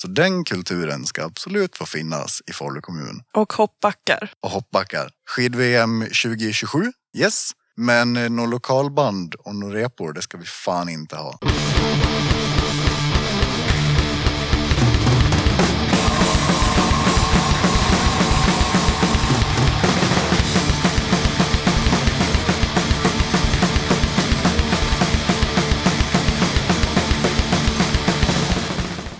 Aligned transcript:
Så 0.00 0.08
den 0.08 0.44
kulturen 0.44 1.06
ska 1.06 1.24
absolut 1.24 1.76
få 1.76 1.86
finnas 1.86 2.42
i 2.46 2.52
Falu 2.52 2.80
kommun. 2.80 3.22
Och 3.34 3.52
hoppbackar. 3.52 4.32
Och 4.42 4.50
hoppbackar. 4.50 5.10
Skid-VM 5.28 6.00
2027, 6.00 6.92
yes. 7.16 7.50
Men 7.76 8.16
eh, 8.16 8.30
några 8.30 8.50
lokalband 8.50 9.34
och 9.34 9.54
några 9.54 9.78
repor, 9.78 10.12
det 10.12 10.22
ska 10.22 10.38
vi 10.38 10.46
fan 10.46 10.88
inte 10.88 11.16
ha. 11.16 11.38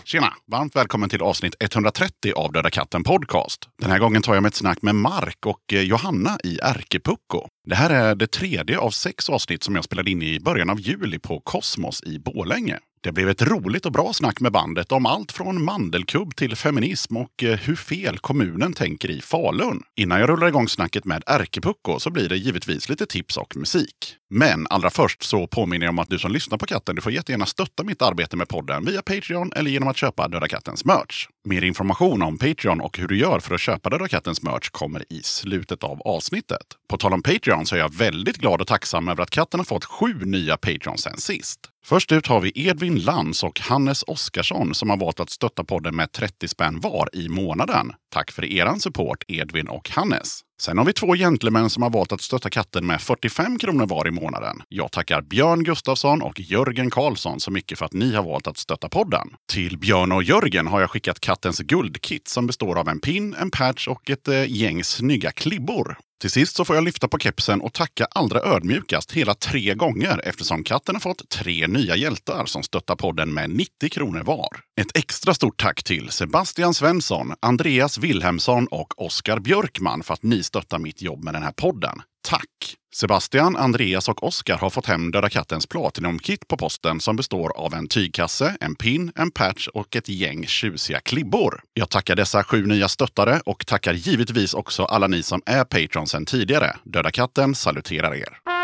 Tjena! 0.06 0.32
Varmt 0.52 0.76
välkommen 0.76 1.08
till 1.08 1.22
avsnitt 1.22 1.54
130 1.60 2.32
av 2.36 2.52
Döda 2.52 2.70
katten 2.70 3.02
Podcast. 3.02 3.68
Den 3.82 3.90
här 3.90 3.98
gången 3.98 4.22
tar 4.22 4.34
jag 4.34 4.42
med 4.42 4.48
ett 4.48 4.54
snack 4.54 4.82
med 4.82 4.94
Mark 4.94 5.46
och 5.46 5.72
eh, 5.72 5.80
Johanna 5.80 6.38
i 6.44 6.58
Ärkepucko. 6.62 7.48
Det 7.68 7.74
här 7.74 7.90
är 7.90 8.14
det 8.14 8.26
tredje 8.26 8.78
av 8.78 8.90
sex 8.90 9.30
avsnitt 9.30 9.62
som 9.62 9.74
jag 9.74 9.84
spelade 9.84 10.10
in 10.10 10.22
i 10.22 10.40
början 10.40 10.70
av 10.70 10.80
juli 10.80 11.18
på 11.18 11.40
Kosmos 11.40 12.02
i 12.02 12.18
Bålänge. 12.18 12.78
Det 13.06 13.12
blev 13.12 13.28
ett 13.28 13.42
roligt 13.42 13.86
och 13.86 13.92
bra 13.92 14.12
snack 14.12 14.40
med 14.40 14.52
bandet 14.52 14.92
om 14.92 15.06
allt 15.06 15.32
från 15.32 15.64
mandelkubb 15.64 16.36
till 16.36 16.56
feminism 16.56 17.16
och 17.16 17.42
eh, 17.42 17.58
hur 17.58 17.76
fel 17.76 18.18
kommunen 18.18 18.72
tänker 18.72 19.10
i 19.10 19.20
Falun. 19.20 19.82
Innan 19.96 20.20
jag 20.20 20.28
rullar 20.28 20.48
igång 20.48 20.68
snacket 20.68 21.04
med 21.04 21.22
Ärkepucko 21.26 22.00
så 22.00 22.10
blir 22.10 22.28
det 22.28 22.36
givetvis 22.36 22.88
lite 22.88 23.06
tips 23.06 23.36
och 23.36 23.56
musik. 23.56 24.16
Men 24.30 24.66
allra 24.70 24.90
först 24.90 25.22
så 25.22 25.46
påminner 25.46 25.86
jag 25.86 25.92
om 25.92 25.98
att 25.98 26.10
du 26.10 26.18
som 26.18 26.32
lyssnar 26.32 26.58
på 26.58 26.66
katten, 26.66 26.94
du 26.94 27.02
får 27.02 27.12
jättegärna 27.12 27.46
stötta 27.46 27.84
mitt 27.84 28.02
arbete 28.02 28.36
med 28.36 28.48
podden 28.48 28.84
via 28.84 29.02
Patreon 29.02 29.52
eller 29.56 29.70
genom 29.70 29.88
att 29.88 29.96
köpa 29.96 30.28
Döda 30.28 30.48
Kattens 30.48 30.84
merch. 30.84 31.28
Mer 31.44 31.64
information 31.64 32.22
om 32.22 32.38
Patreon 32.38 32.80
och 32.80 32.98
hur 32.98 33.08
du 33.08 33.18
gör 33.18 33.40
för 33.40 33.54
att 33.54 33.60
köpa 33.60 33.90
Döda 33.90 34.08
Kattens 34.08 34.42
merch 34.42 34.70
kommer 34.70 35.12
i 35.12 35.22
slutet 35.22 35.84
av 35.84 36.00
avsnittet. 36.00 36.66
På 36.88 36.96
tal 36.96 37.12
om 37.12 37.22
Patreon 37.22 37.55
så 37.64 37.74
är 37.74 37.78
jag 37.78 37.94
väldigt 37.94 38.36
glad 38.36 38.60
och 38.60 38.66
tacksam 38.66 39.08
över 39.08 39.22
att 39.22 39.30
katten 39.30 39.60
har 39.60 39.64
fått 39.64 39.84
sju 39.84 40.14
nya 40.24 40.56
Patreons 40.56 41.02
sen 41.02 41.16
sist. 41.16 41.60
Först 41.88 42.12
ut 42.12 42.26
har 42.26 42.40
vi 42.40 42.52
Edvin 42.54 42.98
Lantz 42.98 43.44
och 43.44 43.60
Hannes 43.60 44.02
Oskarsson 44.06 44.74
som 44.74 44.90
har 44.90 44.96
valt 44.96 45.20
att 45.20 45.30
stötta 45.30 45.64
podden 45.64 45.96
med 45.96 46.12
30 46.12 46.48
spänn 46.48 46.80
var 46.80 47.08
i 47.12 47.28
månaden. 47.28 47.92
Tack 48.12 48.30
för 48.30 48.44
eran 48.44 48.80
support 48.80 49.24
Edvin 49.28 49.68
och 49.68 49.90
Hannes. 49.90 50.40
Sen 50.62 50.78
har 50.78 50.84
vi 50.84 50.92
två 50.92 51.14
gentlemän 51.14 51.70
som 51.70 51.82
har 51.82 51.90
valt 51.90 52.12
att 52.12 52.20
stötta 52.20 52.50
katten 52.50 52.86
med 52.86 53.00
45 53.00 53.58
kronor 53.58 53.86
var 53.86 54.08
i 54.08 54.10
månaden. 54.10 54.62
Jag 54.68 54.92
tackar 54.92 55.22
Björn 55.22 55.64
Gustafsson 55.64 56.22
och 56.22 56.40
Jörgen 56.40 56.90
Karlsson 56.90 57.40
så 57.40 57.50
mycket 57.50 57.78
för 57.78 57.86
att 57.86 57.92
ni 57.92 58.14
har 58.14 58.22
valt 58.22 58.46
att 58.46 58.58
stötta 58.58 58.88
podden. 58.88 59.28
Till 59.52 59.78
Björn 59.78 60.12
och 60.12 60.22
Jörgen 60.22 60.66
har 60.66 60.80
jag 60.80 60.90
skickat 60.90 61.20
kattens 61.20 61.58
guldkit 61.58 62.28
som 62.28 62.46
består 62.46 62.78
av 62.78 62.88
en 62.88 63.00
pin, 63.00 63.34
en 63.34 63.50
patch 63.50 63.88
och 63.88 64.10
ett 64.10 64.28
eh, 64.28 64.52
gäng 64.52 64.84
snygga 64.84 65.32
klibbor. 65.32 65.98
Till 66.20 66.30
sist 66.30 66.56
så 66.56 66.64
får 66.64 66.76
jag 66.76 66.84
lyfta 66.84 67.08
på 67.08 67.18
kepsen 67.18 67.60
och 67.60 67.72
tacka 67.72 68.06
allra 68.10 68.40
ödmjukast 68.40 69.12
hela 69.12 69.34
tre 69.34 69.74
gånger 69.74 70.20
eftersom 70.24 70.64
katten 70.64 70.94
har 70.94 71.00
fått 71.00 71.28
tre 71.28 71.66
nya 71.76 71.96
hjältar 71.96 72.46
som 72.46 72.62
stöttar 72.62 72.96
podden 72.96 73.34
med 73.34 73.50
90 73.50 73.88
kronor 73.90 74.22
var. 74.22 74.48
Ett 74.80 74.96
extra 74.96 75.34
stort 75.34 75.60
tack 75.62 75.84
till 75.84 76.10
Sebastian 76.10 76.74
Svensson, 76.74 77.32
Andreas 77.40 77.98
Wilhelmsson 77.98 78.66
och 78.66 79.02
Oskar 79.04 79.38
Björkman 79.38 80.02
för 80.02 80.14
att 80.14 80.22
ni 80.22 80.42
stöttar 80.42 80.78
mitt 80.78 81.02
jobb 81.02 81.24
med 81.24 81.34
den 81.34 81.42
här 81.42 81.52
podden. 81.52 82.02
Tack! 82.28 82.76
Sebastian, 82.94 83.56
Andreas 83.56 84.08
och 84.08 84.24
Oskar 84.24 84.58
har 84.58 84.70
fått 84.70 84.86
hem 84.86 85.10
Döda 85.10 85.28
kattens 85.28 85.66
Platinum-kit 85.66 86.48
på 86.48 86.56
posten 86.56 87.00
som 87.00 87.16
består 87.16 87.56
av 87.56 87.74
en 87.74 87.88
tygkasse, 87.88 88.56
en 88.60 88.74
pin, 88.74 89.12
en 89.14 89.30
patch 89.30 89.68
och 89.68 89.96
ett 89.96 90.08
gäng 90.08 90.46
tjusiga 90.46 91.00
klibbor. 91.00 91.60
Jag 91.74 91.90
tackar 91.90 92.16
dessa 92.16 92.44
sju 92.44 92.66
nya 92.66 92.88
stöttare 92.88 93.40
och 93.46 93.66
tackar 93.66 93.94
givetvis 93.94 94.54
också 94.54 94.84
alla 94.84 95.06
ni 95.06 95.22
som 95.22 95.42
är 95.46 95.64
Patreon 95.64 96.06
sedan 96.06 96.26
tidigare. 96.26 96.76
Döda 96.84 97.10
katten 97.10 97.54
saluterar 97.54 98.14
er. 98.14 98.55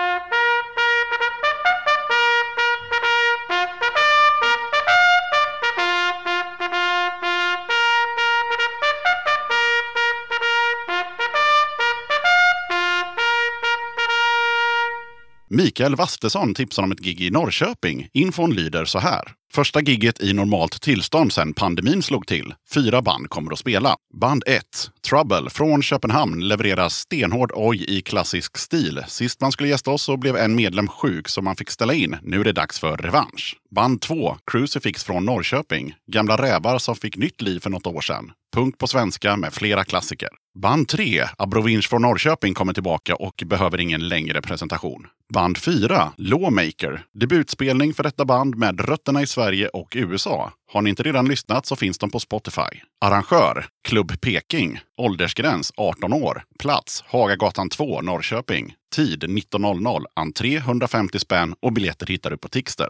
Mikael 15.54 15.96
Wastesson 15.96 16.54
tipsar 16.54 16.82
om 16.82 16.92
ett 16.92 17.00
gig 17.00 17.20
i 17.20 17.30
Norrköping. 17.30 18.08
Infon 18.12 18.54
lyder 18.54 18.84
så 18.84 18.98
här. 18.98 19.22
Första 19.52 19.80
gigget 19.80 20.22
i 20.22 20.32
normalt 20.32 20.82
tillstånd 20.82 21.32
sedan 21.32 21.54
pandemin 21.54 22.02
slog 22.02 22.26
till. 22.26 22.54
Fyra 22.74 23.02
band 23.02 23.30
kommer 23.30 23.52
att 23.52 23.58
spela. 23.58 23.96
Band 24.20 24.42
1, 24.46 24.62
Trouble 25.08 25.50
från 25.50 25.82
Köpenhamn, 25.82 26.48
levererar 26.48 26.88
stenhård 26.88 27.52
oj 27.54 27.84
i 27.88 28.02
klassisk 28.02 28.58
stil. 28.58 29.04
Sist 29.08 29.40
man 29.40 29.52
skulle 29.52 29.68
gästa 29.68 29.90
oss 29.90 30.02
så 30.02 30.16
blev 30.16 30.36
en 30.36 30.54
medlem 30.54 30.88
sjuk 30.88 31.28
så 31.28 31.42
man 31.42 31.56
fick 31.56 31.70
ställa 31.70 31.94
in. 31.94 32.16
Nu 32.22 32.40
är 32.40 32.44
det 32.44 32.52
dags 32.52 32.80
för 32.80 32.96
revansch. 32.96 33.56
Band 33.70 34.00
2, 34.00 34.36
Crucifix 34.50 35.04
från 35.04 35.24
Norrköping. 35.24 35.94
Gamla 36.12 36.36
rävar 36.36 36.78
som 36.78 36.96
fick 36.96 37.16
nytt 37.16 37.42
liv 37.42 37.60
för 37.60 37.70
något 37.70 37.86
år 37.86 38.00
sedan. 38.00 38.30
Punk 38.54 38.78
på 38.78 38.86
svenska 38.86 39.36
med 39.36 39.52
flera 39.52 39.84
klassiker. 39.84 40.28
Band 40.54 40.88
3, 40.88 41.24
Abrovinch 41.38 41.88
från 41.88 42.02
Norrköping, 42.02 42.54
kommer 42.54 42.72
tillbaka 42.72 43.14
och 43.14 43.42
behöver 43.46 43.80
ingen 43.80 44.08
längre 44.08 44.42
presentation. 44.42 45.06
Band 45.34 45.58
4, 45.58 46.12
Lawmaker. 46.16 47.04
Debutspelning 47.14 47.94
för 47.94 48.02
detta 48.02 48.24
band 48.24 48.56
med 48.56 48.80
rötterna 48.80 49.22
i 49.22 49.26
Sverige 49.26 49.68
och 49.68 49.92
USA. 49.96 50.52
Har 50.72 50.82
ni 50.82 50.90
inte 50.90 51.02
redan 51.02 51.28
lyssnat 51.28 51.66
så 51.66 51.76
finns 51.76 51.98
de 51.98 52.10
på 52.10 52.20
Spotify. 52.20 52.82
Arrangör, 53.04 53.66
Klubb 53.88 54.20
Peking. 54.20 54.80
Åldersgräns 55.00 55.72
18 55.76 56.12
år. 56.12 56.44
Plats, 56.58 57.04
Hagagatan 57.06 57.68
2, 57.68 58.00
Norrköping. 58.00 58.74
Tid 58.94 59.24
19.00. 59.24 60.04
Entré 60.16 60.56
150 60.56 61.18
spänn 61.18 61.54
och 61.62 61.72
biljetter 61.72 62.06
hittar 62.06 62.30
du 62.30 62.36
på 62.36 62.48
Tixter. 62.48 62.88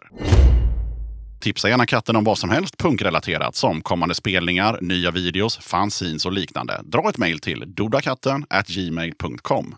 Tipsa 1.42 1.68
gärna 1.68 1.86
katten 1.86 2.16
om 2.16 2.24
vad 2.24 2.38
som 2.38 2.50
helst 2.50 2.78
punkrelaterat 2.78 3.56
som 3.56 3.82
kommande 3.82 4.14
spelningar, 4.14 4.78
nya 4.80 5.10
videos, 5.10 5.58
fanzines 5.58 6.26
och 6.26 6.32
liknande. 6.32 6.80
Dra 6.84 7.08
ett 7.08 7.18
mejl 7.18 7.38
till 7.38 7.64
dodakatten 7.66 8.44
gmail.com. 8.66 9.74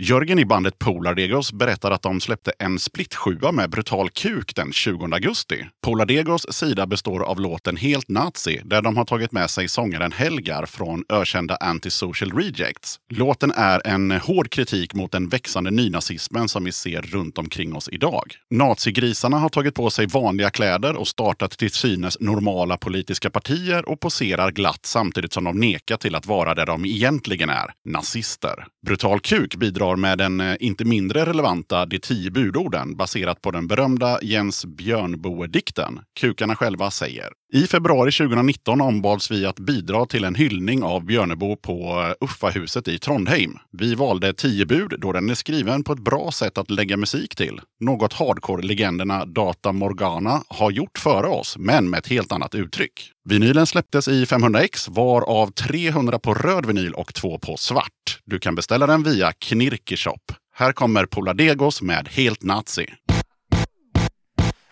Jörgen 0.00 0.38
i 0.38 0.44
bandet 0.44 0.78
Polardegos 0.78 1.52
berättar 1.52 1.90
att 1.90 2.02
de 2.02 2.20
släppte 2.20 2.52
en 2.58 2.78
split 2.78 3.14
med 3.52 3.70
Brutal 3.70 4.10
Kuk 4.10 4.54
den 4.54 4.72
20 4.72 5.04
augusti. 5.12 5.66
Polardegos 5.84 6.46
sida 6.50 6.86
består 6.86 7.22
av 7.22 7.40
låten 7.40 7.76
Helt 7.76 8.08
Nazi 8.08 8.60
där 8.64 8.82
de 8.82 8.96
har 8.96 9.04
tagit 9.04 9.32
med 9.32 9.50
sig 9.50 9.68
sångaren 9.68 10.12
Helgar 10.12 10.66
från 10.66 11.04
ökända 11.08 11.56
Antisocial 11.56 12.32
Rejects. 12.32 13.00
Låten 13.08 13.52
är 13.56 13.86
en 13.86 14.10
hård 14.10 14.50
kritik 14.50 14.94
mot 14.94 15.12
den 15.12 15.28
växande 15.28 15.70
nynazismen 15.70 16.48
som 16.48 16.64
vi 16.64 16.72
ser 16.72 17.02
runt 17.02 17.38
omkring 17.38 17.74
oss 17.74 17.88
idag. 17.92 18.34
Nazigrisarna 18.50 19.38
har 19.38 19.48
tagit 19.48 19.74
på 19.74 19.90
sig 19.90 20.06
vanliga 20.06 20.50
kläder 20.50 20.96
och 20.96 21.08
startat 21.08 21.50
till 21.50 21.70
synes 21.70 22.16
normala 22.20 22.76
politiska 22.76 23.30
partier 23.30 23.88
och 23.88 24.00
poserar 24.00 24.50
glatt 24.50 24.86
samtidigt 24.86 25.32
som 25.32 25.44
de 25.44 25.60
nekar 25.60 25.96
till 25.96 26.14
att 26.14 26.26
vara 26.26 26.54
där 26.54 26.66
de 26.66 26.84
egentligen 26.84 27.50
är, 27.50 27.72
nazister. 27.84 28.66
Brutal 28.86 29.20
Kuk 29.20 29.56
bidrar 29.56 29.87
med 29.96 30.18
den 30.18 30.40
eh, 30.40 30.56
inte 30.60 30.84
mindre 30.84 31.24
relevanta 31.24 31.86
De 31.86 31.98
tio 31.98 32.30
budorden 32.30 32.96
baserat 32.96 33.42
på 33.42 33.50
den 33.50 33.66
berömda 33.66 34.18
Jens 34.22 34.66
Björnboe-dikten. 34.66 36.00
Kukarna 36.20 36.56
själva 36.56 36.90
säger 36.90 37.32
i 37.52 37.66
februari 37.66 38.12
2019 38.12 38.80
ombads 38.80 39.30
vi 39.30 39.46
att 39.46 39.58
bidra 39.58 40.06
till 40.06 40.24
en 40.24 40.34
hyllning 40.34 40.82
av 40.82 41.04
Björnebo 41.04 41.56
på 41.56 42.04
eh, 42.20 42.24
Uffahuset 42.24 42.88
i 42.88 42.98
Trondheim. 42.98 43.58
Vi 43.72 43.94
valde 43.94 44.34
tio 44.34 44.66
bud 44.66 44.94
då 44.98 45.12
den 45.12 45.30
är 45.30 45.34
skriven 45.34 45.84
på 45.84 45.92
ett 45.92 45.98
bra 45.98 46.30
sätt 46.30 46.58
att 46.58 46.70
lägga 46.70 46.96
musik 46.96 47.36
till. 47.36 47.60
Något 47.80 48.12
hardcore-legenderna 48.12 49.24
Data 49.24 49.72
Morgana 49.72 50.42
har 50.48 50.70
gjort 50.70 50.98
före 50.98 51.26
oss, 51.26 51.56
men 51.58 51.90
med 51.90 51.98
ett 51.98 52.06
helt 52.06 52.32
annat 52.32 52.54
uttryck. 52.54 53.10
Vinylen 53.28 53.66
släpptes 53.66 54.08
i 54.08 54.24
500x, 54.24 54.90
varav 54.90 55.50
300 55.50 56.18
på 56.18 56.34
röd 56.34 56.66
vinyl 56.66 56.92
och 56.92 57.14
två 57.14 57.38
på 57.38 57.56
svart. 57.56 58.20
Du 58.24 58.38
kan 58.38 58.54
beställa 58.54 58.86
den 58.86 59.02
via 59.02 59.32
Knirkeshop. 59.32 60.32
Här 60.54 60.72
kommer 60.72 61.06
Poladegos 61.06 61.82
med 61.82 62.08
Helt 62.08 62.42
Nazi. 62.42 62.86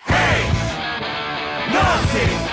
Hey! 0.01 0.43
Nazi! 1.73 2.46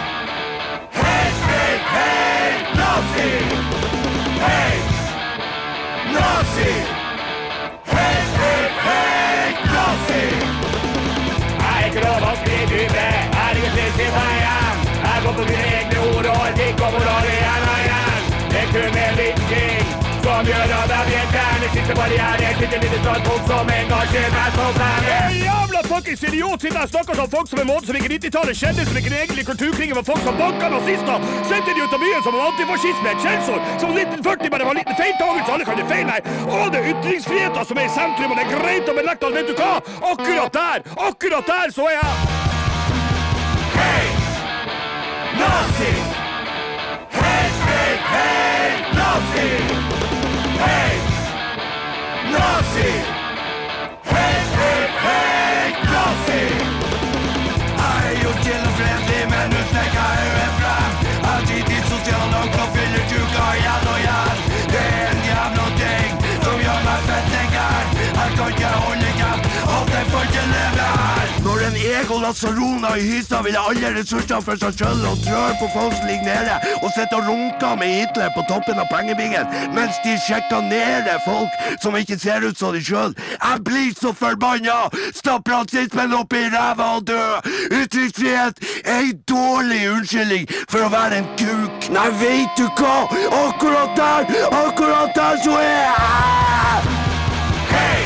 På 15.35 15.39
mina 15.39 15.65
egna 15.79 15.99
ord 16.01 16.25
och 16.25 16.35
har 16.35 16.49
etik 16.49 16.75
och 16.85 16.93
moral 16.93 17.25
i 17.25 17.37
annan 17.55 17.83
hand. 17.95 18.25
Det 18.51 18.57
är 18.57 18.67
kul 18.73 18.93
med 18.93 19.17
viking 19.17 19.85
som 20.23 20.45
gör 20.51 20.67
av 20.81 20.87
hjältar 21.83 21.83
med 21.83 21.83
sin 21.83 21.83
finns 21.83 21.89
det 21.89 21.95
barriärer 21.95 22.53
till 22.59 22.74
en 22.75 22.81
liten 22.81 23.01
stödpunkt 23.03 23.47
som 23.47 23.65
engagerar 23.81 24.50
som 24.57 24.81
är 24.81 25.31
Jävla 25.50 25.83
fuckings 25.83 26.24
idiot! 26.24 26.62
Sitter 26.62 26.83
och 26.83 26.89
snackar 26.89 27.15
som 27.15 27.30
folk 27.30 27.50
som 27.50 27.59
är 27.59 27.65
mån 27.65 27.81
som 27.85 27.94
vilket 27.94 28.12
90-talet 28.12 28.57
kändes 28.57 28.85
som 28.85 28.95
vilken 28.95 29.13
egentlig 29.13 29.45
kulturkrig 29.45 29.95
var 29.95 30.03
folk 30.03 30.24
som 30.27 30.38
bankade 30.38 30.75
nazister. 30.75 31.18
De 31.50 31.81
ut 31.83 31.94
av 31.94 32.24
som 32.24 32.35
om 32.35 32.41
antifascism 32.47 33.06
är 33.06 33.12
ett 33.15 33.24
källsord. 33.24 33.62
Som 33.81 33.89
1940 33.89 34.50
bara 34.51 34.63
var 34.63 34.71
en 34.71 34.77
liten 34.77 34.95
feiltagelse, 34.95 35.51
alle 35.53 35.65
kan 35.65 35.77
det 35.77 35.88
feil 35.94 36.07
her. 36.13 36.21
Og 36.56 36.71
det 36.71 36.77
er 36.80 36.85
ytringsfriheten 36.91 37.65
som 37.65 37.77
er 37.77 37.85
i 37.85 37.94
sentrum, 38.00 38.31
og 38.31 38.35
det 38.38 38.44
er 38.45 38.51
greit 38.56 38.91
å 38.91 38.94
benekte 39.00 39.25
alt. 39.27 39.35
Vet 39.39 39.47
du 39.51 39.56
hva? 39.59 39.74
Akkurat 40.12 40.53
der, 40.59 40.77
akkurat 41.09 41.45
der 41.53 41.68
så 41.77 41.83
er 41.91 41.95
jeg. 42.00 42.13
Hei! 43.77 44.06
Nazi! 45.41 45.94
Hei, 47.19 47.47
hei, 47.68 47.91
hei, 48.13 48.69
nazi! 49.00 49.50
Hei! 50.63 51.12
Nazi! 52.33 53.22
En 72.23 72.29
ego 72.29 72.33
Lazarona 72.33 72.97
i 72.97 73.01
hysa 73.01 73.41
vil 73.41 73.55
ha 73.55 73.69
alle 73.69 73.99
ressurser 73.99 74.41
for 74.41 74.55
seg 74.55 74.81
och 74.81 75.11
og 75.11 75.17
trør 75.25 75.53
på 75.59 75.67
folk 75.73 75.93
som 75.93 76.07
ligger 76.07 76.23
nede 76.23 76.55
og 76.83 76.91
sitter 76.95 77.17
og 77.17 77.27
runker 77.27 77.75
med 77.75 77.87
Hitler 77.87 78.29
på 78.35 78.43
toppen 78.49 78.79
av 78.79 78.87
pengebingen 78.91 79.45
mens 79.73 79.95
de 80.03 80.17
checkar 80.27 80.61
nede 80.61 81.19
folk 81.25 81.49
som 81.81 81.95
ikke 81.95 82.19
ser 82.19 82.41
ut 82.47 82.57
som 82.57 82.73
de 82.73 82.83
selv. 82.83 83.15
Jeg 83.43 83.63
blir 83.65 83.93
så 84.01 84.13
forbanna! 84.13 84.89
Stapp 85.15 85.49
rasismen 85.49 86.13
opp 86.13 86.33
i 86.33 86.49
ræva 86.49 86.95
og 86.95 87.07
dø! 87.07 87.25
Ytringsfrihet 87.71 88.55
er 88.85 88.99
en 88.99 89.19
dårlig 89.27 89.89
unnskyldning 89.91 90.47
for 90.69 90.85
å 90.85 90.89
være 90.89 91.17
en 91.17 91.29
kuk. 91.37 91.89
Nei, 91.91 92.09
vet 92.21 92.57
du 92.57 92.67
hva? 92.79 93.07
Akkurat 93.47 93.97
der, 93.97 94.21
akkurat 94.65 95.15
der 95.15 95.43
så 95.43 95.59
er 95.59 95.75
jeg! 95.89 96.81
Hej! 97.73 98.01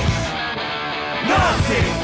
Nazi! 1.30 1.97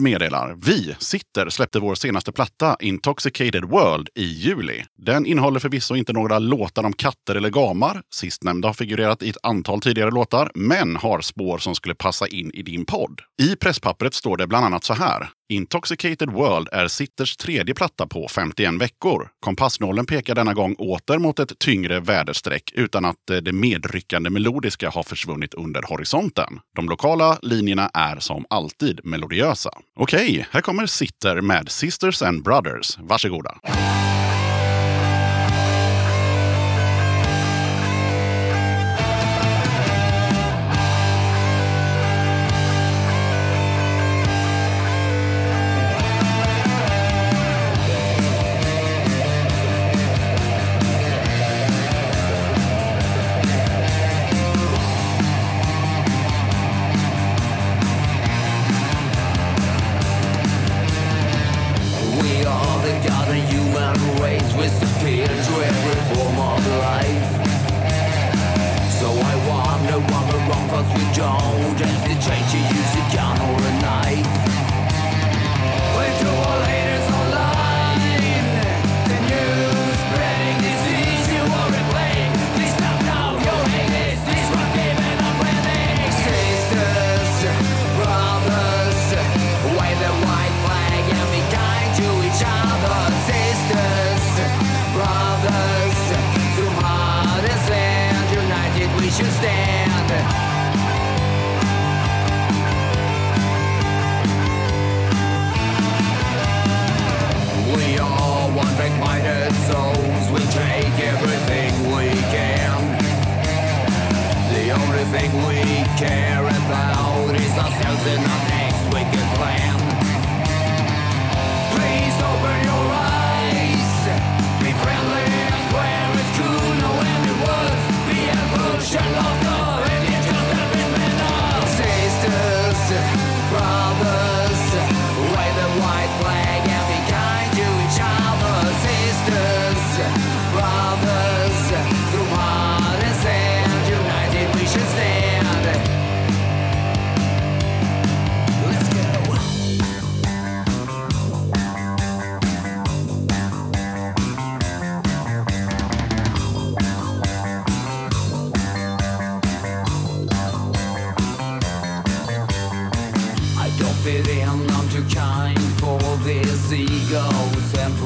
Meddelar 0.00 0.54
Vi, 0.64 0.96
Sitter, 0.98 1.48
släppte 1.48 1.78
vår 1.78 1.94
senaste 1.94 2.32
platta 2.32 2.76
Intoxicated 2.80 3.64
World 3.64 4.08
i 4.14 4.24
juli. 4.24 4.84
Den 4.98 5.26
innehåller 5.26 5.60
förvisso 5.60 5.94
inte 5.96 6.12
några 6.12 6.38
låtar 6.38 6.84
om 6.84 6.92
katter 6.92 7.34
eller 7.34 7.50
gamar. 7.50 8.02
Sistnämnda 8.14 8.68
har 8.68 8.74
figurerat 8.74 9.22
i 9.22 9.30
ett 9.30 9.36
antal 9.42 9.80
tidigare 9.80 10.10
låtar, 10.10 10.50
men 10.54 10.96
har 10.96 11.20
spår 11.20 11.58
som 11.58 11.74
skulle 11.74 11.94
passa 11.94 12.26
in 12.26 12.50
i 12.54 12.62
din 12.62 12.86
podd. 12.86 13.20
I 13.42 13.56
presspappret 13.56 14.14
står 14.14 14.36
det 14.36 14.46
bland 14.46 14.66
annat 14.66 14.84
så 14.84 14.94
här. 14.94 15.28
Intoxicated 15.50 16.30
World 16.30 16.68
är 16.72 16.88
Sitters 16.88 17.36
tredje 17.36 17.74
platta 17.74 18.06
på 18.06 18.28
51 18.28 18.74
veckor. 18.74 19.28
Kompassnålen 19.40 20.06
pekar 20.06 20.34
denna 20.34 20.54
gång 20.54 20.74
åter 20.74 21.18
mot 21.18 21.38
ett 21.38 21.58
tyngre 21.58 22.00
väderstreck 22.00 22.72
utan 22.74 23.04
att 23.04 23.30
eh, 23.30 23.36
det 23.36 23.52
medryckande 23.52 24.30
melodiska 24.30 24.90
har 24.90 25.02
försvunnit 25.02 25.54
under 25.54 25.82
horisonten. 25.82 26.60
De 26.76 26.88
lokala 26.88 27.38
linjerna 27.42 27.90
är 27.94 28.18
som 28.18 28.44
alltid 28.50 29.00
melodiösa. 29.04 29.70
Okej, 29.96 30.46
här 30.50 30.60
kommer 30.60 30.86
Sitter 30.86 31.40
med 31.40 31.68
Sisters 31.68 32.22
and 32.22 32.42
Brothers. 32.42 32.98
Varsågoda. 32.98 33.58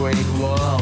Great 0.02 0.26
world. 0.40 0.81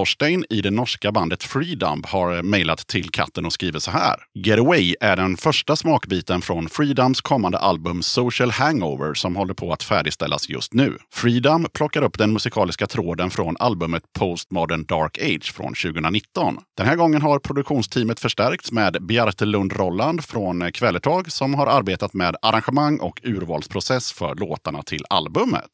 Torstein 0.00 0.44
i 0.50 0.60
det 0.60 0.70
norska 0.70 1.12
bandet 1.12 1.42
Freedump 1.42 2.06
har 2.06 2.42
mejlat 2.42 2.86
till 2.86 3.10
katten 3.10 3.46
och 3.46 3.52
skriver 3.52 3.78
så 3.78 3.90
här. 3.90 4.16
Getaway 4.34 4.94
är 5.00 5.16
den 5.16 5.36
första 5.36 5.76
smakbiten 5.76 6.42
från 6.42 6.68
Freedums 6.68 7.20
kommande 7.20 7.58
album 7.58 8.02
Social 8.02 8.50
Hangover 8.50 9.14
som 9.14 9.36
håller 9.36 9.54
på 9.54 9.72
att 9.72 9.82
färdigställas 9.82 10.48
just 10.48 10.74
nu. 10.74 10.98
Freedom 11.14 11.66
plockar 11.72 12.02
upp 12.02 12.18
den 12.18 12.32
musikaliska 12.32 12.86
tråden 12.86 13.30
från 13.30 13.56
albumet 13.58 14.02
Postmodern 14.18 14.84
Dark 14.84 15.18
Age 15.18 15.52
från 15.52 15.74
2019. 15.74 16.58
Den 16.76 16.86
här 16.86 16.96
gången 16.96 17.22
har 17.22 17.38
produktionsteamet 17.38 18.20
förstärkts 18.20 18.72
med 18.72 19.06
Bjarte 19.06 19.44
Lund 19.44 19.72
Rolland 19.72 20.24
från 20.24 20.72
Kvällertag 20.72 21.32
som 21.32 21.54
har 21.54 21.66
arbetat 21.66 22.14
med 22.14 22.36
arrangemang 22.42 22.98
och 22.98 23.20
urvalsprocess 23.22 24.12
för 24.12 24.34
låtarna 24.34 24.82
till 24.82 25.04
albumet. 25.10 25.70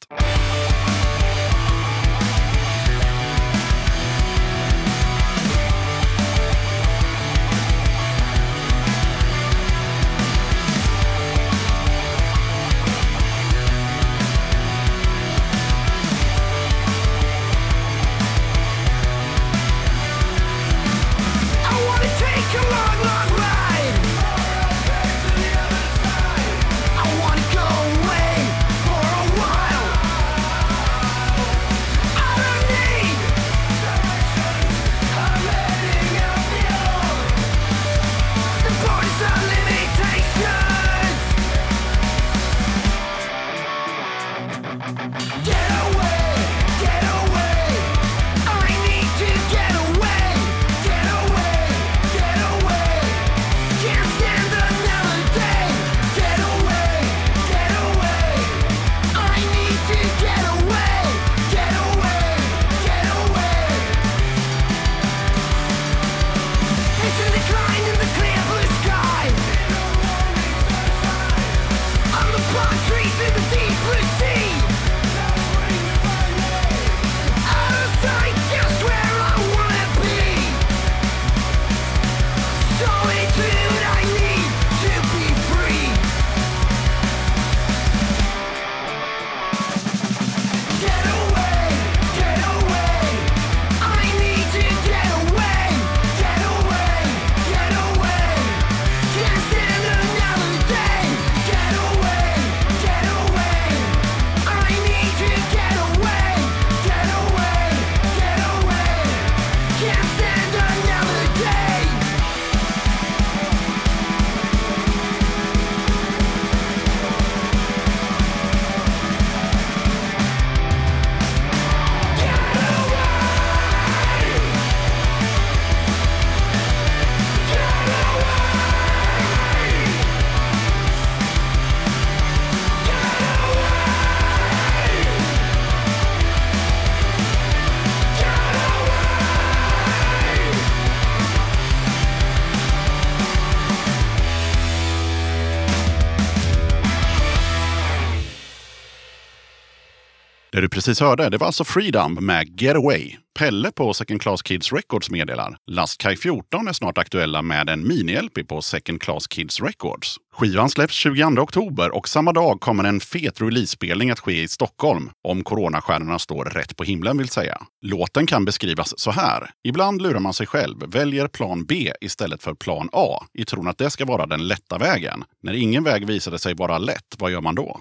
Precis 150.77 151.01
hörde, 151.01 151.29
det 151.29 151.39
var 151.39 151.47
alltså 151.47 151.65
Freedom 151.65 152.15
med 152.15 152.61
Get 152.61 152.77
Away. 152.77 153.17
Pelle 153.39 153.71
på 153.73 153.95
Second 153.95 154.23
Class 154.23 154.43
Kids 154.43 154.73
Records 154.73 155.11
meddelar. 155.11 155.57
Lastkaj 155.71 156.17
14 156.17 156.69
är 156.69 156.73
snart 156.73 156.99
aktuella 156.99 157.43
med 157.43 157.71
en 157.71 157.85
mini-LP 157.87 158.47
på 158.47 158.63
Second 158.63 159.01
Class 159.01 159.27
Kids 159.27 159.61
Records. 159.61 160.17
Skivan 160.35 160.71
släpps 160.71 160.95
22 160.95 161.43
oktober 161.43 161.95
och 161.97 162.09
samma 162.09 162.33
dag 162.33 162.61
kommer 162.61 162.85
en 162.85 163.01
fet 163.01 163.41
release-spelning 163.41 164.11
att 164.11 164.21
ske 164.21 164.43
i 164.43 164.49
Stockholm. 164.49 165.11
Om 165.29 165.45
coronastjärnorna 165.45 166.19
står 166.19 166.45
rätt 166.45 166.77
på 166.77 166.85
himlen 166.85 167.19
vill 167.19 167.29
säga. 167.29 167.59
Låten 167.83 168.27
kan 168.27 168.45
beskrivas 168.45 168.99
så 168.99 169.11
här. 169.11 169.51
Ibland 169.69 170.03
lurar 170.03 170.21
man 170.21 170.35
sig 170.35 170.47
själv, 170.47 170.77
väljer 170.87 171.29
plan 171.29 171.65
B 171.65 171.93
istället 172.01 172.43
för 172.43 172.55
plan 172.55 172.89
A 172.93 173.25
i 173.39 173.45
tron 173.45 173.69
att 173.69 173.79
det 173.79 173.91
ska 173.91 174.05
vara 174.05 174.27
den 174.27 174.49
lätta 174.49 174.79
vägen. 174.79 175.25
När 175.43 175.53
ingen 175.53 175.85
väg 175.85 176.07
visade 176.07 176.39
sig 176.39 176.55
vara 176.55 176.79
lätt, 176.79 177.17
vad 177.19 177.31
gör 177.31 177.41
man 177.41 177.55
då? 177.55 177.81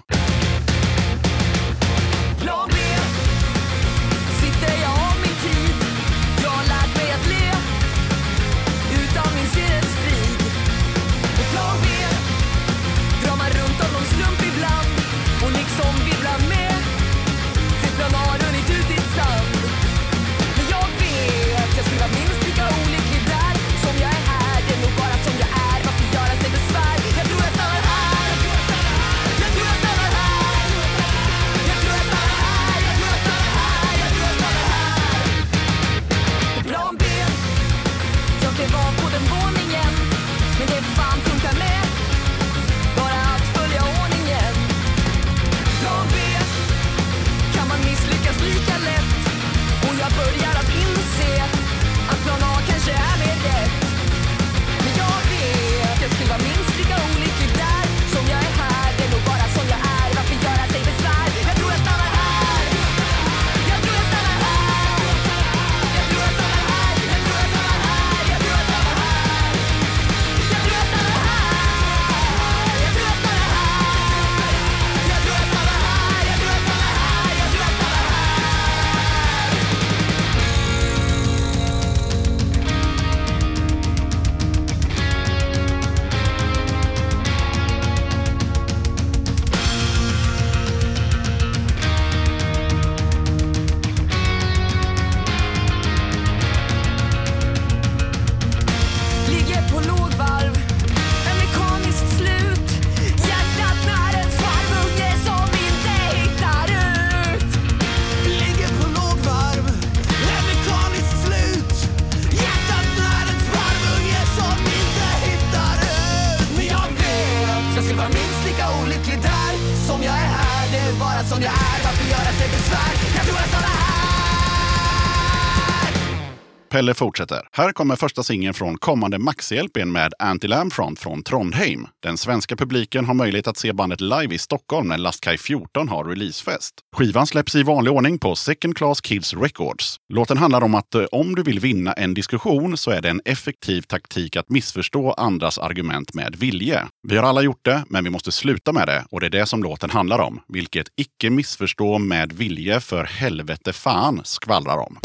Pelle 126.76 126.94
fortsätter. 126.94 127.48
Här 127.52 127.72
kommer 127.72 127.96
första 127.96 128.22
singeln 128.22 128.54
från 128.54 128.78
kommande 128.78 129.18
Maxi-LPn 129.18 129.92
med 129.92 130.12
Anti 130.18 130.48
Lamfront 130.48 130.98
från 130.98 131.22
Trondheim. 131.22 131.86
Den 132.02 132.16
svenska 132.16 132.56
publiken 132.56 133.04
har 133.04 133.14
möjlighet 133.14 133.46
att 133.46 133.56
se 133.56 133.72
bandet 133.72 134.00
live 134.00 134.34
i 134.34 134.38
Stockholm 134.38 134.88
när 134.88 134.98
Lastkaj 134.98 135.38
14 135.38 135.88
har 135.88 136.04
releasefest. 136.04 136.74
Skivan 136.96 137.26
släpps 137.26 137.54
i 137.54 137.62
vanlig 137.62 137.92
ordning 137.92 138.18
på 138.18 138.34
Second 138.34 138.76
Class 138.76 139.00
Kids 139.00 139.34
Records. 139.34 139.96
Låten 140.12 140.36
handlar 140.38 140.64
om 140.64 140.74
att 140.74 140.94
eh, 140.94 141.04
om 141.12 141.34
du 141.34 141.42
vill 141.42 141.60
vinna 141.60 141.92
en 141.92 142.14
diskussion 142.14 142.76
så 142.76 142.90
är 142.90 143.00
det 143.00 143.10
en 143.10 143.20
effektiv 143.24 143.82
taktik 143.82 144.36
att 144.36 144.50
missförstå 144.50 145.12
andras 145.12 145.58
argument 145.58 146.14
med 146.14 146.36
vilje. 146.36 146.86
Vi 147.08 147.16
har 147.16 147.24
alla 147.24 147.42
gjort 147.42 147.64
det, 147.64 147.84
men 147.88 148.04
vi 148.04 148.10
måste 148.10 148.32
sluta 148.32 148.72
med 148.72 148.88
det 148.88 149.04
och 149.10 149.20
det 149.20 149.26
är 149.26 149.30
det 149.30 149.46
som 149.46 149.62
låten 149.62 149.90
handlar 149.90 150.18
om, 150.18 150.40
vilket 150.48 150.86
icke 150.96 151.30
missförstå 151.30 151.98
med 151.98 152.32
vilje 152.32 152.80
för 152.80 153.04
helvete 153.04 153.72
fan 153.72 154.20
skvallrar 154.24 154.78
om. 154.78 154.98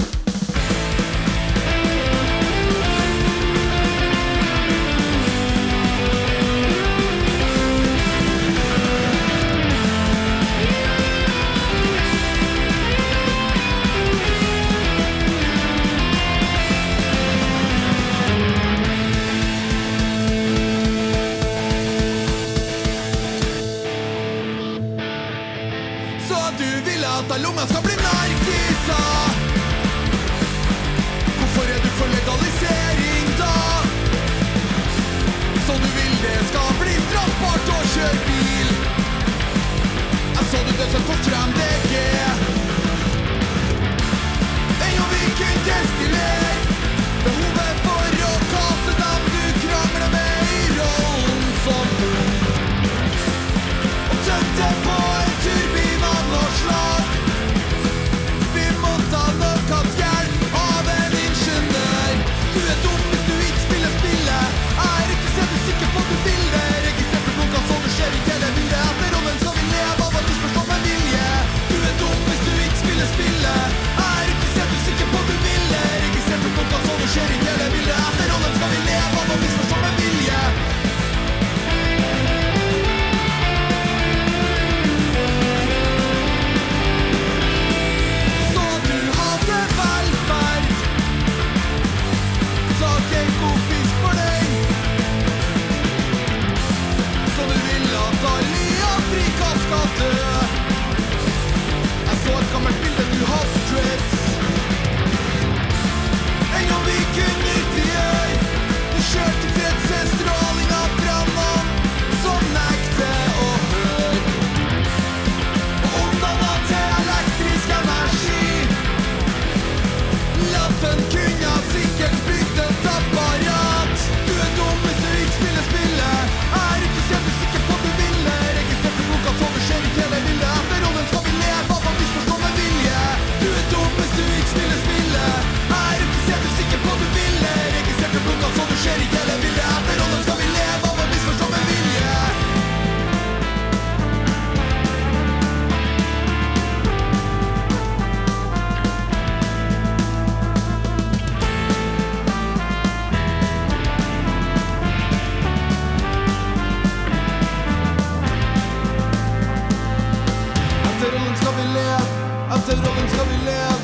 Aceyrollen 162.71 163.09
ska 163.09 163.23
vi 163.31 163.37
leva. 163.45 163.75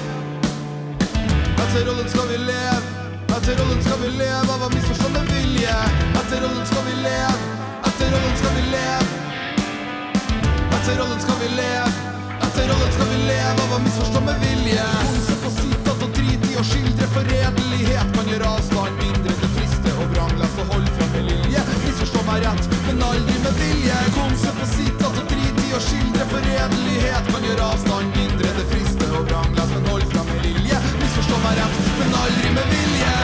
Lev 1.58 1.88
rollen 1.88 2.10
ska 2.10 2.22
vi 2.32 2.38
leva. 2.38 2.80
Lev 3.28 3.58
rollen 3.60 3.84
ska 3.84 3.96
vi 4.04 4.10
leva 4.24 4.54
vad 4.62 4.74
missförstånden 4.76 5.26
vilja. 5.36 5.78
Aceyrollen 6.20 6.66
ska 6.70 6.80
vi 6.88 6.96
lev 7.08 7.36
Aceyrollen 7.90 8.36
ska 8.40 8.50
vi 8.58 8.64
lev 8.76 9.04
Aceyrollen 10.78 11.20
ska 11.26 11.34
vi 11.42 11.50
lev 11.62 11.90
Aceyrollen 12.48 12.92
ska 12.96 13.04
vi 13.12 13.18
leva 13.34 13.64
vad 13.72 13.82
missförstånden 13.86 14.38
vilja. 14.48 14.88
Konsen 15.06 15.38
får 15.44 15.54
sitta 15.64 15.92
och 16.04 16.12
drit 16.18 16.42
i 16.52 16.54
och 16.62 16.68
skildra 16.72 17.08
förrädlighet 17.18 18.08
Man 18.18 18.26
gör 18.32 18.44
avstånd 18.56 18.94
mindre 19.04 19.32
till 19.40 19.52
friste 19.56 19.90
och 20.00 20.08
vranglas 20.14 20.54
och 20.62 20.68
håll 20.72 20.88
fram 20.96 21.12
med 21.16 21.24
lilje 21.32 21.62
Missförstå 21.86 22.20
mig 22.30 22.42
rätt 22.46 22.66
men 22.88 22.98
aldrig 23.10 23.40
med 23.46 23.56
vilja. 23.62 23.98
Konsen 24.18 24.54
får 24.60 24.70
sitta 24.80 25.06
och 25.18 25.26
drit 25.32 25.58
i 25.66 25.68
och 25.78 25.84
skildra 25.88 26.24
förrädlighet 26.34 27.24
Man 27.34 27.44
gör 27.48 27.60
avstånd 27.72 27.87
med 32.66 33.17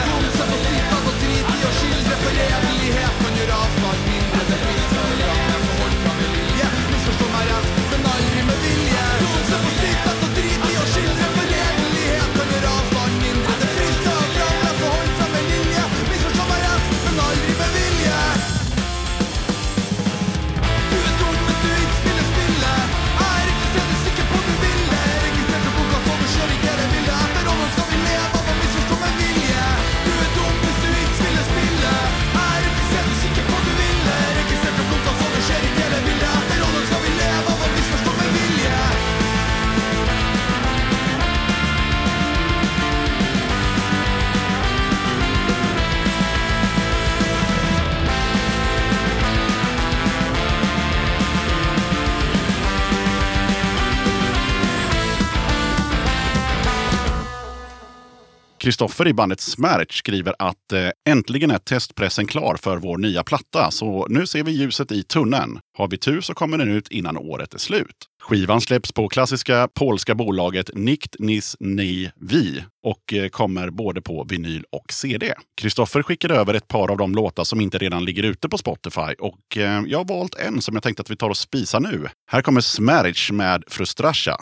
Kristoffer 58.64 59.08
i 59.08 59.12
bandet 59.12 59.40
Smärch 59.40 59.98
skriver 59.98 60.34
att 60.38 60.72
eh, 60.72 60.88
äntligen 61.08 61.50
är 61.50 61.58
testpressen 61.58 62.26
klar 62.26 62.56
för 62.56 62.76
vår 62.76 62.98
nya 62.98 63.24
platta, 63.24 63.70
så 63.70 64.06
nu 64.10 64.26
ser 64.26 64.42
vi 64.42 64.52
ljuset 64.52 64.92
i 64.92 65.02
tunneln. 65.02 65.58
Har 65.78 65.88
vi 65.88 65.98
tur 65.98 66.20
så 66.20 66.34
kommer 66.34 66.58
den 66.58 66.70
ut 66.70 66.88
innan 66.88 67.16
året 67.16 67.54
är 67.54 67.58
slut. 67.58 67.96
Skivan 68.22 68.60
släpps 68.60 68.92
på 68.92 69.08
klassiska 69.08 69.68
polska 69.74 70.14
bolaget 70.14 70.70
Nikt 70.74 71.16
Nis 71.18 71.56
Ni 71.60 72.10
Vi 72.16 72.64
och 72.84 73.14
eh, 73.14 73.28
kommer 73.28 73.70
både 73.70 74.02
på 74.02 74.26
vinyl 74.28 74.64
och 74.72 74.92
CD. 74.92 75.34
Kristoffer 75.60 76.02
skickade 76.02 76.34
över 76.34 76.54
ett 76.54 76.68
par 76.68 76.90
av 76.90 76.96
de 76.96 77.14
låtar 77.14 77.44
som 77.44 77.60
inte 77.60 77.78
redan 77.78 78.04
ligger 78.04 78.22
ute 78.22 78.48
på 78.48 78.58
Spotify 78.58 79.14
och 79.18 79.56
eh, 79.56 79.82
jag 79.86 79.98
har 79.98 80.04
valt 80.04 80.34
en 80.34 80.62
som 80.62 80.74
jag 80.74 80.82
tänkte 80.82 81.00
att 81.00 81.10
vi 81.10 81.16
tar 81.16 81.30
och 81.30 81.36
spisar 81.36 81.80
nu. 81.80 82.08
Här 82.30 82.42
kommer 82.42 82.60
Smärch 82.60 83.32
med 83.32 83.64
Frustrasha. 83.66 84.36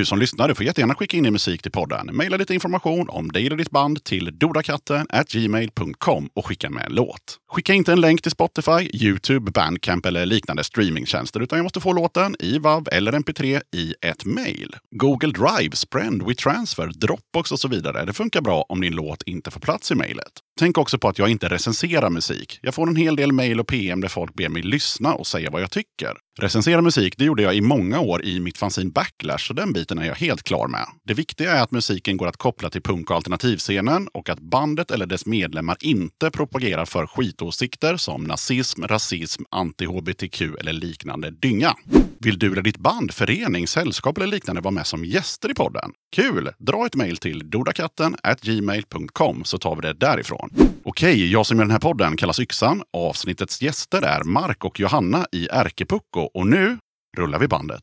Du 0.00 0.04
som 0.04 0.18
lyssnar 0.18 0.48
du 0.48 0.54
får 0.54 0.66
jättegärna 0.66 0.94
skicka 0.94 1.16
in 1.16 1.22
din 1.22 1.32
musik 1.32 1.62
till 1.62 1.72
podden. 1.72 2.10
Maila 2.12 2.36
lite 2.36 2.54
information 2.54 3.08
om 3.08 3.32
dig 3.32 3.46
eller 3.46 3.56
ditt 3.56 3.70
band 3.70 4.04
till 4.04 4.38
dodakatten 4.38 5.06
gmail.com 5.28 6.30
och 6.34 6.46
skicka 6.46 6.70
med 6.70 6.84
en 6.84 6.92
låt. 6.92 7.38
Skicka 7.52 7.74
inte 7.74 7.92
en 7.92 8.00
länk 8.00 8.22
till 8.22 8.30
Spotify, 8.30 8.90
Youtube, 8.92 9.50
Bandcamp 9.50 10.06
eller 10.06 10.26
liknande 10.26 10.64
streamingtjänster 10.64 11.40
utan 11.40 11.58
jag 11.58 11.64
måste 11.64 11.80
få 11.80 11.92
låten 11.92 12.36
i 12.38 12.58
WAV 12.58 12.88
eller 12.92 13.12
MP3 13.12 13.60
i 13.74 13.94
ett 14.00 14.24
mail. 14.24 14.76
Google 14.90 15.32
Drive, 15.32 15.76
Sprend, 15.76 16.22
WeTransfer, 16.22 16.90
Dropbox 16.94 17.52
och 17.52 17.60
så 17.60 17.68
vidare. 17.68 18.04
Det 18.04 18.12
funkar 18.12 18.40
bra 18.40 18.64
om 18.68 18.80
din 18.80 18.94
låt 18.94 19.22
inte 19.22 19.50
får 19.50 19.60
plats 19.60 19.90
i 19.90 19.94
mejlet. 19.94 20.32
Tänk 20.58 20.78
också 20.78 20.98
på 20.98 21.08
att 21.08 21.18
jag 21.18 21.28
inte 21.28 21.48
recenserar 21.48 22.10
musik. 22.10 22.58
Jag 22.62 22.74
får 22.74 22.88
en 22.88 22.96
hel 22.96 23.16
del 23.16 23.32
mejl 23.32 23.60
och 23.60 23.66
PM 23.66 24.00
där 24.00 24.08
folk 24.08 24.34
ber 24.34 24.48
mig 24.48 24.62
lyssna 24.62 25.14
och 25.14 25.26
säga 25.26 25.50
vad 25.50 25.62
jag 25.62 25.70
tycker. 25.70 26.16
Recensera 26.40 26.82
musik, 26.82 27.14
det 27.16 27.24
gjorde 27.24 27.42
jag 27.42 27.56
i 27.56 27.60
många 27.60 28.00
år 28.00 28.24
i 28.24 28.40
mitt 28.40 28.58
fanzine 28.58 28.90
Backlash, 28.90 29.46
så 29.46 29.54
den 29.54 29.72
biten 29.72 29.98
är 29.98 30.06
jag 30.06 30.14
helt 30.14 30.42
klar 30.42 30.68
med. 30.68 30.86
Det 31.04 31.14
viktiga 31.14 31.52
är 31.52 31.62
att 31.62 31.70
musiken 31.70 32.16
går 32.16 32.26
att 32.26 32.36
koppla 32.36 32.70
till 32.70 32.82
punk 32.82 33.10
och 33.10 33.16
alternativscenen 33.16 34.08
och 34.12 34.28
att 34.28 34.40
bandet 34.40 34.90
eller 34.90 35.06
dess 35.06 35.26
medlemmar 35.26 35.76
inte 35.80 36.30
propagerar 36.30 36.84
för 36.84 37.06
skitåsikter 37.06 37.96
som 37.96 38.24
nazism, 38.24 38.82
rasism, 38.82 39.42
anti-hbtq 39.50 40.56
eller 40.60 40.72
liknande 40.72 41.30
dynga. 41.30 41.76
Vill 42.18 42.38
du 42.38 42.52
eller 42.52 42.62
ditt 42.62 42.78
band, 42.78 43.14
förening, 43.14 43.66
sällskap 43.66 44.16
eller 44.16 44.26
liknande 44.26 44.60
vara 44.60 44.74
med 44.74 44.86
som 44.86 45.04
gäster 45.04 45.50
i 45.50 45.54
podden? 45.54 45.92
Kul! 46.16 46.50
Dra 46.58 46.86
ett 46.86 46.94
mejl 46.94 47.16
till 47.16 47.50
dodakatten 47.50 48.16
gmail.com 48.42 49.44
så 49.44 49.58
tar 49.58 49.76
vi 49.76 49.82
det 49.82 49.92
därifrån. 49.92 50.49
Okej, 50.84 51.32
jag 51.32 51.46
som 51.46 51.56
gör 51.58 51.64
den 51.64 51.70
här 51.70 51.78
podden 51.78 52.16
kallas 52.16 52.40
Yxan. 52.40 52.82
Avsnittets 52.92 53.62
gäster 53.62 54.02
är 54.02 54.24
Mark 54.24 54.64
och 54.64 54.80
Johanna 54.80 55.26
i 55.32 55.48
Ärkepucko 55.48 56.20
och 56.20 56.46
nu 56.46 56.78
rullar 57.16 57.38
vi 57.38 57.48
bandet. 57.48 57.82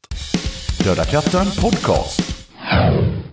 Döda 0.84 1.06
katten 1.06 1.46
podcast. 1.62 2.34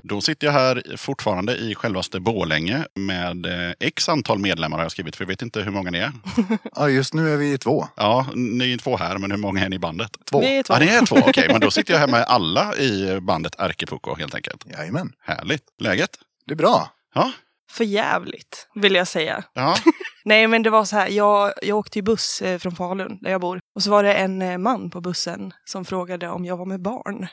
Då 0.02 0.20
sitter 0.20 0.46
jag 0.46 0.54
här 0.54 0.96
fortfarande 0.96 1.56
i 1.56 1.74
självaste 1.74 2.20
Bålänge 2.20 2.86
med 2.94 3.46
eh, 3.46 3.72
x 3.80 4.08
antal 4.08 4.38
medlemmar 4.38 4.76
har 4.76 4.84
jag 4.84 4.92
skrivit, 4.92 5.16
för 5.16 5.24
jag 5.24 5.28
vet 5.28 5.42
inte 5.42 5.60
hur 5.60 5.70
många 5.70 5.90
ni 5.90 5.98
är. 5.98 6.12
Ja, 6.76 6.88
just 6.88 7.14
nu 7.14 7.32
är 7.32 7.36
vi 7.36 7.58
två. 7.58 7.88
Ja, 7.96 8.26
ni 8.34 8.72
är 8.72 8.78
två 8.78 8.96
här, 8.96 9.18
men 9.18 9.30
hur 9.30 9.38
många 9.38 9.64
är 9.64 9.68
ni 9.68 9.76
i 9.76 9.78
bandet? 9.78 10.10
Två. 10.30 10.40
Vi 10.40 10.58
är 10.58 10.62
två. 10.62 10.74
Ja, 10.74 10.78
ni 10.78 10.86
är 10.86 11.06
två, 11.06 11.16
okej. 11.16 11.48
men 11.48 11.60
då 11.60 11.70
sitter 11.70 11.92
jag 11.92 12.00
här 12.00 12.08
med 12.08 12.22
alla 12.22 12.76
i 12.76 13.20
bandet 13.20 13.54
Ärkepucko 13.58 14.14
helt 14.16 14.34
enkelt. 14.34 14.64
Jajamän, 14.72 15.12
Härligt. 15.20 15.62
Läget? 15.78 16.10
det 16.46 16.52
är 16.54 16.56
bra. 16.56 16.90
Ja. 17.14 17.32
För 17.74 17.84
jävligt, 17.84 18.68
vill 18.74 18.94
jag 18.94 19.08
säga. 19.08 19.44
Ja. 19.52 19.76
Nej, 20.24 20.46
men 20.46 20.62
det 20.62 20.70
var 20.70 20.84
så 20.84 20.96
här, 20.96 21.08
jag, 21.08 21.52
jag 21.62 21.78
åkte 21.78 21.98
ju 21.98 22.02
buss 22.02 22.42
eh, 22.42 22.58
från 22.58 22.76
Falun, 22.76 23.18
där 23.20 23.30
jag 23.30 23.40
bor. 23.40 23.60
Och 23.74 23.82
så 23.82 23.90
var 23.90 24.02
det 24.02 24.14
en 24.14 24.42
eh, 24.42 24.58
man 24.58 24.90
på 24.90 25.00
bussen 25.00 25.52
som 25.64 25.84
frågade 25.84 26.28
om 26.28 26.44
jag 26.44 26.56
var 26.56 26.66
med 26.66 26.82
barn. 26.82 27.26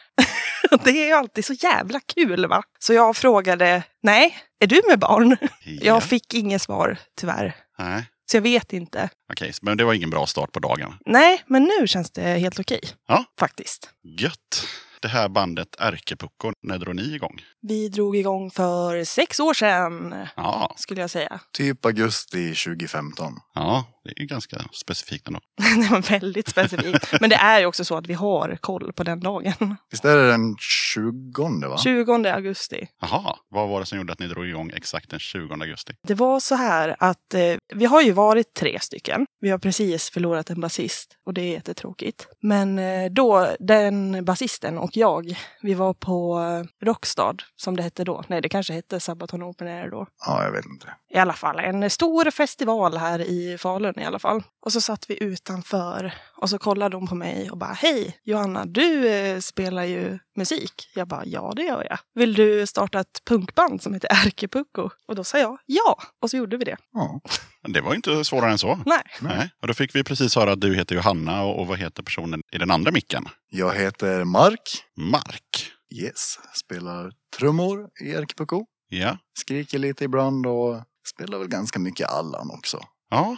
det 0.83 0.89
är 0.89 1.05
ju 1.07 1.13
alltid 1.13 1.45
så 1.45 1.53
jävla 1.53 1.99
kul, 1.99 2.47
va? 2.47 2.63
Så 2.79 2.93
jag 2.93 3.17
frågade, 3.17 3.83
nej, 4.03 4.37
är 4.59 4.67
du 4.67 4.81
med 4.89 4.99
barn? 4.99 5.37
Ja. 5.65 5.85
Jag 5.85 6.03
fick 6.03 6.33
inget 6.33 6.61
svar, 6.61 6.97
tyvärr. 7.19 7.55
Nej. 7.79 8.05
Så 8.31 8.37
jag 8.37 8.41
vet 8.41 8.73
inte. 8.73 9.09
Okej, 9.33 9.53
men 9.61 9.77
det 9.77 9.83
var 9.83 9.93
ingen 9.93 10.09
bra 10.09 10.25
start 10.25 10.51
på 10.51 10.59
dagen. 10.59 10.93
Nej, 11.05 11.43
men 11.47 11.63
nu 11.63 11.87
känns 11.87 12.11
det 12.11 12.21
helt 12.21 12.59
okej. 12.59 12.81
Ja. 13.07 13.25
Faktiskt. 13.39 13.89
Gött. 14.19 14.65
Det 15.01 15.07
här 15.07 15.29
bandet 15.29 15.75
Ärkepucko, 15.79 16.51
när 16.63 16.77
drog 16.77 16.95
ni 16.95 17.15
igång? 17.15 17.41
Vi 17.61 17.89
drog 17.89 18.15
igång 18.15 18.51
för 18.51 19.03
sex 19.03 19.39
år 19.39 19.53
sedan, 19.53 20.15
Ja, 20.35 20.75
skulle 20.77 21.01
jag 21.01 21.09
säga. 21.09 21.39
Typ 21.51 21.85
augusti 21.85 22.53
2015. 22.53 23.33
ja 23.53 23.85
det 24.03 24.21
är 24.21 24.25
ganska 24.25 24.61
specifikt 24.73 25.27
ändå. 25.27 25.39
det 25.81 25.91
var 25.91 26.01
väldigt 26.01 26.47
specifikt. 26.47 27.21
Men 27.21 27.29
det 27.29 27.35
är 27.35 27.59
ju 27.59 27.65
också 27.65 27.85
så 27.85 27.97
att 27.97 28.07
vi 28.07 28.13
har 28.13 28.57
koll 28.61 28.93
på 28.93 29.03
den 29.03 29.19
dagen. 29.19 29.75
Visst 29.91 30.05
är 30.05 30.17
det 30.17 30.27
den 30.27 30.55
20 30.59 31.67
va? 31.69 31.77
20 31.77 32.29
augusti. 32.29 32.87
Jaha, 33.01 33.35
vad 33.49 33.69
var 33.69 33.79
det 33.79 33.85
som 33.85 33.97
gjorde 33.97 34.13
att 34.13 34.19
ni 34.19 34.27
drog 34.27 34.47
igång 34.47 34.71
exakt 34.75 35.09
den 35.09 35.19
20 35.19 35.53
augusti? 35.53 35.93
Det 36.07 36.13
var 36.13 36.39
så 36.39 36.55
här 36.55 36.95
att 36.99 37.33
eh, 37.33 37.55
vi 37.75 37.85
har 37.85 38.01
ju 38.01 38.11
varit 38.11 38.53
tre 38.53 38.79
stycken. 38.79 39.25
Vi 39.41 39.49
har 39.49 39.57
precis 39.57 40.09
förlorat 40.09 40.49
en 40.49 40.61
basist 40.61 41.17
och 41.25 41.33
det 41.33 41.41
är 41.41 41.51
jättetråkigt. 41.51 42.27
Men 42.41 42.79
eh, 42.79 43.11
då, 43.11 43.55
den 43.59 44.25
basisten 44.25 44.77
och 44.91 44.97
jag, 44.97 45.37
vi 45.61 45.73
var 45.73 45.93
på 45.93 46.39
eh, 46.39 46.85
Rockstad 46.85 47.35
som 47.55 47.75
det 47.75 47.83
hette 47.83 48.03
då. 48.03 48.23
Nej, 48.27 48.41
det 48.41 48.49
kanske 48.49 48.73
hette 48.73 48.99
Sabaton 48.99 49.43
Open 49.43 49.67
Air 49.67 49.89
då. 49.89 50.07
Ja, 50.25 50.43
jag 50.43 50.51
vet 50.51 50.65
inte. 50.65 50.87
I 51.09 51.17
alla 51.17 51.33
fall 51.33 51.59
en 51.59 51.89
stor 51.89 52.31
festival 52.31 52.97
här 52.97 53.19
i 53.19 53.57
Falun 53.57 53.99
i 53.99 54.05
alla 54.05 54.19
fall. 54.19 54.43
Och 54.65 54.73
så 54.73 54.81
satt 54.81 55.09
vi 55.09 55.23
utanför 55.23 56.13
och 56.37 56.49
så 56.49 56.57
kollade 56.57 56.95
de 56.95 57.07
på 57.07 57.15
mig 57.15 57.51
och 57.51 57.57
bara 57.57 57.73
Hej 57.73 58.17
Johanna, 58.23 58.65
du 58.65 59.09
eh, 59.09 59.39
spelar 59.39 59.83
ju 59.83 60.19
musik. 60.35 60.89
Jag 60.95 61.07
bara 61.07 61.25
ja, 61.25 61.53
det 61.55 61.63
gör 61.63 61.87
jag. 61.89 61.99
Vill 62.13 62.33
du 62.33 62.67
starta 62.67 62.99
ett 62.99 63.25
punkband 63.25 63.81
som 63.81 63.93
heter 63.93 64.09
Ärkepucko? 64.25 64.89
Och 65.07 65.15
då 65.15 65.23
sa 65.23 65.37
jag 65.37 65.57
ja, 65.65 65.97
och 66.21 66.29
så 66.29 66.37
gjorde 66.37 66.57
vi 66.57 66.65
det. 66.65 66.77
Ja. 66.93 67.21
Det 67.67 67.81
var 67.81 67.95
inte 67.95 68.25
svårare 68.25 68.51
än 68.51 68.57
så. 68.57 68.79
Nej, 68.85 69.03
Nej. 69.21 69.49
Och 69.61 69.67
då 69.67 69.73
fick 69.73 69.95
vi 69.95 70.03
precis 70.03 70.35
höra 70.35 70.51
att 70.51 70.61
du 70.61 70.75
heter 70.75 70.95
Johanna 70.95 71.43
och, 71.43 71.59
och 71.59 71.67
vad 71.67 71.79
heter 71.79 72.03
personen 72.03 72.41
i 72.51 72.57
den 72.57 72.71
andra 72.71 72.91
micken? 72.91 73.25
Jag 73.49 73.75
heter 73.75 74.23
Mark. 74.23 74.83
Mark. 74.97 75.71
Yes. 75.95 76.39
Spelar 76.53 77.11
trummor 77.37 77.89
i 78.01 78.13
Ärkepucko. 78.13 78.65
Ja. 78.89 79.17
Skriker 79.39 79.79
lite 79.79 80.03
ibland 80.03 80.45
och 80.45 80.83
spelar 81.15 81.37
väl 81.37 81.47
ganska 81.47 81.79
mycket 81.79 82.09
Allan 82.09 82.51
också. 82.51 82.79
Ja. 83.09 83.37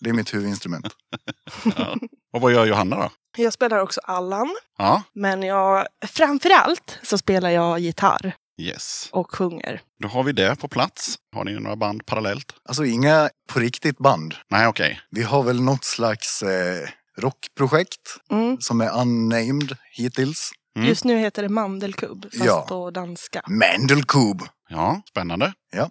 Det 0.00 0.10
är 0.10 0.14
mitt 0.14 0.34
huvudinstrument. 0.34 0.86
ja. 1.76 1.96
Och 2.32 2.40
vad 2.40 2.52
gör 2.52 2.66
Johanna 2.66 2.96
då? 2.96 3.10
jag 3.36 3.52
spelar 3.52 3.78
också 3.78 4.00
Allan. 4.04 4.56
Ja. 4.78 5.02
Men 5.12 5.42
jag, 5.42 5.86
framförallt 6.06 6.98
så 7.02 7.18
spelar 7.18 7.50
jag 7.50 7.78
gitarr 7.78 8.34
Yes. 8.58 9.08
och 9.12 9.34
sjunger. 9.34 9.80
Då 10.02 10.08
har 10.08 10.22
vi 10.22 10.32
det 10.32 10.56
på 10.60 10.68
plats. 10.68 11.16
Har 11.34 11.44
ni 11.44 11.54
några 11.60 11.76
band 11.76 12.06
parallellt? 12.06 12.52
Alltså 12.68 12.84
inga 12.84 13.30
på 13.52 13.60
riktigt 13.60 13.98
band. 13.98 14.34
Nej, 14.50 14.66
okej. 14.66 15.00
Vi 15.10 15.22
har 15.22 15.42
väl 15.42 15.60
något 15.62 15.84
slags 15.84 16.42
eh, 16.42 16.88
rockprojekt 17.18 18.00
Mm. 18.30 18.56
som 18.60 18.80
är 18.80 18.90
unnamed 19.00 19.76
hittills. 19.92 20.50
Mm. 20.76 20.88
Just 20.88 21.04
nu 21.04 21.18
heter 21.18 21.42
det 21.42 21.48
Mandelkubb, 21.48 22.22
fast 22.24 22.44
Ja. 22.44 22.66
på 22.68 22.90
danska. 22.90 23.42
Mandelkub. 23.48 24.42
Ja, 24.68 25.02
spännande. 25.10 25.52
Eh, 25.76 25.86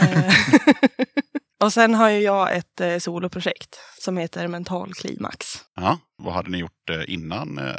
och 1.62 1.72
sen 1.72 1.94
har 1.94 2.10
ju 2.10 2.18
jag 2.18 2.56
ett 2.56 2.80
eh, 2.80 2.98
soloprojekt 2.98 3.78
som 4.00 4.16
heter 4.16 4.48
Mental 4.48 4.94
Klimax. 4.94 5.46
Ja. 5.76 5.98
Vad 6.22 6.34
hade 6.34 6.50
ni 6.50 6.58
gjort 6.58 6.90
eh, 6.90 7.14
innan 7.14 7.58
eh, 7.58 7.74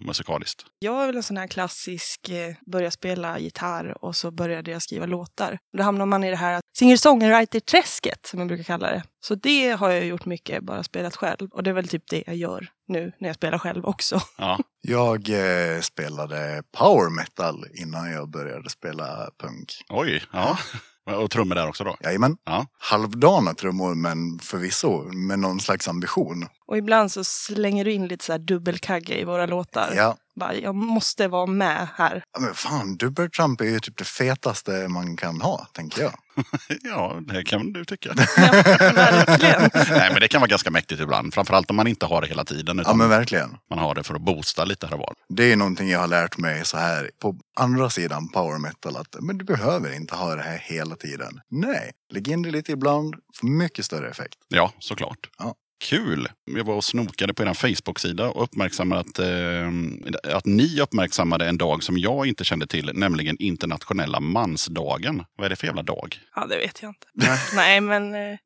musikaliskt? 0.00 0.64
Jag 0.78 1.02
är 1.02 1.06
väl 1.06 1.16
en 1.16 1.22
sån 1.22 1.36
här 1.36 1.46
klassisk, 1.46 2.28
eh, 2.28 2.54
börja 2.66 2.90
spela 2.90 3.38
gitarr 3.38 4.04
och 4.04 4.16
så 4.16 4.30
började 4.30 4.70
jag 4.70 4.82
skriva 4.82 5.06
låtar. 5.06 5.58
Då 5.76 5.82
hamnar 5.82 6.06
man 6.06 6.24
i 6.24 6.30
det 6.30 6.36
här 6.36 6.60
singer-songwriter-träsket 6.78 8.26
som 8.26 8.38
jag 8.38 8.48
brukar 8.48 8.64
kalla 8.64 8.90
det. 8.90 9.02
Så 9.20 9.34
det 9.34 9.70
har 9.70 9.90
jag 9.90 10.04
gjort 10.04 10.24
mycket, 10.24 10.62
bara 10.62 10.82
spelat 10.82 11.16
själv. 11.16 11.48
Och 11.52 11.62
det 11.62 11.70
är 11.70 11.74
väl 11.74 11.88
typ 11.88 12.02
det 12.10 12.22
jag 12.26 12.36
gör 12.36 12.68
nu 12.88 13.12
när 13.18 13.28
jag 13.28 13.36
spelar 13.36 13.58
själv 13.58 13.84
också. 13.84 14.20
Ja. 14.38 14.58
Jag 14.80 15.28
eh, 15.28 15.80
spelade 15.80 16.62
power 16.78 17.10
metal 17.10 17.64
innan 17.74 18.10
jag 18.10 18.30
började 18.30 18.70
spela 18.70 19.30
punk. 19.38 19.72
Oj. 19.88 20.22
Ja. 20.32 20.58
Och 21.14 21.30
trummor 21.30 21.54
där 21.54 21.68
också 21.68 21.84
då? 21.84 21.96
Jajamän. 22.00 22.36
Ja. 22.44 22.66
Halvdana 22.78 23.54
trummor 23.54 23.94
men 23.94 24.38
förvisso 24.38 25.02
med 25.12 25.38
någon 25.38 25.60
slags 25.60 25.88
ambition. 25.88 26.46
Och 26.66 26.76
ibland 26.76 27.12
så 27.12 27.24
slänger 27.24 27.84
du 27.84 27.92
in 27.92 28.08
lite 28.08 28.24
så 28.24 28.32
här 28.32 28.38
dubbelkagge 28.38 29.20
i 29.20 29.24
våra 29.24 29.46
låtar. 29.46 29.92
Ja. 29.96 30.16
Bara, 30.40 30.54
jag 30.54 30.74
måste 30.74 31.28
vara 31.28 31.46
med 31.46 31.88
här. 31.94 32.22
Ja, 32.32 32.40
Men 32.40 32.54
fan, 32.54 32.96
dubbeltramp 32.96 33.60
är 33.60 33.64
ju 33.64 33.80
typ 33.80 33.96
det 33.96 34.04
fetaste 34.04 34.88
man 34.88 35.16
kan 35.16 35.40
ha, 35.40 35.66
tänker 35.72 36.02
jag. 36.02 36.12
Ja, 36.82 37.20
det 37.20 37.44
kan 37.44 37.72
du 37.72 37.84
tycka. 37.84 38.14
Ja, 38.36 38.50
verkligen. 38.94 39.70
Nej, 39.90 40.10
men 40.12 40.20
det 40.20 40.28
kan 40.28 40.40
vara 40.40 40.48
ganska 40.48 40.70
mäktigt 40.70 41.00
ibland. 41.00 41.34
Framförallt 41.34 41.70
om 41.70 41.76
man 41.76 41.86
inte 41.86 42.06
har 42.06 42.20
det 42.20 42.26
hela 42.26 42.44
tiden. 42.44 42.82
Ja 42.84 42.94
men 42.94 43.08
verkligen. 43.08 43.56
man 43.70 43.78
har 43.78 43.94
det 43.94 44.02
för 44.02 44.14
att 44.14 44.20
boosta 44.20 44.64
lite 44.64 44.86
här 44.86 44.94
och 44.94 45.00
var. 45.00 45.14
Det 45.28 45.52
är 45.52 45.56
någonting 45.56 45.88
jag 45.88 45.98
har 45.98 46.06
lärt 46.08 46.38
mig 46.38 46.64
så 46.64 46.76
här 46.78 47.10
på 47.18 47.36
andra 47.56 47.90
sidan 47.90 48.28
power 48.28 48.58
metal 48.58 48.96
att 48.96 49.16
men 49.20 49.38
du 49.38 49.44
behöver 49.44 49.96
inte 49.96 50.14
ha 50.14 50.34
det 50.34 50.42
här 50.42 50.58
hela 50.58 50.96
tiden. 50.96 51.40
Nej, 51.50 51.92
lägg 52.12 52.28
in 52.28 52.42
det 52.42 52.50
lite 52.50 52.72
ibland, 52.72 53.14
får 53.40 53.46
mycket 53.48 53.84
större 53.84 54.10
effekt. 54.10 54.34
Ja, 54.48 54.72
såklart. 54.78 55.30
Ja. 55.38 55.54
Kul! 55.78 56.28
Jag 56.44 56.64
var 56.64 56.74
och 56.74 56.84
snokade 56.84 57.34
på 57.34 57.42
er 57.42 57.54
Facebook-sida 57.54 58.28
och 58.28 58.42
uppmärksammade 58.42 59.00
att, 59.00 59.18
eh, 59.18 60.36
att 60.36 60.46
ni 60.46 60.80
uppmärksammade 60.80 61.48
en 61.48 61.58
dag 61.58 61.82
som 61.82 61.98
jag 61.98 62.26
inte 62.26 62.44
kände 62.44 62.66
till, 62.66 62.90
nämligen 62.94 63.36
internationella 63.38 64.20
mansdagen. 64.20 65.24
Vad 65.36 65.44
är 65.44 65.50
det 65.50 65.56
för 65.56 65.66
jävla 65.66 65.82
dag? 65.82 66.18
Ja, 66.34 66.46
det 66.46 66.56
vet 66.56 66.82
jag 66.82 66.90
inte. 66.90 67.06
Nej, 67.54 67.80
men 67.80 68.14
eh, 68.14 68.38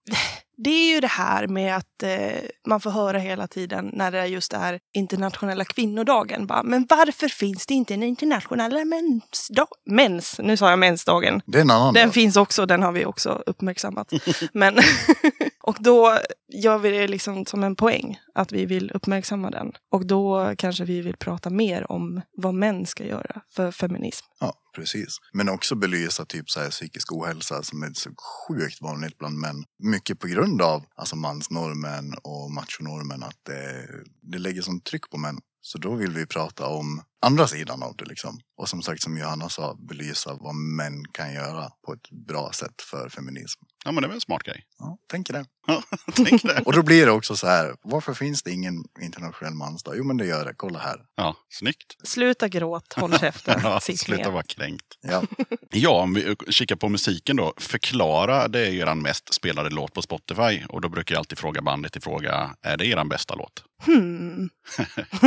det 0.64 0.70
är 0.70 0.94
ju 0.94 1.00
det 1.00 1.06
här 1.06 1.46
med 1.46 1.76
att 1.76 2.02
eh, 2.02 2.40
man 2.66 2.80
får 2.80 2.90
höra 2.90 3.18
hela 3.18 3.46
tiden 3.46 3.90
när 3.92 4.10
det 4.10 4.26
just 4.26 4.52
är 4.52 4.80
internationella 4.94 5.64
kvinnodagen. 5.64 6.46
Bara, 6.46 6.62
men 6.62 6.86
varför 6.88 7.28
finns 7.28 7.66
det 7.66 7.74
inte 7.74 7.94
en 7.94 8.02
internationella 8.02 8.84
mensdag? 8.84 9.68
Mens, 9.86 10.40
nu 10.42 10.56
sa 10.56 10.70
jag 10.70 10.78
mensdagen. 10.78 11.42
Det 11.46 11.58
är 11.58 11.62
en 11.62 11.70
annan 11.70 11.94
Den 11.94 12.06
dag. 12.06 12.14
finns 12.14 12.36
också, 12.36 12.66
den 12.66 12.82
har 12.82 12.92
vi 12.92 13.04
också 13.04 13.42
uppmärksammat. 13.46 14.12
Men, 14.52 14.78
och 15.70 15.76
då 15.80 16.18
gör 16.52 16.78
vi 16.78 16.90
det 16.90 17.08
liksom 17.08 17.46
som 17.46 17.64
en 17.64 17.76
poäng 17.76 18.18
att 18.34 18.52
vi 18.52 18.66
vill 18.66 18.90
uppmärksamma 18.90 19.50
den. 19.50 19.72
Och 19.90 20.06
då 20.06 20.54
kanske 20.58 20.84
vi 20.84 21.00
vill 21.00 21.16
prata 21.16 21.50
mer 21.50 21.92
om 21.92 22.20
vad 22.36 22.54
män 22.54 22.86
ska 22.86 23.04
göra 23.04 23.42
för 23.48 23.70
feminism. 23.70 24.26
Ja, 24.40 24.54
precis. 24.74 25.18
Men 25.32 25.48
också 25.48 25.74
belysa 25.74 26.24
typ 26.24 26.50
så 26.50 26.60
här 26.60 26.70
psykisk 26.70 27.12
ohälsa 27.12 27.62
som 27.62 27.82
är 27.82 27.90
så 27.94 28.10
sjukt 28.48 28.82
vanligt 28.82 29.18
bland 29.18 29.38
män. 29.38 29.64
Mycket 29.78 30.18
på 30.18 30.26
grund 30.26 30.62
av 30.62 30.84
alltså 30.94 31.16
mansnormen 31.16 32.14
och 32.22 32.50
machonormen 32.50 33.22
att 33.22 33.38
det, 33.46 33.86
det 34.22 34.38
lägger 34.38 34.62
sånt 34.62 34.84
tryck 34.84 35.10
på 35.10 35.18
män. 35.18 35.38
Så 35.60 35.78
då 35.78 35.94
vill 35.94 36.10
vi 36.10 36.26
prata 36.26 36.66
om 36.66 37.02
andra 37.22 37.46
sidan 37.46 37.82
av 37.82 37.96
det 37.96 38.04
liksom. 38.04 38.40
Och 38.56 38.68
som 38.68 38.82
sagt 38.82 39.02
som 39.02 39.18
Johanna 39.18 39.48
sa, 39.48 39.76
belysa 39.88 40.34
vad 40.40 40.54
män 40.54 41.04
kan 41.12 41.32
göra 41.34 41.70
på 41.86 41.92
ett 41.92 42.10
bra 42.28 42.50
sätt 42.52 42.82
för 42.90 43.08
feminism. 43.08 43.60
Ja, 43.84 43.92
men 43.92 44.02
det 44.02 44.06
är 44.06 44.08
väl 44.08 44.14
en 44.14 44.20
smart 44.20 44.42
grej. 44.42 44.64
Ja, 44.78 44.98
tänker 45.10 45.32
det. 45.32 45.44
Ja, 45.66 45.82
tänk 46.14 46.42
det. 46.42 46.62
Och 46.64 46.72
då 46.72 46.82
blir 46.82 47.06
det 47.06 47.12
också 47.12 47.36
så 47.36 47.46
här, 47.46 47.74
varför 47.82 48.14
finns 48.14 48.42
det 48.42 48.50
ingen 48.50 48.74
internationell 49.02 49.54
mansdag? 49.54 49.94
Jo 49.96 50.04
men 50.04 50.16
det 50.16 50.26
gör 50.26 50.44
det, 50.44 50.54
kolla 50.56 50.78
här. 50.78 50.96
Ja, 51.16 51.36
snyggt. 51.48 52.08
Sluta 52.08 52.48
gråt, 52.48 52.92
håll 52.92 53.18
käften, 53.18 53.60
Ja, 53.64 53.80
sitt 53.80 54.00
sluta 54.00 54.22
ner. 54.22 54.30
vara 54.30 54.42
kränkt. 54.42 54.84
Ja, 55.00 55.22
Ja, 55.70 55.90
om 55.90 56.14
vi 56.14 56.36
kikar 56.48 56.76
på 56.76 56.88
musiken 56.88 57.36
då. 57.36 57.52
Förklara, 57.56 58.48
det 58.48 58.66
är 58.66 58.70
ju 58.70 58.78
er 58.80 58.94
mest 58.94 59.34
spelade 59.34 59.70
låt 59.70 59.92
på 59.92 60.02
Spotify. 60.02 60.62
Och 60.68 60.80
då 60.80 60.88
brukar 60.88 61.14
jag 61.14 61.18
alltid 61.18 61.38
fråga 61.38 61.62
bandet 61.62 61.96
i 61.96 62.00
fråga, 62.00 62.56
är 62.62 62.76
det 62.76 62.86
er 62.86 63.04
bästa 63.04 63.34
låt? 63.34 63.64
Hmm. 63.86 64.48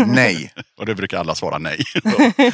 nej. 0.08 0.54
Och 0.78 0.86
det 0.86 0.96
brukar 0.96 1.20
alla 1.20 1.36
svara 1.36 1.58
nej. 1.58 1.83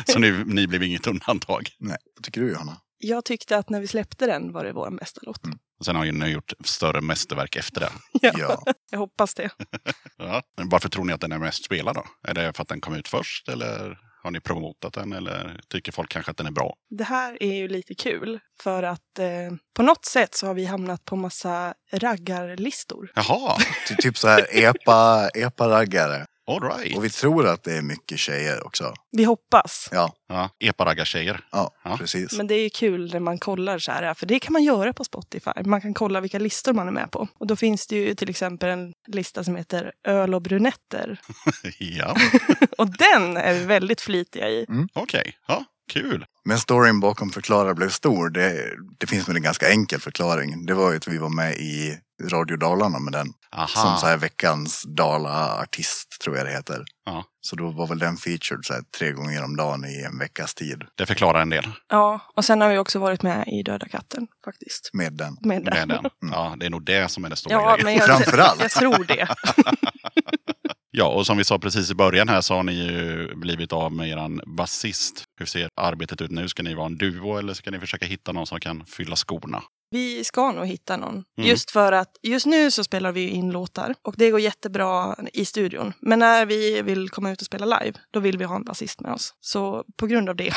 Så 0.07 0.19
ni, 0.19 0.43
ni 0.45 0.67
blev 0.67 0.83
inget 0.83 1.07
undantag. 1.07 1.69
nej. 1.79 1.97
Vad 2.15 2.23
tycker 2.23 2.41
du 2.41 2.51
Johanna? 2.51 2.77
Jag 3.01 3.25
tyckte 3.25 3.57
att 3.57 3.69
när 3.69 3.79
vi 3.81 3.87
släppte 3.87 4.25
den 4.25 4.51
var 4.53 4.63
det 4.65 4.73
vår 4.73 4.91
bästa 4.99 5.21
låt. 5.23 5.41
Och 5.79 5.85
sen 5.85 5.95
har 5.95 6.05
ju 6.05 6.11
ni 6.11 6.27
gjort 6.29 6.53
större 6.63 7.01
mästerverk 7.01 7.55
efter 7.55 7.81
det. 7.81 7.89
Ja, 8.21 8.31
Ja. 8.37 8.63
Jag 8.91 8.99
hoppas 8.99 9.33
det. 9.33 9.49
Ja. 10.17 10.41
Men 10.57 10.69
varför 10.69 10.89
tror 10.89 11.05
ni 11.05 11.13
att 11.13 11.21
den 11.21 11.31
är 11.31 11.37
mest 11.37 11.65
spelad 11.65 11.95
då? 11.95 12.05
Är 12.27 12.33
det 12.33 12.53
för 12.53 12.61
att 12.61 12.67
den 12.69 12.81
kom 12.81 12.95
ut 12.95 13.07
först 13.07 13.49
eller 13.49 13.97
har 14.23 14.31
ni 14.31 14.39
promotat 14.39 14.93
den 14.93 15.13
eller 15.13 15.59
tycker 15.69 15.91
folk 15.91 16.09
kanske 16.11 16.31
att 16.31 16.37
den 16.37 16.47
är 16.47 16.51
bra? 16.51 16.73
Det 16.89 17.03
här 17.03 17.43
är 17.43 17.53
ju 17.55 17.67
lite 17.67 17.95
kul 17.95 18.39
för 18.61 18.83
att 18.83 19.19
eh, 19.19 19.27
på 19.75 19.83
något 19.83 20.05
sätt 20.05 20.35
så 20.35 20.47
har 20.47 20.53
vi 20.53 20.65
hamnat 20.65 21.05
på 21.05 21.15
massa 21.15 21.73
raggarlistor. 21.93 23.11
Jaha, 23.15 23.57
Ty- 23.87 23.95
Typ 23.95 24.17
så 24.17 24.27
här 24.27 24.45
epa, 24.57 25.29
epa-raggare. 25.29 26.25
All 26.49 26.61
right. 26.77 26.97
Och 26.97 27.03
vi 27.05 27.09
tror 27.09 27.47
att 27.47 27.63
det 27.63 27.73
är 27.77 27.81
mycket 27.81 28.19
tjejer 28.19 28.65
också. 28.65 28.93
Vi 29.11 29.23
hoppas. 29.23 29.89
Ja, 29.91 30.13
Ja, 30.27 30.49
epa-raggar-tjejer. 30.59 31.39
ja, 31.51 31.71
Ja. 31.83 31.97
precis. 31.97 32.37
Men 32.37 32.47
det 32.47 32.55
är 32.55 32.63
ju 32.63 32.69
kul 32.69 33.13
när 33.13 33.19
man 33.19 33.37
kollar 33.37 33.79
så 33.79 33.91
här, 33.91 34.13
för 34.13 34.25
det 34.25 34.39
kan 34.39 34.53
man 34.53 34.63
göra 34.63 34.93
på 34.93 35.03
Spotify. 35.03 35.51
Man 35.65 35.81
kan 35.81 35.93
kolla 35.93 36.21
vilka 36.21 36.39
listor 36.39 36.73
man 36.73 36.87
är 36.87 36.91
med 36.91 37.11
på. 37.11 37.27
Och 37.39 37.47
då 37.47 37.55
finns 37.55 37.87
det 37.87 37.95
ju 37.95 38.15
till 38.15 38.29
exempel 38.29 38.69
en 38.69 38.93
lista 39.07 39.43
som 39.43 39.55
heter 39.55 39.91
Öl 40.07 40.33
och 40.35 40.41
brunetter. 40.41 41.21
ja, 41.79 42.15
Och 42.77 42.87
den 42.97 43.37
är 43.37 43.53
vi 43.53 43.65
väldigt 43.65 44.01
flitiga 44.01 44.49
i. 44.49 44.65
okej. 44.93 45.33
Ja, 45.47 45.65
kul. 45.89 46.25
Men 46.45 46.59
storyn 46.59 46.99
bakom 46.99 47.29
Förklara 47.29 47.73
blev 47.73 47.89
stor. 47.89 48.29
Det, 48.29 48.69
det 48.99 49.07
finns 49.07 49.29
väl 49.29 49.35
en 49.35 49.41
ganska 49.43 49.69
enkel 49.69 49.99
förklaring. 49.99 50.65
Det 50.65 50.73
var 50.73 50.91
ju 50.91 50.97
att 50.97 51.07
vi 51.07 51.17
var 51.17 51.29
med 51.29 51.53
i 51.53 51.97
Radio 52.31 52.57
Dalarna 52.57 52.99
med 52.99 53.13
den. 53.13 53.27
Aha. 53.55 53.67
Som 53.67 53.97
så 53.97 54.05
här 54.05 54.17
veckans 54.17 54.83
Dala-artist 54.87 56.17
tror 56.23 56.37
jag 56.37 56.45
det 56.45 56.51
heter. 56.51 56.83
Ja. 57.05 57.23
Så 57.41 57.55
då 57.55 57.71
var 57.71 57.87
väl 57.87 57.99
den 57.99 58.17
featured 58.17 58.65
så 58.65 58.73
här, 58.73 58.81
tre 58.97 59.11
gånger 59.11 59.43
om 59.43 59.55
dagen 59.55 59.85
i 59.85 60.03
en 60.03 60.17
veckas 60.19 60.53
tid 60.53 60.83
Det 60.95 61.05
förklarar 61.05 61.41
en 61.41 61.49
del 61.49 61.71
Ja, 61.89 62.19
och 62.35 62.45
sen 62.45 62.61
har 62.61 62.69
vi 62.69 62.77
också 62.77 62.99
varit 62.99 63.21
med 63.23 63.47
i 63.47 63.63
Döda 63.63 63.87
katten 63.87 64.27
faktiskt. 64.45 64.89
med 64.93 65.13
den. 65.13 65.37
Med 65.41 65.63
den. 65.65 65.87
med 65.87 65.89
den. 65.89 66.29
Ja, 66.31 66.55
det 66.59 66.65
är 66.65 66.69
nog 66.69 66.85
det 66.85 67.11
som 67.11 67.25
är 67.25 67.29
det 67.29 67.35
stora 67.35 67.53
Ja, 67.53 67.69
grejen. 67.75 67.85
men 67.85 67.95
jag, 67.95 68.05
Framförallt. 68.05 68.61
jag 68.61 68.71
tror 68.71 69.03
det. 69.03 69.27
Ja, 70.99 71.07
och 71.07 71.25
som 71.25 71.37
vi 71.37 71.43
sa 71.43 71.59
precis 71.59 71.91
i 71.91 71.95
början 71.95 72.29
här 72.29 72.41
så 72.41 72.53
har 72.53 72.63
ni 72.63 72.73
ju 72.73 73.35
blivit 73.35 73.73
av 73.73 73.91
med 73.93 74.09
eran 74.09 74.41
basist. 74.45 75.23
Hur 75.39 75.45
ser 75.45 75.69
arbetet 75.75 76.21
ut 76.21 76.31
nu? 76.31 76.47
Ska 76.47 76.63
ni 76.63 76.73
vara 76.73 76.85
en 76.85 76.97
duo 76.97 77.37
eller 77.37 77.53
ska 77.53 77.71
ni 77.71 77.79
försöka 77.79 78.05
hitta 78.05 78.31
någon 78.31 78.47
som 78.47 78.59
kan 78.59 78.85
fylla 78.85 79.15
skorna? 79.15 79.63
Vi 79.91 80.23
ska 80.23 80.51
nog 80.51 80.65
hitta 80.67 80.97
någon. 80.97 81.13
Mm. 81.13 81.49
Just 81.49 81.71
för 81.71 81.91
att 81.91 82.17
just 82.23 82.45
nu 82.45 82.71
så 82.71 82.83
spelar 82.83 83.11
vi 83.11 83.29
in 83.29 83.51
låtar 83.51 83.95
och 84.01 84.15
det 84.17 84.29
går 84.31 84.39
jättebra 84.39 85.15
i 85.33 85.45
studion. 85.45 85.93
Men 86.01 86.19
när 86.19 86.45
vi 86.45 86.81
vill 86.81 87.09
komma 87.09 87.31
ut 87.31 87.41
och 87.41 87.45
spela 87.45 87.79
live, 87.79 87.99
då 88.11 88.19
vill 88.19 88.37
vi 88.37 88.45
ha 88.45 88.55
en 88.55 88.63
basist 88.63 89.01
med 89.01 89.11
oss. 89.11 89.33
Så 89.39 89.83
på 89.97 90.07
grund 90.07 90.29
av 90.29 90.35
det. 90.35 90.53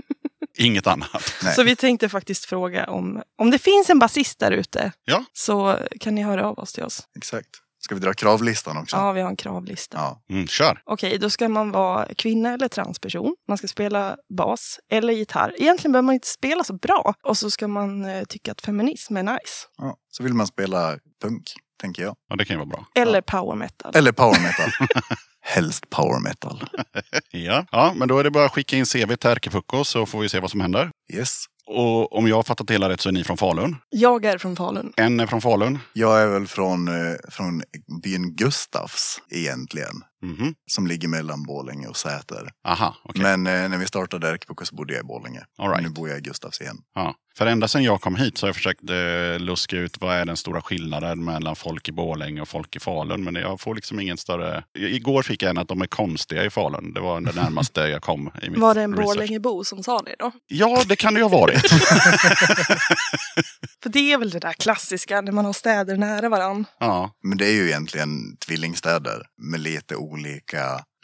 Inget 0.58 0.86
annat. 0.86 1.34
Nej. 1.42 1.54
Så 1.54 1.62
vi 1.62 1.76
tänkte 1.76 2.08
faktiskt 2.08 2.44
fråga 2.44 2.86
om, 2.86 3.22
om 3.38 3.50
det 3.50 3.58
finns 3.58 3.90
en 3.90 3.98
basist 3.98 4.38
där 4.38 4.50
ute. 4.50 4.92
Ja. 5.04 5.24
Så 5.32 5.78
kan 6.00 6.14
ni 6.14 6.22
höra 6.22 6.46
av 6.46 6.58
oss 6.58 6.72
till 6.72 6.84
oss. 6.84 7.02
Exakt. 7.16 7.50
Ska 7.82 7.94
vi 7.94 8.00
dra 8.00 8.12
kravlistan 8.12 8.76
också? 8.76 8.96
Ja, 8.96 9.12
vi 9.12 9.20
har 9.20 9.28
en 9.30 9.36
kravlista. 9.36 9.96
Ja. 9.98 10.22
Mm, 10.34 10.46
kör! 10.46 10.82
Okej, 10.84 11.18
då 11.18 11.30
ska 11.30 11.48
man 11.48 11.70
vara 11.70 12.08
kvinna 12.16 12.52
eller 12.54 12.68
transperson. 12.68 13.34
Man 13.48 13.58
ska 13.58 13.68
spela 13.68 14.16
bas 14.36 14.78
eller 14.90 15.12
gitarr. 15.12 15.54
Egentligen 15.58 15.92
behöver 15.92 16.06
man 16.06 16.14
inte 16.14 16.28
spela 16.28 16.64
så 16.64 16.72
bra. 16.74 17.14
Och 17.22 17.38
så 17.38 17.50
ska 17.50 17.68
man 17.68 18.04
eh, 18.04 18.24
tycka 18.24 18.52
att 18.52 18.60
feminism 18.60 19.16
är 19.16 19.22
nice. 19.22 19.66
ja. 19.76 19.96
Så 20.12 20.22
vill 20.22 20.34
man 20.34 20.46
spela 20.46 20.98
punk, 21.22 21.42
tänker 21.80 22.02
jag. 22.02 22.16
Ja, 22.28 22.36
det 22.36 22.44
kan 22.44 22.54
ju 22.54 22.58
vara 22.58 22.66
bra. 22.68 22.86
Eller 22.94 23.20
power 23.20 23.56
metal. 23.56 23.92
Eller 23.94 24.12
power 24.12 24.40
metal. 24.42 24.70
Helst 25.42 25.90
power 25.90 26.20
metal. 26.20 26.64
Ja. 27.32 27.66
ja, 27.72 27.92
men 27.96 28.08
då 28.08 28.18
är 28.18 28.24
det 28.24 28.30
bara 28.30 28.44
att 28.44 28.52
skicka 28.52 28.76
in 28.76 28.84
CV 28.84 29.16
till 29.16 29.30
Ärkepucko 29.30 29.84
så 29.84 30.06
får 30.06 30.20
vi 30.20 30.28
se 30.28 30.40
vad 30.40 30.50
som 30.50 30.60
händer. 30.60 30.90
Yes. 31.12 31.44
Och 31.72 32.16
om 32.16 32.28
jag 32.28 32.36
har 32.36 32.42
fattat 32.42 32.66
det 32.66 32.74
hela 32.74 32.88
rätt 32.88 33.00
så 33.00 33.08
är 33.08 33.12
ni 33.12 33.24
från 33.24 33.36
Falun. 33.36 33.76
Jag 33.90 34.24
är 34.24 34.38
från 34.38 34.56
Falun. 34.56 34.92
En 34.96 35.20
är 35.20 35.26
från 35.26 35.40
Falun. 35.40 35.78
Jag 35.92 36.22
är 36.22 36.26
väl 36.26 36.46
från, 36.46 36.88
eh, 36.88 37.14
från 37.28 37.62
byn 38.02 38.36
Gustafs 38.36 39.20
egentligen. 39.30 40.02
Mhm. 40.22 40.54
Som 40.70 40.86
ligger 40.86 41.08
mellan 41.08 41.42
Borlänge 41.42 41.86
och 41.86 41.96
Säter. 41.96 42.50
Aha, 42.68 42.96
okej. 43.04 43.22
Men 43.22 43.46
eh, 43.46 43.68
när 43.68 43.78
vi 43.78 43.86
startade 43.86 44.28
Ärkepucko 44.28 44.64
så 44.64 44.74
bodde 44.74 44.92
jag 44.92 45.00
i 45.00 45.04
Borlänge. 45.06 45.40
Right. 45.62 45.82
Nu 45.82 45.88
bor 45.88 46.08
jag 46.08 46.18
i 46.18 46.20
Gustafs 46.20 46.60
igen. 46.60 46.76
Ja. 46.94 47.14
För 47.36 47.46
ända 47.46 47.68
sedan 47.68 47.82
jag 47.84 48.00
kom 48.00 48.16
hit 48.16 48.38
så 48.38 48.46
har 48.46 48.48
jag 48.48 48.56
försökt 48.56 48.90
eh, 48.90 49.38
luska 49.38 49.76
ut 49.76 49.96
vad 50.00 50.16
är 50.16 50.24
den 50.24 50.36
stora 50.36 50.62
skillnaden 50.62 51.24
mellan 51.24 51.56
folk 51.56 51.88
i 51.88 51.92
Borlänge 51.92 52.40
och 52.40 52.48
folk 52.48 52.76
i 52.76 52.80
Falun. 52.80 53.24
Men 53.24 53.34
jag 53.34 53.60
får 53.60 53.74
liksom 53.74 54.00
ingen 54.00 54.16
större... 54.16 54.64
Igår 54.78 55.22
fick 55.22 55.42
jag 55.42 55.50
en 55.50 55.58
att 55.58 55.68
de 55.68 55.82
är 55.82 55.86
konstiga 55.86 56.44
i 56.44 56.50
Falun. 56.50 56.94
Det 56.94 57.00
var 57.00 57.20
det 57.20 57.32
närmaste 57.32 57.80
jag 57.80 58.02
kom 58.02 58.30
i 58.42 58.50
mitt 58.50 58.58
Var 58.58 58.74
det 58.74 58.82
en 58.82 58.96
research. 58.96 59.06
Borlängebo 59.16 59.64
som 59.64 59.82
sa 59.82 60.02
det 60.02 60.14
då? 60.18 60.32
Ja, 60.46 60.82
det 60.86 60.96
kan 60.96 61.14
det 61.14 61.20
ju 61.20 61.24
ha 61.24 61.38
varit. 61.38 61.70
För 63.82 63.90
det 63.90 64.12
är 64.12 64.18
väl 64.18 64.30
det 64.30 64.38
där 64.38 64.52
klassiska 64.52 65.20
när 65.20 65.32
man 65.32 65.44
har 65.44 65.52
städer 65.52 65.96
nära 65.96 66.28
varann. 66.28 66.64
ja. 66.80 67.10
Men 67.22 67.38
det 67.38 67.46
är 67.46 67.52
ju 67.52 67.66
egentligen 67.66 68.36
tvillingstäder 68.36 69.22
med 69.38 69.60
lite 69.60 69.96
olika 69.96 70.09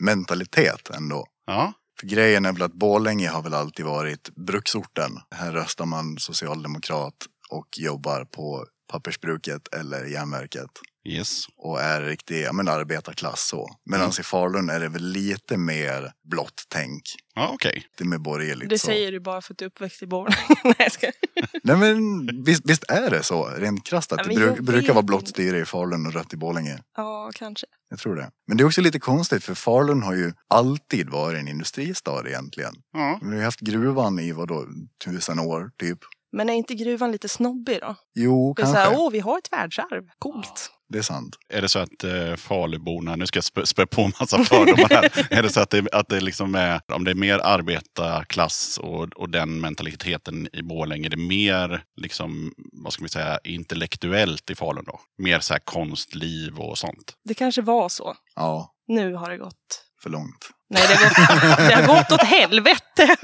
mentalitet 0.02 0.90
ändå. 0.90 1.26
ja. 1.46 1.72
För 2.00 2.06
grejen 2.06 2.44
är 2.44 2.52
väl 2.52 2.62
att 2.62 2.72
Borlänge 2.72 3.28
har 3.28 3.42
väl 3.42 3.54
alltid 3.54 3.84
varit 3.84 4.30
bruksorten. 4.34 5.10
Här 5.34 5.52
röstar 5.52 5.86
man 5.86 6.18
socialdemokrat 6.18 7.14
och 7.50 7.66
jobbar 7.78 8.24
på 8.24 8.66
pappersbruket 8.92 9.74
eller 9.74 10.04
järnverket. 10.04 10.70
Yes. 11.06 11.46
Och 11.56 11.80
är 11.80 12.00
riktig 12.02 12.42
ja, 12.42 12.52
men 12.52 12.68
arbetarklass 12.68 13.40
så. 13.48 13.70
Medan 13.84 14.04
Mm. 14.04 14.14
i 14.20 14.22
Falun 14.22 14.70
är 14.70 14.80
det 14.80 14.88
väl 14.88 15.02
lite 15.08 15.56
mer 15.56 16.12
blått 16.30 16.64
tänk. 16.68 17.02
Ja, 17.34 17.50
okej. 17.52 17.86
Det 17.98 18.04
med 18.04 18.20
borgerligt 18.22 18.70
Det 18.70 18.78
så. 18.78 18.86
säger 18.86 19.12
du 19.12 19.20
bara 19.20 19.42
för 19.42 19.54
att 19.54 19.58
du 19.58 19.64
är 19.64 19.68
uppväxt 19.68 20.02
i 20.02 20.06
Borlänge. 20.06 20.36
Nej, 20.64 20.74
jag 20.78 20.92
ska... 20.92 21.10
Nej 21.62 21.76
men 21.76 22.26
visst, 22.44 22.62
visst 22.70 22.84
är 22.88 23.10
det 23.10 23.22
så, 23.22 23.46
rent 23.46 23.86
krasst, 23.86 24.12
att 24.12 24.20
Ja, 24.26 24.28
det 24.28 24.34
bru- 24.34 24.60
brukar 24.62 24.92
vara 24.92 25.02
blått 25.02 25.28
styre 25.28 25.58
i 25.58 25.64
Falun 25.64 26.06
och 26.06 26.12
rött 26.12 26.32
i 26.32 26.36
Borlänge. 26.36 26.78
Ja, 26.96 27.30
kanske. 27.34 27.66
Jag 27.90 27.98
tror 27.98 28.16
det. 28.16 28.30
Men 28.46 28.56
det 28.56 28.62
är 28.62 28.66
också 28.66 28.80
lite 28.80 28.98
konstigt 29.00 29.44
för 29.44 29.54
Falun 29.54 30.02
har 30.02 30.14
ju 30.14 30.32
alltid 30.48 31.08
varit 31.10 31.38
en 31.40 31.48
industristad 31.48 32.28
egentligen. 32.28 32.74
Ja. 32.92 33.18
Vi 33.22 33.28
har 33.28 33.34
ju 33.36 33.42
haft 33.44 33.60
gruvan 33.60 34.18
i 34.18 34.32
vadå, 34.32 34.66
tusen 35.04 35.38
år 35.38 35.70
typ. 35.80 35.98
Men 36.32 36.48
är 36.48 36.54
inte 36.54 36.74
gruvan 36.74 37.12
lite 37.12 37.28
snobbig 37.28 37.78
då? 37.80 37.94
Jo, 38.14 38.54
Det 38.56 38.62
är 38.62 38.66
så 38.66 38.72
kanske. 38.72 38.90
här, 38.90 38.98
åh, 39.00 39.10
vi 39.10 39.18
har 39.20 39.38
ett 39.38 39.52
världsarv. 39.52 40.04
Coolt. 40.18 40.70
Det 40.88 40.98
är 40.98 41.02
sant. 41.02 41.36
Är 41.48 41.62
det 41.62 41.68
så 41.68 41.78
att 41.78 42.04
eh, 42.04 42.34
Faluborna, 42.36 43.16
nu 43.16 43.26
ska 43.26 43.36
jag 43.36 43.44
spä, 43.44 43.66
spä 43.66 43.86
på 43.86 44.02
en 44.02 44.12
massa 44.20 44.44
fördomar 44.44 44.88
här. 44.88 45.26
är 45.30 45.42
det 45.42 45.48
så 45.50 45.60
att 45.60 45.70
det, 45.70 45.92
att 45.92 46.08
det 46.08 46.20
liksom 46.20 46.54
är, 46.54 46.80
om 46.92 47.04
det 47.04 47.10
är 47.10 47.14
mer 47.14 47.38
arbetarklass 47.38 48.78
och, 48.82 49.02
och 49.02 49.30
den 49.30 49.60
mentaliteten 49.60 50.48
i 50.52 50.62
Borlänge, 50.62 51.06
är 51.06 51.10
det 51.10 51.16
mer 51.16 51.82
liksom, 51.96 52.52
vad 52.72 52.92
ska 52.92 53.02
vi 53.02 53.08
säga, 53.08 53.38
intellektuellt 53.44 54.50
i 54.50 54.54
Falun 54.54 54.84
då? 54.84 55.00
Mer 55.18 55.40
så 55.40 55.54
här 55.54 55.60
konstliv 55.60 56.58
och 56.58 56.78
sånt. 56.78 57.12
Det 57.24 57.34
kanske 57.34 57.62
var 57.62 57.88
så. 57.88 58.14
Ja, 58.36 58.74
Nu 58.88 59.14
har 59.14 59.30
det 59.30 59.36
gått. 59.38 59.82
för 60.02 60.10
långt. 60.10 60.50
Nej, 60.70 60.82
det 60.88 60.94
har 60.94 61.50
gått, 61.50 61.68
det 61.68 61.74
har 61.74 61.86
gått 61.96 62.12
åt 62.12 62.22
helvete. 62.26 63.16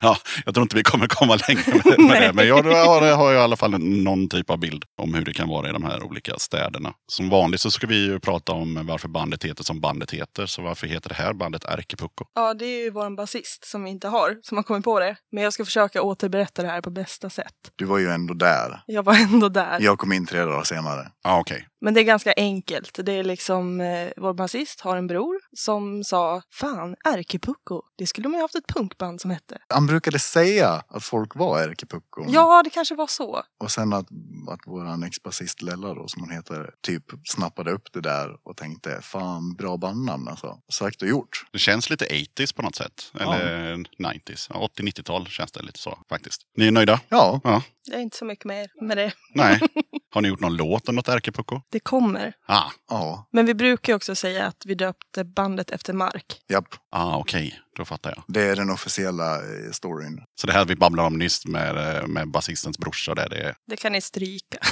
Ja, 0.00 0.16
jag 0.44 0.54
tror 0.54 0.62
inte 0.62 0.76
vi 0.76 0.82
kommer 0.82 1.06
komma 1.06 1.38
längre 1.48 1.62
med, 1.84 1.98
med 2.00 2.22
det. 2.28 2.32
Men 2.32 2.48
jag 2.48 2.62
har, 2.62 3.06
jag 3.06 3.16
har 3.16 3.32
i 3.34 3.36
alla 3.36 3.56
fall 3.56 3.78
någon 3.80 4.28
typ 4.28 4.50
av 4.50 4.58
bild 4.58 4.84
om 5.02 5.14
hur 5.14 5.24
det 5.24 5.32
kan 5.32 5.48
vara 5.48 5.68
i 5.68 5.72
de 5.72 5.84
här 5.84 6.02
olika 6.02 6.38
städerna. 6.38 6.92
Som 7.12 7.28
vanligt 7.30 7.60
så 7.60 7.70
ska 7.70 7.86
vi 7.86 8.04
ju 8.06 8.20
prata 8.20 8.52
om 8.52 8.86
varför 8.86 9.08
bandet 9.08 9.44
heter 9.44 9.64
som 9.64 9.80
bandet 9.80 10.10
heter. 10.10 10.46
Så 10.46 10.62
varför 10.62 10.86
heter 10.86 11.08
det 11.08 11.14
här 11.14 11.32
bandet 11.32 11.64
Ärkepucko? 11.64 12.24
Ja, 12.34 12.54
det 12.54 12.64
är 12.64 12.84
ju 12.84 12.90
vår 12.90 13.16
basist 13.16 13.64
som 13.64 13.84
vi 13.84 13.90
inte 13.90 14.08
har, 14.08 14.36
som 14.42 14.56
har 14.56 14.62
kommit 14.64 14.84
på 14.84 15.00
det. 15.00 15.16
Men 15.32 15.44
jag 15.44 15.52
ska 15.52 15.64
försöka 15.64 16.02
återberätta 16.02 16.62
det 16.62 16.68
här 16.68 16.80
på 16.80 16.90
bästa 16.90 17.30
sätt. 17.30 17.54
Du 17.76 17.84
var 17.84 17.98
ju 17.98 18.08
ändå 18.10 18.34
där. 18.34 18.82
Jag 18.86 19.02
var 19.02 19.14
ändå 19.14 19.48
där. 19.48 19.78
Jag 19.80 19.98
kom 19.98 20.12
in 20.12 20.26
tre 20.26 20.40
dagar 20.40 20.64
senare. 20.64 21.08
Ja, 21.24 21.38
okej. 21.40 21.66
Men 21.80 21.94
det 21.94 22.00
är 22.00 22.04
ganska 22.04 22.32
enkelt. 22.36 22.98
Det 23.02 23.12
är 23.12 23.24
liksom, 23.24 23.80
eh, 23.80 24.08
vår 24.16 24.34
basist 24.34 24.80
har 24.80 24.96
en 24.96 25.06
bror 25.06 25.40
som 25.56 26.04
sa, 26.04 26.42
fan, 26.50 26.96
Ärkepucko, 27.04 27.82
det 27.98 28.06
skulle 28.06 28.28
man 28.28 28.38
ju 28.38 28.42
haft 28.42 28.54
ett 28.54 28.66
punkband 28.66 29.20
som 29.20 29.30
hette. 29.30 29.58
Han 29.68 29.86
brukade 29.86 30.18
säga 30.18 30.82
att 30.88 31.04
folk 31.04 31.34
var 31.34 31.60
ärkepuckon. 31.60 32.26
Ja, 32.32 32.62
det 32.64 32.70
kanske 32.70 32.94
var 32.94 33.06
så. 33.06 33.42
Och 33.60 33.70
sen 33.70 33.92
att, 33.92 34.06
att 34.50 34.66
våran 34.66 35.02
ex-basist 35.02 35.62
Lella 35.62 35.94
då, 35.94 36.08
som 36.08 36.22
hon 36.22 36.30
heter, 36.30 36.70
typ 36.80 37.04
snappade 37.24 37.70
upp 37.72 37.92
det 37.92 38.00
där 38.00 38.36
och 38.42 38.56
tänkte 38.56 39.02
fan 39.02 39.54
bra 39.54 39.76
bandnamn 39.76 40.28
alltså. 40.28 40.58
Sagt 40.72 41.02
och 41.02 41.08
gjort. 41.08 41.46
Det 41.52 41.58
känns 41.58 41.90
lite 41.90 42.04
80s 42.04 42.54
på 42.54 42.62
något 42.62 42.76
sätt. 42.76 43.12
Eller 43.20 43.74
90s. 43.98 44.50
Ja, 44.54 44.68
80-90-tal 44.76 45.26
känns 45.26 45.52
det 45.52 45.62
lite 45.62 45.78
så 45.78 45.98
faktiskt. 46.08 46.42
Ni 46.56 46.66
är 46.66 46.70
nöjda? 46.72 47.00
Ja, 47.08 47.40
Ja. 47.44 47.62
Det 47.86 47.94
är 47.96 48.00
inte 48.00 48.16
så 48.16 48.24
mycket 48.24 48.44
mer 48.44 48.70
med 48.80 48.96
det. 48.96 49.12
Nej. 49.34 49.60
Har 50.10 50.20
ni 50.20 50.28
gjort 50.28 50.40
någon 50.40 50.56
låt 50.56 50.88
om 50.88 50.94
något 50.94 51.08
Ärkepucko? 51.08 51.62
Det 51.68 51.80
kommer. 51.80 52.32
Ah, 52.46 52.70
ja, 52.88 53.28
Men 53.32 53.46
vi 53.46 53.54
brukar 53.54 53.92
ju 53.92 53.96
också 53.96 54.14
säga 54.14 54.46
att 54.46 54.62
vi 54.66 54.74
döpte 54.74 55.24
bandet 55.24 55.70
efter 55.70 55.92
mark. 55.92 56.40
japp. 56.48 56.74
ah 56.90 57.16
okej. 57.16 57.60
Då 57.78 57.84
fattar 57.84 58.14
jag. 58.16 58.24
Det 58.28 58.42
är 58.42 58.56
den 58.56 58.70
officiella 58.70 59.36
eh, 59.36 59.70
storyn. 59.72 60.22
Så 60.40 60.46
det 60.46 60.52
här 60.52 60.64
vi 60.64 60.76
babblade 60.76 61.06
om 61.06 61.18
nyss 61.18 61.46
med, 61.46 61.96
eh, 61.96 62.06
med 62.06 62.30
basistens 62.30 62.78
brorsa, 62.78 63.14
det 63.14 63.22
är... 63.22 63.54
Det 63.66 63.76
kan 63.76 63.92
ni 63.92 64.00
stryka. 64.00 64.58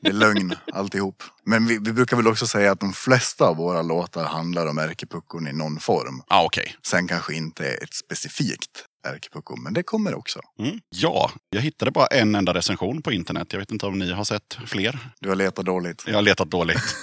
Det 0.00 0.08
är 0.08 0.12
lögn 0.12 0.54
alltihop. 0.72 1.22
Men 1.44 1.66
vi, 1.66 1.78
vi 1.78 1.92
brukar 1.92 2.16
väl 2.16 2.28
också 2.28 2.46
säga 2.46 2.72
att 2.72 2.80
de 2.80 2.92
flesta 2.92 3.44
av 3.44 3.56
våra 3.56 3.82
låtar 3.82 4.24
handlar 4.24 4.66
om 4.66 4.78
ärkepuckon 4.78 5.48
i 5.48 5.52
någon 5.52 5.80
form. 5.80 6.22
Ah, 6.26 6.44
okej. 6.44 6.74
Sen 6.86 7.08
kanske 7.08 7.34
inte 7.34 7.66
ett 7.66 7.94
specifikt 7.94 8.86
ärkepucko, 9.08 9.56
men 9.56 9.74
det 9.74 9.82
kommer 9.82 10.14
också. 10.14 10.40
Mm. 10.58 10.80
Ja, 10.88 11.30
jag 11.50 11.60
hittade 11.60 11.90
bara 11.90 12.06
en 12.06 12.34
enda 12.34 12.54
recension 12.54 13.02
på 13.02 13.12
internet. 13.12 13.52
Jag 13.52 13.58
vet 13.58 13.72
inte 13.72 13.86
om 13.86 13.98
ni 13.98 14.12
har 14.12 14.24
sett 14.24 14.58
fler. 14.66 14.98
Du 15.20 15.28
har 15.28 15.36
letat 15.36 15.66
dåligt. 15.66 16.04
Jag 16.06 16.14
har 16.14 16.22
letat 16.22 16.50
dåligt. 16.50 16.96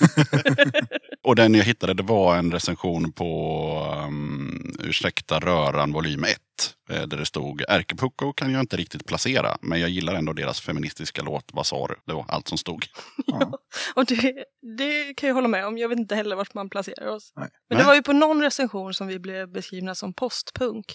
och 1.24 1.36
den 1.36 1.56
jag 1.56 1.64
hittade 1.64 1.94
det 1.94 2.04
var 2.04 2.38
en 2.38 2.52
recension 2.52 3.12
på 3.12 4.04
um, 4.08 4.76
Ursäkta 4.80 5.09
röran 5.32 5.92
volym 5.92 6.24
1. 6.24 6.38
eh, 6.90 7.02
Där 7.02 7.18
det 7.18 7.26
stod 7.26 7.64
Ärkepucko 7.68 8.34
kan 8.34 8.52
jag 8.54 8.60
inte 8.60 8.78
riktigt 8.78 9.06
placera. 9.06 9.58
Men 9.62 9.80
jag 9.80 9.90
gillar 9.90 10.16
ändå 10.16 10.34
deras 10.34 10.62
feministiska 10.62 11.22
låt 11.22 11.46
Vad 11.54 11.66
sa 11.68 11.88
du? 11.88 11.96
Det 12.06 12.14
var 12.14 12.26
allt 12.28 12.48
som 12.48 12.58
stod. 12.58 12.86
Ja. 13.26 13.52
Och 13.96 14.06
det, 14.06 14.34
det 14.78 15.14
kan 15.14 15.28
jag 15.28 15.36
hålla 15.36 15.48
med 15.48 15.66
om. 15.68 15.78
Jag 15.78 15.90
vet 15.90 16.00
inte 16.00 16.16
heller 16.16 16.36
vart 16.36 16.54
man 16.54 16.70
placerar 16.70 17.08
oss. 17.08 17.32
Nej. 17.36 17.50
Men 17.70 17.76
Nej. 17.78 17.84
det 17.84 17.88
var 17.88 17.96
ju 17.96 18.04
på 18.04 18.14
någon 18.14 18.42
recension 18.42 18.94
som 18.94 19.08
vi 19.08 19.20
blev 19.20 19.52
beskrivna 19.52 19.96
som 19.96 20.14
postpunk. 20.14 20.86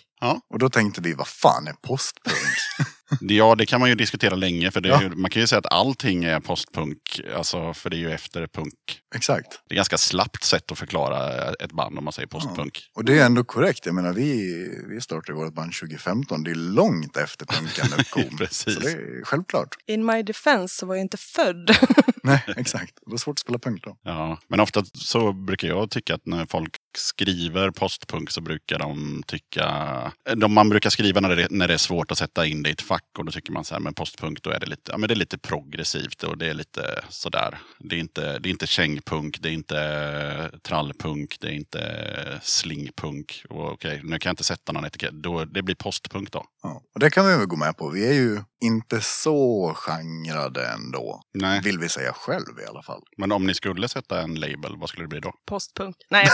Och 0.50 0.58
då 0.58 0.70
tänkte 0.70 1.00
vi, 1.00 1.14
vad 1.14 1.28
fan 1.28 1.66
är 1.68 1.72
postpunk? 1.72 2.36
Ja, 3.20 3.54
det 3.54 3.66
kan 3.66 3.80
man 3.80 3.88
ju 3.88 3.94
diskutera 3.94 4.34
länge. 4.34 4.70
För 4.70 4.80
det 4.80 4.88
är, 4.88 4.92
Ja. 4.92 5.02
ju- 5.02 5.08
man 5.14 5.30
kan 5.30 5.40
ju 5.42 5.46
säga 5.46 5.58
att 5.58 5.72
allting 5.72 6.24
är 6.24 6.40
postpunk. 6.40 7.20
Alltså, 7.36 7.74
för 7.74 7.90
det 7.90 7.96
är 7.96 7.98
ju 7.98 8.10
efter 8.12 8.46
punk. 8.46 8.74
Exakt. 9.14 9.46
Det 9.68 9.74
är 9.74 9.76
ganska 9.76 9.98
slappt 9.98 10.44
sätt 10.44 10.72
att 10.72 10.78
förklara 10.78 11.50
ett 11.52 11.72
band 11.72 11.98
om 11.98 12.04
man 12.04 12.12
säger 12.12 12.26
postpunk. 12.28 12.90
Och 12.94 13.04
det 13.04 13.18
är 13.18 13.26
ändå 13.26 13.44
korrekt. 13.44 13.86
Jag 13.86 13.94
menar, 13.94 14.12
vi, 14.12 14.68
vi 14.88 15.00
startade 15.00 15.38
vårt 15.38 15.54
band 15.54 15.72
2015. 15.74 16.42
Det 16.44 16.50
är 16.50 16.54
långt 16.54 17.16
efter 17.16 17.46
punken 17.46 17.86
uppkom. 18.00 18.36
Precis. 18.38 18.74
Så 18.74 18.80
det 18.80 18.90
är 18.90 19.24
självklart. 19.24 19.68
In 19.86 20.04
my 20.06 20.22
defense 20.22 20.74
så 20.78 20.86
var 20.86 20.94
jag 20.94 21.02
inte 21.02 21.16
född. 21.16 21.76
Nej, 22.22 22.42
exakt. 22.56 22.94
Det 23.06 23.10
var 23.10 23.18
svårt 23.18 23.34
att 23.34 23.38
spela 23.38 23.58
punk 23.58 23.84
då. 23.84 23.96
Ja, 24.02 24.38
men 24.48 24.60
ofta 24.60 24.84
så 24.94 25.32
brukar 25.32 25.68
jag 25.68 25.90
tycka 25.90 26.14
att 26.14 26.26
när 26.26 26.46
folk 26.46 26.76
skriver 26.98 27.70
postpunk 27.70 28.30
så 28.30 28.40
brukar 28.40 28.78
de 28.78 29.22
tycka... 29.26 30.12
De, 30.36 30.54
man 30.54 30.68
brukar 30.68 30.90
skriva 30.90 31.20
när 31.20 31.36
det, 31.36 31.46
när 31.50 31.68
det 31.68 31.74
är 31.74 31.78
svårt 31.78 32.10
att 32.10 32.18
sätta 32.18 32.46
in 32.46 32.62
det 32.62 32.68
i 32.68 32.72
ett 32.72 32.82
fack 32.82 33.18
och 33.18 33.24
då 33.24 33.32
tycker 33.32 33.52
man 33.52 33.64
så 33.64 33.74
här, 33.74 33.80
men 33.80 33.94
postpunk 33.94 34.42
då 34.42 34.50
är 34.50 34.60
det 34.60 34.66
lite, 34.66 34.92
ja, 34.92 34.98
men 34.98 35.08
det 35.08 35.14
är 35.14 35.16
lite 35.16 35.38
progressivt 35.38 36.22
och 36.22 36.38
det 36.38 36.46
är 36.46 36.54
lite 36.54 37.04
sådär. 37.08 37.58
Det 37.78 37.96
är 37.96 38.00
inte, 38.00 38.38
det 38.38 38.48
är 38.48 38.50
inte 38.50 38.66
kängpunk, 38.66 39.38
det 39.40 39.48
är 39.48 39.52
inte 39.52 40.50
trallpunk, 40.62 41.36
det 41.40 41.48
är 41.48 41.52
inte 41.52 42.40
slingpunk. 42.42 43.44
Och 43.48 43.72
okej, 43.72 44.00
nu 44.04 44.18
kan 44.18 44.28
jag 44.28 44.32
inte 44.32 44.44
sätta 44.44 44.72
någon 44.72 44.84
etikett. 44.84 45.22
Då, 45.22 45.44
det 45.44 45.62
blir 45.62 45.74
postpunk 45.74 46.32
då. 46.32 46.44
Ja. 46.62 46.82
Och 46.94 47.00
det 47.00 47.10
kan 47.10 47.26
vi 47.26 47.36
väl 47.36 47.46
gå 47.46 47.56
med 47.56 47.76
på. 47.76 47.90
Vi 47.90 48.08
är 48.08 48.12
ju 48.12 48.40
inte 48.64 49.00
så 49.00 49.72
genrade 49.76 50.66
ändå. 50.66 51.20
Nej, 51.34 51.60
Vill 51.60 51.78
vi 51.78 51.88
säga 51.88 52.12
själv 52.12 52.60
i 52.64 52.66
alla 52.68 52.82
fall. 52.82 53.02
men 53.16 53.32
om 53.32 53.46
ni 53.46 53.54
skulle 53.54 53.88
sätta 53.88 54.20
en 54.20 54.34
label, 54.34 54.76
vad 54.76 54.88
skulle 54.88 55.04
det 55.04 55.08
bli 55.08 55.20
då? 55.20 55.32
Postpunk. 55.46 55.96
Nej, 56.10 56.28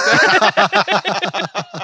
jag. 0.56 0.70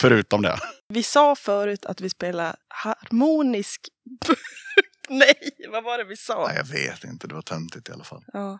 Förutom 0.00 0.42
det. 0.42 0.58
Vi 0.88 1.02
sa 1.02 1.36
förut 1.36 1.84
att 1.86 2.00
vi 2.00 2.10
spelar 2.10 2.56
harmonisk... 2.68 3.80
Nej, 5.08 5.34
vad 5.72 5.84
var 5.84 5.98
det 5.98 6.04
vi 6.04 6.16
sa? 6.16 6.46
Nej, 6.48 6.56
jag 6.56 6.64
vet 6.64 7.04
inte. 7.04 7.26
Det 7.26 7.34
var 7.34 7.42
töntigt 7.42 7.88
i 7.88 7.92
alla 7.92 8.04
fall. 8.04 8.24
Ja, 8.32 8.58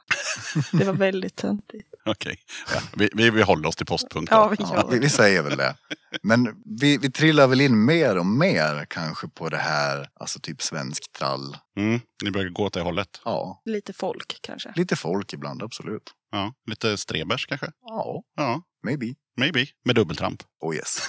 det 0.72 0.84
var 0.84 0.92
väldigt 0.92 1.36
töntigt. 1.36 1.88
Okej, 2.04 2.38
ja, 2.74 2.80
vi, 2.96 3.10
vi, 3.14 3.30
vi 3.30 3.42
håller 3.42 3.68
oss 3.68 3.76
till 3.76 3.86
postpunk 3.86 4.30
då. 4.30 4.36
Ja, 4.36 4.48
vi 4.48 4.56
Ja, 4.58 4.88
vi, 4.92 4.98
vi 4.98 5.08
säger 5.08 5.42
väl 5.42 5.56
det. 5.56 5.76
Men 6.22 6.62
vi, 6.80 6.98
vi 6.98 7.10
trillar 7.10 7.46
väl 7.46 7.60
in 7.60 7.84
mer 7.84 8.18
och 8.18 8.26
mer 8.26 8.86
kanske 8.90 9.28
på 9.28 9.48
det 9.48 9.56
här, 9.56 10.08
alltså 10.14 10.40
typ 10.40 10.62
svensk 10.62 11.12
trall. 11.12 11.56
Mm, 11.78 12.00
ni 12.24 12.30
börjar 12.30 12.48
gå 12.50 12.62
åt 12.64 12.72
det 12.72 12.80
hållet. 12.80 13.20
Ja, 13.24 13.62
Lite 13.64 13.92
folk 13.92 14.38
kanske. 14.42 14.72
lite 14.76 14.96
folk 14.96 15.32
ibland, 15.32 15.62
absolut. 15.62 16.12
Ja, 16.32 16.54
lite 16.70 16.96
strebers 16.96 17.46
kanske? 17.46 17.66
Ja, 17.82 18.22
Ja, 18.36 18.62
maybe. 18.86 19.14
maybe. 19.36 19.66
Med 19.84 19.94
dubbeltramp. 19.96 20.42
Oh 20.60 20.74
yes. 20.76 21.08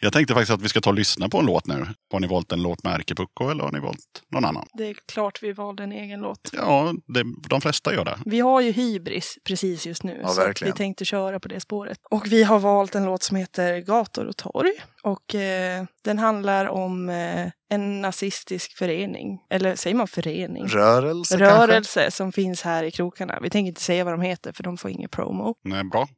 Jag 0.00 0.12
tänkte 0.12 0.34
faktiskt 0.34 0.52
att 0.52 0.62
vi 0.62 0.68
ska 0.68 0.80
ta 0.80 0.90
och 0.90 0.96
lyssna 0.96 1.28
på 1.28 1.38
en 1.38 1.46
låt 1.46 1.66
nu. 1.66 1.86
Har 2.12 2.20
ni 2.20 2.26
valt 2.26 2.52
en 2.52 2.62
låt 2.62 2.84
med 2.84 2.94
Erkki 2.94 3.14
Pucko 3.14 3.50
eller 3.50 3.64
har 3.64 3.72
ni 3.72 3.80
valt 3.80 4.22
någon 4.32 4.44
annan? 4.44 4.66
Det 4.72 4.86
är 4.86 4.96
klart 5.12 5.42
vi 5.42 5.52
valde 5.52 5.82
en 5.82 5.92
egen 5.92 6.20
låt. 6.20 6.50
Ja, 6.52 6.94
det, 7.06 7.24
de 7.48 7.60
flesta 7.60 7.94
gör 7.94 8.04
det. 8.04 8.18
Vi 8.24 8.40
har 8.40 8.60
ju 8.60 8.70
hybris 8.70 9.38
precis 9.44 9.86
just 9.86 10.02
nu. 10.02 10.20
Ja, 10.22 10.28
så 10.28 10.52
vi 10.64 10.72
tänkte 10.72 11.04
köra 11.04 11.40
på 11.40 11.48
det 11.48 11.60
spåret. 11.60 11.98
Och 12.10 12.26
vi 12.32 12.42
har 12.42 12.58
valt 12.58 12.94
en 12.94 13.04
låt 13.04 13.22
som 13.22 13.36
heter 13.36 13.78
Gator 13.78 14.26
och 14.26 14.36
torg. 14.36 14.72
Och 15.02 15.34
eh, 15.34 15.84
den 16.04 16.18
handlar 16.18 16.66
om 16.66 17.08
eh, 17.08 17.50
en 17.70 18.00
nazistisk 18.02 18.76
förening. 18.76 19.38
Eller 19.50 19.76
säger 19.76 19.96
man 19.96 20.08
förening? 20.08 20.66
Rörelse 20.66 21.38
kanske? 21.38 21.56
Rörelse 21.56 22.10
som 22.10 22.32
finns 22.32 22.62
här 22.62 22.84
i 22.84 22.90
krokarna. 22.90 23.38
Vi 23.42 23.50
tänker 23.50 23.68
inte 23.68 23.80
säga 23.80 24.04
vad 24.04 24.12
de 24.12 24.20
heter 24.20 24.52
för 24.52 24.62
de 24.62 24.76
får 24.76 24.90
ingen 24.90 25.08
promo. 25.08 25.54
Nej, 25.64 25.84
bra. 25.84 26.08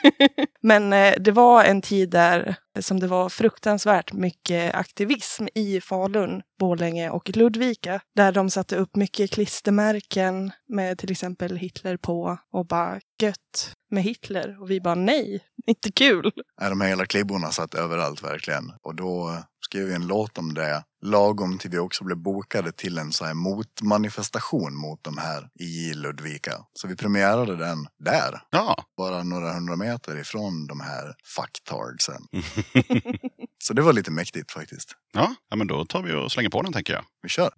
Men 0.62 0.92
eh, 0.92 1.14
det 1.20 1.32
var 1.32 1.64
en 1.64 1.82
tid 1.82 2.10
där 2.10 2.56
som 2.80 3.00
det 3.00 3.06
var 3.06 3.28
fruktansvärt 3.28 4.12
mycket 4.12 4.74
aktivism 4.74 5.46
i 5.54 5.80
Falun, 5.80 6.42
Borlänge 6.58 7.10
och 7.10 7.36
Ludvika. 7.36 8.00
Där 8.16 8.32
de 8.32 8.50
satte 8.50 8.76
upp 8.76 8.96
mycket 8.96 9.30
klistermärken 9.30 10.52
med 10.68 10.98
till 10.98 11.10
exempel 11.10 11.56
Hitler 11.56 11.96
på 11.96 12.38
och 12.52 12.66
bara 12.66 13.00
gött 13.22 13.74
med 13.90 14.02
Hitler. 14.02 14.62
Och 14.62 14.70
vi 14.70 14.80
bara 14.80 14.94
nej, 14.94 15.40
inte 15.66 15.92
kul. 15.92 16.32
Ja, 16.60 16.68
de 16.68 16.80
här 16.80 16.88
hela 16.88 17.06
klibborna 17.06 17.50
satt 17.50 17.74
överallt 17.74 18.24
verkligen. 18.24 18.72
Och 18.82 18.94
då 18.94 19.42
skrev 19.70 19.86
vi 19.86 19.94
en 19.94 20.06
låt 20.06 20.38
om 20.38 20.54
det. 20.54 20.84
Lagom 21.02 21.58
till 21.58 21.70
vi 21.70 21.78
också 21.78 22.04
blev 22.04 22.18
bokade 22.18 22.72
till 22.72 22.98
en 22.98 23.12
så 23.12 23.24
här 23.24 23.34
motmanifestation 23.34 24.74
mot 24.76 25.04
de 25.04 25.18
här 25.18 25.48
i 25.60 25.94
Ludvika. 25.94 26.52
Så 26.72 26.88
vi 26.88 26.96
premiärade 26.96 27.56
den 27.56 27.86
där. 28.04 28.40
Ja, 28.50 28.84
Bara 28.96 29.22
några 29.22 29.52
hundra 29.52 29.76
meter 29.76 30.16
ifrån 30.16 30.66
de 30.66 30.80
här 30.80 31.14
fucktardsen. 31.24 32.22
så 33.64 33.74
det 33.74 33.82
var 33.82 33.92
lite 33.92 34.10
mäktigt 34.10 34.52
faktiskt. 34.52 34.92
ja, 35.12 35.34
ja 35.50 35.56
men 35.56 35.66
då 35.66 35.84
tar 35.84 36.02
vi 36.02 36.12
och 36.14 36.32
slänger 36.32 36.50
på 36.50 36.62
den 36.62 36.72
tänker 36.72 36.92
jag. 36.92 37.04
Vi 37.22 37.28
kör. 37.28 37.50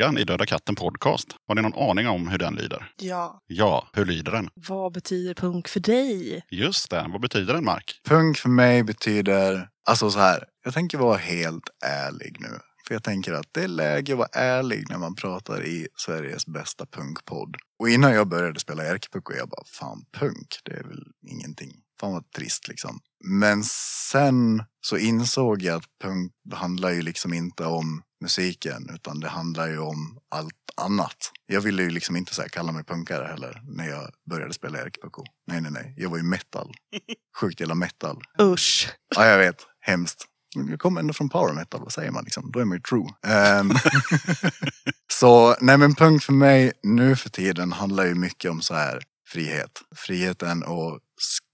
Frågan 0.00 0.18
i 0.18 0.24
Döda 0.24 0.46
katten 0.46 0.74
podcast. 0.74 1.28
Har 1.48 1.54
ni 1.54 1.62
någon 1.62 1.90
aning 1.90 2.08
om 2.08 2.28
hur 2.28 2.38
den 2.38 2.54
lyder? 2.54 2.92
Ja. 2.96 3.40
Ja, 3.46 3.88
hur 3.92 4.04
lyder 4.04 4.32
den? 4.32 4.48
Vad 4.54 4.92
betyder 4.92 5.34
punk 5.34 5.68
för 5.68 5.80
dig? 5.80 6.42
Just 6.50 6.90
det, 6.90 7.06
vad 7.08 7.20
betyder 7.20 7.54
den 7.54 7.64
Mark? 7.64 8.00
Punk 8.08 8.38
för 8.38 8.48
mig 8.48 8.82
betyder, 8.82 9.68
alltså 9.88 10.10
så 10.10 10.18
här, 10.18 10.44
jag 10.64 10.74
tänker 10.74 10.98
vara 10.98 11.16
helt 11.16 11.64
ärlig 11.84 12.36
nu. 12.40 12.48
För 12.86 12.94
jag 12.94 13.02
tänker 13.02 13.32
att 13.32 13.46
det 13.52 13.62
är 13.62 13.68
läge 13.68 14.12
att 14.12 14.18
vara 14.18 14.28
ärlig 14.32 14.90
när 14.90 14.98
man 14.98 15.14
pratar 15.14 15.66
i 15.66 15.88
Sveriges 15.96 16.46
bästa 16.46 16.86
punkpodd. 16.86 17.56
Och 17.78 17.88
innan 17.88 18.12
jag 18.12 18.28
började 18.28 18.60
spela 18.60 18.84
ärkepucko, 18.84 19.32
jag 19.34 19.48
bara, 19.48 19.64
fan 19.66 20.04
punk, 20.18 20.58
det 20.64 20.72
är 20.72 20.84
väl 20.84 21.04
ingenting. 21.30 21.70
Fan 22.00 22.12
vad 22.12 22.32
trist 22.32 22.68
liksom. 22.68 23.00
Men 23.24 23.64
sen 24.10 24.64
så 24.80 24.98
insåg 24.98 25.62
jag 25.62 25.76
att 25.76 25.84
punk 26.02 26.32
handlar 26.52 26.90
ju 26.90 27.02
liksom 27.02 27.34
inte 27.34 27.64
om 27.64 28.02
musiken, 28.20 28.90
utan 28.94 29.20
det 29.20 29.28
handlar 29.28 29.68
ju 29.68 29.78
om 29.78 30.18
allt 30.28 30.54
annat. 30.76 31.32
Jag 31.46 31.60
ville 31.60 31.82
ju 31.82 31.90
liksom 31.90 32.16
inte 32.16 32.34
så 32.34 32.42
kalla 32.42 32.72
mig 32.72 32.84
punkare 32.84 33.26
heller 33.26 33.62
när 33.64 33.88
jag 33.88 34.10
började 34.30 34.54
spela 34.54 34.78
ärkepucko. 34.78 35.24
Nej, 35.46 35.60
nej, 35.60 35.72
nej. 35.72 35.94
Jag 35.96 36.10
var 36.10 36.16
ju 36.16 36.22
metal. 36.22 36.72
Sjukt 37.40 37.60
jävla 37.60 37.74
metal. 37.74 38.22
Usch. 38.40 38.92
Ja, 39.16 39.26
jag 39.26 39.38
vet. 39.38 39.66
Hemskt. 39.80 40.26
Jag 40.54 40.80
kommer 40.80 41.00
ändå 41.00 41.14
från 41.14 41.28
power 41.28 41.52
metal, 41.52 41.80
vad 41.80 41.92
säger 41.92 42.10
man 42.10 42.24
liksom? 42.24 42.50
Då 42.52 42.60
är 42.60 42.64
man 42.64 42.76
ju 42.76 42.82
true. 42.82 43.08
Ehm, 43.26 43.70
så, 45.12 45.56
nej 45.60 45.78
men 45.78 45.94
punk 45.94 46.22
för 46.22 46.32
mig 46.32 46.72
nu 46.82 47.16
för 47.16 47.30
tiden 47.30 47.72
handlar 47.72 48.04
ju 48.04 48.14
mycket 48.14 48.50
om 48.50 48.60
så 48.60 48.74
här 48.74 49.02
frihet. 49.28 49.82
Friheten 49.96 50.62
att 50.62 51.00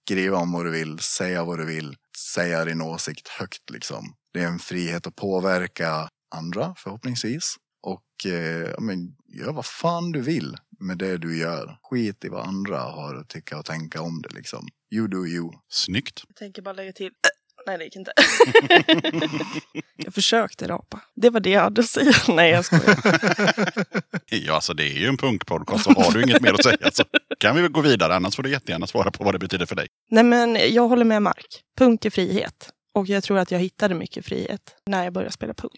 skriva 0.07 0.39
om 0.39 0.53
vad 0.53 0.67
du 0.67 0.71
vill, 0.71 0.99
säga 0.99 1.45
vad 1.45 1.59
du 1.59 1.65
vill, 1.65 1.97
säga 2.35 2.65
din 2.65 2.83
åsikt 2.83 3.29
högt 3.29 3.71
liksom. 3.71 4.15
Det 4.33 4.43
är 4.43 4.47
en 4.47 4.59
frihet 4.59 5.07
att 5.07 5.17
påverka 5.17 6.09
andra 6.35 6.75
förhoppningsvis. 6.79 7.57
Och 7.83 8.33
eh, 8.33 8.71
ja, 8.71 8.81
men, 8.81 9.17
gör 9.29 9.53
vad 9.53 9.67
fan 9.67 10.13
du 10.13 10.21
vill 10.21 10.57
med 10.81 10.99
det 10.99 11.19
du 11.19 11.39
gör. 11.39 11.79
Skit 11.83 12.25
i 12.25 12.29
vad 12.29 12.47
andra 12.47 12.79
har 12.79 13.15
att 13.15 13.29
tycka 13.29 13.59
och 13.59 13.65
tänka 13.65 14.01
om 14.01 14.23
det 14.23 14.35
liksom. 14.35 14.69
You 14.95 15.09
do 15.09 15.27
you. 15.27 15.51
Snyggt. 15.69 16.23
Jag 16.29 16.37
tänker 16.37 16.63
bara 16.63 16.73
lägga 16.73 16.93
till. 16.93 17.11
Nej, 17.67 17.79
det 17.79 17.85
gick 17.85 17.97
inte. 17.97 18.13
jag 19.97 20.15
försökte 20.15 20.69
rapa. 20.69 21.01
Det 21.15 21.31
var 21.31 21.41
det 21.41 21.51
jag 21.51 21.61
hade 21.61 21.81
att 21.81 21.89
säga. 21.89 22.13
Nej, 22.29 22.51
jag 22.51 22.65
skojar. 22.65 22.99
Ja, 24.31 24.55
alltså 24.55 24.75
det 24.75 24.85
är 24.85 24.99
ju 24.99 25.07
en 25.07 25.17
punkpodcast 25.17 25.85
så 25.85 25.91
har 25.91 26.13
du 26.13 26.23
inget 26.23 26.43
mer 26.43 26.53
att 26.53 26.65
säga 26.65 26.91
så 26.93 27.05
kan 27.39 27.57
vi 27.57 27.63
väl 27.63 27.71
gå 27.71 27.81
vidare. 27.81 28.15
Annars 28.15 28.37
får 28.37 28.43
du 28.43 28.51
jättegärna 28.51 28.87
svara 28.87 29.11
på 29.11 29.25
vad 29.25 29.35
det 29.35 29.39
betyder 29.39 29.67
för 29.67 29.77
dig. 29.77 29.87
Nej, 30.11 30.25
men 30.25 30.59
jag 30.75 30.89
håller 30.89 31.05
med 31.05 31.23
Mark. 31.23 31.63
Punk 31.79 32.05
är 32.05 32.11
frihet. 32.11 32.71
Och 32.95 33.07
jag 33.07 33.25
tror 33.25 33.39
att 33.39 33.51
jag 33.51 33.59
hittade 33.59 33.95
mycket 33.95 34.27
frihet 34.27 34.75
när 34.87 35.05
jag 35.05 35.13
började 35.13 35.33
spela 35.33 35.55
punk. 35.55 35.73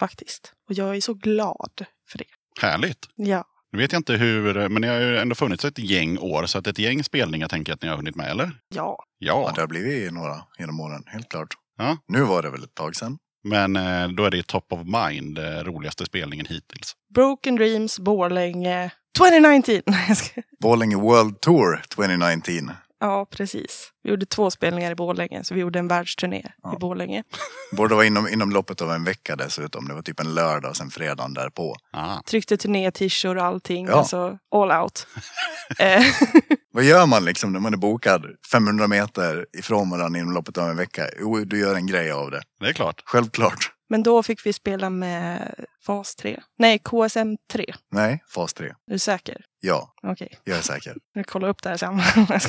Faktiskt. 0.00 0.52
Och 0.68 0.74
jag 0.74 0.96
är 0.96 1.00
så 1.00 1.14
glad 1.14 1.86
för 2.10 2.18
det. 2.18 2.24
Härligt. 2.60 3.06
Ja. 3.14 3.44
Nu 3.72 3.78
vet 3.78 3.92
jag 3.92 3.98
inte 4.00 4.12
hur, 4.12 4.68
men 4.68 4.82
det 4.82 4.88
har 4.88 4.96
ju 5.00 5.18
ändå 5.18 5.34
funnits 5.34 5.64
ett 5.64 5.78
gäng 5.78 6.18
år. 6.18 6.46
Så 6.46 6.58
att 6.58 6.66
ett 6.66 6.78
gäng 6.78 7.04
spelningar 7.04 7.48
tänker 7.48 7.70
jag 7.72 7.74
att 7.76 7.82
ni 7.82 7.88
har 7.88 7.96
hunnit 7.96 8.16
med, 8.16 8.30
eller? 8.30 8.50
Ja. 8.74 9.04
Ja, 9.18 9.44
Ja, 9.48 9.52
det 9.54 9.60
har 9.60 9.68
blivit 9.68 10.12
några 10.12 10.42
genom 10.58 10.80
åren, 10.80 11.02
helt 11.06 11.28
klart. 11.28 11.48
Ja. 11.78 11.96
Nu 12.08 12.20
var 12.22 12.42
det 12.42 12.50
väl 12.50 12.64
ett 12.64 12.74
tag 12.74 12.96
sedan. 12.96 13.18
men 13.44 13.76
eh, 13.76 14.08
då 14.08 14.24
är 14.24 14.30
det 14.30 14.46
top 14.46 14.72
of 14.72 14.80
mind, 14.86 15.38
eh, 15.38 15.44
roligaste 15.44 16.06
spelningen 16.06 16.46
hittills. 16.46 16.92
Broken 17.14 17.56
Dreams, 17.56 17.98
Borlänge, 17.98 18.90
2019. 19.18 19.74
Nej, 19.86 20.04
jag 20.08 20.16
ska- 20.16 20.42
Borlänge 20.60 20.96
World 20.96 21.40
Tour 21.40 21.82
2019. 21.88 22.70
Ja, 23.06 23.26
precis. 23.30 23.90
Vi 24.02 24.10
gjorde 24.10 24.26
två 24.26 24.50
spelningar 24.50 24.90
i 24.90 24.94
Borlänge, 24.94 25.44
så 25.44 25.54
vi 25.54 25.60
gjorde 25.60 25.78
en 25.78 25.88
världsturné 25.88 26.52
Ja. 26.62 26.74
i 26.74 26.78
Borlänge. 26.78 27.22
Borde 27.76 27.94
vara 27.94 28.04
inom, 28.06 28.28
inom 28.28 28.50
loppet 28.50 28.82
av 28.82 28.90
en 28.92 29.04
vecka 29.04 29.36
dessutom. 29.36 29.88
Det 29.88 29.94
var 29.94 30.02
typ 30.02 30.20
en 30.20 30.34
lördag 30.34 30.70
och 30.70 30.76
sen 30.76 30.90
fredagen 30.90 31.34
därpå. 31.34 31.76
Ah. 31.92 32.20
Tryckte 32.26 32.56
turné-t-shirt 32.56 33.36
och 33.36 33.44
allting. 33.44 33.86
Ja. 33.86 33.92
Alltså, 33.94 34.38
all 34.54 34.82
out. 34.82 35.06
eh, 35.78 36.02
Vad 36.72 36.84
gör 36.84 37.06
man 37.06 37.24
liksom 37.24 37.52
när 37.52 37.60
man 37.60 37.72
är 37.72 37.76
bokad 37.78 38.24
500 38.52 38.86
meter 38.88 39.46
ifrån 39.58 39.90
varandra 39.90 40.18
inom 40.20 40.32
loppet 40.34 40.58
av 40.58 40.70
en 40.70 40.76
vecka? 40.76 41.06
Jo, 41.20 41.38
du 41.38 41.58
gör 41.60 41.74
en 41.74 41.86
grej 41.86 42.10
av 42.10 42.30
det. 42.30 42.42
Det 42.60 42.66
är 42.68 42.72
klart. 42.72 43.02
Självklart. 43.06 43.70
men 43.88 44.02
då 44.02 44.22
fick 44.22 44.46
vi 44.46 44.52
spela 44.52 44.90
med 44.90 45.54
Fas 45.86 46.14
3. 46.16 46.40
Nej, 46.58 46.78
KSM 46.78 47.36
3. 47.52 47.74
Nej, 47.92 48.22
fas 48.28 48.54
3. 48.54 48.66
Är 48.66 48.72
du 48.86 48.98
säker? 48.98 49.44
Ja, 49.66 49.94
Okej, 50.02 50.38
jag 50.44 50.58
är 50.58 50.62
säker. 50.62 50.96
jag 51.12 51.26
kollar 51.26 51.48
upp 51.48 51.62
det 51.62 51.68
här 51.68 51.76
sen. 51.76 52.00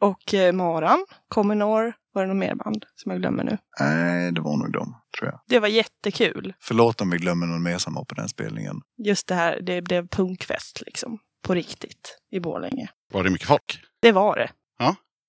och 0.00 0.34
eh, 0.34 0.52
Maran, 0.52 1.06
Cominor, 1.28 1.92
var 2.12 2.22
det 2.22 2.28
något 2.28 2.36
mer 2.36 2.54
band 2.54 2.86
som 2.94 3.12
jag 3.12 3.20
glömmer 3.20 3.44
nu? 3.44 3.58
Nej, 3.80 4.32
det 4.32 4.40
var 4.40 4.56
nog 4.56 4.72
dem, 4.72 4.96
tror 5.18 5.30
jag. 5.30 5.40
Det 5.48 5.58
var 5.58 5.68
jättekul. 5.68 6.54
Förlåt 6.60 7.00
om 7.00 7.10
vi 7.10 7.18
glömmer 7.18 7.46
någon 7.46 7.62
mer 7.62 7.78
som 7.78 7.94
var 7.94 8.04
på 8.04 8.14
den 8.14 8.28
spelningen. 8.28 8.80
Just 8.98 9.26
det 9.26 9.34
här, 9.34 9.60
det 9.60 9.82
blev 9.82 10.08
punkfest 10.08 10.82
liksom. 10.86 11.18
På 11.42 11.54
riktigt. 11.54 12.18
I 12.30 12.40
Borlänge. 12.40 12.90
Var 13.12 13.24
det 13.24 13.30
mycket 13.30 13.48
folk? 13.48 13.80
Det 14.02 14.12
var 14.12 14.36
det. 14.36 14.50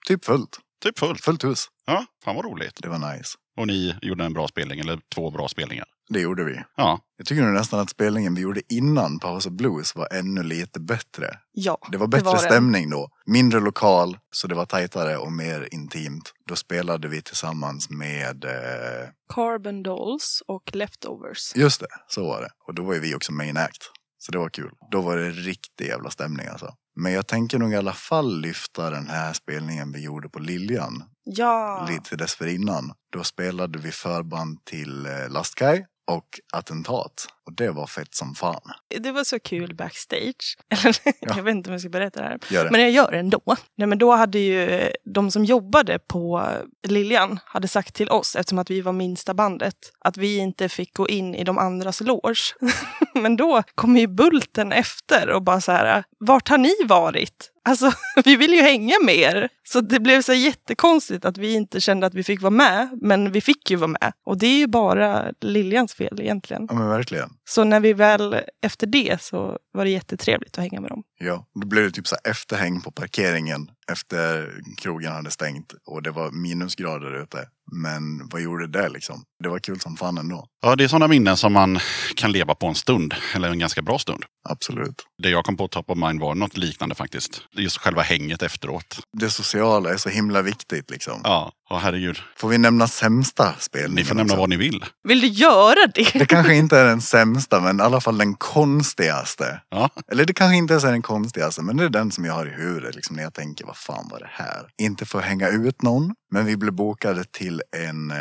Typ 0.08 0.26
fullt. 0.26 0.60
Typ 0.84 1.00
fullt. 1.00 1.22
Fullt 1.22 1.44
hus. 1.44 1.68
Ja, 1.86 2.06
fan 2.24 2.36
vad 2.36 2.46
roligt. 2.46 2.80
Det 2.82 2.90
var 2.90 3.14
nice. 3.14 3.38
Och 3.58 3.68
ni 3.68 3.96
gjorde 4.02 4.24
en 4.26 4.34
bra 4.34 4.48
spelning, 4.48 4.80
eller 4.80 5.00
två 5.16 5.32
bra 5.32 5.48
spelningar. 5.48 5.86
Det 6.10 6.20
gjorde 6.20 6.44
vi. 6.44 6.60
Ja, 6.78 7.00
Jag 7.18 7.28
tycker 7.28 7.44
nog 7.44 7.54
nästan 7.54 7.80
att 7.80 7.90
spelningen 7.90 8.36
vi 8.36 8.42
gjorde 8.42 8.62
innan 8.74 9.20
Paus 9.20 9.46
och 9.46 9.52
Blues 9.52 9.96
var 9.96 10.08
ännu 10.14 10.44
lite 10.44 10.80
bättre. 10.80 11.38
Ja, 11.52 11.78
Det 11.92 11.98
var 11.98 12.08
bättre 12.08 12.30
den. 12.32 12.40
stämning 12.40 12.90
då. 12.90 13.10
Mindre 13.26 13.60
lokal, 13.60 14.18
så 14.32 14.48
det 14.48 14.56
var 14.56 14.66
tajtare 14.66 15.18
och 15.18 15.32
mer 15.32 15.68
intimt. 15.72 16.34
Då 16.48 16.56
spelade 16.56 17.08
vi 17.08 17.22
tillsammans 17.22 17.90
med, 17.90 18.46
eh, 18.46 19.10
Carbon 19.34 19.84
Dolls 19.84 20.44
och 20.48 20.76
Leftovers. 20.76 21.56
just 21.56 21.80
det, 21.80 21.88
så 22.08 22.24
var 22.28 22.42
det. 22.42 22.50
Och 22.68 22.76
då 22.76 22.84
var 22.84 22.94
ju 22.94 23.00
vi 23.00 23.16
också 23.16 23.32
main 23.34 23.58
act. 23.58 23.84
Så 24.18 24.32
det 24.32 24.38
var 24.38 24.50
kul. 24.50 24.72
Då 24.92 25.02
var 25.02 25.18
det 25.18 25.30
riktig 25.32 25.86
jävla 25.88 26.10
stämning 26.10 26.48
alltså. 26.48 26.74
Men 26.96 27.12
jag 27.14 27.28
tänker 27.28 27.60
nog 27.60 27.74
i 27.74 27.76
alla 27.76 27.94
fall 27.94 28.42
lyfta 28.42 28.90
den 28.90 29.08
här 29.08 29.34
spelningen 29.34 29.92
vi 29.92 30.04
gjorde 30.04 30.30
på 30.30 30.40
Liljan. 30.40 31.04
Ja, 31.24 31.88
Lite 31.90 32.16
dessförinnan. 32.16 32.94
Då 33.12 33.24
spelade 33.24 33.80
vi 33.80 33.92
förband 33.92 34.66
till 34.66 35.06
eh, 35.06 35.30
Lastkaj 35.30 35.86
och 36.12 36.40
Attentat. 36.54 37.28
Och 37.46 37.54
det 37.54 37.70
var 37.70 37.88
fett 37.88 38.16
som 38.16 38.36
fan. 38.36 38.62
det 39.00 39.12
var 39.12 39.24
så 39.24 39.40
kul 39.40 39.76
backstage. 39.76 40.58
Eller, 40.70 40.96
Ja. 41.20 41.34
Jag 41.36 41.44
vet 41.44 41.56
inte 41.56 41.70
om 41.70 41.72
jag 41.72 41.82
ska 41.82 41.90
berätta 41.90 42.22
det 42.22 42.28
här. 42.28 42.64
Det. 42.64 42.72
Men 42.72 42.82
jag 42.82 42.92
gör 42.92 43.12
det 43.12 43.20
ändå. 43.20 43.42
Nej, 43.76 43.88
men 43.88 43.98
då 43.98 44.12
hade 44.12 44.40
ju 44.40 44.92
de 45.06 45.32
som 45.32 45.46
jobbade 45.46 46.00
på 46.00 46.48
Liljan 46.88 47.40
hade 47.46 47.68
sagt 47.68 47.96
till 47.96 48.10
oss, 48.10 48.36
eftersom 48.36 48.60
att 48.60 48.70
vi 48.70 48.82
var 48.82 48.94
minsta 48.94 49.34
bandet, 49.34 49.76
att 50.00 50.18
vi 50.18 50.38
inte 50.38 50.70
fick 50.70 50.94
gå 50.94 51.08
in 51.08 51.36
i 51.36 51.44
de 51.44 51.58
andras 51.58 52.02
loge. 52.02 52.56
men 53.14 53.36
då 53.38 53.64
kom 53.76 53.98
ju 53.98 54.08
Bulten 54.08 54.72
efter 54.72 55.30
och 55.30 55.42
bara 55.42 55.62
så 55.62 55.72
här, 55.72 56.04
vart 56.20 56.50
har 56.50 56.58
ni 56.58 56.74
varit? 56.86 57.52
Alltså, 57.64 57.92
vi 58.26 58.36
vill 58.36 58.54
ju 58.54 58.62
hänga 58.62 58.94
med 59.04 59.16
er. 59.16 59.50
Så 59.64 59.82
det 59.82 60.00
blev 60.00 60.22
så 60.22 60.34
jättekonstigt 60.34 61.26
att 61.26 61.38
vi 61.38 61.54
inte 61.54 61.82
kände 61.82 62.08
att 62.08 62.14
vi 62.14 62.24
fick 62.24 62.42
vara 62.42 62.52
med, 62.52 62.90
men 63.02 63.32
vi 63.32 63.42
fick 63.42 63.72
ju 63.72 63.78
vara 63.78 63.88
med. 63.88 64.14
Och 64.26 64.38
det 64.38 64.48
är 64.48 64.58
ju 64.58 64.68
bara 64.68 65.32
Liljans 65.42 65.94
fel 65.94 66.22
egentligen. 66.22 66.66
Ja 66.70 66.76
men 66.76 66.90
verkligen. 66.90 67.30
Så 67.50 67.64
när 67.64 67.80
vi 67.80 67.94
väl 67.94 68.36
efter 68.62 68.88
det 68.88 69.22
så 69.22 69.58
var 69.74 69.86
det 69.86 69.92
jättetrevligt 69.92 70.58
att 70.58 70.64
hänga 70.64 70.82
med 70.82 70.90
dem. 70.90 71.04
Ja, 71.20 71.46
då 71.62 71.68
blev 71.68 71.84
det 71.84 71.92
typ 71.92 72.08
så 72.08 72.16
här 72.24 72.32
efterhäng 72.32 72.82
på 72.82 72.92
parkeringen 72.92 73.72
efter 73.92 74.54
krogen 74.78 75.12
hade 75.12 75.32
stängt 75.32 75.74
och 75.86 76.04
det 76.04 76.12
var 76.12 76.32
minusgrader 76.32 77.24
ute. 77.24 77.48
Men 77.72 78.30
vad 78.32 78.42
gjorde 78.42 78.68
det 78.68 78.90
liksom? 78.90 79.24
Det 79.44 79.50
var 79.50 79.60
kul 79.60 79.80
som 79.80 79.98
fan 79.98 80.18
ändå. 80.18 80.46
ja 80.62 80.76
det 80.76 80.84
är 80.84 80.88
sådana 80.88 81.08
minnen 81.08 81.38
som 81.38 81.54
man 81.54 81.80
kan 82.16 82.32
leva 82.32 82.56
på 82.56 82.68
en 82.68 82.76
stund, 82.76 83.14
eller 83.36 83.50
en 83.50 83.60
ganska 83.60 83.82
bra 83.82 84.00
stund. 84.00 84.24
Absolut. 84.50 84.96
Det 85.24 85.30
jag 85.30 85.46
kom 85.46 85.58
på 85.58 85.68
top 85.68 85.90
of 85.90 85.98
mind 85.98 86.20
var 86.20 86.36
något 86.36 86.58
liknande 86.58 86.96
faktiskt. 86.96 87.42
Just 87.52 87.78
själva 87.78 88.02
hänget 88.02 88.42
efteråt. 88.42 89.00
Det 89.18 89.30
sociala 89.30 89.90
är 89.94 89.98
så 89.98 90.10
himla 90.10 90.42
viktigt 90.42 90.90
liksom. 90.92 91.22
Ja, 91.24 91.52
och 91.72 91.80
herregud. 91.82 92.18
Får 92.38 92.50
vi 92.50 92.58
nämna 92.58 92.88
sämsta 92.88 93.54
spelningen 93.60 93.96
Ni 93.96 94.04
får 94.04 94.16
nämna 94.16 94.34
också? 94.34 94.40
vad 94.40 94.50
ni 94.50 94.58
vill. 94.58 94.86
Vill 95.04 95.22
du 95.22 95.28
göra 95.28 95.88
det? 95.96 96.20
Det 96.20 96.26
kanske 96.26 96.56
inte 96.56 96.78
är 96.78 96.86
den 96.86 97.02
sämsta, 97.02 97.60
men 97.62 97.80
i 97.80 97.84
alla 97.84 98.02
fall 98.02 98.18
den 98.18 98.34
konstigaste. 98.36 99.62
Ja, 99.70 99.90
Eller 100.12 100.26
det 100.26 100.34
kanske 100.34 100.56
inte 100.56 100.74
ens 100.74 100.84
är 100.84 100.92
den 100.92 101.02
konstigaste, 101.02 101.62
men 101.62 101.78
det 101.78 101.84
är 101.86 101.90
den 101.90 102.12
som 102.12 102.26
jag 102.26 102.34
har 102.34 102.46
i 102.46 102.50
huvudet 102.50 102.96
liksom, 102.96 103.16
när 103.16 103.24
jag 103.24 103.34
tänker 103.34 103.66
vad 103.66 103.78
fan 103.78 104.08
var 104.12 104.20
det 104.20 104.30
här? 104.32 104.68
Inte 104.82 105.06
för 105.06 105.20
att 105.20 105.26
hänga 105.26 105.50
ut 105.50 105.82
någon, 105.82 106.14
men 106.32 106.46
vi 106.46 106.58
blev 106.58 106.74
bokade 106.74 107.24
till 107.24 107.62
en 107.78 108.12
eh, 108.12 108.18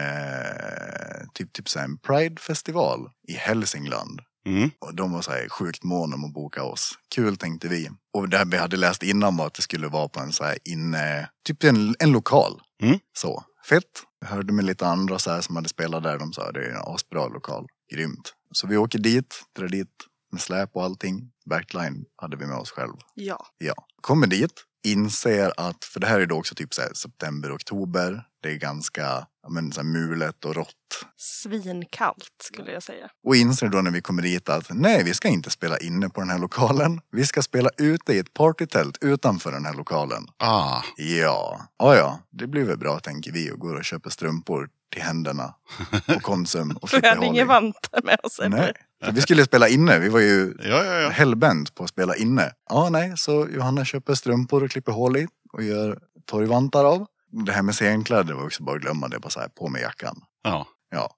typ, 1.34 1.52
typ 1.52 1.68
så 1.68 1.78
här 1.78 1.86
en 1.86 1.98
Pride-festival 1.98 3.00
i 3.28 3.32
Hälsingland. 3.32 4.20
Mm. 4.46 4.70
Och 4.78 4.94
de 4.94 5.12
var 5.12 5.22
så 5.22 5.30
här 5.30 5.48
sjukt 5.48 5.84
måna 5.84 6.14
om 6.14 6.24
att 6.24 6.32
boka 6.32 6.62
oss. 6.62 6.92
Kul 7.14 7.36
tänkte 7.36 7.68
vi. 7.68 7.88
Och 8.12 8.28
det 8.28 8.44
vi 8.46 8.56
hade 8.56 8.76
läst 8.76 9.02
innan 9.02 9.36
var 9.36 9.46
att 9.46 9.54
det 9.54 9.62
skulle 9.62 9.88
vara 9.88 10.08
på 10.08 10.20
en 10.20 10.32
så 10.32 10.44
här 10.44 10.58
inne, 10.64 11.30
typ 11.46 11.64
en, 11.64 11.94
en 11.98 12.12
lokal. 12.12 12.60
Mm. 12.82 12.98
Så, 13.18 13.44
fett. 13.68 13.84
Jag 14.20 14.28
hörde 14.28 14.52
med 14.52 14.64
lite 14.64 14.86
andra 14.86 15.18
så 15.18 15.30
här 15.30 15.40
som 15.40 15.56
hade 15.56 15.68
spelat 15.68 16.02
där. 16.02 16.18
De 16.18 16.32
sa 16.32 16.52
det 16.52 16.60
är 16.60 16.70
en 16.70 16.94
asbra 16.94 17.28
lokal. 17.28 17.66
Grymt. 17.92 18.34
Så 18.52 18.66
vi 18.66 18.76
åker 18.76 18.98
dit, 18.98 19.44
drar 19.56 19.68
dit 19.68 19.88
med 20.32 20.40
släp 20.40 20.76
och 20.76 20.84
allting. 20.84 21.30
Backline 21.50 22.04
hade 22.16 22.36
vi 22.36 22.46
med 22.46 22.56
oss 22.56 22.70
själv. 22.70 22.94
Ja. 23.14 23.46
Ja. 23.58 23.74
Kommer 24.00 24.26
dit. 24.26 24.52
Inser 24.84 25.52
att, 25.56 25.84
för 25.84 26.00
det 26.00 26.06
här 26.06 26.20
är 26.20 26.26
då 26.26 26.36
också 26.38 26.54
typ 26.54 26.74
så 26.74 26.82
här, 26.82 26.94
september, 26.94 27.54
oktober. 27.56 28.24
Det 28.42 28.50
är 28.50 28.56
ganska 28.56 29.26
ja, 29.42 29.48
men, 29.50 29.72
så 29.72 29.80
här, 29.80 29.88
mulet 29.88 30.44
och 30.44 30.54
rått. 30.54 30.74
Svinkallt 31.16 32.34
skulle 32.42 32.72
jag 32.72 32.82
säga. 32.82 33.08
Och 33.26 33.36
inser 33.36 33.68
då 33.68 33.78
när 33.82 33.90
vi 33.90 34.00
kommer 34.00 34.22
dit 34.22 34.48
att 34.48 34.66
nej, 34.70 35.04
vi 35.04 35.14
ska 35.14 35.28
inte 35.28 35.50
spela 35.50 35.78
inne 35.78 36.08
på 36.08 36.20
den 36.20 36.30
här 36.30 36.38
lokalen. 36.38 37.00
Vi 37.12 37.26
ska 37.26 37.42
spela 37.42 37.70
ute 37.78 38.12
i 38.12 38.18
ett 38.18 38.34
partytält 38.34 38.98
utanför 39.00 39.52
den 39.52 39.64
här 39.66 39.74
lokalen. 39.74 40.26
Ah, 40.38 40.82
Ja, 40.96 41.60
ja, 41.78 41.96
ja, 41.96 42.20
det 42.30 42.46
blir 42.46 42.64
väl 42.64 42.78
bra 42.78 43.00
tänker 43.00 43.32
vi 43.32 43.50
och 43.52 43.58
går 43.58 43.74
och 43.74 43.84
köper 43.84 44.10
strumpor 44.10 44.68
till 44.92 45.02
händerna 45.02 45.54
på 46.06 46.20
Konsum 46.20 46.76
och 46.76 46.90
För 46.90 47.00
vi 47.00 47.08
hade 47.08 47.26
inga 47.26 47.44
vantar 47.44 48.02
med 48.04 48.20
oss. 48.22 48.38
eller? 48.38 48.56
Nej, 48.56 48.72
för 49.04 49.12
vi 49.12 49.20
skulle 49.20 49.44
spela 49.44 49.68
inne. 49.68 49.98
Vi 49.98 50.08
var 50.08 50.20
ju 50.20 50.54
ja, 50.58 50.84
ja, 50.84 51.00
ja. 51.00 51.08
hellbent 51.08 51.74
på 51.74 51.84
att 51.84 51.90
spela 51.90 52.16
inne. 52.16 52.52
Ja, 52.70 52.88
nej, 52.90 53.12
så 53.16 53.48
Johanna 53.54 53.84
köper 53.84 54.14
strumpor 54.14 54.64
och 54.64 54.70
klipper 54.70 54.92
hål 54.92 55.16
i 55.16 55.28
och 55.52 55.62
gör 55.62 55.98
torgvantar 56.26 56.84
av. 56.84 57.06
Det 57.46 57.52
här 57.52 57.62
med 57.62 57.74
scenkläder 57.74 58.34
var 58.34 58.44
också 58.44 58.62
bara 58.62 58.76
att 58.76 58.82
glömma. 58.82 59.08
Det 59.08 59.18
bara 59.18 59.30
så 59.30 59.40
här, 59.40 59.48
på 59.48 59.68
med 59.68 59.82
jackan. 59.82 60.22
ja. 60.44 60.66
Ja. 60.90 61.10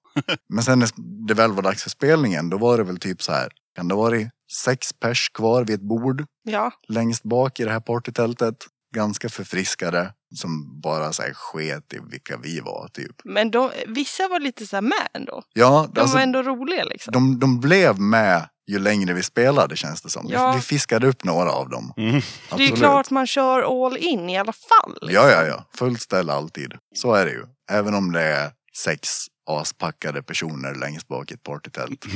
Men 0.49 0.63
sen 0.63 0.79
när 0.79 0.89
det 1.27 1.33
väl 1.33 1.51
var 1.51 1.61
dags 1.61 1.83
för 1.83 1.89
spelningen, 1.89 2.49
då 2.49 2.57
var 2.57 2.77
det 2.77 2.83
väl 2.83 2.99
typ 2.99 3.21
så 3.21 3.31
här. 3.31 3.51
Kan 3.75 3.87
det 3.87 3.95
ha 3.95 4.01
varit 4.01 4.27
sex 4.65 4.93
pers 4.93 5.29
kvar 5.29 5.65
vid 5.65 5.75
ett 5.75 5.81
bord 5.81 6.25
Ja, 6.43 6.71
längst 6.87 7.23
bak 7.23 7.59
i 7.59 7.63
det 7.63 7.71
här 7.71 7.79
partytältet? 7.79 8.55
Ganska 8.95 9.29
förfriskade. 9.29 10.13
Som 10.35 10.81
bara 10.81 11.13
så 11.13 11.21
här 11.21 11.33
sket 11.33 11.93
i 11.93 11.99
vilka 12.11 12.37
vi 12.37 12.59
var 12.59 12.87
typ. 12.93 13.15
men 13.23 13.51
de, 13.51 13.71
vissa 13.87 14.27
var 14.27 14.39
lite 14.39 14.65
så 14.65 14.75
här 14.75 14.81
med 14.81 15.07
ändå. 15.13 15.43
Ja, 15.53 15.87
De 15.93 16.01
alltså, 16.01 16.15
var 16.15 16.23
ändå 16.23 16.41
roliga 16.43 16.83
liksom. 16.83 17.11
de, 17.13 17.39
de 17.39 17.59
blev 17.59 17.99
med 17.99 18.49
ju 18.67 18.79
längre 18.79 19.13
vi 19.13 19.23
spelade 19.23 19.75
känns 19.75 20.01
det 20.01 20.09
som. 20.09 20.25
Ja. 20.29 20.51
Vi, 20.51 20.55
vi 20.57 20.61
fiskade 20.61 21.07
upp 21.07 21.23
några 21.23 21.51
av 21.51 21.69
dem. 21.69 21.93
Mm. 21.97 22.21
det 22.57 22.63
är 22.67 22.75
klart 22.75 23.09
man 23.09 23.27
kör 23.27 23.85
all 23.85 23.97
in 23.97 24.29
i 24.29 24.37
alla 24.37 24.53
fall. 24.53 24.97
liksom. 25.01 25.29
Ja, 25.29 25.31
ja, 25.31 25.45
ja. 25.45 25.65
Fullt 25.75 26.01
ställ 26.01 26.29
alltid. 26.29 26.73
Så 26.95 27.13
är 27.13 27.25
det 27.25 27.31
ju. 27.31 27.43
Även 27.71 27.93
om 27.93 28.11
det 28.11 28.21
är 28.21 28.51
sex 28.77 29.09
aspackade 29.49 30.23
personer 30.23 30.75
längst 30.75 31.07
bak 31.07 31.31
i 31.31 31.33
ett 31.33 31.43
partytält. 31.43 32.05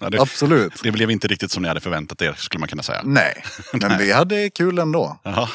Ja, 0.00 0.10
det, 0.10 0.20
Absolut. 0.20 0.80
det 0.82 0.92
blev 0.92 1.10
inte 1.10 1.28
riktigt 1.28 1.50
som 1.50 1.62
ni 1.62 1.68
hade 1.68 1.80
förväntat 1.80 2.22
er, 2.22 2.32
skulle 2.32 2.58
man 2.60 2.68
kunna 2.68 2.82
säga. 2.82 3.00
Nej, 3.04 3.44
men 3.72 3.98
vi 3.98 4.12
hade 4.12 4.50
kul 4.50 4.78
ändå. 4.78 5.18
Ja, 5.22 5.48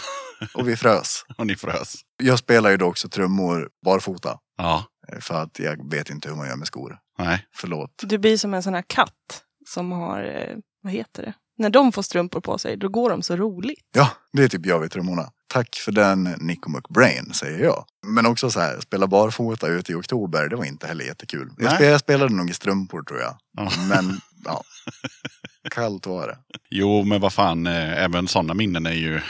Och 0.54 0.68
vi 0.70 0.76
frös. 0.76 1.26
och 1.38 1.48
ni 1.48 1.56
frös. 1.56 1.96
Jag 2.24 2.40
spelar 2.40 2.70
ju 2.70 2.78
då 2.78 2.86
också 2.86 3.10
trummor 3.10 3.70
barfota. 3.86 4.40
Ja, 4.58 4.84
eh, 5.12 5.20
För 5.20 5.42
att 5.42 5.60
jag 5.60 5.92
vet 5.92 6.10
inte 6.10 6.30
hur 6.30 6.36
man 6.36 6.48
gör 6.48 6.56
med 6.56 6.68
skor. 6.68 6.98
nej. 7.20 7.46
Förlåt. 7.56 7.92
Du 8.04 8.18
blir 8.18 8.38
som 8.38 8.54
en 8.54 8.64
sån 8.64 8.74
här 8.74 8.84
katt 8.88 9.44
som 9.70 9.92
har, 9.92 10.24
eh, 10.24 10.58
vad 10.84 10.94
heter 10.94 11.24
det? 11.24 11.34
När 11.58 11.70
de 11.70 11.92
får 11.92 12.02
strumpor 12.02 12.42
på 12.42 12.58
sig, 12.58 12.78
då 12.78 12.90
går 12.90 13.10
de 13.10 13.22
så 13.22 13.36
roligt. 13.36 13.86
Ja, 13.96 14.10
det 14.34 14.44
är 14.44 14.48
typ 14.48 14.66
jag 14.66 14.80
vid 14.80 14.92
trummorna. 14.92 15.32
Tack 15.48 15.76
för 15.76 15.92
den 15.92 16.24
Nico 16.24 16.70
McBrain, 16.70 17.34
säger 17.34 17.64
jag. 17.64 17.86
Men 18.08 18.26
också 18.26 18.52
så 18.52 18.60
här, 18.60 18.80
spela 18.80 19.08
barfota 19.08 19.68
ute 19.68 19.92
i 19.92 19.96
oktober, 19.96 20.48
det 20.50 20.56
var 20.56 20.66
inte 20.66 20.88
heller 20.88 21.06
jättekul. 21.06 21.50
Jag, 21.58 21.66
Nej. 21.66 21.76
spelade, 21.76 21.92
jag 21.92 22.00
spelade 22.00 22.34
nog 22.34 22.50
i 22.50 22.54
strumpor 22.54 23.04
tror 23.04 23.20
jag. 23.20 23.38
Ja. 23.58 23.72
Men, 23.90 24.22
ja. 24.46 24.64
Kallt 25.72 26.08
var 26.08 26.28
det. 26.28 26.38
Jo, 26.70 27.04
men 27.04 27.22
vad 27.22 27.34
fan, 27.34 27.68
eh, 27.68 28.04
även 28.04 28.28
sådana 28.28 28.54
minnen 28.54 28.86
är 28.86 28.94
ju... 28.94 29.22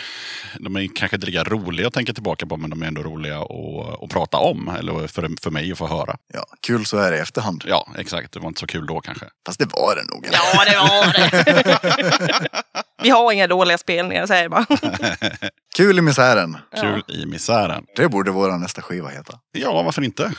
De 0.60 0.76
är 0.76 0.88
kanske 0.96 1.18
inte 1.18 1.28
lika 1.28 1.44
roliga 1.44 1.88
att 1.88 1.94
tänka 1.94 2.14
tillbaka 2.14 2.46
på, 2.46 2.58
men 2.58 2.70
de 2.70 2.84
är 2.84 2.88
ändå 2.88 3.04
roliga 3.04 3.40
att, 3.40 4.04
att 4.04 4.10
prata 4.10 4.38
om. 4.38 4.68
Eller 4.80 5.08
för, 5.08 5.42
för 5.42 5.52
mig 5.52 5.72
att 5.72 5.78
få 5.78 5.88
höra. 5.88 6.18
Ja, 6.34 6.46
kul 6.62 6.86
så 6.86 6.98
är 6.98 7.12
det 7.12 7.18
i 7.18 7.20
efterhand. 7.20 7.64
Ja, 7.68 7.88
exakt. 7.98 8.32
Det 8.32 8.40
var 8.40 8.48
inte 8.48 8.60
så 8.60 8.68
kul 8.68 8.88
då 8.88 9.00
kanske. 9.02 9.26
Fast 9.46 9.60
det 9.60 9.66
var 9.74 9.96
det 9.96 10.04
nog. 10.04 10.28
Ja, 10.32 10.66
det 10.66 10.78
var 10.78 11.14
det. 11.14 12.48
Vi 13.04 13.10
har 13.10 13.32
inga 13.32 13.48
dåliga 13.48 13.78
spelningar, 13.78 14.28
säger 14.28 14.42
jag 14.42 14.52
bara. 14.52 14.66
Kul 15.76 16.00
i 16.00 16.02
misären. 16.02 16.58
Kul 16.82 17.04
i 17.08 17.26
misären. 17.26 17.86
Det 17.96 18.10
borde 18.10 18.32
våra 18.32 18.58
nästa 18.58 18.82
skiva 18.82 19.10
heta. 19.10 19.40
Ja, 19.52 19.82
varför 19.84 20.02
inte? 20.02 20.34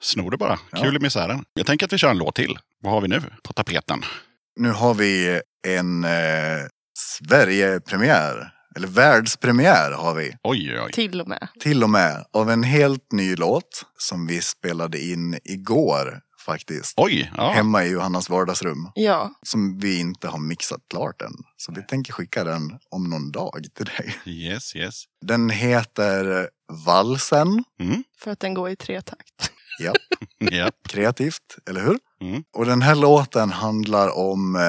Snor 0.00 0.30
det 0.30 0.36
bara. 0.36 0.58
Ja. 0.70 0.82
Kul 0.82 0.96
i 0.96 0.98
misären. 0.98 1.44
Jag 1.54 1.66
tänker 1.66 1.86
att 1.86 1.92
vi 1.92 1.98
kör 1.98 2.10
en 2.10 2.18
låt 2.18 2.34
till. 2.34 2.58
Vad 2.82 2.92
har 2.92 3.00
vi 3.00 3.08
nu 3.08 3.22
på 3.42 3.52
tapeten? 3.52 4.02
Nu 4.56 4.70
har 4.70 4.94
vi 4.94 5.40
en 5.66 6.04
eh, 6.04 6.10
Sverige-premiär. 6.98 8.50
Eller 8.76 8.88
världspremiär 8.88 9.90
har 9.92 10.14
vi. 10.14 10.36
Oj, 10.42 10.80
oj. 10.80 10.92
Till 10.92 11.20
och 11.20 11.28
med. 11.28 11.48
Till 11.60 11.82
och 11.82 11.90
med 11.90 12.24
av 12.32 12.50
en 12.50 12.62
helt 12.62 13.12
ny 13.12 13.36
låt 13.36 13.84
som 13.98 14.26
vi 14.26 14.40
spelade 14.40 15.04
in 15.04 15.38
igår 15.44 16.20
faktiskt. 16.46 16.94
Oj, 16.96 17.32
ja. 17.36 17.50
Hemma 17.52 17.84
i 17.84 17.90
Johannas 17.90 18.30
vardagsrum. 18.30 18.90
Ja, 18.94 19.30
Som 19.42 19.78
vi 19.78 19.98
inte 20.00 20.28
har 20.28 20.38
mixat 20.38 20.80
klart 20.90 21.22
än. 21.22 21.32
Så 21.56 21.72
vi 21.72 21.82
tänker 21.82 22.12
skicka 22.12 22.44
den 22.44 22.78
om 22.90 23.10
någon 23.10 23.32
dag 23.32 23.64
till 23.74 23.86
dig. 23.86 24.16
Yes, 24.26 24.76
yes. 24.76 25.04
Den 25.26 25.50
heter 25.50 26.48
Valsen. 26.86 27.64
Mm. 27.80 28.04
för 28.18 28.30
att 28.30 28.40
den 28.40 28.54
går 28.54 28.70
i 28.70 28.76
tre 28.76 29.02
takt. 29.02 29.50
Ja, 29.78 29.92
Ja. 30.38 30.70
kreativt, 30.88 31.56
eller 31.70 31.80
hur? 31.80 31.98
Mm. 32.24 32.42
Och 32.56 32.66
den 32.66 32.82
här 32.82 32.94
låten 32.94 33.50
handlar 33.50 34.18
om 34.18 34.56
eh, 34.56 34.62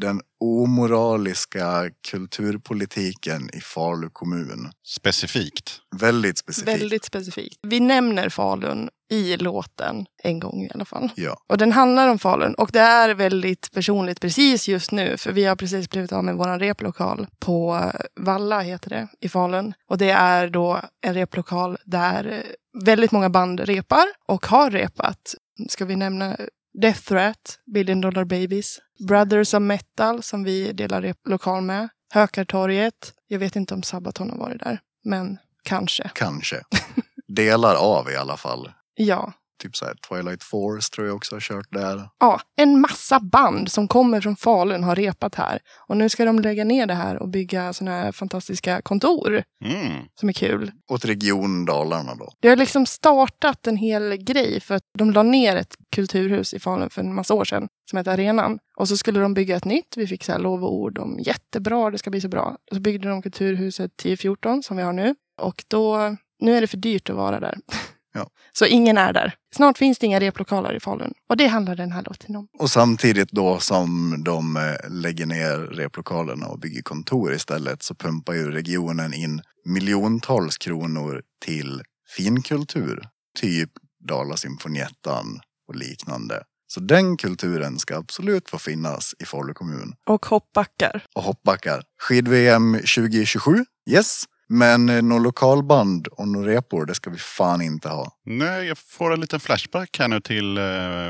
den 0.00 0.20
omoraliska 0.40 1.90
kulturpolitiken 2.10 3.50
i 3.52 3.60
Falu 3.60 4.08
kommun. 4.12 4.70
Specifikt. 4.86 5.78
Väldigt 5.96 6.38
specifikt. 6.38 6.80
Väldigt 6.80 7.04
specifikt. 7.04 7.58
Vi 7.62 7.80
nämner 7.80 8.28
Falun 8.28 8.88
i 9.10 9.36
låten 9.36 10.06
en 10.22 10.40
gång 10.40 10.62
i 10.62 10.70
alla 10.74 10.84
fall. 10.84 11.10
Ja, 11.14 11.36
Och 11.48 11.58
den 11.58 11.72
handlar 11.72 12.08
om 12.08 12.18
Falun 12.18 12.54
och 12.54 12.70
det 12.72 12.80
är 12.80 13.14
väldigt 13.14 13.70
personligt 13.72 14.20
precis 14.20 14.68
just 14.68 14.92
nu 14.92 15.16
för 15.16 15.32
vi 15.32 15.44
har 15.44 15.56
precis 15.56 15.90
blivit 15.90 16.12
av 16.12 16.24
med 16.24 16.36
vår 16.36 16.58
replokal 16.58 17.26
på 17.38 17.90
Valla 18.20 18.60
heter 18.60 18.90
det 18.90 19.08
i 19.20 19.28
Falun. 19.28 19.74
Och 19.88 19.98
det 19.98 20.10
är 20.10 20.48
då 20.48 20.80
en 21.06 21.14
replokal 21.14 21.78
där 21.84 22.44
väldigt 22.84 23.12
många 23.12 23.30
band 23.30 23.60
repar 23.60 24.04
och 24.28 24.46
har 24.46 24.70
repat. 24.70 25.34
Ska 25.68 25.84
vi 25.84 25.96
nämna 25.96 26.36
Death 26.74 27.00
Threat, 27.00 27.58
Billion 27.66 28.00
Dollar 28.00 28.24
Babies, 28.24 28.78
Brothers 29.08 29.54
of 29.54 29.62
Metal 29.62 30.22
som 30.22 30.44
vi 30.44 30.72
delar 30.72 31.02
replokal 31.02 31.62
med, 31.62 31.88
Hökartorget. 32.14 33.12
Jag 33.28 33.38
vet 33.38 33.56
inte 33.56 33.74
om 33.74 33.82
Sabaton 33.82 34.30
har 34.30 34.38
varit 34.38 34.60
där, 34.60 34.80
men 35.04 35.38
kanske. 35.62 36.10
kanske. 36.14 36.62
Delar 37.28 37.74
av 37.74 38.10
i 38.10 38.16
alla 38.16 38.36
fall. 38.36 38.72
Ja. 38.94 39.32
Typ 39.62 39.76
så 39.76 39.84
här 39.84 39.94
Twilight 40.08 40.42
Force 40.42 40.90
tror 40.94 41.06
jag 41.06 41.16
också 41.16 41.34
har 41.34 41.40
kört 41.40 41.66
där. 41.70 42.08
Ja, 42.20 42.40
en 42.56 42.80
massa 42.80 43.20
band 43.20 43.70
som 43.70 43.88
kommer 43.88 44.20
från 44.20 44.36
Falun 44.36 44.84
har 44.84 44.96
repat 44.96 45.34
här. 45.34 45.58
Och 45.88 45.96
nu 45.96 46.08
ska 46.08 46.24
de 46.24 46.38
lägga 46.38 46.64
ner 46.64 46.86
det 46.86 46.94
här 46.94 47.16
och 47.22 47.28
bygga 47.28 47.72
såna 47.72 47.90
här 47.90 48.12
fantastiska 48.12 48.82
kontor 48.82 49.42
Mm. 49.64 50.02
som 50.20 50.28
är 50.28 50.32
kul. 50.32 50.72
Åt 50.92 51.04
Region 51.04 51.64
Dalarna 51.64 52.14
då. 52.14 52.28
Det 52.40 52.48
har 52.48 52.56
liksom 52.56 52.86
startat 52.86 53.66
en 53.66 53.76
hel 53.76 54.16
grej 54.16 54.60
för 54.60 54.74
att 54.74 54.82
de 54.98 55.10
la 55.10 55.22
ner 55.22 55.56
ett 55.56 55.74
kulturhus 55.94 56.54
i 56.54 56.58
Falun 56.60 56.90
för 56.90 57.00
en 57.00 57.14
massa 57.14 57.34
år 57.34 57.44
sedan 57.44 57.68
som 57.90 57.96
hette 57.96 58.12
Arenan. 58.12 58.58
Och 58.76 58.88
så 58.88 58.96
skulle 58.96 59.20
de 59.20 59.34
bygga 59.34 59.56
ett 59.56 59.64
nytt. 59.64 59.96
Vi 59.96 60.06
fick 60.06 60.24
så 60.24 60.32
här 60.32 60.38
lov 60.38 60.64
och 60.64 60.74
ord 60.74 60.98
om 60.98 61.18
jättebra, 61.18 61.90
det 61.90 61.98
ska 61.98 62.10
bli 62.10 62.20
så 62.20 62.28
bra. 62.28 62.56
Och 62.70 62.76
så 62.76 62.80
byggde 62.80 63.08
de 63.08 63.22
kulturhuset 63.22 63.90
1014 64.00 64.62
som 64.62 64.76
vi 64.76 64.82
har 64.82 64.92
nu. 64.92 65.14
Och 65.42 65.64
då, 65.68 66.16
nu 66.40 66.56
är 66.56 66.60
det 66.60 66.66
för 66.66 66.76
dyrt 66.76 67.10
att 67.10 67.16
vara 67.16 67.40
där. 67.40 67.58
Ja. 68.12 68.26
Så 68.52 68.66
ingen 68.66 68.98
är 68.98 69.12
där. 69.12 69.34
Snart 69.54 69.78
finns 69.78 69.98
det 69.98 70.06
inga 70.06 70.20
replokaler 70.20 70.74
i 70.74 70.80
Falun. 70.80 71.12
Och 71.28 71.36
det 71.36 71.46
handlar 71.46 71.76
den 71.76 71.92
här 71.92 72.02
låten 72.02 72.36
om. 72.36 72.48
Och 72.58 72.70
samtidigt 72.70 73.30
då 73.30 73.58
som 73.58 74.16
de 74.24 74.56
eh, 74.56 74.90
lägger 74.90 75.26
ner 75.26 75.58
replokalerna 75.58 76.46
och 76.46 76.58
bygger 76.58 76.82
kontor 76.82 77.32
istället 77.34 77.82
så 77.82 77.94
pumpar 77.94 78.32
ju 78.32 78.50
regionen 78.50 79.14
in 79.14 79.40
miljontals 79.64 80.58
kronor 80.58 81.22
till 81.44 81.82
finkultur. 82.16 83.02
Typ 83.40 83.70
Dalasinfoniettan 84.08 85.40
och 85.68 85.76
liknande. 85.76 86.42
Så 86.66 86.80
den 86.80 87.16
kulturen 87.16 87.78
ska 87.78 87.96
absolut 87.96 88.50
få 88.50 88.58
finnas 88.58 89.14
i 89.18 89.24
Falu 89.24 89.54
kommun. 89.54 89.94
Och 90.06 90.26
hoppbackar. 90.26 91.04
Och 91.14 91.22
hoppbackar. 91.22 91.82
Skid-VM 92.00 92.74
2027, 92.74 93.64
yes. 93.90 94.24
Men 94.48 94.88
eh, 94.88 95.02
någon 95.02 95.22
lokalband 95.22 96.06
och 96.06 96.28
några 96.28 96.52
repor, 96.52 96.86
det 96.86 96.94
ska 96.94 97.10
vi 97.10 97.18
fan 97.18 97.62
inte 97.62 97.88
ha. 97.88 98.12
Nej, 98.24 98.66
jag 98.66 98.78
får 98.78 99.12
en 99.12 99.20
liten 99.20 99.40
flashback 99.40 99.98
här 99.98 100.08
nu 100.08 100.20
till, 100.20 100.58
eh, 100.58 100.64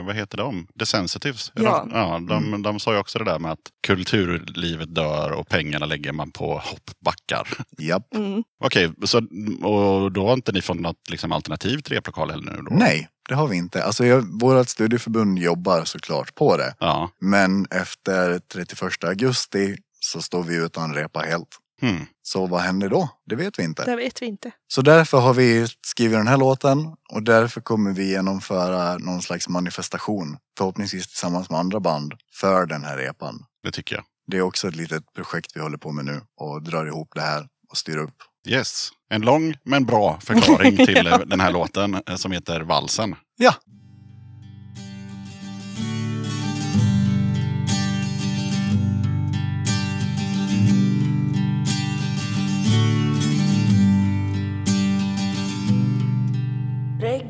vad 0.07 0.15
heter 0.15 0.39
de? 0.39 0.67
The 0.79 0.87
Sensitives. 0.87 1.53
Ja. 1.55 1.87
De, 1.91 1.91
ja 1.93 2.21
de, 2.29 2.63
de 2.63 2.81
sa 2.81 2.93
ju 2.93 2.99
också 2.99 3.19
det 3.19 3.25
där 3.25 3.39
med 3.39 3.53
att 3.53 3.71
kulturlivet 3.87 4.95
dör 4.95 5.31
och 5.31 5.49
pengarna 5.49 5.87
lägger 5.87 6.13
man 6.13 6.31
på 6.31 6.63
hoppbackar. 6.65 7.49
Japp. 7.79 8.15
Mm. 8.15 8.43
Okej, 8.65 8.93
så, 9.05 9.19
och 9.63 10.13
då 10.13 10.27
har 10.27 10.33
inte 10.33 10.53
ni 10.53 10.63
fått 10.63 10.81
något 10.81 11.11
liksom, 11.11 11.33
alternativ 11.33 11.79
till 11.79 11.95
replokal 11.95 12.31
heller 12.31 12.53
nu? 12.53 12.63
Då? 12.71 12.77
Nej, 12.77 13.09
det 13.29 13.35
har 13.35 13.49
vi 13.49 13.57
inte. 13.57 13.85
Alltså 13.85 14.07
jag, 14.07 14.41
vårt 14.41 14.69
studieförbund 14.69 15.39
jobbar 15.39 15.85
såklart 15.85 16.35
på 16.35 16.57
det. 16.57 16.75
Ja. 16.79 17.11
Men 17.21 17.67
efter 17.71 18.39
31 18.39 19.05
augusti 19.05 19.77
så 20.01 20.23
står 20.23 20.43
vi 20.43 20.57
utan 20.57 20.95
repa 20.95 21.21
helt. 21.21 21.49
Hmm. 21.83 22.07
Så 22.23 22.47
vad 22.47 22.61
händer 22.61 22.89
då? 22.89 23.09
Det 23.27 23.37
vet 23.37 23.59
vi 23.59 23.63
inte. 23.63 23.85
Det 23.85 23.97
vet 23.97 24.23
vi 24.23 24.27
inte. 24.27 24.51
Så 24.69 24.83
därför 24.83 25.21
har 25.21 25.35
vi 25.35 25.67
skrivit 25.87 26.19
den 26.19 26.27
här 26.27 26.37
låten 26.37 26.87
och 27.13 27.23
därför 27.23 27.61
kommer 27.61 27.93
vi 27.93 28.11
genomföra 28.11 28.99
någon 28.99 29.23
slags 29.23 29.49
manifestation. 29.49 30.37
Förhoppningsvis 30.59 31.09
tillsammans 31.09 31.51
med 31.51 31.59
andra 31.59 31.81
band 31.81 32.15
för 32.41 32.67
den 32.67 32.85
här 32.85 32.97
repan. 32.97 33.45
Det 33.63 33.71
tycker 33.71 33.95
jag. 33.95 34.05
Det 34.27 34.37
är 34.37 34.43
också 34.43 34.69
ett 34.69 34.77
litet 34.77 35.13
projekt 35.15 35.53
vi 35.55 35.61
håller 35.61 35.79
på 35.79 35.93
med 35.93 36.05
nu 36.05 36.21
och 36.37 36.63
drar 36.63 36.87
ihop 36.87 37.09
det 37.15 37.21
här 37.21 37.47
och 37.71 37.77
styra 37.77 38.01
upp. 38.01 38.17
Yes. 38.49 38.89
En 39.11 39.23
lång 39.23 39.55
men 39.65 39.85
bra 39.85 40.21
förklaring 40.21 40.77
till 40.87 41.07
eh, 41.07 41.19
den 41.19 41.41
här 41.41 41.53
låten 41.53 41.95
eh, 41.95 42.17
som 42.17 42.33
heter 42.33 42.61
Valsen. 42.61 43.17
Ja, 43.37 43.55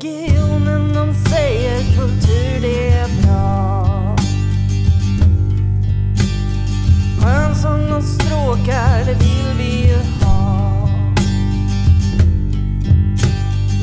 Regionen 0.03 0.93
de 0.93 1.13
säger 1.29 1.77
kultur 1.77 2.61
det 2.61 2.89
är 2.89 3.07
bra. 3.21 4.15
Skönsång 7.21 7.91
och 7.91 8.03
stråkar 8.03 9.05
det 9.05 9.13
vill 9.13 9.57
vi 9.57 9.87
ju 9.87 9.97
ha. 10.25 10.87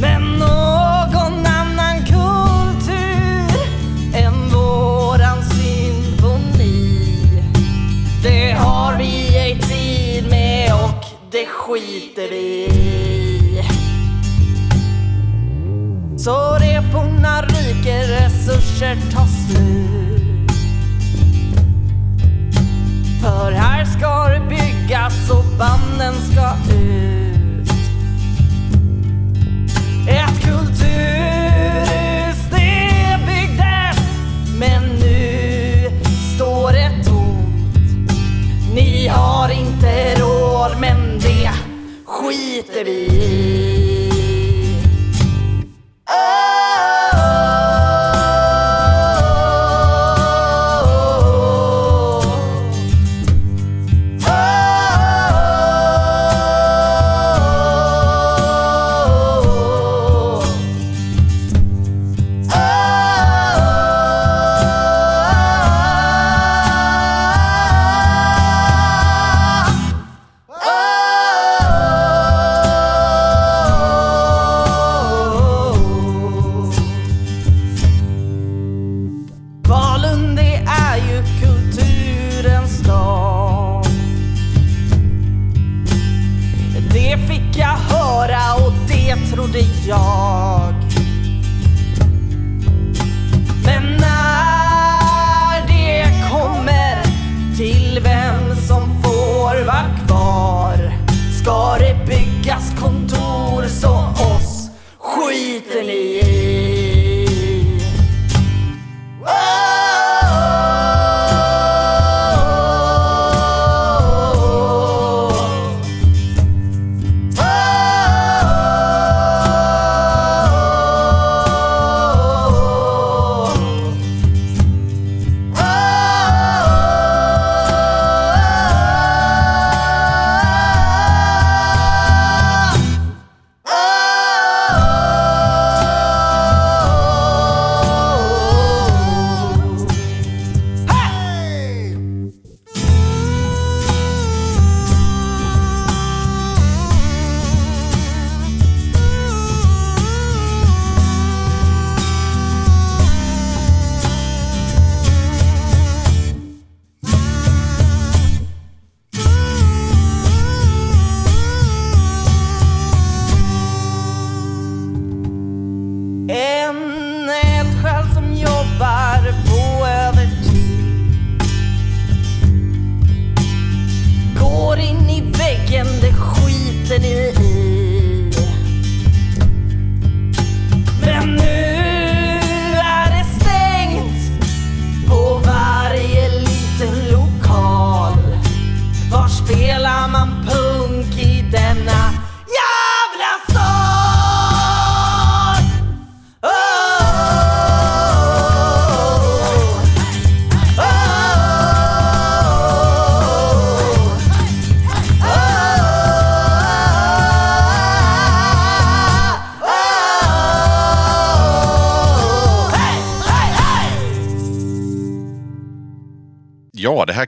Men 0.01 0.23
någon 0.23 1.47
annan 1.47 1.97
kultur 2.07 3.61
än 4.15 4.49
våran 4.49 5.45
symfoni 5.45 7.07
Det 8.23 8.53
har 8.53 8.99
vi 8.99 9.37
ej 9.39 9.61
tid 9.61 10.31
med 10.31 10.75
och 10.75 11.05
det 11.31 11.47
skiter 11.47 12.31
vi 12.31 12.65
i. 12.65 12.90
så 16.25 16.59
reporna 16.59 17.43
ryker, 17.43 18.09
resurser 18.09 18.97
tar 19.13 19.27
slut. 19.27 20.51
För 23.23 23.53
här 23.53 23.85
ska 23.85 24.29
det 24.29 24.41
byggas 24.49 25.31
och 25.31 25.45
banden 25.59 26.15
ska 26.15 26.75
ut. 26.75 27.71
Ett 30.09 30.43
kulturhus 30.45 30.91
det 32.51 33.19
byggdes, 33.27 33.99
men 34.59 34.83
nu 34.83 35.91
står 36.37 36.73
det 36.73 37.05
tomt. 37.05 38.13
Ni 38.75 39.09
har 39.09 39.49
inte 39.49 40.15
råd, 40.21 40.81
men 40.81 41.19
det 41.19 41.51
skiter 42.05 42.85
vi 42.85 42.91
i. 42.91 43.80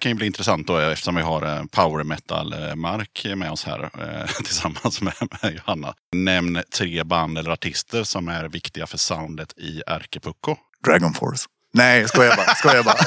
kan 0.02 0.10
ju 0.10 0.16
bli 0.16 0.26
intressant 0.26 0.66
då 0.66 0.76
eftersom 0.76 1.14
vi 1.14 1.22
har 1.22 1.42
eh, 1.42 1.64
power 1.64 2.04
metal-mark 2.04 3.26
med 3.36 3.50
oss 3.50 3.64
här 3.64 3.82
eh, 3.82 4.26
tillsammans 4.44 5.02
med, 5.02 5.14
med 5.20 5.54
Johanna. 5.54 5.94
Nämn 6.16 6.62
tre 6.76 7.04
band 7.04 7.38
eller 7.38 7.50
artister 7.50 8.04
som 8.04 8.28
är 8.28 8.48
viktiga 8.48 8.86
för 8.86 8.98
soundet 8.98 9.58
i 9.58 9.82
Ärkepucko. 9.86 10.56
Dragon 10.84 11.14
Force. 11.14 11.48
Nej, 11.74 12.08
skojar 12.08 12.36
bara. 12.36 12.54
Skojar 12.54 12.82
bara. 12.82 12.98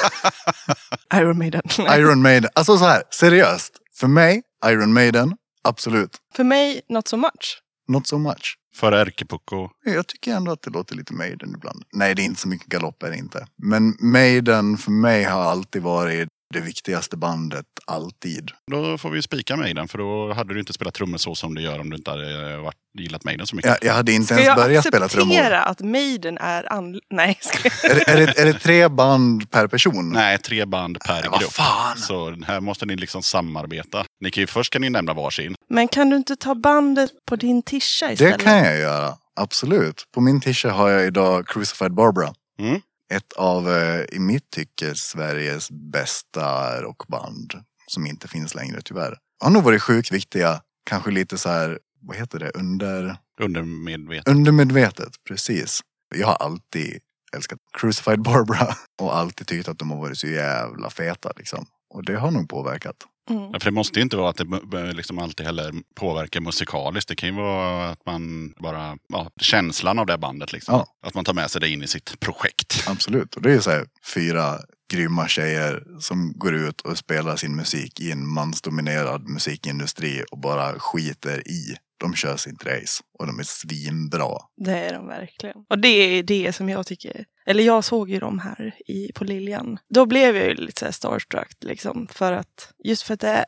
Iron 1.22 1.38
Maiden. 1.38 1.62
Iron 1.98 2.22
Maiden. 2.22 2.50
Alltså 2.56 2.78
så 2.78 2.86
här, 2.86 3.04
seriöst. 3.12 3.74
För 3.96 4.08
mig, 4.08 4.42
Iron 4.66 4.94
Maiden, 4.94 5.38
absolut. 5.64 6.18
För 6.36 6.44
mig, 6.44 6.82
not 6.90 7.08
so 7.08 7.18
much. 7.18 7.62
Not 7.88 8.08
so 8.08 8.18
much. 8.18 8.58
För 8.76 8.92
Ärkepucko. 8.92 9.70
Jag 9.84 10.08
tycker 10.08 10.34
ändå 10.34 10.52
att 10.52 10.62
det 10.62 10.70
låter 10.70 10.96
lite 10.96 11.14
Maiden 11.14 11.54
ibland. 11.58 11.84
Nej, 11.94 12.16
det 12.16 12.22
är 12.22 12.24
inte 12.24 12.42
så 12.42 12.48
mycket 12.48 12.68
galopp 12.68 13.04
är 13.04 13.10
det 13.10 13.18
inte. 13.18 13.48
Men 13.58 13.98
Maiden 14.00 14.78
för 14.78 14.92
mig 14.92 15.24
har 15.24 15.44
alltid 15.44 15.82
varit 15.82 16.30
det 16.56 16.62
viktigaste 16.62 17.18
bandet 17.18 17.66
alltid. 17.88 18.52
Då 18.72 18.98
får 18.98 19.10
vi 19.10 19.22
spika 19.22 19.56
Maiden, 19.58 19.88
för 19.88 19.98
då 19.98 20.34
hade 20.34 20.54
du 20.54 20.60
inte 20.60 20.74
spelat 20.74 20.94
trummor 20.94 21.18
så 21.18 21.36
som 21.36 21.56
du 21.56 21.62
gör 21.62 21.80
om 21.80 21.90
du 21.90 21.96
inte 21.96 22.12
hade 22.12 22.58
varit, 22.58 22.76
gillat 23.00 23.24
Maiden 23.24 23.48
så 23.48 23.56
mycket. 23.56 23.78
Jag, 23.82 23.90
jag 23.90 23.94
hade 23.94 24.12
inte 24.12 24.26
Ska 24.26 24.36
ens 24.36 24.48
jag 24.48 24.58
börjat 24.58 24.88
spela 24.88 25.08
trummor. 25.08 25.34
acceptera 25.36 25.62
att 25.64 25.80
Maiden 25.82 26.38
är 26.38 26.74
an... 26.74 27.00
Nej, 27.10 27.40
ska 27.42 27.70
jag... 27.84 27.92
Är 27.92 27.96
det, 27.96 28.12
är, 28.12 28.28
det, 28.28 28.40
är 28.42 28.46
det 28.46 28.60
tre 28.60 28.88
band 28.88 29.52
per 29.52 29.68
person? 29.68 30.12
Nej, 30.12 30.38
tre 30.38 30.66
band 30.66 31.00
per 31.00 31.30
vad 31.30 31.40
grupp. 31.40 31.52
fan. 31.52 31.98
Så 31.98 32.36
här 32.48 32.60
måste 32.62 32.86
ni 32.86 32.96
liksom 32.96 33.24
samarbeta. 33.24 34.06
Ni 34.22 34.32
kan 34.32 34.42
ju, 34.42 34.48
först 34.48 34.74
kan 34.74 34.82
ni 34.82 34.90
nämna 34.90 35.14
varsin. 35.14 35.56
Men 35.70 35.88
kan 35.88 36.10
du 36.10 36.16
inte 36.16 36.36
ta 36.36 36.56
bandet 36.56 37.12
på 37.28 37.36
din 37.36 37.64
tisha 37.64 38.12
istället? 38.12 38.40
Det 38.40 38.44
kan 38.44 38.58
jag 38.58 38.78
göra, 38.80 39.14
absolut. 39.36 40.04
På 40.14 40.22
min 40.22 40.42
tisha 40.42 40.70
har 40.72 40.90
jag 40.90 41.06
idag 41.06 41.48
Crucified 41.48 41.94
Barbara. 41.94 42.34
Mm. 42.60 42.82
Ett 43.14 43.34
av, 43.34 43.70
eh, 43.72 44.06
i 44.12 44.20
mitt 44.20 44.50
tycke, 44.52 44.96
Sveriges 44.96 45.72
bästa 45.72 46.82
rockband. 46.82 47.54
Som 47.88 48.06
inte 48.06 48.28
finns 48.28 48.56
längre 48.56 48.82
tyvärr. 48.86 49.18
Har 49.40 49.50
nog 49.50 49.64
varit 49.64 49.82
sjukt 49.82 50.12
viktiga. 50.12 50.62
Kanske 50.90 51.12
lite 51.12 51.38
så 51.38 51.50
här, 51.50 51.80
vad 52.02 52.18
heter 52.18 52.40
det, 52.40 52.50
under, 52.50 53.18
Undermedvetet. 53.42 54.28
undermedvetet. 54.28 55.10
Precis. 55.28 55.80
Jag 56.16 56.28
har 56.28 56.36
alltid 56.36 57.00
älskat 57.36 57.60
Crucified 57.78 58.22
Barbara. 58.22 58.76
Och 59.02 59.18
alltid 59.18 59.48
tyckt 59.48 59.68
att 59.68 59.80
de 59.80 59.92
har 59.92 59.98
varit 59.98 60.18
så 60.18 60.28
jävla 60.28 60.90
feta 60.90 61.32
liksom. 61.36 61.66
Och 61.90 62.06
det 62.06 62.16
har 62.16 62.32
nog 62.32 62.50
påverkat. 62.50 62.96
Mm. 63.30 63.50
Ja, 63.54 63.60
För 63.60 63.66
det 63.66 63.72
måste 63.72 64.00
ju 64.00 64.04
inte 64.04 64.18
vara 64.18 64.30
att 64.30 64.42
det 64.72 64.94
liksom 64.94 65.20
alltid 65.20 65.46
heller 65.46 65.74
påverkar 65.96 66.42
musikaliskt. 66.42 67.10
Det 67.10 67.16
kan 67.16 67.30
ju 67.30 67.36
vara 67.36 67.90
att 67.90 68.06
man 68.06 68.54
bara, 68.58 68.98
ja, 69.08 69.30
känslan 69.42 70.00
av 70.00 70.06
det 70.06 70.18
bandet 70.18 70.54
liksom. 70.54 70.76
Ja. 70.76 71.08
Att 71.08 71.14
man 71.14 71.26
tar 71.26 71.34
med 71.34 71.52
sig 71.52 71.62
det 71.62 71.70
in 71.70 71.84
i 71.84 71.88
sitt 71.88 72.20
projekt. 72.20 72.84
Absolut. 72.88 73.36
Och 73.36 73.42
det 73.42 73.54
är 73.54 73.60
så 73.60 73.72
här 73.72 73.86
fyra 74.14 74.60
grymma 74.92 75.28
tjejer 75.28 75.84
som 76.00 76.34
går 76.36 76.54
ut 76.54 76.82
och 76.82 76.98
spelar 76.98 77.36
sin 77.36 77.56
musik 77.56 78.00
i 78.00 78.12
en 78.12 78.28
mansdominerad 78.28 79.30
musikindustri 79.30 80.24
och 80.32 80.40
bara 80.40 80.80
skiter 80.80 81.48
i. 81.48 81.76
De 81.98 82.16
kör 82.16 82.38
sitt 82.38 82.66
race 82.66 83.04
och 83.20 83.28
de 83.28 83.40
är 83.40 83.44
svinbra. 83.44 84.38
Det 84.58 84.80
är 84.80 84.94
de 84.94 85.08
verkligen. 85.08 85.58
Och 85.70 85.80
det 85.80 85.88
är 85.88 86.24
det 86.24 86.54
som 86.54 86.70
jag 86.70 86.88
tycker. 86.88 87.26
Eller 87.46 87.64
jag 87.64 87.84
såg 87.84 88.10
ju 88.10 88.20
dem 88.20 88.40
här 88.40 88.76
i, 88.88 89.12
på 89.16 89.24
Liljan. 89.24 89.80
Då 89.90 90.06
blev 90.06 90.36
jag 90.36 90.46
ju 90.46 90.54
lite 90.54 90.80
så 90.80 90.86
här 90.86 90.92
starstruck 90.92 91.54
liksom. 91.62 92.08
För 92.12 92.32
att, 92.32 92.74
just 92.84 93.04
för 93.04 93.14
att 93.14 93.20
det 93.20 93.30
är, 93.30 93.46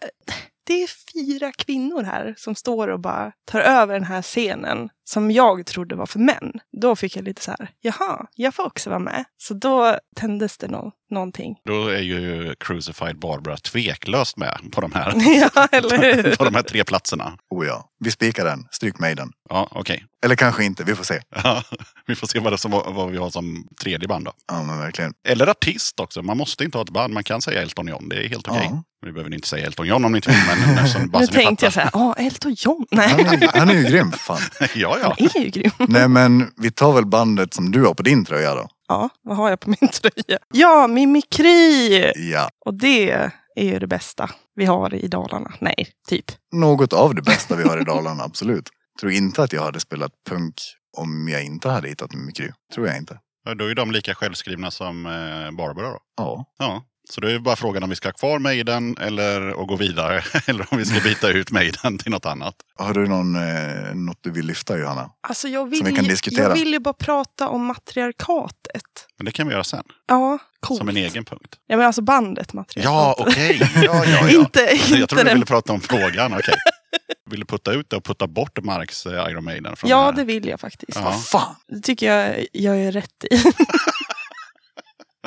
det 0.64 0.74
är 0.74 0.89
fyra 1.14 1.52
kvinnor 1.52 2.04
här 2.04 2.34
som 2.38 2.56
står 2.56 2.88
och 2.88 3.00
bara 3.00 3.32
tar 3.45 3.60
över 3.60 3.93
den 3.93 4.04
här 4.04 4.22
scenen. 4.22 4.89
Som 5.10 5.32
jag 5.32 5.66
trodde 5.66 5.95
var 5.95 6.05
för 6.05 6.20
män. 6.20 6.51
Då 6.82 6.95
fick 6.95 7.16
jag 7.16 7.24
lite 7.26 7.41
så 7.41 7.51
här, 7.51 7.70
jaha, 7.82 8.26
jag 8.36 8.55
får 8.55 8.66
också 8.66 8.89
vara 8.89 8.99
med. 8.99 9.26
Så 9.38 9.53
då 9.53 9.97
tändes 10.16 10.58
det 10.58 10.68
nå 10.68 10.91
någonting. 11.12 11.55
Då 11.66 11.88
är 11.88 11.99
ju 12.01 12.55
Crucified 12.60 13.20
Barbara 13.20 13.58
tveklöst 13.58 14.38
med 14.38 14.60
på 14.72 14.82
de 14.82 14.91
här, 14.91 15.14
ja, 15.55 15.68
på 16.38 16.43
de 16.45 16.55
här 16.55 16.64
tre 16.64 16.84
platserna. 16.84 17.38
Oh 17.49 17.68
ja, 17.68 17.89
vi 17.99 18.12
spikar 18.12 18.45
den. 18.45 18.68
Stryk 18.72 18.99
Maiden. 18.99 19.32
Ja, 19.49 19.68
okej. 19.72 20.03
Eller 20.26 20.36
kanske 20.36 20.64
inte, 20.64 20.84
vi 20.84 20.95
får 20.95 21.03
se. 21.03 21.20
Ja, 21.43 21.64
vi 22.08 22.16
får 22.16 22.28
se 22.28 22.39
vad, 22.39 22.53
det 22.53 22.58
som, 22.58 22.72
vad 22.72 23.12
vi 23.12 23.18
har 23.18 23.30
som 23.30 23.68
tredje 23.82 24.08
band 24.08 24.26
då. 24.26 24.32
Ja 24.47 24.64
men 24.64 24.80
verkligen. 24.80 25.14
Eller 25.28 25.47
artist 25.47 25.99
också. 25.99 26.22
Man 26.24 26.38
måste 26.38 26.64
inte 26.64 26.78
ha 26.78 26.84
ett 26.84 26.89
band. 26.89 27.14
Man 27.14 27.24
kan 27.24 27.41
säga 27.41 27.62
Elton 27.62 27.88
John. 27.88 28.10
Det 28.10 28.26
är 28.26 28.30
helt 28.30 28.47
okej. 28.47 28.68
Ja. 28.72 28.84
Vi 29.05 29.12
behöver 29.12 29.34
inte 29.34 29.47
säga 29.47 29.66
Elton 29.66 29.88
John 29.88 30.05
om 30.05 30.12
ni 30.12 30.18
inte 30.18 30.30
vill. 30.30 30.39
Men 30.47 30.78
eftersom 30.78 31.01
Nu 31.01 31.20
ni 31.20 31.28
tänkte 31.28 31.66
jag 31.66 31.74
så 31.74 31.80
här, 31.80 31.89
ja, 31.93 32.14
Elton 32.18 32.55
John. 32.58 32.86
Nej, 32.91 33.10
Han 33.10 33.43
är, 33.43 33.60
han 33.60 33.70
är 33.70 33.74
ju 33.74 33.84
grym 33.84 34.12
fan. 34.12 34.41
ja, 34.76 34.97
ja. 35.02 35.16
han 35.20 35.28
är 35.36 35.45
ju 35.45 35.50
grym. 35.50 35.72
Nej 35.88 36.08
men 36.08 36.52
vi 36.58 36.72
tar 36.72 36.93
väl 36.93 37.06
bandet 37.06 37.54
som 37.54 37.72
du 37.72 37.86
har 37.86 37.93
på 37.93 38.04
din 38.04 38.26
tröja 38.26 38.56
då. 38.56 38.68
Ja, 38.88 39.10
vad 39.24 39.38
har 39.38 39.50
jag 39.50 39.60
på 39.60 39.70
min 39.70 39.89
tröja? 39.89 40.39
Ja, 40.54 40.88
Mimikry! 40.88 42.12
Ja, 42.32 42.50
Och 42.66 42.74
det 42.74 43.12
är 43.56 43.64
ju 43.64 43.80
det 43.80 43.88
bästa 43.88 44.30
vi 44.56 44.66
har 44.66 44.93
i 44.95 45.08
Dalarna. 45.08 45.54
Nej, 45.60 45.88
typ. 46.08 46.26
något 46.54 46.93
av 46.93 47.16
det 47.16 47.22
bästa 47.22 47.56
vi 47.56 47.64
har 47.64 47.82
i 47.82 47.84
Dalarna, 47.84 48.24
absolut. 48.26 48.70
Tror 49.00 49.12
inte 49.12 49.43
att 49.43 49.54
jag 49.54 49.62
hade 49.62 49.80
spelat 49.80 50.12
punk 50.30 50.54
om 50.98 51.28
jag 51.30 51.43
inte 51.43 51.70
hade 51.70 51.88
hittat 51.88 52.14
Mimikry. 52.14 52.52
Tror 52.74 52.88
jag 52.88 52.98
inte. 52.98 53.20
Ja, 53.45 53.54
Då 53.56 53.66
är 53.66 53.76
de 53.76 53.91
lika 53.91 54.16
självskrivna 54.16 54.72
som 54.72 55.06
eh, 55.06 55.52
Barbara 55.58 55.89
då. 55.89 56.00
Ja. 56.18 56.45
Ja, 56.60 56.84
så 57.10 57.22
det 57.22 57.32
är 57.32 57.39
bara 57.39 57.55
frågan 57.55 57.84
om 57.84 57.89
vi 57.89 57.95
ska 57.95 58.08
ha 58.08 58.14
kvar 58.14 58.39
Maiden 58.39 58.97
eller 59.01 59.62
att 59.62 59.68
gå 59.68 59.76
vidare. 59.76 60.24
Eller 60.45 60.66
om 60.72 60.78
vi 60.78 60.86
ska 60.86 60.99
byta 60.99 61.30
ut 61.30 61.51
Maiden 61.51 61.97
till 61.97 62.12
något 62.12 62.26
annat. 62.26 62.55
Har 62.80 62.93
du 62.93 63.08
någon, 63.08 63.36
eh, 63.36 63.95
något 63.95 64.18
du 64.22 64.32
vill 64.32 64.45
lyfta 64.45 64.78
Johanna? 64.78 65.10
Alltså 65.28 65.47
jag 65.47 65.70
vill, 65.70 65.84
vi 65.84 65.95
kan 65.95 66.03
ju- 66.03 66.10
diskutera. 66.10 66.43
jag 66.43 66.53
vill 66.53 66.74
ju 66.74 66.80
bara 66.80 66.93
prata 66.93 67.47
om 67.47 67.66
matriarkatet. 67.66 68.84
Men 69.18 69.26
det 69.26 69.32
kan 69.32 69.47
vi 69.47 69.53
göra 69.53 69.64
sen. 69.64 69.84
Ja, 70.08 70.38
coolt. 70.60 70.78
Som 70.78 70.89
en 70.89 70.97
egen 70.97 71.26
punkt. 71.26 71.55
Ja, 71.68 71.78
men 71.78 71.86
alltså 71.86 72.01
bandet 72.01 72.47
Ja, 72.53 72.55
matriarkatet. 72.60 73.28
okej. 73.28 73.72
Ja, 73.76 74.05
ja, 74.05 74.05
ja. 74.05 74.30
Inte, 74.39 74.60
Jag 74.89 75.10
trodde 75.10 75.24
du 75.24 75.34
ville 75.34 75.45
prata 75.45 75.74
om 75.74 75.82
frågan. 75.82 76.34
Okej. 76.34 76.55
Vill 77.30 77.39
du 77.39 77.45
putta 77.45 77.72
ut 77.72 77.89
det 77.89 77.95
och 77.95 78.03
putta 78.03 78.28
bort 78.28 78.64
Marks 78.64 79.05
eh, 79.05 79.32
Iron 79.32 79.43
Maiden? 79.43 79.76
Från 79.76 79.89
Ja, 79.89 80.12
det 80.16 80.24
vill 80.24 80.47
jag 80.47 80.60
faktiskt. 80.60 80.99
Ja. 81.03 81.12
Fan! 81.12 81.55
Det 81.68 81.80
tycker 81.82 82.14
jag 82.14 82.45
jag 82.51 82.78
är 82.78 82.91
rätt 82.91 83.24
i. 83.32 83.36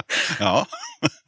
Ja. 0.39 0.67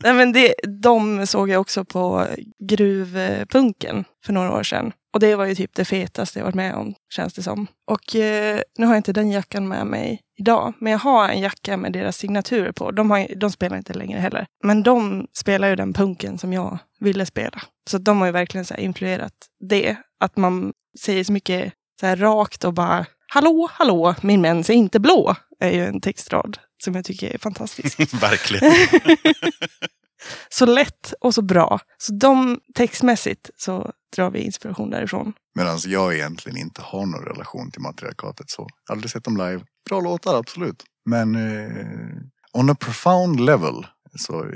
Nej, 0.02 0.12
men 0.12 0.32
det, 0.32 0.54
de 0.82 1.26
såg 1.26 1.50
jag 1.50 1.60
också 1.60 1.84
på 1.84 2.26
gruvpunken 2.68 4.04
för 4.24 4.32
några 4.32 4.52
år 4.52 4.62
sedan. 4.62 4.92
Och 5.14 5.20
det 5.20 5.34
var 5.34 5.44
ju 5.44 5.54
typ 5.54 5.74
det 5.74 5.84
fetaste 5.84 6.38
jag 6.38 6.44
varit 6.44 6.54
med 6.54 6.74
om, 6.74 6.94
känns 7.14 7.34
det 7.34 7.42
som. 7.42 7.66
Och 7.90 8.16
eh, 8.16 8.60
nu 8.78 8.86
har 8.86 8.94
jag 8.94 8.98
inte 8.98 9.12
den 9.12 9.30
jackan 9.30 9.68
med 9.68 9.86
mig 9.86 10.20
idag, 10.38 10.74
men 10.78 10.92
jag 10.92 10.98
har 10.98 11.28
en 11.28 11.40
jacka 11.40 11.76
med 11.76 11.92
deras 11.92 12.16
signaturer 12.16 12.72
på. 12.72 12.90
De, 12.90 13.10
har, 13.10 13.26
de 13.36 13.50
spelar 13.50 13.76
inte 13.76 13.94
längre 13.94 14.20
heller. 14.20 14.46
Men 14.64 14.82
de 14.82 15.26
spelar 15.32 15.68
ju 15.68 15.76
den 15.76 15.92
punken 15.92 16.38
som 16.38 16.52
jag 16.52 16.78
ville 17.00 17.26
spela. 17.26 17.62
Så 17.90 17.98
de 17.98 18.18
har 18.18 18.26
ju 18.26 18.32
verkligen 18.32 18.64
så 18.64 18.74
här 18.74 18.80
influerat 18.80 19.32
det. 19.68 19.96
Att 20.20 20.36
man 20.36 20.72
säger 21.00 21.24
så 21.24 21.32
mycket 21.32 21.72
så 22.00 22.06
här 22.06 22.16
rakt 22.16 22.64
och 22.64 22.74
bara 22.74 23.06
Hallå, 23.34 23.68
hallå, 23.72 24.14
min 24.22 24.40
mens 24.40 24.70
är 24.70 24.74
inte 24.74 25.00
blå, 25.00 25.36
är 25.60 25.70
ju 25.70 25.86
en 25.86 26.00
textrad 26.00 26.58
som 26.84 26.94
jag 26.94 27.04
tycker 27.04 27.34
är 27.34 27.38
fantastisk. 27.38 28.00
Verkligen. 28.22 28.72
så 30.48 30.66
lätt 30.66 31.14
och 31.20 31.34
så 31.34 31.42
bra. 31.42 31.80
Så 31.98 32.12
de 32.12 32.60
textmässigt 32.74 33.50
så 33.56 33.92
drar 34.16 34.30
vi 34.30 34.40
inspiration 34.40 34.90
därifrån. 34.90 35.32
Medan 35.54 35.78
jag 35.86 36.14
egentligen 36.14 36.58
inte 36.58 36.82
har 36.82 37.06
någon 37.06 37.24
relation 37.24 37.70
till 37.70 37.80
matriarkatet 37.80 38.50
så. 38.50 38.68
Aldrig 38.90 39.10
sett 39.10 39.24
dem 39.24 39.36
live. 39.36 39.60
Bra 39.88 40.00
låtar, 40.00 40.38
absolut. 40.38 40.82
Men 41.04 41.34
eh, 41.34 42.16
on 42.52 42.70
a 42.70 42.74
profound 42.74 43.40
level 43.40 43.86
så 44.18 44.46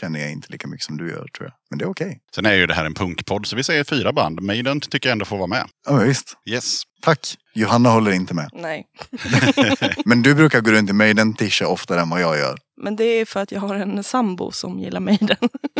känner 0.00 0.20
jag 0.20 0.30
inte 0.32 0.52
lika 0.52 0.68
mycket 0.68 0.86
som 0.86 0.96
du 0.96 1.08
gör 1.10 1.26
tror 1.36 1.46
jag. 1.48 1.52
Men 1.70 1.78
det 1.78 1.84
är 1.84 1.88
okej. 1.88 2.20
Sen 2.34 2.46
är 2.46 2.52
ju 2.54 2.66
det 2.66 2.74
här 2.74 2.84
en 2.84 2.94
punkpodd, 2.94 3.46
så 3.46 3.56
vi 3.56 3.64
säger 3.64 3.84
fyra 3.84 4.12
band. 4.12 4.42
Maiden 4.42 4.80
tycker 4.80 5.08
jag 5.08 5.12
ändå 5.12 5.24
får 5.24 5.36
vara 5.36 5.46
med. 5.46 5.66
Ja 5.86 5.96
visst. 5.96 6.36
Yes. 6.50 6.82
Tack. 7.02 7.18
Johanna 7.54 7.88
håller 7.90 8.10
inte 8.12 8.34
med. 8.34 8.50
Nej. 8.52 8.84
Men 10.04 10.22
du 10.22 10.34
brukar 10.34 10.60
gå 10.60 10.70
runt 10.70 10.90
i 10.90 10.92
Maiden 10.92 11.34
tisha 11.34 11.66
oftare 11.66 12.00
än 12.00 12.10
vad 12.10 12.20
jag 12.20 12.38
gör. 12.38 12.58
Men 12.82 12.96
det 12.96 13.04
är 13.04 13.24
för 13.24 13.40
att 13.40 13.52
jag 13.52 13.60
har 13.60 13.74
en 13.74 14.04
sambo 14.04 14.52
som 14.52 14.78
gillar 14.78 15.00
Maiden. 15.00 15.36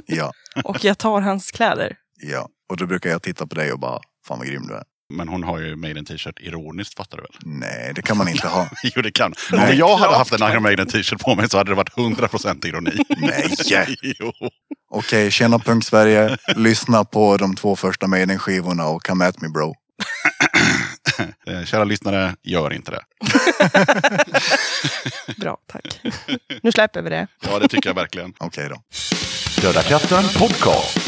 Ja, 0.07 0.33
och 0.65 0.85
jag 0.85 0.99
tar 0.99 1.21
hans 1.21 1.51
kläder. 1.51 1.97
ja. 2.21 2.49
Och 2.69 2.77
då 2.77 2.87
brukar 2.87 3.11
jag 3.11 3.23
titta 3.23 3.47
på 3.47 3.55
dig 3.55 3.73
och 3.73 3.79
bara, 3.79 4.01
fan 4.27 4.39
vad 4.39 4.47
grym 4.47 4.67
du 4.67 4.75
är. 4.75 4.83
Men 5.17 5.29
hon 5.29 5.43
har 5.45 5.59
ju 5.59 5.77
Maiden 5.77 6.05
t-shirt 6.05 6.41
ironiskt, 6.41 6.95
fattar 6.97 7.17
du 7.17 7.23
väl? 7.23 7.33
Nej, 7.61 7.93
det 7.95 8.03
kan 8.03 8.17
man 8.17 8.29
inte 8.29 8.49
ha. 8.49 8.69
Jo, 8.97 9.03
det 9.03 9.11
kan. 9.13 9.35
Nej, 9.53 9.73
Om 9.73 9.79
jag 9.79 9.97
hade 9.97 10.17
haft 10.17 10.33
en 10.41 10.51
Iron 10.53 10.63
Maiden 10.63 10.87
t-shirt 10.87 11.21
på 11.21 11.35
mig 11.35 11.49
så 11.51 11.57
hade 11.59 11.71
det 11.71 11.75
varit 11.75 11.93
100% 11.97 12.67
ironi. 12.67 13.05
Nej! 13.17 13.97
jo. 14.19 14.33
Okej, 14.91 15.31
tjena 15.31 15.59
Punk 15.59 15.85
Sverige. 15.85 16.37
Lyssna 16.57 17.05
på 17.05 17.37
de 17.37 17.57
två 17.57 17.77
första 17.77 18.07
Maiden-skivorna 18.07 18.87
och 18.87 19.03
come 19.07 19.27
at 19.27 19.41
me 19.41 19.49
bro. 19.49 19.75
Eh, 21.47 21.65
Kära 21.65 21.85
lyssnare, 21.85 22.35
gör 22.43 22.73
inte 22.73 22.91
det. 22.91 23.03
Bra, 25.41 25.57
tack. 25.73 26.01
nu 26.63 26.73
släpper 26.73 27.03
vi 27.03 27.11
det. 27.11 27.27
Ja, 27.43 27.59
det 27.59 27.69
tycker 27.69 27.89
jag 27.89 27.95
verkligen. 27.95 28.33
Okej 28.39 28.69
då. 28.69 28.77
Döda 29.63 29.83
katten 29.83 30.25
podcast. 30.39 30.99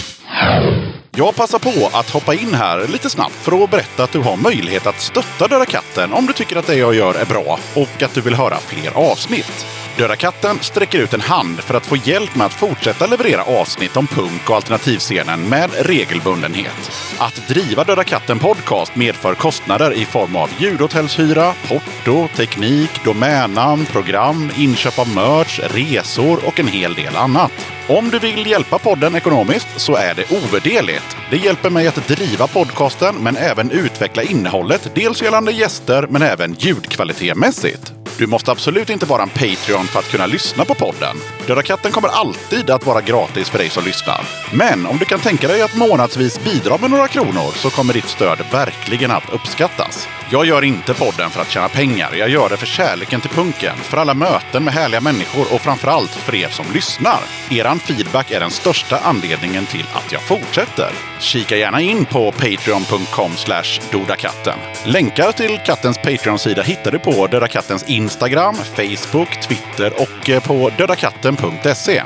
Jag 1.11 1.37
passar 1.37 1.59
på 1.59 1.99
att 1.99 2.11
hoppa 2.11 2.35
in 2.35 2.55
här 2.55 2.89
lite 2.89 3.11
snabbt 3.11 3.35
för 3.35 3.65
att 3.65 3.71
berätta 3.71 4.05
att 4.05 4.13
du 4.13 4.19
har 4.19 4.37
möjlighet 4.37 4.87
att 4.87 5.01
stötta 5.01 5.49
Döda 5.49 5.67
katten 5.67 6.13
om 6.13 6.27
du 6.27 6.33
tycker 6.33 6.57
att 6.57 6.67
det 6.67 6.75
jag 6.75 6.95
gör 6.95 7.15
är 7.15 7.25
bra 7.25 7.59
och 7.75 8.03
att 8.03 8.15
du 8.15 8.21
vill 8.21 8.35
höra 8.35 8.57
fler 8.57 8.97
avsnitt. 9.11 9.67
Döda 9.99 10.17
katten 10.17 10.59
sträcker 10.61 10.99
ut 10.99 11.15
en 11.15 11.21
hand 11.21 11.61
för 11.61 11.75
att 11.75 11.87
få 11.87 11.97
hjälp 11.97 12.35
med 12.35 12.47
att 12.47 12.53
fortsätta 12.53 13.07
leverera 13.07 13.43
avsnitt 13.45 13.97
om 13.97 14.07
punk 14.07 14.51
och 14.51 14.57
alternativscenen 14.57 15.49
med 15.49 15.71
regelbundenhet. 15.79 16.91
Att 17.19 17.49
driva 17.49 17.85
Döda 17.85 18.05
katten 18.05 18.39
podcast 18.39 18.97
medför 18.97 19.35
kostnader 19.35 19.93
i 19.93 20.05
form 20.05 20.37
av 20.37 20.51
ljudhotellshyra, 20.59 21.55
porto, 21.69 22.29
teknik, 22.37 23.05
domännamn, 23.05 23.87
program, 23.87 24.51
inköp 24.57 24.99
av 24.99 25.09
merch, 25.09 25.61
resor 25.61 26.47
och 26.47 26.61
en 26.61 26.69
hel 26.69 26.95
del 26.95 27.17
annat. 27.17 27.53
Om 27.89 28.11
du 28.11 28.19
vill 28.19 28.47
hjälpa 28.47 28.79
podden 28.79 29.15
ekonomiskt 29.15 29.69
så 29.77 29.95
är 29.97 30.15
det 30.15 30.31
ovärderligt. 30.31 30.86
Det 31.31 31.37
hjälper 31.37 31.71
mig 31.71 31.87
att 31.87 32.09
driva 32.09 32.47
podcasten 32.47 33.15
men 33.15 33.37
även 33.37 33.71
utveckla 33.71 34.23
innehållet, 34.23 34.91
dels 34.95 35.23
gällande 35.23 35.53
gäster 35.53 36.07
men 36.11 36.23
även 36.23 36.55
ljudkvalitetmässigt. 36.59 37.93
Du 38.19 38.27
måste 38.27 38.51
absolut 38.51 38.91
inte 38.91 39.07
vara 39.07 39.23
en 39.23 39.29
Patreon 39.29 39.87
för 39.87 39.99
att 39.99 40.11
kunna 40.11 40.27
lyssna 40.27 40.65
på 40.65 40.75
podden. 40.75 41.17
Döda 41.47 41.63
katten 41.63 41.93
kommer 41.93 42.09
alltid 42.09 42.71
att 42.71 42.87
vara 42.87 43.01
gratis 43.01 43.49
för 43.49 43.59
dig 43.59 43.71
som 43.71 43.85
lyssnar. 43.85 44.25
Men 44.53 44.87
om 44.87 44.99
du 44.99 45.05
kan 45.05 45.21
tänka 45.21 45.49
dig 45.49 45.63
att 45.63 45.77
månadsvis 45.77 46.45
bidra 46.45 46.79
med 46.79 46.91
några 46.91 47.09
kronor 47.09 47.53
så 47.55 47.71
kommer 47.71 47.93
ditt 47.93 48.09
stöd 48.09 48.39
verkligen 48.53 49.11
att 49.11 49.33
uppskattas. 49.33 50.09
Jag 50.31 50.47
gör 50.47 50.65
inte 50.65 50.95
podden 50.95 51.31
för 51.31 51.41
att 51.41 51.51
tjäna 51.51 51.69
pengar. 51.69 52.15
Jag 52.15 52.29
gör 52.29 52.49
det 52.49 52.57
för 52.57 52.67
kärleken 52.67 53.21
till 53.21 53.31
punken, 53.31 53.77
för 53.77 53.97
alla 53.97 54.15
möten 54.15 54.65
med 54.65 54.75
härliga 54.75 55.01
människor 55.01 55.55
och 55.55 55.61
framförallt 55.61 56.11
för 56.11 56.35
er 56.35 56.49
som 56.49 56.67
lyssnar. 56.75 57.21
Eran 57.51 57.79
feedback 57.79 58.31
är 58.31 58.41
den 58.41 58.51
största 58.51 58.99
anledningen 58.99 59.67
till 59.67 59.87
att 59.93 60.13
jag 60.13 60.23
fortsätter. 60.23 60.91
Kika 61.21 61.57
gärna 61.57 61.81
in 61.81 62.05
på 62.05 62.33
patreon.com 62.33 63.37
slash 63.37 63.81
dodakatten. 63.91 64.59
Länkar 64.85 65.33
till 65.33 65.59
kattens 65.67 65.99
Patreon-sida 65.99 66.63
hittar 66.63 66.93
du 66.93 66.99
på 66.99 67.27
Döda 67.27 67.49
Kattens 67.49 67.85
in 67.89 68.06
Instagram, 68.07 68.55
Facebook, 68.55 69.41
Twitter 69.49 69.93
och 70.03 70.31
eh, 70.31 70.43
på 70.43 70.71
dödakatten.se. 70.79 72.03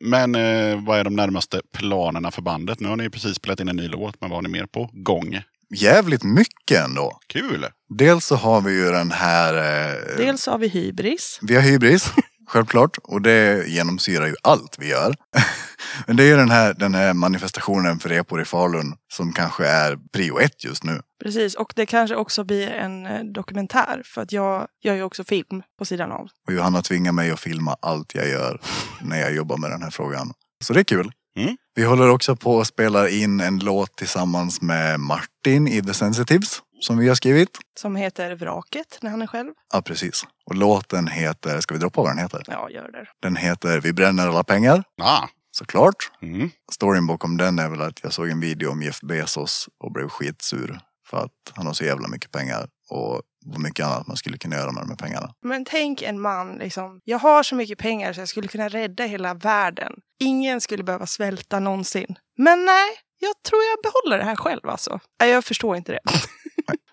Men 0.00 0.34
eh, 0.34 0.84
vad 0.86 0.98
är 0.98 1.04
de 1.04 1.16
närmaste 1.16 1.60
planerna 1.78 2.30
för 2.30 2.42
bandet? 2.42 2.80
Nu 2.80 2.88
har 2.88 2.96
ni 2.96 3.10
precis 3.10 3.36
spelat 3.36 3.60
in 3.60 3.68
en 3.68 3.76
ny 3.76 3.88
låt, 3.88 4.20
men 4.20 4.30
vad 4.30 4.36
har 4.36 4.42
ni 4.42 4.48
mer 4.48 4.66
på 4.66 4.90
gång? 4.92 5.40
Jävligt 5.74 6.24
mycket 6.24 6.84
ändå. 6.84 7.18
Kul! 7.26 7.66
Dels 7.88 8.24
så 8.26 8.36
har 8.36 8.60
vi 8.60 8.72
ju 8.72 8.90
den 8.90 9.10
här... 9.10 9.54
Eh, 9.54 10.16
Dels 10.16 10.46
har 10.46 10.58
vi 10.58 10.68
hybris. 10.68 11.38
Vi 11.42 11.54
har 11.54 11.62
hybris, 11.62 12.12
självklart. 12.50 12.98
Och 13.02 13.22
det 13.22 13.68
genomsyrar 13.68 14.26
ju 14.26 14.34
allt 14.42 14.76
vi 14.78 14.88
gör. 14.88 15.14
Men 16.06 16.16
det 16.16 16.22
är 16.22 16.26
ju 16.26 16.36
den 16.36 16.50
här, 16.50 16.74
den 16.74 16.94
här 16.94 17.14
manifestationen 17.14 17.98
för 17.98 18.08
repor 18.08 18.40
i 18.40 18.44
Falun 18.44 18.94
som 19.12 19.32
kanske 19.32 19.66
är 19.66 19.98
prio 20.12 20.38
ett 20.38 20.64
just 20.64 20.84
nu. 20.84 21.00
Precis, 21.22 21.54
och 21.54 21.72
det 21.76 21.86
kanske 21.86 22.16
också 22.16 22.44
blir 22.44 22.68
en 22.68 23.06
eh, 23.06 23.24
dokumentär. 23.24 24.02
För 24.04 24.22
att 24.22 24.32
jag 24.32 24.66
gör 24.84 24.94
ju 24.94 25.02
också 25.02 25.24
film 25.24 25.62
på 25.78 25.84
sidan 25.84 26.12
av. 26.12 26.28
Och 26.46 26.54
Johanna 26.54 26.82
tvingar 26.82 27.12
mig 27.12 27.30
att 27.30 27.40
filma 27.40 27.76
allt 27.82 28.14
jag 28.14 28.28
gör 28.28 28.60
när 29.00 29.20
jag 29.20 29.34
jobbar 29.34 29.56
med 29.56 29.70
den 29.70 29.82
här 29.82 29.90
frågan. 29.90 30.32
Så 30.64 30.72
det 30.72 30.80
är 30.80 30.84
kul. 30.84 31.12
Mm. 31.38 31.56
Vi 31.74 31.84
håller 31.84 32.10
också 32.10 32.36
på 32.36 32.60
att 32.60 32.66
spela 32.66 33.08
in 33.08 33.40
en 33.40 33.58
låt 33.58 33.96
tillsammans 33.96 34.62
med 34.62 35.00
Martin 35.00 35.68
i 35.68 35.82
The 35.82 35.94
Sensitives 35.94 36.62
som 36.80 36.98
vi 36.98 37.08
har 37.08 37.14
skrivit. 37.14 37.58
Som 37.80 37.96
heter 37.96 38.34
Vraket 38.34 38.98
när 39.02 39.10
han 39.10 39.22
är 39.22 39.26
själv. 39.26 39.52
Ja, 39.72 39.82
precis. 39.82 40.26
Och 40.46 40.54
låten 40.56 41.06
heter, 41.08 41.60
ska 41.60 41.74
vi 41.74 41.80
droppa 41.80 42.00
vad 42.02 42.10
den 42.10 42.18
heter? 42.18 42.42
Ja, 42.46 42.70
gör 42.70 42.90
det. 42.92 43.06
Den 43.22 43.36
heter 43.36 43.80
Vi 43.80 43.92
bränner 43.92 44.28
alla 44.28 44.44
pengar, 44.44 44.84
Ah, 45.02 45.26
såklart. 45.50 46.10
mm. 46.22 46.50
Storyn 46.72 47.06
bakom 47.06 47.36
den 47.36 47.58
är 47.58 47.68
väl 47.68 47.80
att 47.80 48.00
jag 48.02 48.12
såg 48.12 48.28
en 48.28 48.40
video 48.40 48.70
om 48.70 48.82
Jeff 48.82 49.00
Bezos 49.00 49.68
och 49.84 49.92
blev 49.92 50.08
skitsur. 50.08 50.80
För 51.06 51.16
att 51.24 51.52
han 51.54 51.66
har 51.66 51.72
så 51.72 51.84
jävla 51.84 52.08
mycket 52.08 52.30
pengar 52.32 52.68
och 52.90 53.22
vad 53.46 53.60
mycket 53.60 53.86
annat 53.86 54.06
man 54.06 54.16
skulle 54.16 54.38
kunna 54.38 54.56
göra 54.56 54.72
med 54.72 54.82
de 54.82 54.88
här 54.90 54.96
pengarna. 54.96 55.34
Men 55.42 55.64
tänk 55.64 56.02
en 56.02 56.20
man, 56.20 56.54
liksom. 56.54 57.00
Jag 57.04 57.18
har 57.18 57.42
så 57.42 57.54
mycket 57.54 57.78
pengar 57.78 58.12
så 58.12 58.20
jag 58.20 58.28
skulle 58.28 58.48
kunna 58.48 58.68
rädda 58.68 59.04
hela 59.04 59.34
världen. 59.34 59.92
Ingen 60.20 60.60
skulle 60.60 60.82
behöva 60.84 61.06
svälta 61.06 61.60
någonsin. 61.60 62.14
Men 62.38 62.64
nej, 62.64 62.88
jag 63.18 63.42
tror 63.42 63.60
jag 63.62 63.92
behåller 63.92 64.18
det 64.18 64.24
här 64.24 64.36
själv 64.36 64.68
alltså. 64.68 65.00
Nej, 65.20 65.30
Jag 65.30 65.44
förstår 65.44 65.76
inte 65.76 65.92
det. 65.92 66.00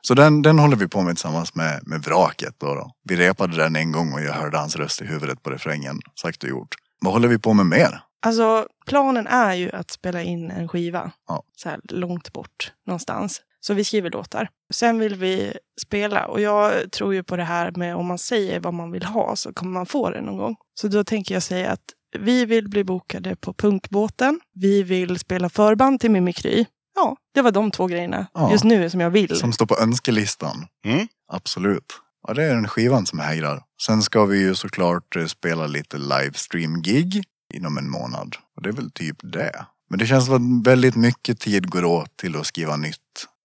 Så 0.01 0.13
den, 0.13 0.41
den 0.41 0.59
håller 0.59 0.75
vi 0.75 0.87
på 0.87 1.01
med 1.01 1.15
tillsammans 1.15 1.55
med, 1.55 1.79
med 1.85 2.01
Vraket. 2.03 2.55
Då 2.57 2.75
då. 2.75 2.91
Vi 3.03 3.15
repade 3.15 3.57
den 3.57 3.75
en 3.75 3.91
gång 3.91 4.13
och 4.13 4.21
jag 4.21 4.33
hörde 4.33 4.57
hans 4.57 4.75
röst 4.75 5.01
i 5.01 5.05
huvudet 5.05 5.43
på 5.43 5.49
refrängen. 5.49 5.99
Sagt 6.21 6.43
och 6.43 6.49
gjort. 6.49 6.75
Vad 7.01 7.13
håller 7.13 7.27
vi 7.27 7.39
på 7.39 7.53
med 7.53 7.65
mer? 7.65 8.01
Alltså, 8.25 8.67
planen 8.85 9.27
är 9.27 9.53
ju 9.53 9.71
att 9.71 9.91
spela 9.91 10.21
in 10.21 10.51
en 10.51 10.67
skiva. 10.67 11.11
Ja. 11.27 11.43
Så 11.55 11.69
här 11.69 11.79
långt 11.83 12.33
bort 12.33 12.73
någonstans. 12.87 13.41
Så 13.59 13.73
vi 13.73 13.83
skriver 13.83 14.09
låtar. 14.09 14.49
Sen 14.73 14.99
vill 14.99 15.15
vi 15.15 15.53
spela. 15.81 16.25
Och 16.25 16.41
jag 16.41 16.91
tror 16.91 17.13
ju 17.13 17.23
på 17.23 17.35
det 17.35 17.43
här 17.43 17.71
med 17.71 17.95
om 17.95 18.05
man 18.05 18.17
säger 18.17 18.59
vad 18.59 18.73
man 18.73 18.91
vill 18.91 19.03
ha 19.03 19.35
så 19.35 19.53
kommer 19.53 19.71
man 19.71 19.85
få 19.85 20.09
det 20.09 20.21
någon 20.21 20.37
gång. 20.37 20.55
Så 20.73 20.87
då 20.87 21.03
tänker 21.03 21.33
jag 21.33 21.43
säga 21.43 21.71
att 21.71 21.81
vi 22.19 22.45
vill 22.45 22.69
bli 22.69 22.83
bokade 22.83 23.35
på 23.35 23.53
Punkbåten. 23.53 24.39
Vi 24.53 24.83
vill 24.83 25.19
spela 25.19 25.49
förband 25.49 25.99
till 25.99 26.11
Mimikry. 26.11 26.65
Ja, 26.97 27.15
det 27.33 27.41
var 27.41 27.51
de 27.51 27.71
två 27.71 27.87
grejerna 27.87 28.27
Ja. 28.33 28.51
just 28.51 28.63
nu 28.63 28.89
som 28.89 28.99
jag 28.99 29.09
vill. 29.09 29.35
Som 29.39 29.53
står 29.53 29.65
på 29.65 29.77
önskelistan. 29.77 30.67
Mm. 30.85 31.07
Absolut. 31.33 31.85
Ja, 32.27 32.33
det 32.33 32.43
är 32.43 32.53
den 32.55 32.67
skivan 32.67 33.05
som 33.05 33.19
hägrar. 33.19 33.63
Sen 33.81 34.01
ska 34.03 34.25
vi 34.25 34.39
ju 34.39 34.55
såklart 34.55 35.15
eh, 35.15 35.25
spela 35.25 35.67
lite 35.67 35.97
livestream-gig 35.97 37.23
inom 37.53 37.77
en 37.77 37.89
månad. 37.89 38.35
Och 38.55 38.61
det 38.63 38.69
är 38.69 38.73
väl 38.73 38.91
typ 38.91 39.17
det. 39.33 39.65
Men 39.89 39.99
det 39.99 40.07
känns 40.07 40.25
som 40.25 40.59
att 40.61 40.67
väldigt 40.67 40.95
mycket 40.95 41.39
tid 41.39 41.69
går 41.69 41.85
åt 41.85 42.17
till 42.17 42.35
att 42.35 42.45
skriva 42.45 42.75
nytt 42.75 42.97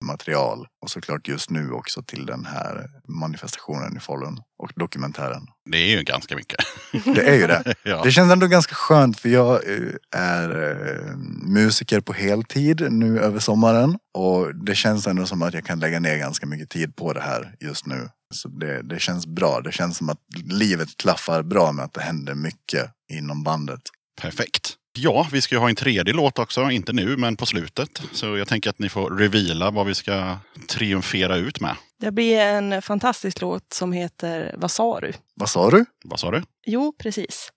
material. 0.02 0.66
Och 0.82 0.90
såklart 0.90 1.28
just 1.28 1.50
nu 1.50 1.70
också 1.70 2.02
till 2.02 2.26
den 2.26 2.44
här 2.44 2.86
manifestationen 3.08 3.96
i 3.96 4.00
Falun. 4.00 4.40
Och 4.58 4.72
dokumentären. 4.76 5.46
Det 5.70 5.78
är 5.78 5.96
ju 5.96 6.02
ganska 6.02 6.36
mycket. 6.36 6.58
Det 7.04 7.28
är 7.28 7.34
ju 7.34 7.46
det. 7.46 7.74
ja. 7.82 8.02
Det 8.04 8.12
känns 8.12 8.32
ändå 8.32 8.46
ganska 8.46 8.74
skönt 8.74 9.20
för 9.20 9.28
jag 9.28 9.54
eh, 9.54 10.20
är 10.20 10.70
eh, 10.70 11.16
musiker 11.42 12.00
på 12.00 12.12
heltid 12.12 12.92
nu 12.92 13.20
över 13.20 13.38
sommaren. 13.38 13.98
Och 14.14 14.54
det 14.54 14.74
känns 14.74 15.06
ändå 15.06 15.26
som 15.26 15.42
att 15.42 15.54
jag 15.54 15.64
kan 15.64 15.80
lägga 15.80 16.00
ner 16.00 16.18
ganska 16.18 16.46
mycket 16.46 16.70
tid 16.70 16.96
på 16.96 17.12
det 17.12 17.20
här 17.20 17.54
just 17.60 17.86
nu. 17.86 18.08
Så 18.34 18.48
det, 18.48 18.82
det 18.82 19.00
känns 19.00 19.26
bra. 19.26 19.60
Det 19.60 19.72
känns 19.72 19.96
som 19.96 20.08
att 20.08 20.18
livet 20.44 20.96
klaffar 20.96 21.42
bra 21.42 21.72
med 21.72 21.84
att 21.84 21.94
det 21.94 22.02
händer 22.02 22.34
mycket 22.34 22.90
inom 23.12 23.42
bandet. 23.42 23.80
Perfekt. 24.20 24.76
Ja, 24.94 25.28
vi 25.32 25.40
ska 25.40 25.54
ju 25.54 25.58
ha 25.58 25.68
en 25.68 25.74
tredje 25.74 26.14
låt 26.14 26.38
också. 26.38 26.70
Inte 26.70 26.92
nu, 26.92 27.16
men 27.16 27.36
på 27.36 27.46
slutet. 27.46 28.02
Så 28.12 28.36
jag 28.36 28.48
tänker 28.48 28.70
att 28.70 28.78
ni 28.78 28.88
får 28.88 29.10
reveala 29.10 29.70
vad 29.70 29.86
vi 29.86 29.94
ska 29.94 30.36
triumfera 30.68 31.36
ut 31.36 31.60
med. 31.60 31.76
Det 32.00 32.10
blir 32.10 32.40
en 32.40 32.82
fantastisk 32.82 33.40
låt 33.40 33.72
som 33.72 33.92
heter 33.92 34.54
Vad 34.58 34.70
sa 34.70 35.00
du? 35.00 35.12
Vad 35.34 35.50
sa 35.50 35.70
du? 35.70 35.84
Vad 36.04 36.20
sa 36.20 36.30
du? 36.30 36.42
Jo, 36.66 36.92
precis. 36.98 37.48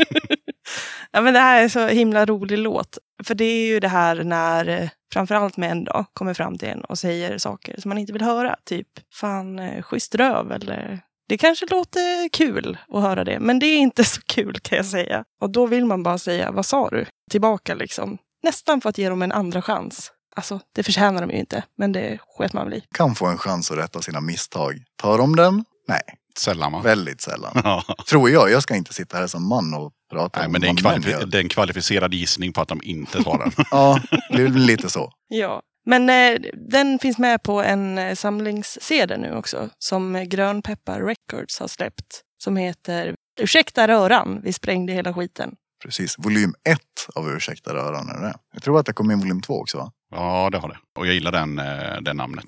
ja, 1.10 1.20
men 1.20 1.34
det 1.34 1.40
här 1.40 1.64
är 1.64 1.68
så 1.68 1.86
himla 1.86 2.26
rolig 2.26 2.58
låt. 2.58 2.98
För 3.24 3.34
det 3.34 3.44
är 3.44 3.66
ju 3.66 3.80
det 3.80 3.88
här 3.88 4.24
när 4.24 4.68
eh, 4.68 4.88
framförallt 5.12 5.56
män 5.56 5.84
då 5.84 6.04
kommer 6.12 6.34
fram 6.34 6.58
till 6.58 6.68
en 6.68 6.80
och 6.80 6.98
säger 6.98 7.38
saker 7.38 7.80
som 7.80 7.88
man 7.88 7.98
inte 7.98 8.12
vill 8.12 8.22
höra. 8.22 8.56
Typ, 8.64 8.88
fan, 9.12 9.58
eh, 9.58 9.82
schysst 9.82 10.14
röv 10.14 10.52
eller 10.52 11.00
det 11.30 11.38
kanske 11.38 11.66
låter 11.70 12.28
kul 12.28 12.78
att 12.92 13.02
höra 13.02 13.24
det, 13.24 13.40
men 13.40 13.58
det 13.58 13.66
är 13.66 13.78
inte 13.78 14.04
så 14.14 14.20
kul 14.26 14.58
kan 14.62 14.76
jag 14.76 14.86
säga. 14.86 15.24
Och 15.40 15.50
då 15.50 15.66
vill 15.66 15.84
man 15.84 16.02
bara 16.02 16.18
säga, 16.18 16.50
vad 16.50 16.66
sa 16.66 16.88
du? 16.88 17.06
Tillbaka 17.30 17.74
liksom. 17.74 18.18
Nästan 18.42 18.80
för 18.80 18.88
att 18.88 18.98
ge 18.98 19.08
dem 19.08 19.22
en 19.22 19.32
andra 19.32 19.62
chans. 19.62 20.12
Alltså, 20.36 20.60
det 20.74 20.82
förtjänar 20.82 21.20
de 21.26 21.30
ju 21.32 21.38
inte, 21.38 21.64
men 21.78 21.92
det 21.92 22.18
sket 22.36 22.52
man 22.52 22.64
väl 22.70 22.78
i. 22.78 22.82
Kan 22.94 23.14
få 23.14 23.26
en 23.26 23.38
chans 23.38 23.70
att 23.70 23.78
rätta 23.78 24.02
sina 24.02 24.20
misstag. 24.20 24.82
Tar 25.02 25.18
de 25.18 25.36
den? 25.36 25.64
Nej, 25.88 26.00
Sällan 26.38 26.72
va? 26.72 26.80
väldigt 26.80 27.20
sällan. 27.20 27.82
Tror 28.08 28.30
jag. 28.30 28.50
Jag 28.50 28.62
ska 28.62 28.76
inte 28.76 28.94
sitta 28.94 29.16
här 29.18 29.26
som 29.26 29.48
man 29.48 29.74
och 29.74 29.92
prata 30.12 30.38
Nej, 30.38 30.46
om 30.46 30.52
men 30.52 30.60
det 30.60 30.66
är, 30.66 30.70
en 30.70 30.76
kvalifi- 30.76 31.24
det 31.26 31.38
är 31.38 31.42
en 31.42 31.48
kvalificerad 31.48 32.14
gissning 32.14 32.52
på 32.52 32.60
att 32.60 32.68
de 32.68 32.80
inte 32.82 33.22
tar 33.24 33.38
den. 33.38 33.52
Ja, 33.70 34.00
det 34.30 34.42
är 34.42 34.48
lite 34.48 34.90
så. 34.90 35.12
Ja, 35.28 35.62
men 35.90 36.10
eh, 36.10 36.50
den 36.70 36.98
finns 36.98 37.18
med 37.18 37.42
på 37.42 37.62
en 37.62 37.98
eh, 37.98 38.14
samlings-CD 38.14 39.16
nu 39.16 39.34
också 39.34 39.70
som 39.78 40.24
Grönpeppar 40.28 41.00
Records 41.00 41.60
har 41.60 41.68
släppt. 41.68 42.22
Som 42.42 42.56
heter 42.56 43.14
Ursäkta 43.40 43.88
röran, 43.88 44.40
vi 44.44 44.52
sprängde 44.52 44.92
hela 44.92 45.14
skiten. 45.14 45.54
Precis. 45.84 46.14
Volym 46.18 46.54
ett 46.64 47.14
av 47.14 47.30
Ursäkta 47.30 47.74
röran 47.74 48.08
är 48.08 48.20
det. 48.20 48.34
Jag 48.52 48.62
tror 48.62 48.80
att 48.80 48.86
det 48.86 48.92
kom 48.92 49.10
in 49.10 49.18
volym 49.18 49.40
två 49.40 49.54
också 49.60 49.78
va? 49.78 49.92
Ja, 50.10 50.48
det 50.52 50.58
har 50.58 50.68
det. 50.68 50.78
Och 50.98 51.06
jag 51.06 51.14
gillar 51.14 51.32
den, 51.32 51.58
eh, 51.58 52.00
det 52.00 52.12
namnet. 52.12 52.46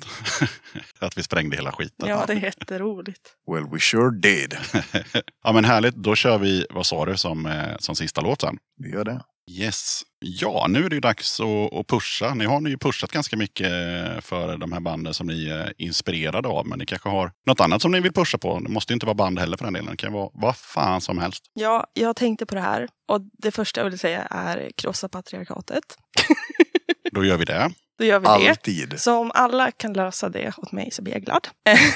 att 0.99 1.19
vi 1.19 1.23
sprängde 1.23 1.57
hela 1.57 1.73
skiten. 1.73 2.09
Ja, 2.09 2.25
det 2.27 2.33
är 2.33 2.37
jätteroligt. 2.37 3.21
Well 3.53 3.67
we 3.73 3.81
sure 3.81 4.11
did. 4.11 4.57
Ja, 5.45 5.53
men 5.53 5.65
härligt. 5.65 5.95
Då 5.95 6.15
kör 6.15 6.39
vi 6.39 6.67
Vad 6.71 6.87
sa 6.87 7.07
du 7.07 7.17
som, 7.17 7.47
eh, 7.47 7.77
som 7.79 7.97
sista 7.97 8.21
låt 8.21 8.41
sen. 8.41 8.59
Vi 8.77 8.91
gör 8.91 9.05
det. 9.05 9.23
Yes. 9.51 10.03
Ja, 10.19 10.67
nu 10.69 10.85
är 10.85 10.89
det 10.89 10.95
ju 10.95 11.01
dags 11.01 11.41
att, 11.41 11.73
att 11.73 11.87
pusha. 11.87 12.35
Ni 12.35 12.45
har 12.45 12.69
ju 12.69 12.79
pushat 12.79 13.13
ganska 13.13 13.37
mycket 13.37 13.69
för 14.25 14.57
de 14.57 14.73
här 14.73 14.81
banden 14.81 15.15
som 15.15 15.27
ni 15.27 15.49
är 15.49 15.73
inspirerade 15.79 16.49
av. 16.49 16.67
Men 16.67 16.79
ni 16.79 16.87
kanske 16.87 17.09
har 17.09 17.33
något 17.47 17.61
annat 17.61 17.83
som 17.83 17.93
ni 17.93 18.01
vill 18.01 18.13
pusha 18.13 18.39
på. 18.39 18.59
Det 18.59 18.69
måste 18.69 18.93
ju 18.93 18.95
inte 18.95 19.07
vara 19.07 19.15
band 19.15 19.39
heller 19.39 19.57
för 19.57 19.65
den 19.65 19.75
delen. 19.75 19.91
Det 19.91 19.97
kan 19.97 20.13
vara 20.13 20.31
vad 20.35 20.57
fan 20.57 21.01
som 21.01 21.19
helst. 21.19 21.45
Ja, 21.55 21.87
jag 21.93 22.17
tänkte 22.17 22.47
på 22.47 22.55
det 22.55 22.61
här 22.61 22.89
och 23.09 23.21
det 23.39 23.51
första 23.51 23.81
jag 23.81 23.91
vill 23.91 23.99
säga 23.99 24.23
är 24.23 24.71
krossa 24.77 25.09
patriarkatet. 25.09 25.85
Då 27.13 27.25
gör 27.25 27.37
vi 27.37 27.45
det. 27.45 27.71
Då 27.99 28.05
gör 28.05 28.19
vi 28.19 28.25
det. 28.45 28.51
Alltid. 28.51 29.01
Så 29.01 29.19
om 29.19 29.31
alla 29.35 29.71
kan 29.71 29.93
lösa 29.93 30.29
det 30.29 30.53
åt 30.57 30.73
mig 30.73 30.91
så 30.91 31.03
blir 31.03 31.15
jag 31.15 31.23
glad. 31.23 31.49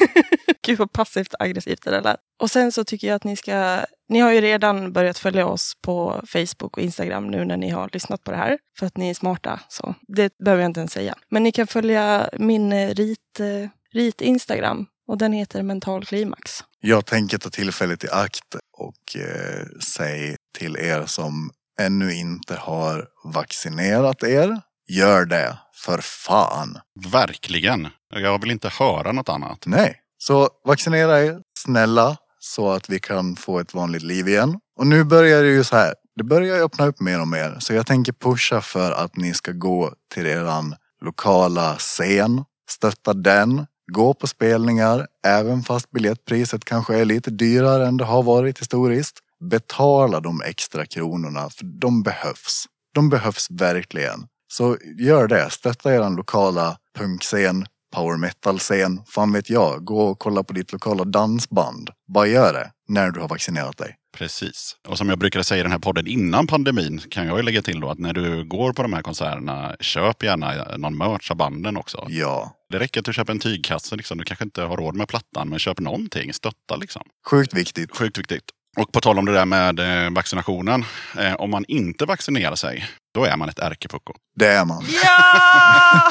Gud 0.66 0.78
vad 0.78 0.92
passivt 0.92 1.34
aggressivt 1.38 1.82
det 1.84 1.90
där 1.90 2.02
lät. 2.02 2.20
Och 2.40 2.50
sen 2.50 2.72
så 2.72 2.84
tycker 2.84 3.06
jag 3.08 3.14
att 3.14 3.24
ni 3.24 3.36
ska... 3.36 3.84
Ni 4.08 4.18
har 4.18 4.32
ju 4.32 4.40
redan 4.40 4.92
börjat 4.92 5.18
följa 5.18 5.46
oss 5.46 5.72
på 5.82 6.22
Facebook 6.26 6.76
och 6.76 6.82
Instagram 6.82 7.26
nu 7.26 7.44
när 7.44 7.56
ni 7.56 7.70
har 7.70 7.90
lyssnat 7.92 8.24
på 8.24 8.30
det 8.30 8.36
här. 8.36 8.58
För 8.78 8.86
att 8.86 8.96
ni 8.96 9.10
är 9.10 9.14
smarta. 9.14 9.60
Så 9.68 9.94
det 10.08 10.32
behöver 10.44 10.62
jag 10.62 10.68
inte 10.68 10.80
ens 10.80 10.92
säga. 10.92 11.14
Men 11.30 11.42
ni 11.42 11.52
kan 11.52 11.66
följa 11.66 12.28
min 12.38 12.72
eh, 12.72 12.94
rit, 12.94 13.40
eh, 13.40 13.68
rit 13.92 14.20
Instagram. 14.20 14.86
Och 15.08 15.18
den 15.18 15.32
heter 15.32 15.62
Mental 15.62 16.04
Klimax. 16.04 16.64
Jag 16.80 17.06
tänker 17.06 17.38
ta 17.38 17.50
tillfället 17.50 18.04
i 18.04 18.08
akt 18.10 18.54
och 18.78 19.20
eh, 19.20 19.66
säga 19.94 20.36
till 20.58 20.76
er 20.76 21.06
som 21.06 21.50
ännu 21.80 22.14
inte 22.14 22.54
har 22.54 23.06
vaccinerat 23.24 24.22
er 24.22 24.60
gör 24.88 25.24
det. 25.24 25.58
För 25.74 25.98
fan. 25.98 26.78
Verkligen. 27.12 27.88
Jag 28.14 28.40
vill 28.40 28.50
inte 28.50 28.68
höra 28.68 29.12
något 29.12 29.28
annat. 29.28 29.62
Nej. 29.66 30.00
Så 30.18 30.48
vaccinera 30.64 31.24
er, 31.24 31.38
snälla, 31.58 32.16
så 32.38 32.70
att 32.70 32.90
vi 32.90 32.98
kan 32.98 33.36
få 33.36 33.58
ett 33.58 33.74
vanligt 33.74 34.02
liv 34.02 34.28
igen. 34.28 34.60
Och 34.78 34.86
nu 34.86 35.04
börjar 35.04 35.42
det 35.42 35.48
ju 35.48 35.64
så 35.64 35.76
här. 35.76 35.94
Det 36.16 36.24
börjar 36.24 36.64
öppna 36.64 36.86
upp 36.86 37.00
mer 37.00 37.20
och 37.20 37.28
mer. 37.28 37.56
Så 37.58 37.74
jag 37.74 37.86
tänker 37.86 38.12
pusha 38.12 38.60
för 38.60 38.92
att 38.92 39.16
ni 39.16 39.34
ska 39.34 39.52
gå 39.52 39.92
till 40.14 40.26
eran 40.26 40.74
lokala 41.02 41.76
scen. 41.78 42.44
Stötta 42.70 43.14
den. 43.14 43.66
Gå 43.92 44.14
på 44.14 44.26
spelningar, 44.26 45.06
även 45.26 45.62
fast 45.62 45.90
biljettpriset 45.90 46.64
kanske 46.64 46.98
är 46.98 47.04
lite 47.04 47.30
dyrare 47.30 47.86
än 47.86 47.96
det 47.96 48.04
har 48.04 48.22
varit 48.22 48.60
historiskt. 48.60 49.18
Betala 49.50 50.20
de 50.20 50.42
extra 50.42 50.86
kronorna, 50.86 51.50
för 51.50 51.64
de 51.64 52.02
behövs. 52.02 52.64
De 52.94 53.08
behövs 53.08 53.46
verkligen. 53.50 54.26
Så 54.48 54.76
gör 54.98 55.28
det. 55.28 55.50
Stötta 55.50 55.94
eran 55.94 56.16
lokala 56.16 56.76
punkscen, 56.98 57.66
power 57.94 58.16
metal-scen. 58.16 59.02
Fan 59.06 59.32
vet 59.32 59.50
jag. 59.50 59.84
Gå 59.84 60.00
och 60.00 60.18
kolla 60.18 60.42
på 60.42 60.52
ditt 60.52 60.72
lokala 60.72 61.04
dansband. 61.04 61.90
Bara 62.08 62.26
gör 62.26 62.52
det 62.52 62.70
när 62.88 63.10
du 63.10 63.20
har 63.20 63.28
vaccinerat 63.28 63.76
dig. 63.76 63.96
Precis. 64.16 64.76
Och 64.88 64.98
som 64.98 65.08
jag 65.08 65.18
brukade 65.18 65.44
säga 65.44 65.60
i 65.60 65.62
den 65.62 65.72
här 65.72 65.78
podden 65.78 66.06
innan 66.06 66.46
pandemin 66.46 66.98
kan 66.98 67.26
jag 67.26 67.36
ju 67.36 67.42
lägga 67.42 67.62
till 67.62 67.80
då 67.80 67.90
att 67.90 67.98
när 67.98 68.12
du 68.12 68.44
går 68.44 68.72
på 68.72 68.82
de 68.82 68.92
här 68.92 69.02
konserterna, 69.02 69.76
köp 69.80 70.22
gärna 70.22 70.76
någon 70.76 70.96
merch 70.98 71.30
av 71.30 71.36
banden 71.36 71.76
också. 71.76 72.06
Ja. 72.08 72.52
Det 72.70 72.78
räcker 72.78 73.00
att 73.00 73.04
du 73.04 73.12
köper 73.12 73.32
en 73.32 73.38
tygkasse. 73.38 73.96
Liksom. 73.96 74.18
Du 74.18 74.24
kanske 74.24 74.44
inte 74.44 74.62
har 74.62 74.76
råd 74.76 74.94
med 74.94 75.08
plattan, 75.08 75.48
men 75.48 75.58
köp 75.58 75.80
någonting. 75.80 76.32
Stötta 76.32 76.76
liksom. 76.76 77.02
Sjukt 77.30 77.54
viktigt. 77.54 77.96
Sjukt 77.96 78.18
viktigt. 78.18 78.44
Och 78.76 78.92
på 78.92 79.00
tal 79.00 79.18
om 79.18 79.24
det 79.24 79.32
där 79.32 79.46
med 79.46 79.78
eh, 79.78 80.10
vaccinationen. 80.12 80.84
Eh, 81.18 81.34
om 81.34 81.50
man 81.50 81.64
inte 81.68 82.04
vaccinerar 82.04 82.54
sig, 82.54 82.84
då 83.14 83.24
är 83.24 83.36
man 83.36 83.48
ett 83.48 83.58
ärkepucko. 83.58 84.14
Det 84.36 84.46
är 84.46 84.64
man. 84.64 84.84
Ja! 85.04 86.10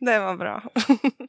det 0.06 0.18
var 0.18 0.36
bra. 0.36 0.62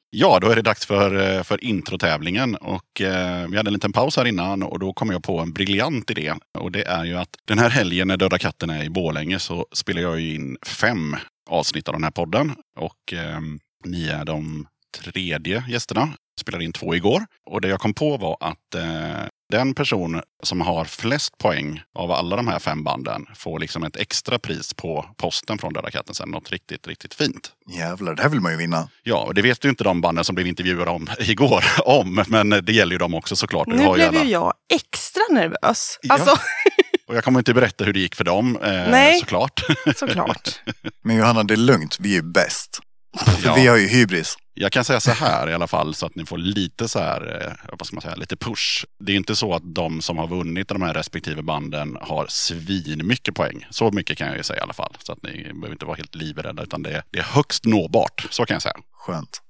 Ja, 0.09 0.39
då 0.39 0.49
är 0.49 0.55
det 0.55 0.61
dags 0.61 0.85
för, 0.85 1.37
eh, 1.37 1.43
för 1.43 1.63
introtävlingen. 1.63 2.55
Och, 2.55 3.01
eh, 3.01 3.47
vi 3.47 3.57
hade 3.57 3.69
en 3.69 3.73
liten 3.73 3.93
paus 3.93 4.17
här 4.17 4.25
innan 4.25 4.63
och 4.63 4.79
då 4.79 4.93
kom 4.93 5.09
jag 5.09 5.23
på 5.23 5.39
en 5.39 5.53
briljant 5.53 6.09
idé. 6.09 6.33
Och 6.59 6.71
det 6.71 6.83
är 6.87 7.03
ju 7.03 7.17
att 7.17 7.29
den 7.45 7.59
här 7.59 7.69
helgen 7.69 8.07
när 8.07 8.17
Döda 8.17 8.37
katten 8.37 8.69
är 8.69 8.83
i 8.83 8.89
Borlänge 8.89 9.39
så 9.39 9.65
spelar 9.71 10.01
jag 10.01 10.19
ju 10.19 10.35
in 10.35 10.57
fem 10.65 11.15
avsnitt 11.49 11.87
av 11.87 11.93
den 11.93 12.03
här 12.03 12.11
podden. 12.11 12.55
Och 12.79 13.13
eh, 13.13 13.39
ni 13.85 14.07
är 14.07 14.25
de 14.25 14.67
tredje 15.01 15.63
gästerna. 15.67 16.09
Spelade 16.39 16.63
in 16.63 16.73
två 16.73 16.95
igår. 16.95 17.25
Och 17.45 17.61
det 17.61 17.67
jag 17.67 17.79
kom 17.79 17.93
på 17.93 18.17
var 18.17 18.37
att 18.39 18.75
eh, 18.75 19.25
den 19.51 19.73
person 19.73 20.21
som 20.43 20.61
har 20.61 20.85
flest 20.85 21.37
poäng 21.37 21.81
av 21.95 22.11
alla 22.11 22.35
de 22.35 22.47
här 22.47 22.59
fem 22.59 22.83
banden 22.83 23.25
får 23.35 23.59
liksom 23.59 23.83
ett 23.83 23.95
extra 23.97 24.39
pris 24.39 24.73
på 24.73 25.05
posten 25.17 25.57
från 25.57 25.73
Döda 25.73 25.91
katten 25.91 26.15
sen. 26.15 26.29
Något 26.29 26.49
riktigt, 26.51 26.87
riktigt 26.87 27.13
fint. 27.13 27.51
Jävlar, 27.77 28.15
det 28.15 28.21
här 28.21 28.29
vill 28.29 28.39
man 28.41 28.51
ju 28.51 28.57
vinna. 28.57 28.89
Ja, 29.03 29.17
och 29.23 29.33
det 29.33 29.41
vet 29.41 29.65
ju 29.65 29.69
inte 29.69 29.83
de 29.83 30.01
banden 30.01 30.23
som 30.25 30.35
blev 30.35 30.47
intervjuade 30.47 30.91
om 30.91 31.07
igår 31.19 31.63
om. 31.85 32.23
Men 32.27 32.49
det 32.49 32.71
gäller 32.73 32.91
ju 32.91 32.97
dem 32.97 33.13
också 33.13 33.35
såklart. 33.35 33.67
Nu 33.67 33.73
ju 33.83 33.93
blev 33.93 34.09
alla- 34.09 34.23
ju 34.23 34.29
jag 34.29 34.53
extra 34.73 35.21
nervös. 35.31 35.99
Ja. 36.01 36.13
Alltså, 36.13 36.35
Och 37.07 37.15
jag 37.15 37.23
kommer 37.23 37.39
inte 37.39 37.53
berätta 37.53 37.83
hur 37.83 37.93
det 37.93 37.99
gick 37.99 38.15
för 38.15 38.23
dem, 38.23 38.57
eh, 38.63 38.71
Nej. 38.71 39.19
såklart. 39.19 39.61
såklart. 39.95 40.49
Men 41.01 41.15
Johanna, 41.15 41.43
det 41.43 41.53
är 41.53 41.57
lugnt. 41.57 41.97
Vi 41.99 42.09
är 42.09 42.13
ju 42.15 42.21
bäst. 42.21 42.79
Ja. 43.43 43.53
vi 43.55 43.67
har 43.67 43.77
ju 43.77 43.87
hybris. 43.87 44.35
Jag 44.53 44.71
kan 44.71 44.83
säga 44.83 44.99
så 44.99 45.11
här 45.11 45.49
i 45.49 45.53
alla 45.53 45.67
fall 45.67 45.95
så 45.95 46.05
att 46.05 46.15
ni 46.15 46.25
får 46.25 46.37
lite 46.37 46.87
så 46.87 46.99
här, 46.99 47.41
eh, 47.45 47.75
vad 47.77 47.87
ska 47.87 47.95
man 47.95 48.01
säga, 48.01 48.15
lite 48.15 48.35
push. 48.35 48.85
Det 48.99 49.11
är 49.11 49.15
inte 49.15 49.35
så 49.35 49.53
att 49.53 49.75
de 49.75 50.01
som 50.01 50.17
har 50.17 50.27
vunnit 50.27 50.67
de 50.67 50.81
här 50.81 50.93
respektive 50.93 51.41
banden 51.41 51.97
har 52.01 52.25
svin 52.29 53.07
mycket 53.07 53.35
poäng. 53.35 53.67
Så 53.69 53.91
mycket 53.91 54.17
kan 54.17 54.27
jag 54.27 54.37
ju 54.37 54.43
säga 54.43 54.59
i 54.59 54.61
alla 54.61 54.73
fall. 54.73 54.97
Så 54.99 55.11
att 55.11 55.23
ni 55.23 55.43
behöver 55.43 55.71
inte 55.71 55.85
vara 55.85 55.95
helt 55.95 56.15
livrädda 56.15 56.63
utan 56.63 56.83
det 56.83 56.91
är, 56.91 57.03
det 57.11 57.19
är 57.19 57.23
högst 57.23 57.65
nåbart. 57.65 58.27
Så 58.29 58.45
kan 58.45 58.55
jag 58.55 58.61
säga. 58.61 58.75
Skönt. 59.05 59.41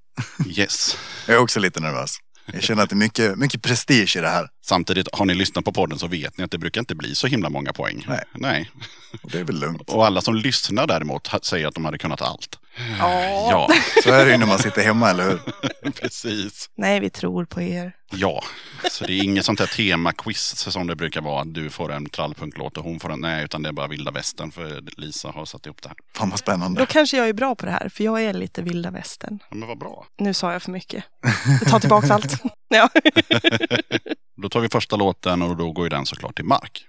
Yes. 0.46 0.96
Jag 1.26 1.36
är 1.36 1.40
också 1.40 1.60
lite 1.60 1.80
nervös. 1.80 2.16
Jag 2.52 2.62
känner 2.62 2.82
att 2.82 2.90
det 2.90 2.94
är 2.94 2.96
mycket, 2.96 3.38
mycket 3.38 3.62
prestige 3.62 4.16
i 4.16 4.20
det 4.20 4.28
här. 4.28 4.48
Samtidigt, 4.66 5.08
har 5.12 5.24
ni 5.24 5.34
lyssnat 5.34 5.64
på 5.64 5.72
podden 5.72 5.98
så 5.98 6.06
vet 6.06 6.38
ni 6.38 6.44
att 6.44 6.50
det 6.50 6.58
brukar 6.58 6.80
inte 6.80 6.94
bli 6.94 7.14
så 7.14 7.26
himla 7.26 7.48
många 7.48 7.72
poäng. 7.72 8.04
Nej. 8.08 8.24
Nej. 8.34 8.70
Och 9.22 9.30
det 9.30 9.38
är 9.38 9.44
väl 9.44 9.60
lugnt. 9.60 9.90
Och 9.90 10.06
alla 10.06 10.20
som 10.20 10.34
lyssnar 10.34 10.86
däremot 10.86 11.44
säger 11.44 11.66
att 11.66 11.74
de 11.74 11.84
hade 11.84 11.98
kunnat 11.98 12.22
allt. 12.22 12.58
Ja. 12.98 13.08
Ja, 13.50 13.68
Så 14.04 14.12
är 14.12 14.24
det 14.24 14.30
ju 14.32 14.36
när 14.38 14.46
man 14.46 14.58
sitter 14.58 14.82
hemma, 14.84 15.10
eller 15.10 15.24
hur? 15.24 15.40
precis. 16.00 16.70
Nej, 16.76 17.00
vi 17.00 17.10
tror 17.10 17.44
på 17.44 17.62
er. 17.62 17.92
Ja, 18.12 18.42
så 18.90 19.04
det 19.04 19.12
är 19.12 19.22
inget 19.24 19.44
sånt 19.44 19.60
här 19.60 19.66
temaquiz 19.66 20.40
som 20.56 20.86
det 20.86 20.96
brukar 20.96 21.20
vara. 21.20 21.40
Att 21.42 21.54
du 21.54 21.70
får 21.70 21.92
en 21.92 22.06
trallpunklåt 22.10 22.76
och 22.76 22.84
hon 22.84 23.00
får 23.00 23.12
en 23.12 23.20
nej, 23.20 23.44
utan 23.44 23.62
det 23.62 23.68
är 23.68 23.72
bara 23.72 23.88
vilda 23.88 24.10
västern 24.10 24.50
för 24.52 24.82
Lisa 25.00 25.28
har 25.30 25.44
satt 25.44 25.66
ihop 25.66 25.82
det 25.82 25.88
här. 25.88 25.96
Fan 26.16 26.30
vad 26.30 26.38
Då 26.38 26.42
spännande. 26.42 26.86
kanske 26.86 27.16
jag 27.16 27.28
är 27.28 27.32
bra 27.32 27.54
på 27.54 27.66
det 27.66 27.72
här, 27.72 27.88
för 27.88 28.04
jag 28.04 28.22
är 28.22 28.32
lite 28.32 28.62
vilda 28.62 28.90
västern. 28.90 29.38
Ja, 29.50 29.56
men 29.56 29.68
vad 29.68 29.78
bra. 29.78 30.06
Nu 30.18 30.34
sa 30.34 30.52
jag 30.52 30.62
för 30.62 30.70
mycket. 30.70 31.04
Jag 31.60 31.68
tar 31.70 31.80
tillbaka 31.80 32.14
allt. 32.14 32.42
Ja. 32.68 32.88
Då 34.36 34.48
tar 34.48 34.60
vi 34.60 34.68
första 34.68 34.96
låten 34.96 35.42
och 35.42 35.56
då 35.56 35.72
går 35.72 35.84
ju 35.84 35.88
den 35.88 36.06
såklart 36.06 36.36
till 36.36 36.44
Mark. 36.44 36.86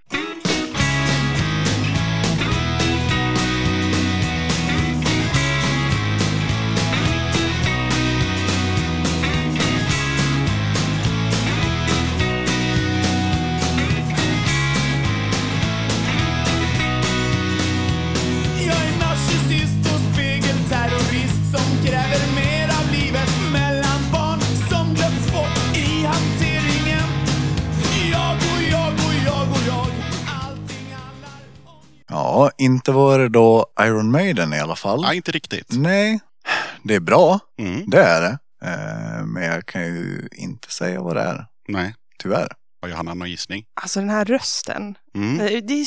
Ja, 32.15 32.51
inte 32.57 32.91
var 32.91 33.19
det 33.19 33.29
då 33.29 33.65
Iron 33.81 34.11
Maiden 34.11 34.53
i 34.53 34.59
alla 34.59 34.75
fall. 34.75 35.01
Nej, 35.01 35.15
inte 35.17 35.31
riktigt. 35.31 35.67
Nej, 35.69 36.19
det 36.83 36.95
är 36.95 36.99
bra. 36.99 37.39
Mm. 37.59 37.89
Det 37.89 38.03
är 38.03 38.21
det. 38.21 38.37
Eh, 38.65 39.25
Men 39.25 39.43
jag 39.43 39.65
kan 39.65 39.81
ju 39.81 40.27
inte 40.31 40.71
säga 40.71 41.01
vad 41.01 41.15
det 41.15 41.21
är. 41.21 41.45
Nej. 41.67 41.95
Tyvärr. 42.23 42.47
Har 42.81 42.89
Johanna 42.89 43.13
någon 43.13 43.29
gissning? 43.29 43.65
Alltså 43.81 43.99
den 43.99 44.09
här 44.09 44.25
rösten. 44.25 44.97
Mm. 45.15 45.37
Det 45.37 45.61
det 45.61 45.73
är 45.73 45.85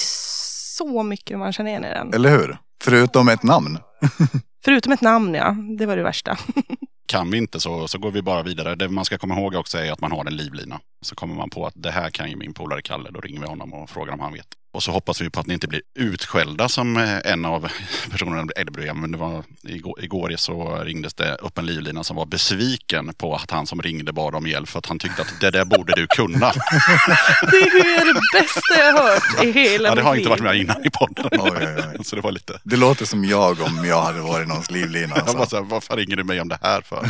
så 0.77 1.03
mycket 1.03 1.39
man 1.39 1.53
känner 1.53 1.71
igen 1.71 1.85
i 1.85 1.89
den. 1.89 2.15
Eller 2.15 2.31
hur? 2.31 2.59
Förutom 2.85 3.29
ett 3.29 3.43
namn. 3.43 3.79
Förutom 4.65 4.93
ett 4.93 5.01
namn, 5.01 5.35
ja. 5.35 5.57
Det 5.79 5.87
var 5.87 5.97
det 5.97 6.03
värsta. 6.03 6.39
Kan 7.09 7.31
vi 7.31 7.39
inte 7.39 7.61
så, 7.61 7.89
så 7.89 7.99
går 7.99 8.11
vi 8.11 8.23
bara 8.23 8.43
vidare. 8.43 8.75
Det 8.75 8.89
man 8.89 9.05
ska 9.05 9.19
komma 9.19 9.39
ihåg 9.41 9.55
också 9.55 9.79
är 9.79 9.93
att 9.93 10.01
man 10.01 10.13
har 10.13 10.25
en 10.25 10.37
livlina. 10.37 10.81
Så 11.03 11.15
kommer 11.15 11.35
man 11.35 11.51
på 11.51 11.67
att 11.67 11.75
det 11.77 11.91
här 11.91 12.11
kan 12.11 12.31
ju 12.31 12.37
min 12.37 12.55
polare 12.55 12.83
Kalle. 12.83 13.11
Då 13.11 13.21
ringer 13.21 13.41
vi 13.41 13.47
honom 13.47 13.73
och 13.75 13.91
frågar 13.91 14.13
om 14.13 14.21
han 14.21 14.33
vet. 14.33 14.47
Och 14.73 14.83
så 14.83 14.93
hoppas 14.93 15.21
vi 15.21 15.31
på 15.31 15.41
att 15.41 15.47
ni 15.47 15.55
inte 15.55 15.69
blir 15.69 15.81
utskällda 15.99 16.69
som 16.69 16.97
eh, 16.97 17.19
en 17.25 17.45
av 17.45 17.69
personerna. 18.11 18.45
Det 18.57 18.71
blev, 18.73 18.97
men 18.97 19.13
det 19.13 19.19
var 19.19 19.45
igår, 19.63 20.05
igår 20.05 20.33
så 20.37 20.77
ringdes 20.77 21.15
det 21.15 21.35
upp 21.35 21.59
en 21.59 21.67
livlina 21.67 22.05
som 22.05 22.17
var 22.17 22.27
besviken 22.27 23.15
på 23.15 23.35
att 23.35 23.51
han 23.51 23.67
som 23.67 23.83
ringde 23.83 24.13
bad 24.13 24.35
om 24.35 24.47
hjälp 24.47 24.69
för 24.69 24.79
att 24.79 24.87
han 24.87 24.99
tyckte 24.99 25.23
att 25.23 25.41
det 25.41 25.51
där 25.51 25.65
borde 25.65 25.93
du 25.97 26.07
kunna. 26.07 26.53
Det 27.51 27.57
är 27.57 28.15
det 28.15 28.21
bästa 28.33 28.79
jag 28.79 28.93
hört 28.93 29.45
i 29.45 29.53
hela 29.53 29.89
Ja, 29.89 29.95
det 29.95 30.03
har 30.03 30.13
mitt 30.13 30.19
inte 30.19 30.31
varit 30.31 30.43
med 30.43 30.57
innan 30.57 30.87
i 30.87 30.91
podden. 30.91 31.27
Oj, 31.33 31.51
oj, 31.57 31.85
oj. 31.99 31.99
Så 32.05 32.17
det 32.17 32.23
var 32.23 32.33
lite... 32.33 32.61
Det 32.65 32.77
låter 32.77 33.05
som 33.07 33.25
jag 33.25 33.61
om 33.61 33.85
jag 33.85 34.03
hade 34.03 34.21
varit 34.21 34.49
någons 34.49 34.71
livlina. 34.71 35.17
Jag 35.17 35.27
bara 35.27 35.39
Alltså. 35.39 35.47
så 35.47 35.57
här, 35.57 35.63
varför 35.71 35.97
ringer 35.97 36.17
du 36.17 36.25
mig 36.25 36.41
om 36.41 36.49
det 36.49 36.59
här 36.63 36.81
för? 36.81 37.09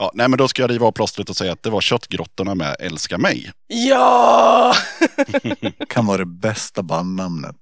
Ja, 0.00 0.10
nej, 0.14 0.28
men 0.28 0.38
då 0.38 0.48
ska 0.48 0.62
jag 0.62 0.70
riva 0.70 0.86
av 0.86 0.92
plåstret 0.92 1.30
och 1.30 1.36
säga 1.36 1.52
att 1.52 1.62
det 1.62 1.70
var 1.70 1.80
Köttgrottorna 1.80 2.54
med 2.54 2.76
Älska 2.78 3.18
mig. 3.18 3.52
Ja! 3.66 4.74
Kan 5.88 6.06
vara 6.06 6.18
det 6.18 6.26
bästa 6.26 6.82
bandnamnet. 6.82 7.56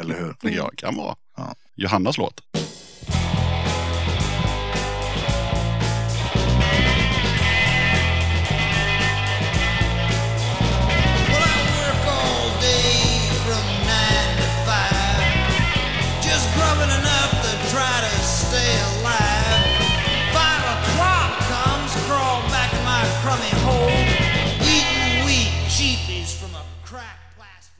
Eller 0.00 0.14
hur? 0.14 0.50
Ja, 0.50 0.70
kan 0.76 0.96
vara. 0.96 1.16
Ja. 1.36 1.54
Johannas 1.74 2.18
låt. 2.18 2.40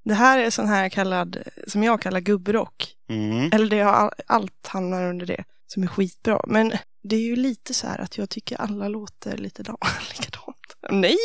Det 0.08 0.14
här 0.14 0.38
är 0.38 0.50
sån 0.50 0.68
här 0.68 0.88
kallad, 0.88 1.36
som 1.66 1.82
jag 1.82 2.00
kallar 2.02 2.20
gubbrock. 2.20 2.94
Mm. 3.08 3.50
Eller 3.52 3.66
det 3.70 3.80
all, 3.82 4.10
allt 4.26 4.66
hamnar 4.66 5.04
under 5.10 5.26
det. 5.26 5.44
Som 5.66 5.82
är 5.82 5.86
skitbra. 5.86 6.40
Men 6.46 6.72
det 7.02 7.16
är 7.16 7.20
ju 7.20 7.36
lite 7.36 7.74
så 7.74 7.86
här 7.86 7.98
att 7.98 8.18
jag 8.18 8.30
tycker 8.30 8.60
alla 8.60 8.88
låter 8.88 9.36
lite 9.36 9.62
da- 9.62 9.76
likadant. 10.10 10.76
Nej! 10.90 11.16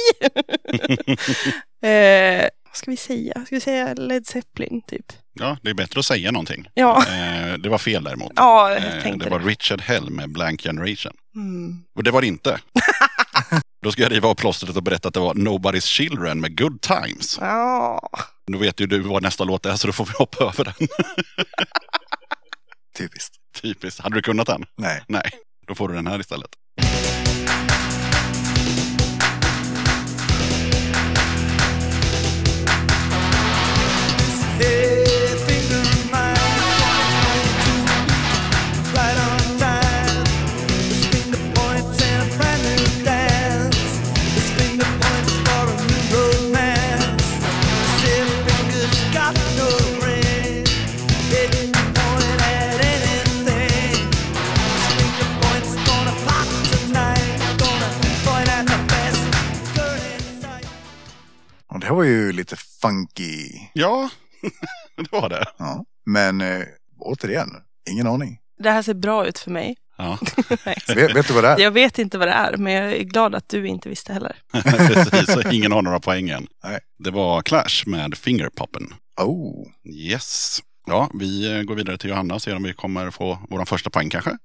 eh, 2.41 2.49
Vad 2.65 2.75
ska 2.75 2.91
vi 2.91 2.97
säga? 2.97 3.33
Ska 3.45 3.55
vi 3.55 3.61
säga 3.61 3.93
Led 3.93 4.27
Zeppelin, 4.27 4.81
typ? 4.87 5.05
Ja, 5.33 5.57
det 5.61 5.69
är 5.69 5.73
bättre 5.73 5.99
att 5.99 6.05
säga 6.05 6.31
någonting. 6.31 6.69
Ja, 6.73 7.03
Eh, 7.07 7.53
det 7.57 7.69
var 7.69 7.77
fel 7.77 8.03
däremot. 8.03 8.31
ja 8.35 8.71
jag 8.71 8.83
Eh, 8.83 9.01
tänkte 9.03 9.25
det 9.25 9.31
var 9.31 9.39
det. 9.39 9.45
Richard 9.45 9.81
Hell 9.81 10.09
med 10.09 10.31
Blank 10.31 10.61
Generation. 10.63 11.13
Mm. 11.35 11.83
Och 11.95 12.03
det 12.03 12.11
var 12.11 12.21
det 12.21 12.27
inte. 12.27 12.59
Då 13.83 13.91
ska 13.91 14.01
jag 14.01 14.11
riva 14.11 14.29
av 14.29 14.35
plåstret 14.35 14.77
och 14.77 14.83
berätta 14.83 15.07
att 15.07 15.13
det 15.13 15.19
var 15.19 15.33
Nobody's 15.33 15.85
Children 15.85 16.41
med 16.41 16.57
Good 16.57 16.81
Times. 16.81 17.37
Ja, 17.41 18.09
Nu 18.47 18.57
vet 18.57 18.79
ju 18.79 18.87
du 18.87 18.99
vad 18.99 19.23
nästa 19.23 19.43
låt 19.43 19.65
är 19.65 19.75
så 19.75 19.87
då 19.87 19.93
får 19.93 20.05
vi 20.05 20.11
hoppa 20.17 20.43
över 20.43 20.63
den. 20.63 20.73
Typiskt. 22.97 23.35
Typiskt. 23.61 23.99
Hade 23.99 24.15
du 24.15 24.21
kunnat 24.21 24.47
den? 24.47 24.65
Nej. 24.77 25.03
Nej. 25.07 25.31
Då 25.67 25.75
får 25.75 25.87
du 25.87 25.95
den 25.95 26.07
här 26.07 26.19
istället. 26.19 26.49
Och 34.59 34.90
här 61.91 61.95
var 61.95 62.03
ju 62.03 62.31
lite 62.31 62.55
funky. 62.55 63.49
Ja, 63.73 64.09
det 64.97 65.11
var 65.11 65.29
det. 65.29 65.45
Ja. 65.57 65.85
Men 66.05 66.41
eh, 66.41 66.63
återigen, 66.99 67.49
ingen 67.89 68.07
aning. 68.07 68.37
det 68.63 68.71
här 68.71 68.81
ser 68.81 68.93
bra 68.93 69.25
ut 69.25 69.39
för 69.39 69.51
mig. 69.51 69.75
Ja. 69.97 70.17
Vet, 70.95 71.15
vet 71.15 71.27
du 71.27 71.33
vad 71.33 71.43
det 71.43 71.49
är? 71.49 71.59
Jag 71.59 71.71
vet 71.71 71.99
inte 71.99 72.17
vad 72.17 72.27
det 72.27 72.31
är, 72.31 72.57
men 72.57 72.73
jag 72.73 72.93
är 72.93 73.03
glad 73.03 73.35
att 73.35 73.49
du 73.49 73.67
inte 73.67 73.89
visste 73.89 74.13
heller. 74.13 74.35
precis. 74.53 75.33
Så 75.33 75.49
ingen 75.51 75.71
har 75.71 75.81
några 75.81 75.99
poäng 75.99 76.29
än. 76.29 76.47
Nej. 76.63 76.79
Det 77.03 77.11
var 77.11 77.41
Clash 77.41 77.83
med 77.85 78.17
Fingerpoppen. 78.17 78.93
Oh, 79.21 79.67
Yes. 79.93 80.59
Ja, 80.87 81.09
vi 81.13 81.57
eh, 81.57 81.61
går 81.63 81.75
vidare 81.75 81.97
till 81.97 82.09
Johanna 82.09 82.33
och 82.33 82.41
ser 82.41 82.55
om 82.55 82.63
vi 82.63 82.73
kommer 82.73 83.11
få 83.11 83.39
vår 83.49 83.65
första 83.65 83.89
poäng 83.89 84.09
kanske. 84.09 84.37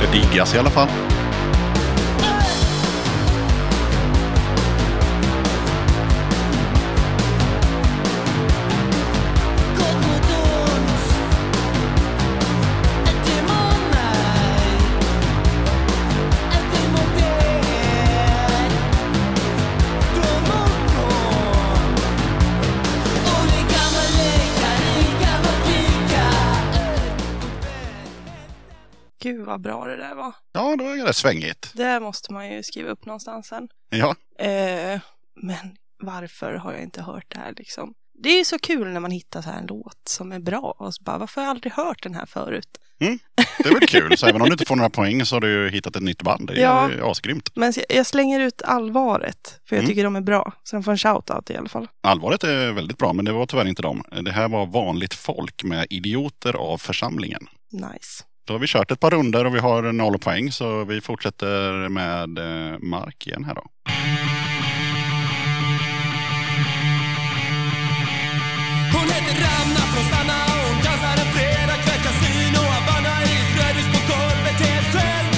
Det 0.00 0.12
diggas 0.12 0.54
i 0.54 0.58
alla 0.58 0.70
fall. 0.70 0.88
Gud 29.22 29.46
vad 29.46 29.60
bra 29.60 29.84
det 29.84 29.96
där 29.96 30.14
var. 30.14 30.32
Ja, 30.52 30.76
det 30.76 30.84
var 30.84 31.06
rätt 31.06 31.16
svängigt. 31.16 31.70
Det 31.74 32.00
måste 32.00 32.32
man 32.32 32.52
ju 32.52 32.62
skriva 32.62 32.90
upp 32.90 33.06
någonstans 33.06 33.46
sen. 33.46 33.68
Ja, 33.90 34.14
Eh, 34.38 35.00
men 35.42 35.76
varför 36.02 36.54
har 36.54 36.72
jag 36.72 36.82
inte 36.82 37.02
hört 37.02 37.24
det 37.28 37.38
här 37.38 37.54
liksom? 37.56 37.94
Det 38.22 38.28
är 38.28 38.38
ju 38.38 38.44
så 38.44 38.58
kul 38.58 38.88
när 38.88 39.00
man 39.00 39.10
hittar 39.10 39.42
så 39.42 39.50
här 39.50 39.58
en 39.58 39.66
låt 39.66 39.98
som 40.08 40.32
är 40.32 40.38
bra 40.38 40.74
och 40.78 40.94
så 40.94 41.02
bara, 41.04 41.18
varför 41.18 41.40
har 41.40 41.46
jag 41.46 41.50
aldrig 41.50 41.72
hört 41.72 42.02
den 42.02 42.14
här 42.14 42.26
förut? 42.26 42.68
det 42.98 43.68
är 43.68 43.74
väl 43.74 43.88
kul. 43.88 44.16
Så 44.18 44.26
även 44.26 44.42
om 44.42 44.46
du 44.48 44.52
inte 44.52 44.64
får 44.64 44.76
några 44.76 44.90
poäng 44.90 45.24
så 45.26 45.36
har 45.36 45.40
du 45.40 45.48
ju 45.64 45.70
hittat 45.70 45.96
ett 45.96 46.02
nytt 46.02 46.22
band. 46.22 46.46
Det 46.46 46.52
är 46.52 46.60
Ja. 46.62 46.90
ju 46.90 47.04
asgrymt. 47.04 47.50
Men 47.56 47.72
jag- 47.76 47.84
jag 47.98 48.06
slänger 48.06 48.40
ut 48.40 48.62
allvaret, 48.62 49.60
för 49.68 49.76
jag 49.76 49.82
Mm. 49.82 49.88
tycker 49.88 50.04
de 50.04 50.16
är 50.16 50.20
bra. 50.20 50.52
Så 50.62 50.76
de 50.76 50.82
får 50.82 50.90
en 50.92 50.96
shout-out 50.98 51.50
i 51.52 51.56
alla 51.56 51.68
fall. 51.68 51.88
Allvaret 52.00 52.44
är 52.44 52.72
väldigt 52.72 52.98
bra, 52.98 53.12
men 53.12 53.24
det 53.24 53.32
var 53.32 53.46
tyvärr 53.46 53.68
inte 53.68 53.82
dem. 53.82 54.02
Det 54.24 54.32
här 54.32 54.48
var 54.48 54.66
vanligt 54.66 55.14
folk 55.14 55.64
med 55.64 55.86
idioter 55.90 56.56
av 56.56 56.78
församlingen. 56.78 57.46
Nice. 57.72 58.24
Då 58.50 58.54
har 58.54 58.58
vi 58.58 58.66
kört 58.66 58.90
ett 58.90 59.00
par 59.00 59.10
runder 59.10 59.44
och 59.46 59.54
vi 59.54 59.58
har 59.58 59.92
noll 59.92 60.18
poäng 60.18 60.52
så 60.52 60.84
vi 60.84 61.00
fortsätter 61.00 61.88
med 61.88 62.38
eh, 62.38 62.78
Mark 62.78 63.26
igen 63.26 63.44
här 63.44 63.54
då. 63.54 63.64
Hon 68.94 69.06
heter 69.14 69.34
Ramna 69.44 69.82
från 69.92 70.06
Sanna 70.12 70.38
Hon 70.64 70.76
dansar 70.84 71.16
en 71.22 71.30
fredagkväll 71.34 72.00
Casino 72.06 72.62
Havanna 72.74 73.14
i 73.32 73.36
Frödis 73.52 73.88
på 73.94 74.00
golvet 74.12 74.58
helt 74.66 74.88
själv 74.94 75.30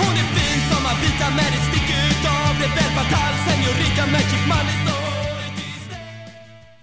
Hon 0.00 0.12
är 0.22 0.28
fin 0.36 0.60
som 0.70 0.82
Avita 0.92 1.26
med 1.38 1.50
ett 1.56 1.66
stick 1.68 1.88
utav 2.10 2.52
Rebell 2.62 2.92
Fatal 2.96 3.34
Senorita 3.46 4.04
Magic 4.14 4.42
Money 4.52 4.76
så 4.86 4.96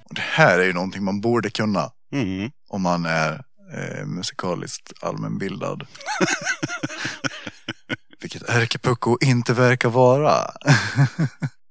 och 0.07 0.15
det 0.15 0.27
här 0.38 0.60
är 0.60 0.65
ju 0.65 0.73
någonting 0.73 1.03
man 1.03 1.22
borde 1.22 1.49
kunna 1.49 1.85
Mm. 2.11 2.52
om 2.69 2.81
man 2.81 3.06
är 3.06 3.41
eh, 3.73 4.06
musikaliskt 4.06 4.94
allmänbildad. 5.02 5.88
Vilket 8.19 8.49
ärkepucko 8.49 9.18
inte 9.22 9.53
verkar 9.53 9.89
vara. 9.89 10.41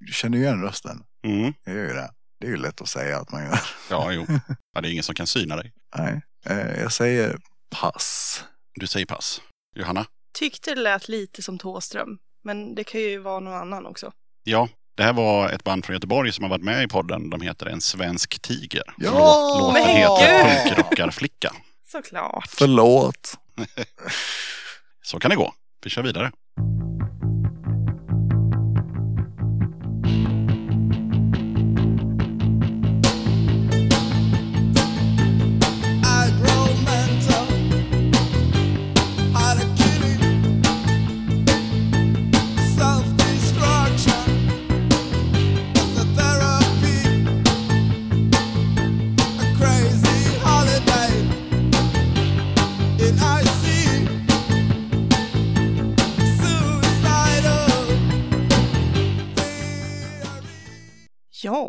du 0.07 0.13
känner 0.13 0.39
ju 0.39 0.45
igen 0.45 0.63
rösten. 0.63 1.03
Mm. 1.25 1.55
Jag 1.65 1.75
gör 1.75 1.83
ju 1.83 1.95
det. 1.95 2.11
Det 2.41 2.47
är 2.47 2.51
ju 2.51 2.57
lätt 2.57 2.81
att 2.81 2.89
säga 2.89 3.19
att 3.19 3.33
man 3.33 3.45
gör. 3.45 3.61
Ja, 3.91 4.13
jo. 4.13 4.27
Ja, 4.75 4.81
det 4.81 4.89
är 4.89 4.93
ingen 4.93 5.05
som 5.05 5.15
kan 5.15 5.27
syna 5.27 5.57
dig. 5.57 5.73
Nej, 5.97 6.21
eh, 6.47 6.81
jag 6.81 6.93
säger 6.93 7.39
pass. 7.81 8.45
Du 8.75 8.87
säger 8.87 9.07
pass. 9.07 9.41
Johanna? 9.77 10.07
Tyckte 10.39 10.75
det 10.75 10.81
lät 10.81 11.09
lite 11.09 11.43
som 11.43 11.59
Tåström, 11.59 12.19
men 12.45 12.75
det 12.75 12.85
kan 12.85 13.01
ju 13.01 13.19
vara 13.19 13.41
någon 13.41 13.55
annan 13.55 13.87
också. 13.87 14.13
Ja, 14.45 14.69
det 14.97 15.03
här 15.03 15.13
var 15.13 15.51
ett 15.51 15.65
band 15.65 15.85
från 15.85 15.95
Göteborg 15.95 16.33
som 16.33 16.45
har 16.45 16.51
varit 16.51 16.65
med 16.65 16.85
i 16.85 16.89
podden. 16.89 17.31
De 17.31 17.41
heter 17.41 17.67
En 17.67 17.81
svensk 17.81 18.43
tiger. 18.43 18.83
Ja! 18.97 19.11
Låt, 19.11 19.77
låten 19.77 19.97
heter! 19.97 20.65
Punkrockarflicka. 20.65 21.53
Såklart. 21.87 22.49
Förlåt. 22.49 23.35
Så 25.03 25.19
kan 25.19 25.31
det 25.31 25.37
gå. 25.37 25.55
Vi 25.85 25.91
kör 25.91 26.03
vidare. 26.03 26.33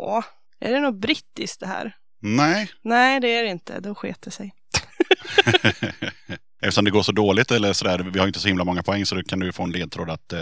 Ja, 0.08 0.24
är 0.60 0.72
det 0.72 0.80
något 0.80 1.00
brittiskt 1.00 1.60
det 1.60 1.66
här? 1.66 1.92
Nej, 2.20 2.70
Nej, 2.84 3.20
det 3.20 3.28
är 3.28 3.42
det 3.42 3.48
inte. 3.50 3.80
Då 3.80 3.94
sket 3.94 4.22
det 4.22 4.30
sig. 4.30 4.52
eftersom 6.62 6.84
det 6.84 6.90
går 6.90 7.02
så 7.02 7.12
dåligt 7.12 7.50
eller 7.50 7.72
sådär, 7.72 7.98
vi 7.98 8.18
har 8.18 8.26
inte 8.26 8.40
så 8.40 8.48
himla 8.48 8.64
många 8.64 8.82
poäng 8.82 9.06
så 9.06 9.22
kan 9.22 9.38
du 9.38 9.52
få 9.52 9.62
en 9.62 9.70
ledtråd 9.72 10.10
att 10.10 10.32
eh, 10.32 10.40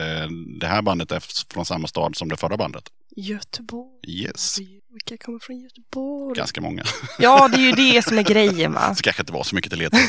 det 0.60 0.66
här 0.66 0.82
bandet 0.82 1.12
är 1.12 1.22
från 1.52 1.66
samma 1.66 1.86
stad 1.88 2.16
som 2.16 2.28
det 2.28 2.36
förra 2.36 2.56
bandet. 2.56 2.84
Göteborg. 3.16 3.90
Yes, 4.08 4.58
Vilka 4.90 5.24
kommer 5.24 5.38
från 5.38 5.60
Göteborg? 5.60 6.36
ganska 6.36 6.60
många. 6.60 6.82
Ja, 7.18 7.48
det 7.48 7.56
är 7.56 7.60
ju 7.60 7.72
det 7.72 8.02
som 8.02 8.18
är 8.18 8.22
grejen 8.22 8.72
va? 8.72 8.94
Så 8.96 9.02
kanske 9.02 9.22
inte 9.22 9.32
var 9.32 9.42
så 9.44 9.54
mycket 9.54 9.70
till 9.72 9.78
ledtråd. 9.78 10.02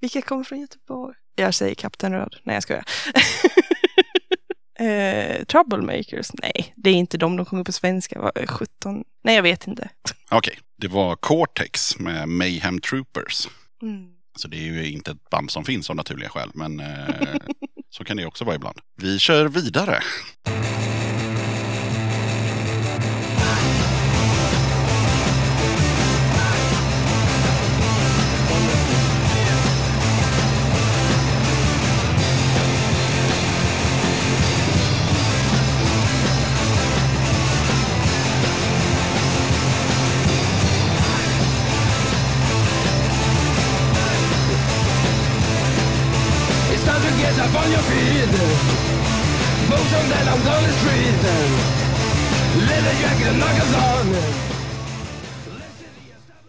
Vilka 0.00 0.22
kommer 0.22 0.44
från 0.44 0.60
Göteborg? 0.60 1.14
Jag 1.34 1.54
säger 1.54 1.74
Kapten 1.74 2.12
Röd. 2.12 2.36
Nej, 2.44 2.56
jag 2.56 2.62
skojar. 2.62 2.84
Eh, 4.80 5.44
Troublemakers? 5.44 6.30
Nej, 6.42 6.72
det 6.76 6.90
är 6.90 6.94
inte 6.94 7.18
de. 7.18 7.36
De 7.36 7.46
kommer 7.46 7.64
på 7.64 7.72
svenska. 7.72 8.20
Vad, 8.20 8.50
17? 8.50 9.04
Nej, 9.22 9.36
jag 9.36 9.42
vet 9.42 9.66
inte. 9.66 9.88
Okej, 10.30 10.58
det 10.76 10.88
var 10.88 11.16
Cortex 11.16 11.98
med 11.98 12.28
Mayhem 12.28 12.80
Troopers. 12.80 13.48
Mm. 13.82 14.06
Så 14.36 14.48
det 14.48 14.56
är 14.56 14.72
ju 14.72 14.90
inte 14.90 15.10
ett 15.10 15.30
band 15.30 15.50
som 15.50 15.64
finns 15.64 15.90
av 15.90 15.96
naturliga 15.96 16.28
skäl, 16.28 16.50
men 16.54 16.80
eh, 16.80 16.86
så 17.90 18.04
kan 18.04 18.16
det 18.16 18.26
också 18.26 18.44
vara 18.44 18.56
ibland. 18.56 18.78
Vi 18.96 19.18
kör 19.18 19.48
vidare. 19.48 20.02
That 50.10 50.26
I'm 50.28 50.40
on 50.56 50.62
the 50.64 50.72
street. 50.72 51.22
Leather 52.68 52.94
jacket 53.02 53.28
and 53.28 53.38
knuckles 53.38 53.74
on. 53.74 54.06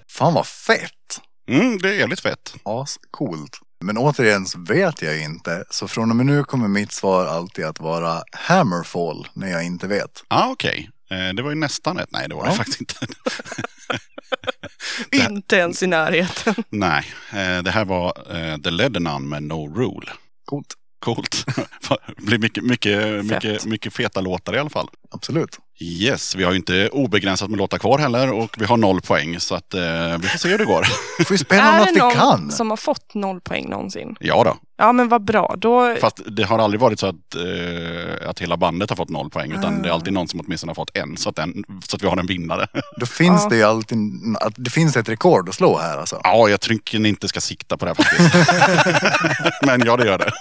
Fan 0.09 0.33
vad 0.33 0.47
fett! 0.47 1.21
Mm, 1.49 1.77
det 1.77 1.89
är 1.89 1.93
jävligt 1.93 2.19
fett. 2.19 2.53
Ascoolt. 2.63 3.59
Men 3.83 3.97
återigen 3.97 4.45
så 4.45 4.59
vet 4.59 5.01
jag 5.01 5.21
inte. 5.21 5.63
Så 5.69 5.88
från 5.88 6.09
och 6.09 6.15
med 6.15 6.25
nu 6.25 6.43
kommer 6.43 6.67
mitt 6.67 6.91
svar 6.91 7.25
alltid 7.25 7.65
att 7.65 7.79
vara 7.79 8.23
Hammerfall 8.31 9.27
när 9.33 9.47
jag 9.47 9.63
inte 9.65 9.88
vet. 9.88 10.23
Ah, 10.27 10.47
Okej, 10.49 10.89
Eh, 11.11 11.33
det 11.33 11.41
var 11.41 11.49
ju 11.49 11.55
nästan 11.55 11.99
ett. 11.99 12.09
Nej, 12.11 12.29
det 12.29 12.35
var 12.35 12.43
det 12.43 12.49
Ja. 12.49 12.55
faktiskt 12.55 12.79
inte. 12.81 12.95
Inte 15.31 15.55
ens 15.55 15.83
i 15.83 15.88
närheten. 15.88 16.55
Nej, 16.69 17.05
eh, 17.31 17.63
det 17.63 17.71
här 17.71 17.85
var 17.85 18.35
eh, 18.38 18.57
The 18.57 18.69
Lebanon 18.71 19.29
med 19.29 19.43
No 19.43 19.75
Rule. 19.75 20.11
Coolt. 20.45 20.67
Coolt. 21.02 21.45
Det 22.18 22.22
blir 22.26 22.38
mycket, 22.38 22.64
mycket, 22.64 23.26
mycket, 23.26 23.65
mycket 23.65 23.94
feta 23.94 24.22
låtar 24.22 24.56
i 24.56 24.60
alla 24.60 24.69
fall. 24.69 24.88
Absolut. 25.11 25.60
Yes, 25.84 26.36
vi 26.36 26.44
har 26.44 26.52
ju 26.52 26.57
inte 26.57 26.90
obegränsat 26.90 27.49
med 27.49 27.57
låtar 27.57 27.78
kvar 27.78 27.98
heller 27.99 28.32
och 28.32 28.56
vi 28.57 28.65
har 28.65 28.78
noll 28.78 29.02
poäng 29.02 29.40
så 29.40 29.56
att 29.56 29.73
eh, 29.73 29.82
vi 30.19 30.28
får 30.28 30.38
se 30.38 30.49
hur 30.49 30.57
det 30.57 30.65
går. 30.65 30.88
Vi 31.18 31.26
får 31.26 31.34
ju 31.34 31.38
spela 31.38 31.64
är 31.64 31.78
något 31.80 31.88
det 31.88 31.94
vi 31.94 31.99
någon 31.99 32.14
kan. 32.14 32.52
som 32.52 32.69
har 32.69 32.78
fått 32.78 33.14
noll 33.14 33.41
poäng 33.41 33.69
någonsin? 33.69 34.15
Ja 34.19 34.44
då, 34.44 34.57
Ja 34.78 34.91
men 34.91 35.10
vad 35.10 35.23
bra. 35.23 35.56
Då, 35.57 35.95
fast 36.02 36.22
det 36.26 36.44
har 36.44 36.60
aldrig 36.60 36.82
varit 36.82 36.99
så 36.99 37.07
att, 37.07 37.36
eh, 37.36 38.30
att 38.30 38.40
hela 38.40 38.57
bandet 38.57 38.90
har 38.90 38.98
fått 38.98 39.10
noll 39.10 39.30
poäng 39.30 39.52
utan 39.52 39.82
det 39.82 39.90
är 39.90 39.94
alltid 39.94 40.14
någon 40.14 40.28
som 40.28 40.40
åtminstone 40.40 40.69
har 40.69 40.76
fått 40.76 40.98
en 40.98 41.18
så 41.18 41.30
att, 41.30 41.36
den, 41.36 41.64
så 41.88 41.95
att 41.95 42.03
vi 42.03 42.07
har 42.07 42.18
en 42.18 42.26
vinnare. 42.28 42.68
Då 42.99 43.06
finns 43.06 43.41
Ja. 43.44 43.49
det 43.49 43.56
ju 43.56 43.64
alltid, 43.64 43.98
att 44.41 44.53
det 44.57 44.69
finns 44.69 44.98
ett 44.98 45.10
rekord 45.10 45.49
att 45.49 45.56
slå 45.56 45.78
här 45.78 45.98
alltså. 45.98 46.22
Ja, 46.23 46.49
jag 46.49 46.61
tycker 46.61 46.99
ni 46.99 47.10
inte 47.10 47.28
ska 47.28 47.41
sikta 47.41 47.78
på 47.78 47.86
det 47.86 47.90
här 47.91 47.95
faktiskt. 48.03 49.65
Men 49.65 49.82
ja, 49.86 49.98
det 49.98 50.06
gör 50.06 50.18
det. 50.18 50.32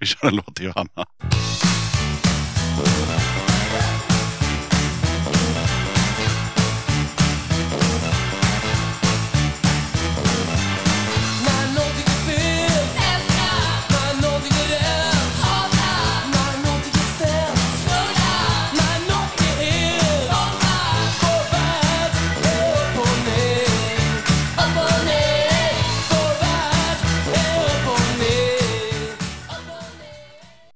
Vi 0.00 0.06
kör 0.06 0.28
en 0.28 0.36
låt 0.36 0.56
till 0.56 0.64
Johanna. 0.64 1.06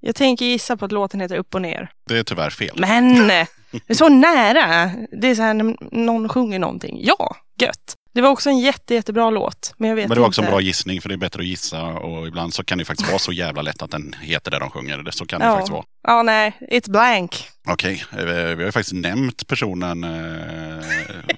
Jag 0.06 0.14
tänker 0.16 0.44
gissa 0.46 0.76
på 0.76 0.84
att 0.84 0.92
låten 0.92 1.20
heter 1.20 1.36
Upp 1.36 1.54
och 1.54 1.62
ner. 1.62 1.88
Det 2.08 2.18
är 2.18 2.22
tyvärr 2.24 2.50
fel. 2.50 2.74
Men! 2.78 3.26
Det 3.26 3.46
är 3.88 3.94
så 3.94 4.08
nära. 4.08 4.90
Det 5.20 5.28
är 5.28 5.34
så 5.34 5.42
här 5.42 5.54
när 5.54 5.76
någon 5.96 6.28
sjunger 6.28 6.58
någonting. 6.58 6.98
Ja, 7.02 7.36
gött. 7.60 7.94
Det 8.14 8.20
var 8.20 8.28
också 8.30 8.50
en 8.50 8.58
jätte, 8.58 8.94
jättebra 8.94 9.30
låt. 9.30 9.74
Men 9.78 9.88
jag 9.88 9.96
vet 9.96 10.08
Men 10.08 10.14
det 10.14 10.20
var 10.20 10.28
också 10.28 10.40
en 10.40 10.44
inte. 10.44 10.52
bra 10.52 10.60
gissning 10.60 11.00
för 11.00 11.08
det 11.08 11.14
är 11.14 11.16
bättre 11.16 11.40
att 11.40 11.46
gissa 11.46 11.82
och 11.82 12.26
ibland 12.28 12.54
så 12.54 12.64
kan 12.64 12.78
det 12.78 12.84
faktiskt 12.84 13.08
vara 13.10 13.18
så 13.18 13.32
jävla 13.32 13.62
lätt 13.62 13.82
att 13.82 13.90
den 13.90 14.14
heter 14.22 14.50
det 14.50 14.58
de 14.58 14.70
sjunger. 14.70 14.98
Det- 14.98 15.12
Så 15.12 15.26
kan 15.26 15.40
det 15.40 15.46
Ja. 15.46 15.52
faktiskt 15.52 15.72
vara. 15.72 15.84
Ja, 16.02 16.22
nej. 16.22 16.52
It's 16.72 16.90
blank. 16.90 17.48
Okej, 17.68 18.04
eh, 18.12 18.24
vi 18.24 18.32
har 18.34 18.60
ju 18.62 18.72
faktiskt 18.72 18.92
nämnt 18.94 19.46
personen 19.46 20.04
eh, 20.04 20.84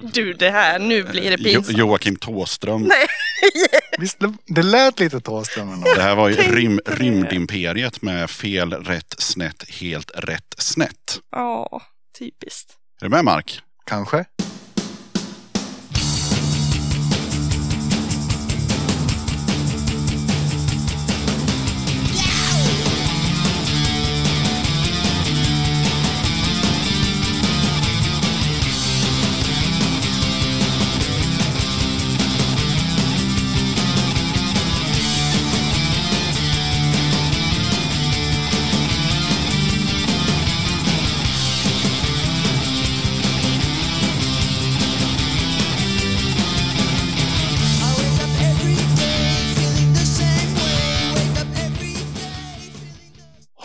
Du, 0.13 0.33
det 0.33 0.51
här, 0.51 0.79
nu 0.79 1.03
blir 1.03 1.31
det 1.31 1.37
jo, 1.39 1.45
pinsamt. 1.61 1.79
Joakim 1.79 2.17
Tåström. 2.17 2.83
Nej. 2.83 3.07
Visst, 3.99 4.19
det- 4.47 4.63
lät 4.63 5.01
lite 5.01 5.21
Thåström. 5.21 5.81
Det 5.97 6.03
här 6.03 6.15
var 6.15 6.29
ju 6.29 6.35
rym. 6.37 6.81
Rymdimperiet 6.87 8.03
med 8.03 8.31
fel, 8.31 8.73
rätt, 8.73 9.15
snett, 9.19 9.71
helt 9.71 10.11
rätt, 10.15 10.55
snett. 10.59 11.19
Ja, 11.33 11.83
typiskt. 12.19 12.71
Är 13.01 13.05
du 13.05 13.11
med 13.11 13.25
Mark? 13.25 13.61
Kanske. 13.87 14.25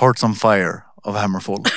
Hearts 0.02 0.24
on 0.24 0.36
Fire 0.36 0.82
av 1.04 1.18
Hammerfall. 1.18 1.64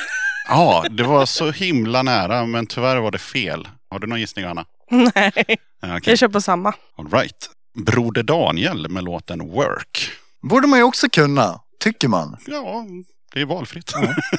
Ja, 0.49 0.85
det 0.91 1.03
var 1.03 1.27
så 1.27 1.51
himla 1.51 2.03
nära 2.03 2.47
men 2.47 2.67
tyvärr 2.67 2.97
var 2.97 3.11
det 3.11 3.19
fel. 3.19 3.69
Har 3.91 3.99
du 3.99 4.07
någon 4.07 4.21
gissning 4.21 4.45
Anna? 4.45 4.65
Nej, 4.91 5.33
Ja, 5.81 5.97
okej. 5.97 6.01
jag 6.05 6.19
kör 6.19 6.29
på 6.29 6.41
samma. 6.41 6.73
All 6.99 7.11
right. 7.11 7.51
Broder 7.87 8.23
Daniel 8.23 8.89
med 8.89 9.05
låten 9.05 9.39
Work. 9.39 10.11
Borde 10.43 10.67
man 10.67 10.79
ju 10.79 10.83
också 10.85 11.09
kunna, 11.09 11.61
tycker 11.81 12.09
man. 12.09 12.37
Ja, 12.47 12.87
det 13.35 13.41
är 13.41 13.45
valfritt. 13.45 13.93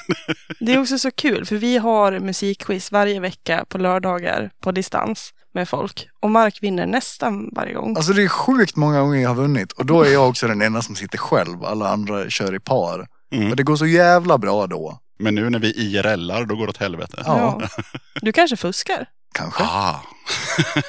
Det 0.60 0.74
är 0.74 0.82
också 0.82 0.98
så 0.98 1.12
kul, 1.12 1.46
för 1.46 1.56
vi 1.56 1.78
har 1.78 2.20
musikquiz 2.20 2.92
varje 2.92 3.20
vecka 3.20 3.66
på 3.70 3.78
lördagar 3.78 4.52
på 4.62 4.72
distans 4.72 5.34
med 5.54 5.70
folk. 5.70 6.08
Och 6.22 6.32
Mark 6.32 6.58
vinner 6.62 6.86
nästan 6.86 7.50
varje 7.56 7.74
gång. 7.74 7.98
Alltså 7.98 8.14
det 8.14 8.24
är 8.24 8.28
sjukt 8.28 8.76
många 8.76 9.00
gånger 9.00 9.22
jag 9.22 9.30
har 9.30 9.36
vunnit 9.36 9.72
och 9.72 9.86
då 9.86 10.02
är 10.04 10.14
jag 10.14 10.30
också 10.30 10.48
den 10.48 10.62
enda 10.62 10.82
som 10.82 10.96
sitter 10.96 11.18
själv. 11.18 11.64
Alla 11.66 11.90
andra 11.90 12.30
kör 12.30 12.56
i 12.56 12.60
par. 12.60 13.08
Mm. 13.36 13.50
Och 13.50 13.56
det 13.56 13.64
går 13.64 13.76
så 13.76 13.86
jävla 13.86 14.38
bra 14.38 14.68
då. 14.68 15.00
Men 15.20 15.36
nu 15.36 15.50
när 15.50 15.60
vi 15.60 15.72
IRLar, 15.72 16.46
då 16.46 16.56
går 16.56 16.66
det 16.66 16.70
åt 16.70 16.78
helvete. 16.78 17.24
Ja. 17.26 17.62
Du 18.22 18.32
kanske 18.32 18.58
fuskar? 18.58 19.06
kanske. 19.34 19.64
Ah, 19.64 19.96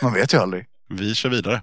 Man 0.03 0.13
vet 0.15 0.35
ju 0.35 0.39
aldrig. 0.39 0.65
vi 0.89 1.15
kör 1.15 1.29
vidare. 1.29 1.63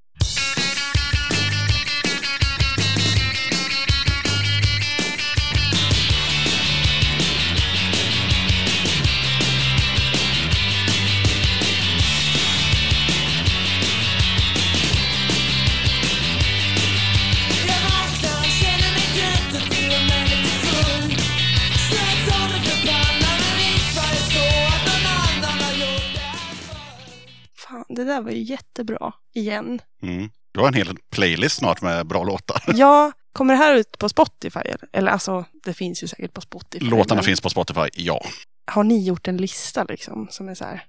Där 28.14 28.22
var 28.22 28.32
ju 28.32 28.42
jättebra. 28.42 29.14
Igen. 29.34 29.80
Mm. 30.02 30.30
Du 30.52 30.60
har 30.60 30.68
en 30.68 30.74
hel 30.74 30.98
playlist 31.12 31.58
snart 31.58 31.82
med 31.82 32.08
bra 32.08 32.24
låtar. 32.24 32.64
Ja, 32.76 33.12
kommer 33.34 33.54
det 33.54 33.58
här 33.58 33.76
ut 33.76 33.98
på 33.98 34.10
Spotify? 34.10 34.60
Eller, 34.94 35.12
alltså, 35.12 35.46
det 35.66 35.74
finns 35.74 36.04
ju 36.04 36.08
säkert 36.08 36.34
på 36.34 36.42
Spotify. 36.42 36.86
Låtarna 36.86 37.16
men 37.16 37.24
finns 37.24 37.42
på 37.42 37.50
Spotify, 37.50 37.90
ja. 37.94 38.26
Har 38.72 38.84
ni 38.84 39.04
gjort 39.06 39.28
en 39.28 39.38
lista 39.38 39.84
liksom 39.84 40.28
som 40.32 40.50
är 40.50 40.56
så 40.56 40.64
här 40.66 40.84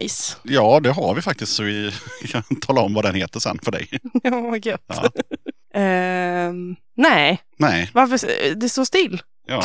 nice? 0.00 0.36
Ja, 0.42 0.80
det 0.80 0.90
har 0.90 1.14
vi 1.14 1.22
faktiskt 1.22 1.52
så 1.52 1.62
vi 1.62 1.92
kan 2.28 2.42
tala 2.60 2.80
om 2.80 2.94
vad 2.94 3.04
den 3.04 3.14
heter 3.14 3.40
sen 3.40 3.58
för 3.62 3.72
dig. 3.72 3.88
Vad 4.22 4.66
gött. 4.66 4.84
Ja. 4.86 5.10
Ehm, 5.74 6.76
nej, 6.96 7.40
Nej, 7.58 7.90
varför? 7.94 8.54
Det 8.54 8.68
står 8.68 8.84
still. 8.84 9.22
ja. 9.46 9.62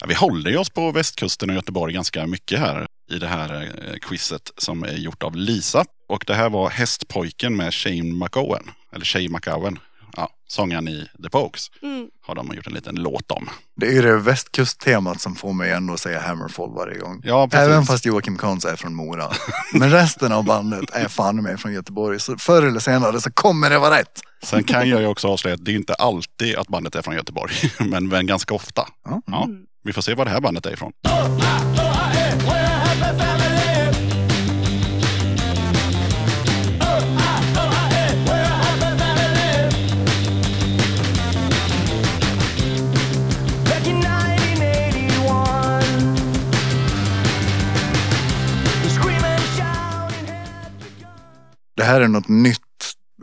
ja. 0.00 0.06
Vi 0.08 0.14
håller 0.14 0.50
ju 0.50 0.56
oss 0.56 0.70
på 0.70 0.92
västkusten 0.92 1.50
och 1.50 1.56
Göteborg 1.56 1.94
ganska 1.94 2.26
mycket 2.26 2.58
här 2.60 2.86
i 3.10 3.18
det 3.18 3.26
här 3.26 3.62
eh, 3.62 3.94
quizet 3.98 4.50
som 4.56 4.82
är 4.82 4.92
gjort 4.92 5.22
av 5.22 5.36
Lisa. 5.36 5.84
Och 6.06 6.24
det 6.26 6.34
här 6.34 6.50
var 6.50 6.70
Hästpojken 6.70 7.56
med 7.56 7.74
Shane 7.74 8.02
McOwen. 8.02 8.70
Eller 8.92 9.04
Shay 9.04 9.28
McOwen. 9.28 9.78
Ja, 10.16 10.28
sångaren 10.48 10.88
i 10.88 11.08
The 11.22 11.30
Pokes. 11.30 11.70
Mm. 11.82 12.08
Har 12.26 12.34
de 12.34 12.54
gjort 12.54 12.66
en 12.66 12.72
liten 12.72 12.94
låt 12.94 13.30
om. 13.30 13.50
Det 13.76 13.86
är 13.86 13.92
ju 13.92 14.02
det 14.02 14.16
västkusttemat 14.16 15.20
som 15.20 15.36
får 15.36 15.52
mig 15.52 15.70
ändå 15.70 15.94
att 15.94 16.00
säga 16.00 16.20
Hammerfall 16.20 16.74
varje 16.74 16.98
gång. 16.98 17.20
Ja, 17.24 17.48
precis. 17.48 17.66
Även 17.66 17.84
fast 17.84 18.04
Joakim 18.04 18.36
Kons 18.36 18.64
är 18.64 18.76
från 18.76 18.94
Mora. 18.94 19.32
Men 19.72 19.90
resten 19.90 20.32
av 20.32 20.44
bandet 20.44 20.90
är 20.92 21.08
fan 21.08 21.42
med 21.42 21.60
från 21.60 21.72
Göteborg. 21.72 22.20
Så 22.20 22.38
förr 22.38 22.62
eller 22.62 22.80
senare 22.80 23.20
så 23.20 23.32
kommer 23.32 23.70
det 23.70 23.78
vara 23.78 23.98
rätt. 23.98 24.20
Sen 24.42 24.64
kan 24.64 24.88
jag 24.88 25.00
ju 25.00 25.06
också 25.06 25.28
avslöja 25.28 25.54
att 25.54 25.64
det 25.64 25.70
är 25.70 25.76
inte 25.76 25.94
alltid 25.94 26.56
att 26.56 26.68
bandet 26.68 26.94
är 26.94 27.02
från 27.02 27.14
Göteborg. 27.14 27.54
Men, 27.78 28.08
men 28.08 28.26
ganska 28.26 28.54
ofta. 28.54 28.88
Ja. 29.04 29.22
Ja, 29.26 29.48
vi 29.84 29.92
får 29.92 30.02
se 30.02 30.14
var 30.14 30.24
det 30.24 30.30
här 30.30 30.40
bandet 30.40 30.66
är 30.66 30.72
ifrån. 30.72 30.92
Back 31.02 33.45
Det 51.76 51.84
här 51.84 52.00
är 52.00 52.08
något 52.08 52.28
nytt, 52.28 52.60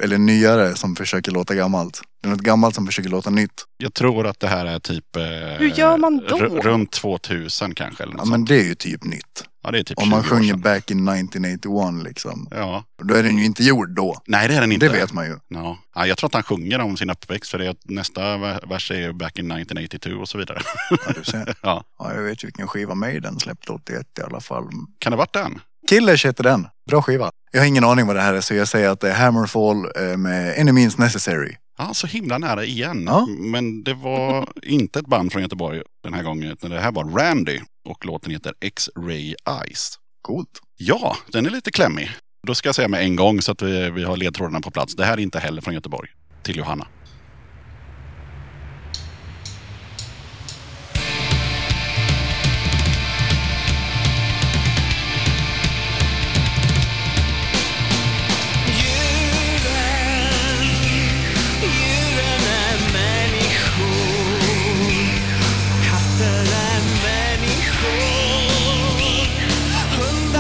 eller 0.04 0.18
nyare, 0.18 0.76
som 0.76 0.96
försöker 0.96 1.32
låta 1.32 1.56
gammalt. 1.56 2.02
Det 2.22 2.28
är 2.28 2.32
något 2.32 2.42
gammalt 2.42 2.76
som 2.76 2.86
försöker 2.86 3.10
låta 3.10 3.30
nytt. 3.30 3.64
Jag 3.78 3.94
tror 3.94 4.28
att 4.28 4.40
det 4.40 4.48
här 4.48 4.66
är 4.66 4.80
typ... 4.80 5.16
Eh, 5.16 5.24
Hur 5.58 5.70
gör 5.80 5.98
man 5.98 6.18
då? 6.18 6.36
ru- 6.38 6.62
Runt 6.62 6.92
2000 6.92 7.76
kanske. 7.76 8.04
Eller 8.04 8.14
något 8.14 8.22
Ja, 8.26 8.32
men 8.32 8.46
det 8.46 8.56
är 8.60 8.64
ju 8.64 8.76
typ 8.76 9.04
nytt. 9.04 9.44
ja, 9.64 9.72
det 9.72 9.80
är 9.80 9.84
typ 9.84 9.98
Om 9.98 10.10
man 10.10 10.24
20 10.24 10.30
år 10.34 10.38
sjunger 10.38 10.56
back 10.58 10.92
in 10.92 11.08
1981 11.08 12.04
liksom. 12.04 12.48
Ja. 12.52 12.84
Då 13.04 13.14
är 13.14 13.24
den 13.24 13.38
ju 13.38 13.46
inte 13.46 13.64
gjord 13.64 13.90
då. 13.96 14.22
Nej, 14.28 14.48
det 14.48 14.56
är 14.56 14.62
den 14.62 14.72
inte. 14.72 14.88
Det 14.88 14.94
vet 14.94 15.14
man 15.14 15.26
ju. 15.26 15.38
Ja. 15.48 15.78
Ja, 15.96 16.08
jag 16.08 16.18
tror 16.18 16.28
att 16.28 16.34
han 16.34 16.44
sjunger 16.44 16.80
om 16.82 16.98
sin 16.98 17.10
uppväxt 17.10 17.52
för 17.52 17.58
det 17.60 17.68
är, 17.68 17.76
nästa 17.84 18.38
vers 18.68 18.92
är 18.92 18.96
ju 19.00 19.14
back 19.14 19.40
in 19.40 19.52
1982 19.52 20.10
och 20.22 20.30
så 20.30 20.38
vidare. 20.38 20.62
Ja, 20.90 20.98
du 21.18 21.24
ser. 21.24 21.56
ja. 21.62 21.84
Ja, 22.00 22.14
jag 22.14 22.22
vet 22.22 22.44
ju 22.44 22.48
vilken 22.48 22.68
skiva 22.68 22.96
Maiden 22.96 23.40
släppte 23.40 23.72
81 23.72 24.08
i 24.20 24.22
alla 24.22 24.40
fall. 24.42 24.64
Kan 25.00 25.12
det 25.12 25.18
varit 25.18 25.34
den? 25.34 25.60
Killers 25.90 26.26
heter 26.26 26.44
den. 26.44 26.68
Bra 26.90 27.02
skiva. 27.02 27.32
Jag 27.52 27.60
har 27.60 27.68
ingen 27.68 27.84
aning 27.84 28.08
vad 28.08 28.16
det 28.16 28.22
här 28.22 28.34
är 28.34 28.42
så 28.42 28.54
jag 28.56 28.68
säger 28.68 28.90
att 28.90 29.00
det 29.00 29.10
är 29.10 29.16
Hammerfall 29.16 29.86
eh, 29.96 30.18
med 30.18 30.60
Any 30.60 30.72
Means 30.72 30.98
Necessary. 30.98 31.56
Ja, 31.78 31.94
så 31.94 32.08
himla 32.08 32.38
nära 32.38 32.64
igen. 32.64 33.04
Ja. 33.08 33.26
Men 33.26 33.84
det 33.84 33.94
var 33.94 34.50
inte 34.64 35.00
ett 35.00 35.08
band 35.08 35.32
från 35.32 35.42
Göteborg 35.42 35.82
den 36.04 36.14
här 36.14 36.24
gången. 36.24 36.52
Utan 36.52 36.70
det 36.70 36.80
här 36.80 36.92
var 36.92 37.04
Randy 37.04 37.60
och 37.90 38.06
låten 38.06 38.32
heter 38.32 38.54
X-Ray 38.62 39.36
Eyes. 39.50 40.00
Coolt. 40.22 40.50
Ja, 40.78 41.18
den 41.32 41.46
är 41.46 41.50
lite 41.50 41.72
klämmig. 41.72 42.12
Då 42.48 42.56
ska 42.56 42.68
jag 42.68 42.76
säga 42.76 42.88
med 42.88 43.02
en 43.02 43.16
gång 43.16 43.42
så 43.42 43.52
att 43.52 43.62
vi, 43.62 43.90
vi 43.90 44.04
har 44.04 44.18
ledtrådarna 44.18 44.62
på 44.62 44.72
plats. 44.72 44.96
Det 44.96 45.06
här 45.06 45.14
är 45.14 45.22
inte 45.22 45.40
heller 45.40 45.62
från 45.62 45.74
Göteborg. 45.74 46.10
Till 46.44 46.58
Johanna. 46.58 46.88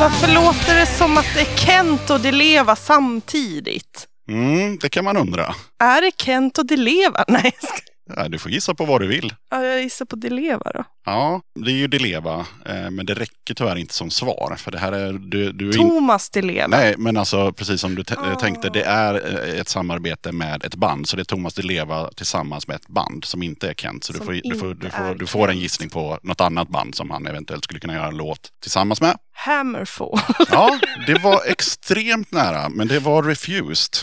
Varför 0.03 0.33
låter 0.33 0.75
det 0.75 0.85
som 0.85 1.17
att 1.17 1.25
det 1.35 1.41
är 1.41 1.57
Kent 1.57 2.09
och 2.09 2.19
Deleva 2.19 2.75
samtidigt? 2.75 4.07
Mm, 4.29 4.77
det 4.77 4.89
kan 4.89 5.05
man 5.05 5.17
undra. 5.17 5.55
Är 5.79 6.01
det 6.01 6.11
Kent 6.17 6.57
och 6.57 6.65
Deleva? 6.65 7.25
Nej, 7.27 7.55
jag 7.61 7.69
ska... 7.69 7.92
Ja, 8.15 8.27
du 8.29 8.39
får 8.39 8.51
gissa 8.51 8.73
på 8.75 8.85
vad 8.85 9.01
du 9.01 9.07
vill. 9.07 9.33
ja, 9.51 9.63
jag 9.63 9.81
gissar 9.81 10.05
på 10.05 10.15
Deleva 10.15 10.71
då. 10.73 10.83
Ja, 11.05 11.41
det 11.65 11.71
är 11.71 11.75
ju 11.75 11.87
Deleva, 11.87 12.45
eh, 12.65 12.89
men 12.91 13.05
det 13.05 13.13
räcker 13.13 13.53
tyvärr 13.53 13.75
inte 13.75 13.93
som 13.93 14.09
svar. 14.11 14.55
För 14.57 14.71
det 14.71 14.77
här 14.77 14.91
är... 14.91 15.13
Du, 15.13 15.51
du 15.51 15.69
är 15.69 15.77
in... 15.77 15.89
Thomas 15.89 16.29
Deleva. 16.29 16.67
Nej, 16.67 16.95
men 16.97 17.17
alltså 17.17 17.53
precis 17.53 17.81
som 17.81 17.95
du 17.95 18.03
Ah. 18.17 18.35
tänkte, 18.35 18.69
det 18.69 18.83
är 18.83 19.13
eh, 19.53 19.59
ett 19.59 19.69
samarbete 19.69 20.31
med 20.31 20.63
ett 20.65 20.75
band. 20.75 21.09
Så 21.09 21.15
det 21.15 21.21
är 21.21 21.25
Thomas 21.25 21.53
Di 21.53 21.61
Leva 21.61 22.09
tillsammans 22.15 22.67
med 22.67 22.75
ett 22.75 22.87
band 22.87 23.25
som 23.25 23.43
inte 23.43 23.69
är 23.69 23.73
Kent. 23.73 24.03
Så 24.03 24.13
du 24.13 24.19
får, 24.19 24.31
du, 24.43 24.55
får, 24.55 24.73
du, 24.73 24.89
får, 24.89 25.15
du 25.15 25.27
får 25.27 25.49
en 25.49 25.57
gissning 25.59 25.89
på 25.89 26.19
något 26.23 26.41
annat 26.41 26.67
band 26.69 26.95
som 26.95 27.09
han 27.11 27.27
eventuellt 27.27 27.63
skulle 27.63 27.79
kunna 27.79 27.93
göra 27.93 28.07
en 28.07 28.17
låt 28.17 28.39
tillsammans 28.61 29.01
med. 29.01 29.17
Hammerfall. 29.35 30.19
Ja, 30.51 30.79
det 31.07 31.13
var 31.23 31.41
extremt 31.47 32.31
nära, 32.31 32.69
men 32.69 32.87
det 32.87 32.99
var 32.99 33.23
Refused. 33.23 33.93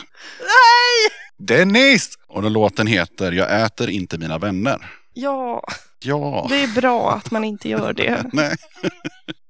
Nej! 0.41 1.20
Dennis! 1.41 2.11
Och 2.29 2.43
den 2.43 2.53
låten 2.53 2.87
heter 2.87 3.33
Jag 3.33 3.63
äter 3.63 3.91
inte 3.91 4.19
mina 4.19 4.39
vänner. 4.39 4.91
Ja, 5.15 5.65
Ja, 6.05 6.47
det 6.49 6.63
är 6.63 6.81
bra 6.81 7.13
att 7.13 7.31
man 7.31 7.45
inte 7.45 7.69
gör 7.69 7.93
det. 7.93 8.25
nej. 8.33 8.57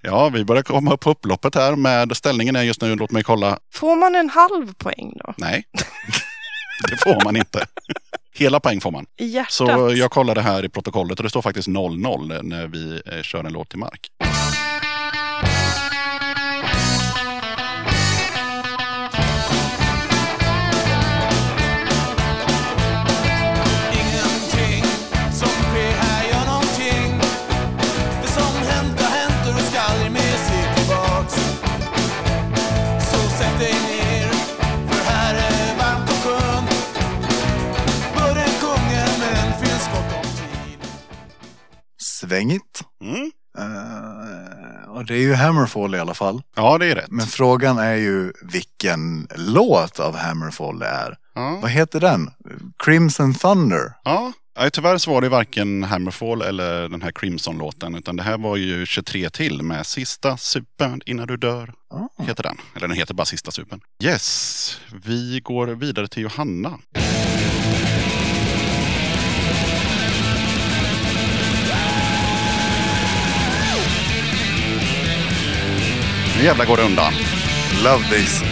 Ja, 0.02 0.28
vi 0.28 0.44
börjar 0.44 0.62
komma 0.62 0.92
upp 0.92 1.00
på 1.00 1.10
upploppet 1.10 1.54
här 1.54 1.76
med 1.76 2.16
ställningen 2.16 2.56
är 2.56 2.62
just 2.62 2.80
nu, 2.80 2.96
låt 2.96 3.10
mig 3.10 3.22
kolla. 3.22 3.58
Får 3.72 3.96
man 3.96 4.14
en 4.14 4.30
halv 4.30 4.74
poäng 4.74 5.12
då? 5.24 5.34
Nej, 5.36 5.64
det 6.90 6.96
får 6.96 7.24
man 7.24 7.36
inte. 7.36 7.66
Hela 8.34 8.60
poäng 8.60 8.80
får 8.80 8.90
man. 8.90 9.06
I 9.18 9.26
hjärtat? 9.26 9.52
Så 9.52 9.92
jag 9.96 10.10
kollade 10.10 10.40
här 10.40 10.64
i 10.64 10.68
protokollet 10.68 11.18
och 11.18 11.22
det 11.22 11.30
står 11.30 11.42
faktiskt 11.42 11.68
0-0 11.68 12.42
när 12.42 12.66
vi 12.66 13.00
kör 13.22 13.44
en 13.44 13.52
låt 13.52 13.68
till 13.68 13.78
mark. 13.78 14.10
Svängigt. 42.20 42.82
Mm. 43.04 43.30
Eh, 43.58 44.90
och 44.90 45.04
det 45.04 45.14
är 45.14 45.18
ju 45.20 45.34
Hammerfall 45.34 45.94
i 45.94 45.98
alla 45.98 46.14
fall. 46.14 46.42
Ja, 46.56 46.78
det 46.78 46.86
är 46.86 46.94
rätt. 46.94 47.10
Men 47.10 47.26
frågan 47.26 47.78
är 47.78 47.94
ju 47.94 48.32
vilken 48.42 49.28
låt 49.36 50.00
av 50.00 50.16
Hammerfall 50.16 50.78
det 50.78 50.86
är. 50.86 51.16
Ja. 51.34 51.58
Vad 51.62 51.70
heter 51.70 52.00
den? 52.00 52.30
Crimson 52.84 53.34
Thunder? 53.34 53.92
Ja. 54.04 54.32
Nej, 54.58 54.70
tyvärr 54.70 54.98
så 54.98 55.10
var 55.10 55.20
det 55.20 55.28
varken 55.28 55.82
Hammerfall 55.82 56.42
eller 56.42 56.88
den 56.88 57.02
här 57.02 57.10
Crimson-låten. 57.10 57.94
Utan 57.94 58.16
det 58.16 58.22
här 58.22 58.38
var 58.38 58.56
ju 58.56 58.86
23 58.86 59.30
till 59.30 59.62
med 59.62 59.86
Sista 59.86 60.36
supen 60.36 61.02
innan 61.06 61.26
du 61.26 61.36
dör. 61.36 61.72
Ah. 61.94 62.22
Heter 62.22 62.42
den. 62.42 62.56
Eller 62.76 62.88
den 62.88 62.96
heter 62.96 63.14
bara 63.14 63.24
Sista 63.24 63.50
supen. 63.50 63.80
Yes, 64.04 64.80
vi 65.04 65.40
går 65.44 65.66
vidare 65.66 66.08
till 66.08 66.22
Johanna. 66.22 66.78
Nu 76.40 76.46
jävlar 76.46 76.66
går 76.66 76.76
det 76.76 76.82
undan. 76.82 77.12
Love 77.84 78.04
this. 78.04 78.42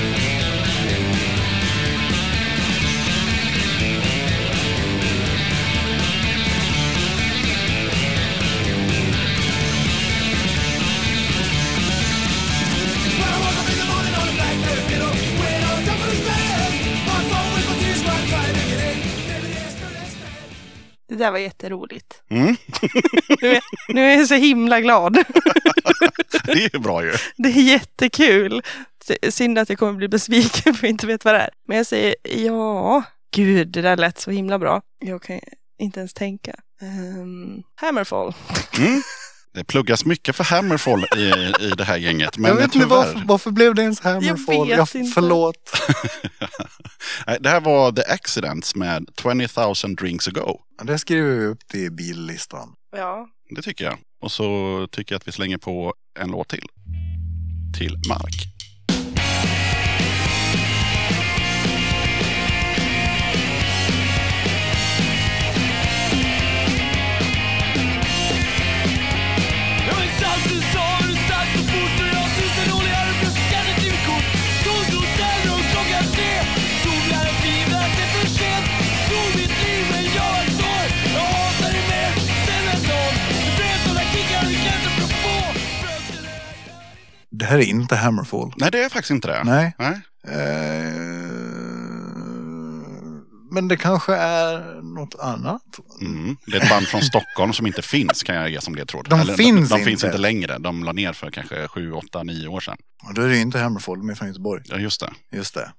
Det 21.09 21.15
där 21.15 21.31
var 21.31 21.39
jätteroligt. 21.39 22.23
Mm. 22.29 22.57
Nu 23.41 23.49
är, 23.49 23.61
nu 23.89 24.13
är 24.13 24.17
jag 24.17 24.29
så 24.29 24.35
himla 24.35 24.81
glad. 24.81 25.15
Det 26.45 26.75
är 26.75 26.79
bra 26.79 27.05
ju. 27.05 27.13
Det 27.37 27.49
är 27.49 27.63
jättekul. 27.63 28.63
Synd 29.31 29.59
att 29.59 29.69
jag 29.69 29.79
kommer 29.79 29.93
bli 29.93 30.09
besviken 30.09 30.75
för 30.75 30.87
jag 30.87 30.91
inte 30.91 31.07
vet 31.07 31.25
vad 31.25 31.35
det 31.35 31.41
är. 31.41 31.51
Men 31.67 31.77
jag 31.77 31.87
säger 31.87 32.15
ja. 32.23 33.03
Gud, 33.31 33.69
det 33.69 33.83
där 33.83 33.97
lät 33.97 34.19
så 34.19 34.31
himla 34.31 34.59
bra. 34.59 34.83
Jag 34.99 35.23
kan 35.23 35.41
inte 35.79 36.01
ens 36.01 36.15
tänka. 36.15 36.55
Um, 36.81 37.63
Hammerfall. 37.75 38.35
Mm. 38.79 39.03
Det 39.55 39.65
pluggas 39.65 40.05
mycket 40.05 40.37
för 40.37 40.45
Hammerfall 40.45 41.05
i, 41.17 41.25
i 41.67 41.71
det 41.77 41.85
här 41.85 41.97
gänget. 41.97 42.39
Men 42.39 42.49
jag 42.49 42.57
vet 42.57 42.65
inte 42.65 42.79
tyvärr. 42.79 42.89
varför, 42.97 43.23
varför 43.27 43.51
blev 43.51 43.75
det 43.75 43.83
ens 43.83 44.01
Hammerfall? 44.01 44.69
vet 44.69 44.95
inte. 44.95 45.13
Förlåt. 45.15 45.81
Det 47.41 47.49
här 47.49 47.61
var 47.61 47.93
The 47.93 48.03
Accidents 48.03 48.75
med 48.75 49.09
20 49.23 49.49
000 49.85 49.97
drinks 49.97 50.29
ago. 50.29 50.61
Det 50.83 50.99
skriver 50.99 51.39
vi 51.39 51.45
upp 51.47 51.67
till 51.67 51.93
billistan. 51.93 52.75
Ja. 52.97 53.29
Det 53.51 53.63
tycker 53.63 53.85
jag. 53.85 53.99
Och 54.21 54.33
så 54.33 54.89
tycker 54.93 55.15
jag 55.15 55.19
att 55.19 55.29
vi 55.29 55.33
slänger 55.33 55.59
på 55.59 55.95
en 56.21 56.31
låt 56.31 56.49
till. 56.49 56.67
Till 57.79 57.97
Mark. 58.09 58.58
Det 87.39 87.45
här 87.45 87.59
är 87.59 87.63
inte 87.63 87.97
Hammerfall. 87.97 88.53
Nej, 88.57 88.71
det 88.71 88.85
är 88.85 88.89
faktiskt 88.89 89.11
inte 89.11 89.29
det. 89.29 89.45
Nej. 89.45 89.75
Nej. 89.79 90.01
Eh, 90.29 90.93
Men 93.51 93.69
det 93.69 93.77
kanske 93.77 94.15
är 94.17 94.83
något 94.83 95.15
annat. 95.21 95.63
Mm. 96.01 96.37
Det 96.47 96.57
är 96.57 96.63
ett 96.63 96.69
band 96.71 96.87
från 96.87 97.03
Stockholm 97.03 97.53
som 97.53 97.67
inte 97.67 97.83
finns 97.83 98.23
kan 98.23 98.35
jag 98.37 98.51
ge 98.51 98.61
som 98.61 98.75
ledtråd. 98.75 99.09
De 99.09 99.21
finns 99.21 99.37
de, 99.39 99.45
de 99.45 99.61
inte. 99.61 99.79
finns 99.79 100.05
inte 100.05 100.19
längre. 100.19 100.59
De 100.59 100.85
la 100.85 100.93
ner 100.93 101.13
för 101.13 101.31
kanske 101.31 101.69
7, 101.69 101.93
8, 101.93 102.23
9 102.23 102.49
år 102.49 102.61
sedan. 102.61 102.77
Och 103.09 103.15
då 103.15 103.23
är 103.23 103.29
det 103.29 103.39
inte 103.39 103.59
Hammerfall, 103.59 103.99
de 103.99 104.09
är 104.11 104.15
från 104.15 104.29
Göteborg. 104.29 104.63
Ja, 104.67 104.77
just 104.77 105.01
det. 105.01 105.11
Just 105.37 105.55
det. 105.55 105.73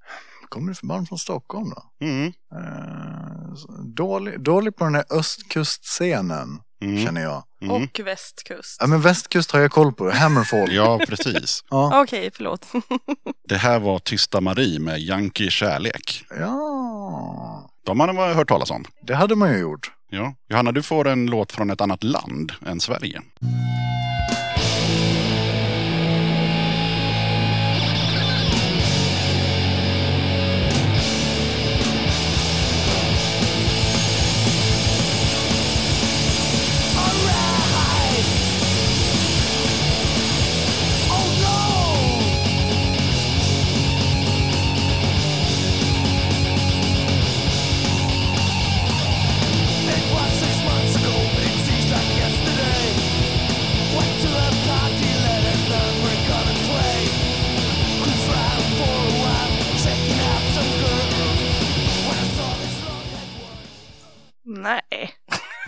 Kommer 0.50 0.70
det 0.72 0.76
för 0.76 0.88
band 0.88 1.08
från 1.08 1.20
Stockholm 1.20 1.70
då? 1.70 2.06
Mm. 2.06 2.26
Eh, 2.28 3.84
dålig, 3.96 4.42
dålig 4.44 4.76
på 4.76 4.84
den 4.84 4.96
här 4.96 5.06
östkustscenen, 5.10 6.60
Mm. 6.82 7.06
känner 7.06 7.22
jag. 7.22 7.44
Mm. 7.62 7.76
Och 7.76 8.00
västkust. 8.06 8.78
Ja, 8.80 8.88
men 8.88 9.02
västkust 9.02 9.52
har 9.52 9.60
jag 9.60 9.72
koll 9.72 9.94
på. 9.94 10.12
Hammerfall. 10.12 10.72
Ja, 10.74 11.00
precis. 11.08 11.64
Ja. 11.70 12.02
Okej, 12.02 12.30
förlåt. 12.34 12.66
Det 13.50 13.58
här 13.58 13.80
var 13.80 14.00
Tysta 14.00 14.42
Marie 14.42 14.80
med 14.80 15.00
Yankee 15.00 15.50
Kärlek. 15.50 16.24
ja, 16.40 17.70
De 17.86 18.00
har 18.00 18.14
man 18.14 18.36
hört 18.36 18.48
talas 18.48 18.72
om. 18.72 18.86
det 19.08 19.16
hade 19.16 19.36
man 19.36 19.52
ju 19.54 19.58
gjort. 19.60 19.92
Ja. 20.12 20.34
Johanna, 20.50 20.72
du 20.72 20.84
får 20.84 21.08
en 21.08 21.26
låt 21.26 21.52
från 21.52 21.70
ett 21.70 21.82
annat 21.82 22.04
land 22.04 22.52
än 22.66 22.80
Sverige. 22.80 23.22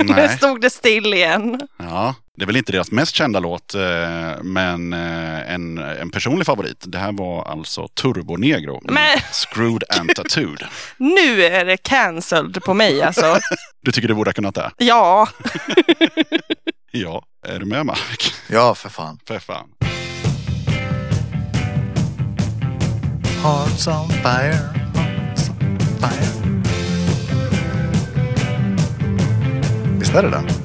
Nu 0.07 0.13
Nej. 0.13 0.37
stod 0.37 0.61
det 0.61 0.69
still 0.69 1.13
igen. 1.13 1.59
Ja, 1.79 2.15
det 2.37 2.43
är 2.43 2.47
väl 2.47 2.55
inte 2.55 2.71
deras 2.71 2.91
mest 2.91 3.15
kända 3.15 3.39
låt, 3.39 3.75
eh, 3.75 3.81
men 4.43 4.93
eh, 4.93 5.53
en, 5.53 5.77
en 5.77 6.09
personlig 6.09 6.45
favorit. 6.45 6.83
Det 6.87 6.97
här 6.97 7.11
var 7.11 7.43
alltså 7.51 7.87
Turbo 7.87 8.37
Negro. 8.37 8.79
Men- 8.83 9.19
Screwed 9.31 9.83
and 9.99 10.15
Tattooed. 10.15 10.63
Nu 10.97 11.43
är 11.43 11.65
det 11.65 11.77
cancelled 11.77 12.63
på 12.63 12.73
mig 12.73 13.01
alltså. 13.01 13.39
Du 13.83 13.91
tycker 13.91 14.07
du 14.07 14.13
borde 14.13 14.29
ha 14.29 14.33
kunnat 14.33 14.55
det? 14.55 14.71
Ja, 14.77 15.27
Ja. 16.91 17.23
Är 17.47 17.59
du 17.59 17.65
med 17.65 17.85
Mark? 17.85 18.33
Ja, 18.49 18.75
för 18.75 18.89
fan. 18.89 19.19
För 19.27 19.39
fan. 19.39 19.67
Hearts 23.43 23.87
on 23.87 24.09
fire, 24.09 24.57
hearts 24.95 25.49
on 25.49 25.79
fire. 25.99 26.40
Visst 30.11 30.23
är 30.23 30.29
det 30.29 30.41
mind. 30.41 30.61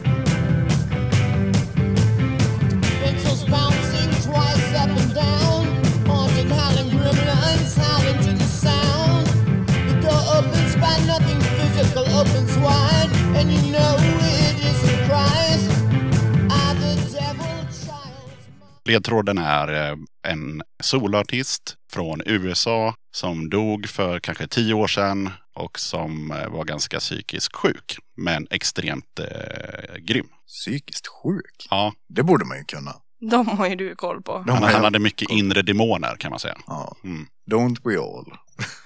Ledtråden 18.84 19.38
är 19.38 19.90
eh, 19.90 19.96
en 20.28 20.62
soloartist 20.82 21.76
från 21.92 22.22
USA 22.26 22.94
som 23.10 23.50
dog 23.50 23.88
för 23.88 24.20
kanske 24.20 24.46
tio 24.46 24.74
år 24.74 24.86
sedan 24.86 25.30
och 25.56 25.78
som 25.78 26.30
eh, 26.30 26.48
var 26.48 26.64
ganska 26.64 26.98
psykiskt 27.00 27.56
sjuk. 27.56 27.98
Men 28.16 28.46
extremt 28.50 29.18
eh, 29.18 29.94
grym. 29.98 30.26
Psykiskt 30.46 31.06
sjuk. 31.06 31.66
Ja, 31.70 31.92
Det 32.08 32.22
borde 32.22 32.44
man 32.44 32.58
ju 32.58 32.64
kunna. 32.64 32.94
de 33.30 33.48
har 33.48 33.66
ju 33.68 33.76
du 33.76 33.94
koll 33.96 34.22
på. 34.22 34.38
De 34.46 34.50
han, 34.52 34.62
har 34.62 34.70
han 34.70 34.84
hade 34.84 34.98
mycket 34.98 35.30
inre 35.30 35.62
demoner 35.62 36.16
kan 36.16 36.30
man 36.30 36.38
säga. 36.40 36.56
Ja. 36.66 36.96
Mm. 37.04 37.26
Don't 37.50 37.76
we 37.84 37.98
all? 37.98 38.32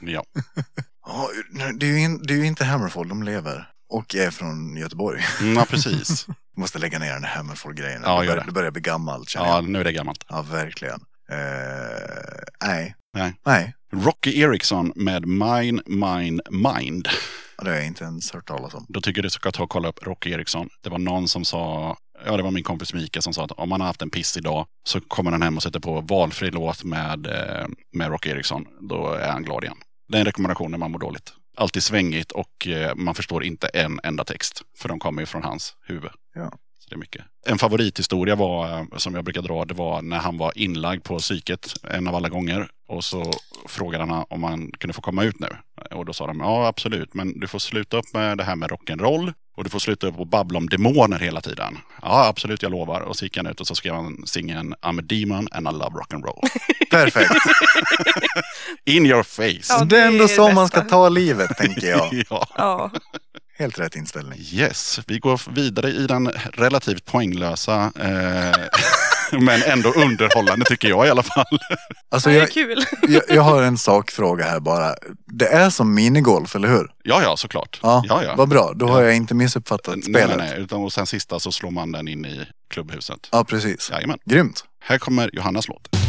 Ja. 0.00 0.24
Ja, 1.06 1.28
det, 1.80 1.86
är 1.86 1.90
ju 1.90 1.98
in, 2.00 2.22
det 2.22 2.34
är 2.34 2.38
ju 2.38 2.46
inte 2.46 2.64
Hammerfall, 2.64 3.08
de 3.08 3.22
lever. 3.22 3.68
Och 3.92 4.14
är 4.14 4.30
från 4.30 4.76
Göteborg. 4.76 5.22
Mm, 5.40 5.54
ja, 5.56 5.64
precis. 5.68 6.26
Måste 6.56 6.78
lägga 6.78 6.98
ner 6.98 7.12
den 7.12 7.24
här 7.24 7.36
Hammerfall-grejen. 7.36 8.02
Ja, 8.04 8.20
det, 8.20 8.24
gör 8.26 8.32
börjar, 8.32 8.44
det. 8.44 8.50
det 8.50 8.52
börjar 8.52 8.70
bli 8.70 8.80
gammalt 8.82 9.28
känner 9.28 9.46
Ja, 9.46 9.54
jag. 9.54 9.68
nu 9.68 9.80
är 9.80 9.84
det 9.84 9.92
gammalt. 9.92 10.24
Ja, 10.28 10.42
verkligen. 10.42 11.00
Eh, 11.32 12.68
nej. 12.68 12.94
Nej. 13.14 13.34
Nej, 13.46 13.74
Rocky 13.92 14.40
Erickson 14.40 14.92
med 14.96 15.26
Mine, 15.26 15.82
Mine, 15.86 16.42
Mind. 16.50 17.08
Ja, 17.58 17.64
det 17.64 17.70
har 17.70 17.76
jag 17.76 17.86
inte 17.86 18.04
ens 18.04 18.32
hört 18.32 18.48
talas 18.48 18.74
om. 18.74 18.86
Då 18.88 19.00
tycker 19.00 19.18
jag 19.18 19.24
du 19.24 19.30
ska 19.30 19.52
ta 19.52 19.62
och 19.62 19.70
kolla 19.70 19.88
upp 19.88 20.06
Rocky 20.06 20.30
Erickson. 20.30 20.68
Det 20.80 20.90
var 20.90 20.98
någon 20.98 21.28
som 21.28 21.44
sa, 21.44 21.96
ja 22.24 22.36
det 22.36 22.42
var 22.42 22.50
min 22.50 22.64
kompis 22.64 22.94
Mika 22.94 23.22
som 23.22 23.34
sa 23.34 23.44
att 23.44 23.52
om 23.52 23.68
man 23.68 23.80
har 23.80 23.86
haft 23.86 24.02
en 24.02 24.10
pissig 24.10 24.42
dag 24.42 24.66
så 24.84 25.00
kommer 25.00 25.30
han 25.30 25.42
hem 25.42 25.56
och 25.56 25.62
sätter 25.62 25.80
på 25.80 26.00
valfri 26.00 26.50
låt 26.50 26.84
med, 26.84 27.26
eh, 27.26 27.66
med 27.92 28.08
Rocky 28.10 28.30
Erickson. 28.30 28.66
Då 28.80 29.12
är 29.12 29.30
han 29.30 29.42
glad 29.42 29.64
igen. 29.64 29.76
Det 30.08 30.16
är 30.16 30.20
en 30.20 30.26
rekommendation 30.26 30.70
när 30.70 30.78
man 30.78 30.90
mår 30.90 30.98
dåligt. 30.98 31.32
Alltid 31.56 31.82
svängigt 31.82 32.32
och 32.32 32.66
eh, 32.66 32.94
man 32.94 33.14
förstår 33.14 33.44
inte 33.44 33.68
en 33.68 34.00
enda 34.02 34.24
text. 34.24 34.62
För 34.78 34.88
de 34.88 34.98
kommer 34.98 35.22
ju 35.22 35.26
från 35.26 35.42
hans 35.42 35.76
huvud. 35.86 36.10
Ja. 36.34 36.50
Så 36.78 36.88
det 36.88 36.94
är 36.94 36.98
mycket. 36.98 37.24
En 37.46 37.58
favorithistoria 37.58 38.36
var, 38.36 38.78
eh, 38.78 38.84
som 38.96 39.14
jag 39.14 39.24
brukar 39.24 39.42
dra, 39.42 39.64
det 39.64 39.74
var 39.74 40.02
när 40.02 40.18
han 40.18 40.38
var 40.38 40.52
inlagd 40.58 41.04
på 41.04 41.18
psyket 41.18 41.74
en 41.84 42.08
av 42.08 42.14
alla 42.14 42.28
gånger. 42.28 42.70
Och 42.90 43.04
så 43.04 43.32
frågade 43.66 44.04
han 44.04 44.24
om 44.28 44.44
han 44.44 44.70
kunde 44.78 44.94
få 44.94 45.00
komma 45.00 45.24
ut 45.24 45.40
nu. 45.40 45.48
Och 45.90 46.04
då 46.04 46.12
sa 46.12 46.26
de, 46.26 46.40
ja 46.40 46.66
absolut, 46.66 47.14
men 47.14 47.40
du 47.40 47.48
får 47.48 47.58
sluta 47.58 47.96
upp 47.96 48.14
med 48.14 48.38
det 48.38 48.44
här 48.44 48.56
med 48.56 48.70
rock'n'roll. 48.70 49.32
Och 49.56 49.64
du 49.64 49.70
får 49.70 49.78
sluta 49.78 50.06
upp 50.06 50.18
och 50.18 50.26
babbla 50.26 50.58
om 50.58 50.68
demoner 50.68 51.18
hela 51.18 51.40
tiden. 51.40 51.78
Ja 52.02 52.26
absolut, 52.26 52.62
jag 52.62 52.72
lovar. 52.72 53.00
Och 53.00 53.16
så 53.16 53.24
gick 53.24 53.36
han 53.36 53.46
ut 53.46 53.60
och 53.60 53.66
så 53.66 53.74
skrev 53.74 53.94
han 53.94 54.26
singeln 54.26 54.74
I'm 54.74 54.98
a 54.98 55.02
demon 55.02 55.48
and 55.50 55.68
I 55.68 55.70
love 55.70 55.96
rock'n'roll. 56.00 56.40
Perfekt. 56.90 57.34
In 58.84 59.06
your 59.06 59.22
face! 59.22 59.78
Ja, 59.78 59.84
det 59.84 59.98
är 59.98 60.06
ändå 60.06 60.28
så 60.28 60.52
man 60.52 60.68
ska 60.68 60.80
ta 60.80 61.08
livet, 61.08 61.56
tänker 61.56 61.86
jag. 61.86 62.08
ja. 62.30 62.46
Ja. 62.56 62.90
Helt 63.58 63.78
rätt 63.78 63.96
inställning. 63.96 64.38
Yes, 64.52 65.00
vi 65.06 65.18
går 65.18 65.50
vidare 65.50 65.90
i 65.90 66.06
den 66.06 66.28
relativt 66.52 67.04
poänglösa 67.04 67.92
eh, 68.00 68.66
men 69.40 69.62
ändå 69.62 69.88
underhållande 69.92 70.64
tycker 70.64 70.88
jag 70.88 71.06
i 71.06 71.10
alla 71.10 71.22
fall. 71.22 71.44
Alltså, 72.12 72.28
Det 72.28 72.36
är 72.36 72.40
jag, 72.40 72.50
kul. 72.50 72.84
jag, 73.08 73.22
jag 73.28 73.42
har 73.42 73.62
en 73.62 73.78
sakfråga 73.78 74.44
här 74.44 74.60
bara. 74.60 74.94
Det 75.26 75.46
är 75.46 75.70
som 75.70 75.94
minigolf, 75.94 76.56
eller 76.56 76.68
hur? 76.68 76.90
Ja, 77.02 77.22
ja, 77.22 77.36
såklart. 77.36 77.80
Ja, 77.82 78.04
ja, 78.08 78.24
ja. 78.24 78.34
vad 78.36 78.48
bra. 78.48 78.72
Då 78.76 78.88
har 78.88 79.02
jag 79.02 79.16
inte 79.16 79.34
missuppfattat 79.34 79.94
Nej, 79.96 80.02
spelet. 80.02 80.36
nej, 80.38 80.48
nej. 80.50 80.60
Utan, 80.60 80.80
och 80.80 80.92
sen 80.92 81.06
sista 81.06 81.40
så 81.40 81.52
slår 81.52 81.70
man 81.70 81.92
den 81.92 82.08
in 82.08 82.26
i 82.26 82.46
klubbhuset. 82.70 83.28
Ja, 83.32 83.44
precis. 83.44 83.90
Jajamän. 83.90 84.18
Grymt. 84.24 84.64
Här 84.80 84.98
kommer 84.98 85.30
Johannas 85.32 85.68
låt. 85.68 85.99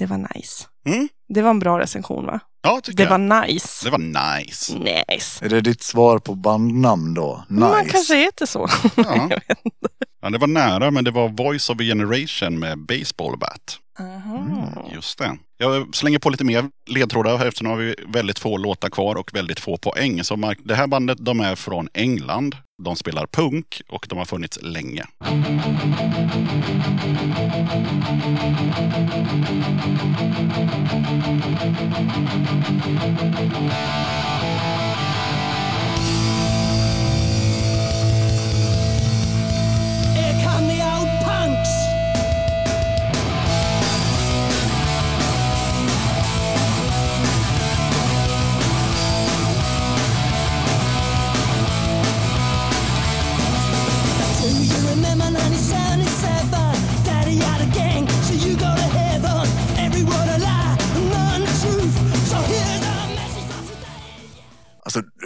Det 0.00 0.06
var 0.06 0.26
nice. 0.34 0.66
Mm. 0.86 1.08
Det 1.28 1.42
var 1.42 1.50
en 1.50 1.58
bra 1.58 1.78
recension 1.78 2.26
va? 2.26 2.40
Ja, 2.62 2.80
tycker 2.82 2.96
Det 2.96 3.02
jag. 3.02 3.10
var 3.18 3.46
nice. 3.46 3.84
Det 3.84 3.90
var 3.90 3.98
nice. 4.38 4.78
Nice. 4.78 5.44
Är 5.44 5.48
det 5.48 5.60
ditt 5.60 5.82
svar 5.82 6.18
på 6.18 6.34
bandnamn 6.34 7.14
då? 7.14 7.44
Nice. 7.48 7.60
Man 7.60 7.84
kanske 7.88 8.14
heter 8.16 8.46
så. 8.46 8.68
Ja. 8.96 9.04
Jag 9.06 9.28
vet 9.28 9.64
inte. 9.64 9.88
Ja, 10.22 10.30
det 10.30 10.38
var 10.38 10.46
nära, 10.46 10.90
men 10.90 11.04
det 11.04 11.10
var 11.10 11.28
Voice 11.28 11.70
of 11.70 11.80
a 11.80 11.82
Generation 11.82 12.58
med 12.58 12.78
Baseball 12.78 13.38
Bat. 13.38 13.78
Mm, 14.00 14.92
Just 14.94 15.18
det. 15.18 15.36
Jag 15.58 15.96
slänger 15.96 16.18
på 16.18 16.30
lite 16.30 16.44
mer 16.44 16.64
ledtrådar 16.90 17.46
eftersom 17.46 17.78
vi 17.78 17.86
har 17.88 18.12
väldigt 18.12 18.38
få 18.38 18.56
låtar 18.56 18.88
kvar 18.90 19.14
och 19.16 19.34
väldigt 19.34 19.60
få 19.60 19.76
poäng. 19.76 20.24
Så 20.24 20.36
Mark, 20.36 20.58
det 20.64 20.74
här 20.74 20.86
bandet 20.86 21.18
de 21.20 21.40
är 21.40 21.56
från 21.56 21.88
England. 21.94 22.56
De 22.82 22.96
spelar 22.96 23.26
punk 23.26 23.82
och 23.88 24.06
de 24.08 24.18
har 24.18 24.24
funnits 24.24 24.58
länge. 24.62 25.06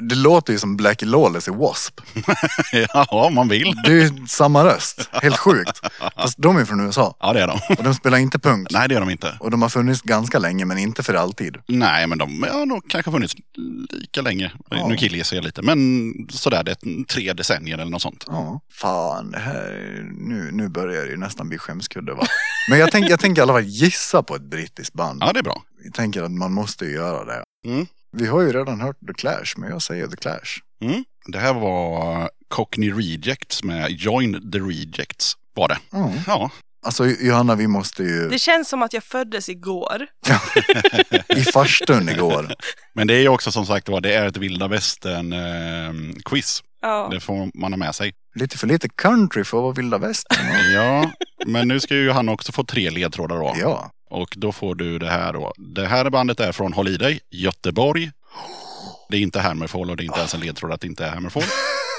Det 0.09 0.15
låter 0.15 0.53
ju 0.53 0.59
som 0.59 0.77
Blackie 0.77 1.09
Lawless 1.09 1.49
i 1.49 1.51
W.A.S.P. 1.51 2.03
ja, 2.95 3.07
om 3.11 3.35
man 3.35 3.49
vill. 3.49 3.75
Det 3.85 3.93
är 3.93 4.03
ju 4.03 4.27
samma 4.27 4.65
röst. 4.65 5.09
Helt 5.13 5.39
sjukt. 5.39 5.81
Fast 6.17 6.39
de 6.39 6.57
är 6.57 6.65
från 6.65 6.81
USA. 6.81 7.17
Ja, 7.21 7.33
det 7.33 7.41
är 7.41 7.47
de. 7.47 7.61
Och 7.79 7.85
de 7.85 7.95
spelar 7.95 8.19
inte 8.19 8.39
punk. 8.39 8.69
Nej, 8.71 8.89
det 8.89 8.95
gör 8.95 9.01
de 9.01 9.11
inte. 9.11 9.37
Och 9.41 9.51
de 9.51 9.63
har 9.63 9.69
funnits 9.69 10.03
ganska 10.03 10.39
länge, 10.39 10.65
men 10.65 10.79
inte 10.79 11.03
för 11.03 11.15
alltid. 11.15 11.57
Nej, 11.67 12.07
men 12.07 12.19
de 12.19 12.43
har 12.43 12.67
nog 12.67 12.91
kanske 12.91 13.11
funnits 13.11 13.35
lika 13.91 14.23
länge. 14.23 14.53
Ja. 14.71 14.89
Nu 14.89 14.97
killgissar 14.97 15.37
jag 15.37 15.45
lite, 15.45 15.63
men 15.63 16.13
sådär, 16.31 16.65
det 16.65 16.71
är 16.71 17.05
tre 17.05 17.33
decennier 17.33 17.79
eller 17.79 17.91
något 17.91 18.03
sånt. 18.03 18.25
Ja. 18.29 18.61
Fan, 18.73 19.31
det 19.31 19.39
här, 19.39 20.05
nu, 20.19 20.51
nu 20.53 20.69
börjar 20.69 21.05
det 21.05 21.11
ju 21.11 21.17
nästan 21.17 21.49
bli 21.49 21.59
skämskudde 21.59 22.15
va. 22.15 22.27
Men 22.71 22.79
jag 22.79 22.91
tänker 22.93 23.11
jag 23.11 23.21
tänker 23.21 23.41
i 23.41 23.43
alla 23.43 23.53
fall 23.53 23.65
gissa 23.65 24.23
på 24.23 24.37
ett 24.37 24.43
brittiskt 24.43 24.95
band. 24.95 25.23
Ja, 25.23 25.33
det 25.33 25.39
är 25.39 25.43
bra. 25.45 25.63
Jag 25.85 25.95
tänker 25.95 26.23
att 26.23 26.33
man 26.33 26.53
måste 26.53 26.85
ju 26.85 26.93
göra 26.93 27.25
det. 27.25 27.45
Mm. 27.67 27.87
Vi 28.17 28.27
har 28.27 28.41
ju 28.41 28.53
redan 28.53 28.81
hört 28.81 28.97
The 29.07 29.15
Clash, 29.15 29.45
men 29.57 29.71
jag 29.71 29.83
säger 29.83 30.07
The 30.07 30.17
Clash. 30.17 30.61
Mm. 30.83 31.05
Det 31.27 31.39
här 31.39 31.55
var 31.55 32.31
Cockney 32.49 32.91
Rejects 32.93 33.63
med 33.65 33.91
Join 33.91 34.53
the 34.53 34.59
Rejects. 34.59 35.33
Var 35.55 35.69
det? 35.69 35.79
Ja. 35.91 36.13
Ja, 36.27 36.51
Alltså 36.87 37.07
Johanna, 37.07 37.55
vi 37.55 37.67
måste 37.67 38.03
ju 38.03 38.29
Det 38.29 38.39
känns 38.39 38.69
som 38.69 38.83
att 38.83 38.93
jag 38.93 39.05
föddes 39.05 39.49
igår. 39.49 40.07
i 41.37 41.45
farstun 41.45 42.09
igår. 42.09 42.55
men 42.95 43.07
det 43.07 43.15
är 43.15 43.21
ju 43.21 43.29
också 43.29 43.53
som 43.53 43.67
sagt 43.67 43.89
var, 43.89 44.01
det 44.01 44.15
är 44.15 44.27
ett 44.27 44.37
vilda 44.37 44.69
västern 44.69 45.33
eh, 45.33 46.15
quiz. 46.25 46.63
Ja. 46.83 47.09
Det 47.11 47.21
får 47.21 47.51
man 47.61 47.73
ha 47.73 47.77
med 47.79 47.95
sig. 47.95 48.13
Lite 48.35 48.59
för 48.59 48.67
lite 48.67 48.89
country 48.89 49.45
för 49.45 49.59
att 49.59 49.63
vara 49.63 49.73
vilda 49.73 49.99
västern. 49.99 50.73
Ja, 50.73 51.11
men 51.47 51.69
nu 51.69 51.81
ska 51.81 51.95
ju 51.95 52.11
han 52.11 52.29
också 52.29 52.53
få 52.53 52.65
tre 52.65 52.91
ledtrådar 52.91 53.37
då. 53.37 53.55
Ja. 53.61 53.91
Och 54.11 54.35
då 54.37 54.53
får 54.53 54.75
du 54.75 54.99
det 54.99 55.11
här 55.11 55.33
då. 55.33 55.53
Det 55.57 55.87
här 55.87 56.11
bandet 56.11 56.41
är 56.41 56.53
från 56.53 56.73
Håll 56.73 56.89
i 56.89 56.97
dig, 56.97 57.21
Göteborg. 57.31 58.11
Det 59.09 59.17
är 59.17 59.21
inte 59.21 59.41
Hammerfall 59.41 59.91
och 59.91 59.97
det 59.97 60.03
är 60.03 60.05
inte 60.05 60.19
ens 60.19 60.35
en 60.35 60.41
ledtråd 60.41 60.73
att 60.73 60.81
det 60.81 60.87
inte 60.87 61.05
är 61.05 61.11
Hammerfall. 61.11 61.43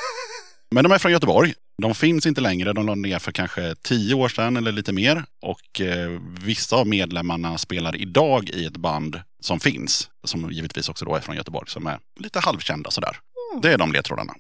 Men 0.72 0.84
de 0.84 0.92
är 0.92 0.98
från 0.98 1.12
Göteborg. 1.12 1.54
De 1.82 1.96
finns 1.96 2.26
inte 2.26 2.42
längre. 2.42 2.74
De 2.74 2.86
lade 2.86 3.02
ner 3.02 3.20
för 3.20 3.32
kanske 3.32 3.76
tio 3.76 4.14
år 4.16 4.30
sedan 4.30 4.58
eller 4.58 4.72
lite 4.72 4.94
mer. 4.94 5.26
Och 5.42 5.82
eh, 5.82 6.20
vissa 6.44 6.76
av 6.76 6.88
medlemmarna 6.88 7.58
spelar 7.58 7.96
idag 7.96 8.50
i 8.50 8.66
ett 8.66 8.78
band 8.78 9.22
som 9.40 9.60
finns. 9.60 10.10
Som 10.24 10.52
givetvis 10.52 10.90
också 10.90 11.06
då 11.06 11.16
är 11.16 11.20
från 11.20 11.36
Göteborg. 11.36 11.70
Som 11.70 11.88
är 11.88 12.00
lite 12.20 12.40
halvkända 12.40 12.92
sådär. 12.92 13.18
Det 13.62 13.74
är 13.74 13.78
de 13.78 13.92
ledtrådarna. 13.92 14.34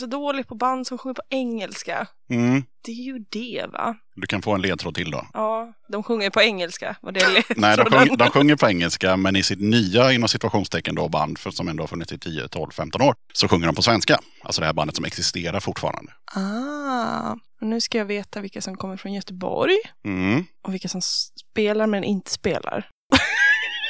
Så 0.00 0.06
dålig 0.06 0.48
på 0.48 0.54
band 0.54 0.86
som 0.86 0.98
sjunger 0.98 1.14
på 1.14 1.22
engelska. 1.30 2.06
Mm. 2.30 2.64
Det 2.84 2.92
är 2.92 2.94
ju 3.04 3.18
det 3.30 3.66
va? 3.72 3.96
Du 4.14 4.26
kan 4.26 4.42
få 4.42 4.54
en 4.54 4.62
ledtråd 4.62 4.94
till 4.94 5.10
då. 5.10 5.26
Ja, 5.32 5.72
de 5.88 6.02
sjunger 6.02 6.30
på 6.30 6.40
engelska. 6.42 6.96
Var 7.00 7.12
det? 7.12 7.44
Nej, 7.56 7.76
de, 7.76 7.84
sjung, 7.84 8.16
de 8.16 8.30
sjunger 8.30 8.56
på 8.56 8.68
engelska, 8.68 9.16
men 9.16 9.36
i 9.36 9.42
sitt 9.42 9.60
nya 9.60 10.12
inom 10.12 10.28
situationstecken 10.28 10.94
då 10.94 11.08
band, 11.08 11.38
för, 11.38 11.50
som 11.50 11.68
ändå 11.68 11.82
har 11.82 11.88
funnits 11.88 12.12
i 12.12 12.18
10, 12.18 12.48
12, 12.48 12.70
15 12.70 13.02
år, 13.02 13.14
så 13.32 13.48
sjunger 13.48 13.66
de 13.66 13.74
på 13.74 13.82
svenska. 13.82 14.18
Alltså 14.42 14.60
det 14.60 14.66
här 14.66 14.74
bandet 14.74 14.96
som 14.96 15.04
existerar 15.04 15.60
fortfarande. 15.60 16.12
Ah, 16.34 17.36
nu 17.60 17.80
ska 17.80 17.98
jag 17.98 18.04
veta 18.04 18.40
vilka 18.40 18.60
som 18.60 18.76
kommer 18.76 18.96
från 18.96 19.12
Göteborg 19.12 19.76
Mm, 20.04 20.44
och 20.62 20.74
vilka 20.74 20.88
som 20.88 21.00
spelar 21.02 21.86
men 21.86 22.04
inte 22.04 22.30
spelar. 22.30 22.88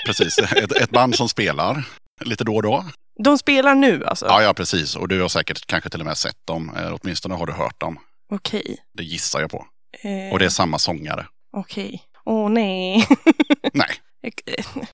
precis, 0.07 0.39
ett, 0.39 0.73
ett 0.73 0.91
band 0.91 1.15
som 1.15 1.28
spelar 1.28 1.85
lite 2.25 2.45
då 2.45 2.57
och 2.57 2.63
då. 2.63 2.85
De 3.25 3.39
spelar 3.39 3.75
nu 3.75 4.05
alltså? 4.05 4.27
Ja, 4.27 4.43
ja, 4.43 4.55
precis. 4.55 4.97
Och 4.97 5.09
du 5.09 5.21
har 5.21 5.29
säkert 5.29 5.67
kanske 5.67 5.91
till 5.91 6.01
och 6.01 6.07
med 6.07 6.17
sett 6.19 6.47
dem. 6.47 6.75
Eh, 6.77 6.97
åtminstone 7.01 7.35
har 7.35 7.47
du 7.47 7.53
hört 7.53 7.81
dem. 7.81 7.99
Okej. 8.33 8.77
Det 8.95 9.03
gissar 9.05 9.41
jag 9.41 9.51
på. 9.51 9.67
Eh, 10.03 10.33
Och 10.33 10.39
det 10.39 10.45
är 10.45 10.49
samma 10.49 10.79
sångare. 10.79 11.27
Okej. 11.57 12.03
Åh 12.25 12.51
nej. 12.51 13.07
Nej. 13.73 13.89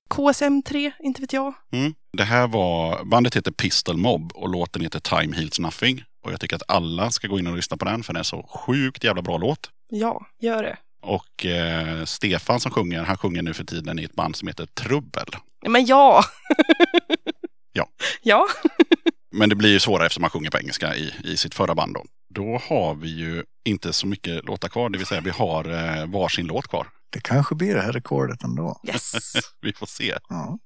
KSM3, 0.09 0.91
inte 0.99 1.21
vet 1.21 1.33
jag. 1.33 1.53
Mm. 1.73 1.93
Det 2.17 2.23
här 2.23 2.47
var, 2.47 3.03
bandet 3.03 3.35
heter 3.35 3.51
Pistol 3.51 3.97
Mob 3.97 4.31
och 4.35 4.49
låten 4.49 4.81
heter 4.81 4.99
Time 4.99 5.35
Heals 5.35 5.59
Nothing. 5.59 6.03
Och 6.25 6.31
jag 6.31 6.39
tycker 6.39 6.55
att 6.55 6.63
alla 6.67 7.11
ska 7.11 7.27
gå 7.27 7.39
in 7.39 7.47
och 7.47 7.55
lyssna 7.55 7.77
på 7.77 7.85
den 7.85 8.03
för 8.03 8.13
den 8.13 8.19
är 8.19 8.23
så 8.23 8.43
sjukt 8.43 9.03
jävla 9.03 9.21
bra 9.21 9.37
låt. 9.37 9.69
Ja, 9.89 10.25
gör 10.39 10.63
det. 10.63 10.77
Och 11.01 11.45
eh, 11.45 12.05
Stefan 12.05 12.59
som 12.59 12.71
sjunger, 12.71 13.03
han 13.03 13.17
sjunger 13.17 13.41
nu 13.41 13.53
för 13.53 13.63
tiden 13.63 13.99
i 13.99 14.03
ett 14.03 14.13
band 14.15 14.35
som 14.35 14.47
heter 14.47 14.65
Trubbel. 14.65 15.27
Men 15.67 15.85
ja! 15.85 16.23
Ja. 17.77 17.87
Ja. 18.21 18.47
Men 19.31 19.49
det 19.49 19.55
blir 19.55 19.69
ju 19.69 19.79
svårare 19.79 20.05
eftersom 20.05 20.21
man 20.21 20.29
sjunger 20.29 20.49
på 20.49 20.57
engelska 20.57 20.95
i, 20.95 21.13
i 21.23 21.37
sitt 21.37 21.55
förra 21.55 21.75
band 21.75 21.93
då. 21.93 22.05
Då 22.29 22.61
har 22.69 22.95
vi 22.95 23.09
ju 23.09 23.43
inte 23.65 23.93
så 23.93 24.07
mycket 24.07 24.45
låtar 24.45 24.69
kvar, 24.69 24.89
det 24.89 24.97
vill 24.97 25.07
säga 25.07 25.21
vi 25.21 25.29
har 25.29 25.69
eh, 25.69 26.05
varsin 26.05 26.45
låt 26.47 26.67
kvar. 26.67 26.87
Det 27.09 27.19
kanske 27.23 27.55
blir 27.55 27.75
det 27.75 27.81
här 27.81 27.91
rekordet 27.91 28.43
ändå. 28.43 28.81
Yes. 28.87 29.13
Vi 29.61 29.73
får 29.73 29.85
se. 29.85 30.17
Ja. 30.29 30.57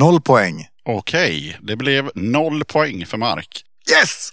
Noll 0.00 0.20
poäng. 0.20 0.66
Okej, 0.84 1.58
det 1.62 1.76
blev 1.76 2.10
noll 2.14 2.64
poäng 2.64 3.06
för 3.06 3.18
Mark. 3.18 3.64
Yes! 3.90 4.30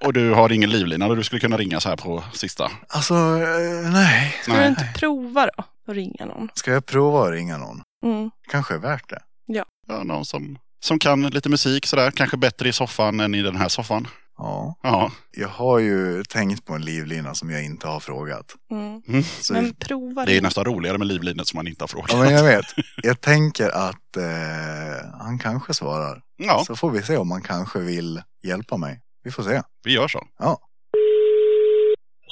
Och 0.04 0.12
du 0.12 0.30
har 0.30 0.52
ingen 0.52 0.70
livlina 0.70 1.06
och 1.06 1.16
du 1.16 1.24
skulle 1.24 1.40
kunna 1.40 1.56
ringa 1.56 1.80
så 1.80 1.88
här 1.88 1.96
på 1.96 2.24
sista. 2.32 2.70
Alltså, 2.88 3.14
eh, 3.14 3.90
nej. 3.92 4.36
Ska 4.42 4.60
du 4.60 4.66
inte 4.66 4.88
prova 4.94 5.46
då? 5.56 5.64
Att 5.88 5.96
ringa 5.96 6.24
någon? 6.26 6.48
Ska 6.54 6.72
jag 6.72 6.86
prova 6.86 7.24
att 7.26 7.32
ringa 7.32 7.58
någon? 7.58 7.82
Mm. 8.04 8.30
Kanske 8.50 8.74
är 8.74 8.78
värt 8.78 9.10
det. 9.10 9.22
Ja, 9.46 9.64
någon 10.02 10.24
som, 10.24 10.58
som 10.84 10.98
kan 10.98 11.22
lite 11.22 11.48
musik 11.48 11.86
sådär. 11.86 12.10
Kanske 12.10 12.36
bättre 12.36 12.68
i 12.68 12.72
soffan 12.72 13.20
än 13.20 13.34
i 13.34 13.42
den 13.42 13.56
här 13.56 13.68
soffan. 13.68 14.08
Ja. 14.38 14.76
Ja, 14.82 15.10
Jag 15.36 15.48
har 15.48 15.78
ju 15.78 16.24
tänkt 16.24 16.64
på 16.64 16.72
en 16.74 16.82
livlina 16.82 17.34
som 17.34 17.50
jag 17.50 17.64
inte 17.64 17.86
har 17.88 18.00
frågat. 18.00 18.54
Mm. 18.70 19.02
Så, 19.40 19.52
Men 19.52 19.74
prova 19.74 20.24
det 20.24 20.30
är 20.32 20.34
ring. 20.34 20.42
nästan 20.42 20.64
roligare 20.64 20.98
med 20.98 21.06
livlinet 21.06 21.46
som 21.48 21.56
man 21.56 21.66
inte 21.68 21.82
har 21.82 21.88
frågat. 21.88 22.12
ja, 22.12 22.18
men 22.18 22.32
jag 22.32 22.44
vet. 22.44 22.64
Jag 23.02 23.20
tänker 23.20 23.68
att 23.70 24.16
eh, 24.16 25.10
han 25.20 25.38
kanske 25.38 25.74
svarar. 25.74 26.22
Ja, 26.36 26.64
Så 26.66 26.76
får 26.76 26.90
vi 26.90 27.02
se 27.02 27.16
om 27.16 27.30
han 27.30 27.42
kanske 27.42 27.78
vill 27.78 28.22
hjälpa 28.42 28.76
mig. 28.76 29.00
Vi 29.24 29.30
får 29.30 29.42
se. 29.42 29.62
vi 29.84 29.92
gör 29.94 30.08
så. 30.08 30.22
Ja. 30.38 30.58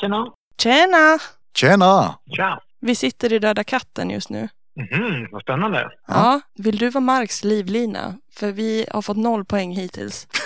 Tjena. 0.00 0.26
Tjena! 0.62 1.18
Tjena! 1.56 2.18
Tja. 2.36 2.60
Vi 2.80 2.94
sitter 2.94 3.32
i 3.32 3.38
Döda 3.38 3.64
katten 3.64 4.10
just 4.10 4.30
nu. 4.30 4.48
Mhm, 4.76 5.28
vad 5.32 5.42
spännande. 5.42 5.90
Ja. 6.06 6.40
Vill 6.58 6.78
du 6.78 6.90
vara 6.90 7.02
Marks 7.04 7.44
livlina? 7.44 8.14
För 8.34 8.52
vi 8.52 8.86
har 8.90 9.02
fått 9.02 9.16
noll 9.16 9.44
poäng 9.44 9.72
hittills. 9.76 10.26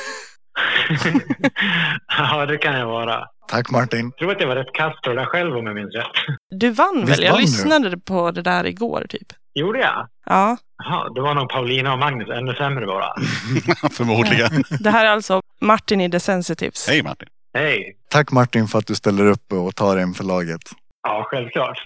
ja, 2.18 2.46
det 2.46 2.58
kan 2.58 2.78
jag 2.78 2.86
vara. 2.86 3.24
Tack 3.48 3.70
Martin. 3.70 4.06
Jag 4.06 4.18
tror 4.18 4.32
att 4.32 4.40
jag 4.40 4.48
var 4.48 4.56
rätt 4.56 4.72
kass 4.74 4.94
på 5.04 5.10
det 5.10 5.16
där 5.16 5.24
själv 5.26 5.56
om 5.56 5.66
jag 5.66 5.74
minns 5.74 5.94
rätt. 5.94 6.36
Du 6.50 6.70
vann 6.70 7.04
Visst 7.06 7.18
väl? 7.18 7.24
Jag 7.24 7.32
vann 7.32 7.40
du? 7.40 7.46
lyssnade 7.46 7.98
på 7.98 8.30
det 8.30 8.42
där 8.42 8.66
igår 8.66 9.06
typ. 9.08 9.26
Gjorde 9.54 9.78
jag? 9.78 10.08
Ja. 10.26 10.56
Jaha, 10.84 11.08
det 11.14 11.20
var 11.20 11.34
nog 11.34 11.48
Paulina 11.48 11.92
och 11.92 11.98
Magnus 11.98 12.28
ännu 12.28 12.54
sämre 12.54 12.86
bara. 12.86 13.08
Förmodligen. 13.92 14.64
Det 14.80 14.90
här 14.90 15.06
är 15.06 15.10
alltså 15.10 15.40
Martin 15.60 16.00
i 16.00 16.10
The 16.10 16.20
Sensitives. 16.20 16.88
Hej 16.88 17.02
Martin. 17.02 17.28
Hej. 17.54 17.96
Tack 18.10 18.30
Martin 18.32 18.68
för 18.68 18.78
att 18.78 18.86
du 18.86 18.94
ställer 18.94 19.26
upp 19.26 19.52
och 19.52 19.76
tar 19.76 19.96
en 19.96 20.14
för 20.14 20.24
laget. 20.24 20.60
Ja, 21.02 21.26
självklart. 21.30 21.84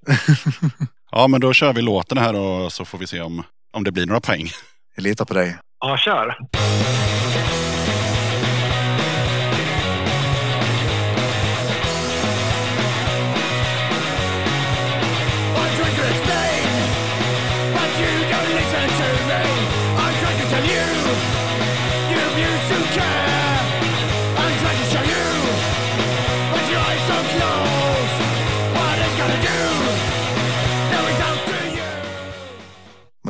Ja, 1.13 1.29
men 1.29 1.41
då 1.41 1.53
kör 1.53 1.73
vi 1.73 1.83
låten 1.83 2.19
här 2.19 2.35
och 2.37 2.73
så 2.73 2.85
får 2.85 2.99
vi 2.99 3.07
se 3.07 3.21
om, 3.21 3.43
om 3.73 3.85
det 3.85 3.93
blir 3.93 4.07
några 4.07 4.21
poäng. 4.21 4.47
Jag 4.97 5.03
litar 5.03 5.25
på 5.25 5.35
dig. 5.35 5.59
Ja, 5.81 5.97
kör. 5.97 6.37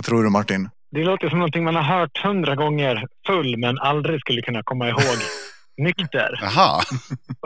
Tror 0.05 0.25
du 0.25 0.31
Martin? 0.31 0.69
Det 0.93 1.05
låter 1.05 1.29
som 1.29 1.39
någonting 1.39 1.65
man 1.65 1.77
har 1.77 1.83
hört 1.99 2.19
hundra 2.25 2.55
gånger 2.55 3.07
full 3.27 3.57
men 3.59 3.79
aldrig 3.79 4.21
skulle 4.21 4.43
kunna 4.43 4.63
komma 4.65 4.89
ihåg 4.89 5.19
nykter. 5.83 6.39
Jaha, 6.43 6.83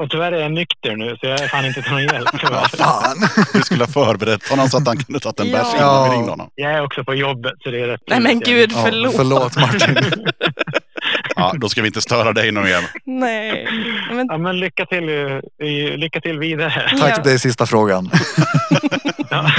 Och 0.01 0.11
tyvärr 0.11 0.33
är 0.33 0.41
jag 0.43 0.53
nykter 0.53 0.97
nu 0.97 1.17
så 1.21 1.27
jag 1.27 1.41
är 1.41 1.49
fan 1.49 1.67
inte 1.67 1.83
till 1.83 1.93
någon 1.93 2.03
hjälp. 2.03 2.29
Vad 2.51 2.71
fan! 2.71 3.17
du 3.53 3.61
skulle 3.63 3.83
ha 3.85 3.89
förberett 3.93 4.49
honom 4.51 4.69
så 4.69 4.77
att 4.79 4.87
han 4.87 4.97
kunde 4.97 5.21
tagit 5.21 5.41
en 5.41 5.49
Ja. 5.51 5.59
bärs 5.59 5.75
innan 5.75 6.11
vi 6.11 6.17
ringde 6.17 6.31
honom. 6.31 6.49
Jag 6.55 6.73
är 6.73 6.85
också 6.85 7.05
på 7.05 7.15
jobbet 7.15 7.53
så 7.61 7.71
det 7.71 7.81
är 7.81 7.87
rätt 7.87 8.01
Nej 8.09 8.19
kul 8.19 8.23
men 8.29 8.41
gud, 8.41 8.73
Ja, 8.73 8.83
förlåt. 8.85 9.17
förlåt 9.17 9.57
Martin. 9.57 9.97
Ja, 11.37 11.55
då 11.61 11.69
ska 11.69 11.81
vi 11.83 11.87
inte 11.87 12.01
störa 12.01 12.33
dig 12.33 12.53
någon 12.53 12.65
mer. 12.65 12.91
Nej. 13.05 13.69
Men, 14.13 14.27
Ja, 14.31 14.39
men 14.39 14.61
lycka 14.61 14.87
till, 14.87 15.05
lycka 15.97 16.21
till 16.21 16.39
vidare. 16.39 16.89
Ja. 16.93 16.99
Tack, 16.99 17.25
det 17.25 17.33
är 17.33 17.39
sista 17.39 17.67
frågan. 17.67 18.11
Ja. 19.31 19.51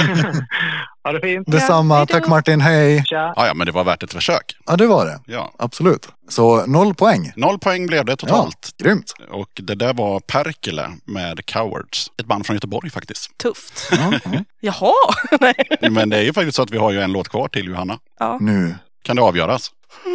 ha 1.04 1.12
det 1.12 1.20
fint. 1.20 1.46
Detsamma. 1.50 2.00
då. 2.00 2.06
Tack 2.06 2.26
Martin, 2.28 2.60
hej. 2.60 3.04
Tja. 3.06 3.32
Ja, 3.36 3.46
ja, 3.46 3.54
men 3.54 3.66
det 3.66 3.72
var 3.72 3.84
värt 3.84 4.02
ett 4.02 4.12
försök. 4.12 4.56
Ja, 4.66 4.76
det 4.76 4.86
var 4.86 5.06
det. 5.06 5.20
Ja. 5.26 5.52
Absolut. 5.58 6.08
Så 6.28 6.66
noll 6.66 6.94
poäng. 6.94 7.32
Noll 7.36 7.58
poäng 7.58 7.86
blev 7.86 8.04
det 8.04 8.12
Ja, 8.12 8.16
totalt. 8.16 8.70
grymt. 8.82 9.12
Och 9.30 9.48
det 9.54 9.74
där 9.74 9.94
var 9.94 10.20
Perkele 10.20 10.90
med 11.04 11.46
Cowards. 11.46 12.06
Ett 12.20 12.26
band 12.26 12.46
från 12.46 12.56
Göteborg 12.56 12.90
faktiskt. 12.90 13.38
tufft. 13.38 13.88
Ja, 13.90 14.12
ja. 14.24 14.30
Jaha. 14.60 14.92
Nej. 15.40 15.54
Men 15.90 16.08
det 16.10 16.16
är 16.16 16.22
ju 16.22 16.32
faktiskt 16.32 16.56
så 16.56 16.62
att 16.62 16.70
vi 16.70 16.78
har 16.78 16.90
ju 16.92 17.00
en 17.00 17.12
låt 17.12 17.28
kvar 17.28 17.48
till 17.48 17.66
Johanna. 17.66 17.98
Ja. 18.20 18.38
Nu. 18.40 18.74
Kan 19.02 19.16
det 19.16 19.22
avgöras? 19.22 19.70
Jag 20.04 20.12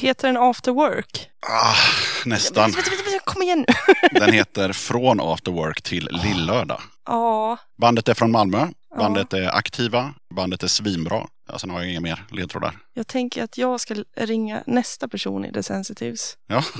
Heter 0.00 0.28
den 0.28 0.36
After 0.36 0.72
Work? 0.72 1.30
Ah, 1.48 1.74
nästan. 2.24 2.72
Kom 3.24 3.42
igen 3.42 3.64
nu. 3.68 3.74
Den 4.20 4.32
heter 4.32 4.72
Från 4.72 5.20
After 5.20 5.52
Work 5.52 5.82
till 5.82 6.08
Lillördag. 6.10 6.80
Ja. 7.06 7.58
Bandet 7.80 8.08
är 8.08 8.14
från 8.14 8.30
Malmö. 8.30 8.68
Bandet 8.98 9.32
är 9.32 9.56
aktiva. 9.56 10.14
Bandet 10.34 10.62
är 10.62 10.68
svinbra. 10.68 11.26
Ja, 11.48 11.58
sen 11.58 11.70
har 11.70 11.80
jag 11.80 11.90
inga 11.90 12.00
mer 12.00 12.24
ledtrådar. 12.30 12.78
Jag 12.94 13.06
tänker 13.06 13.44
att 13.44 13.58
jag 13.58 13.80
ska 13.80 13.94
ringa 14.16 14.62
nästa 14.66 15.08
person 15.08 15.44
i 15.44 15.52
The 15.52 15.62
Sensitives. 15.62 16.36
Ja. 16.46 16.64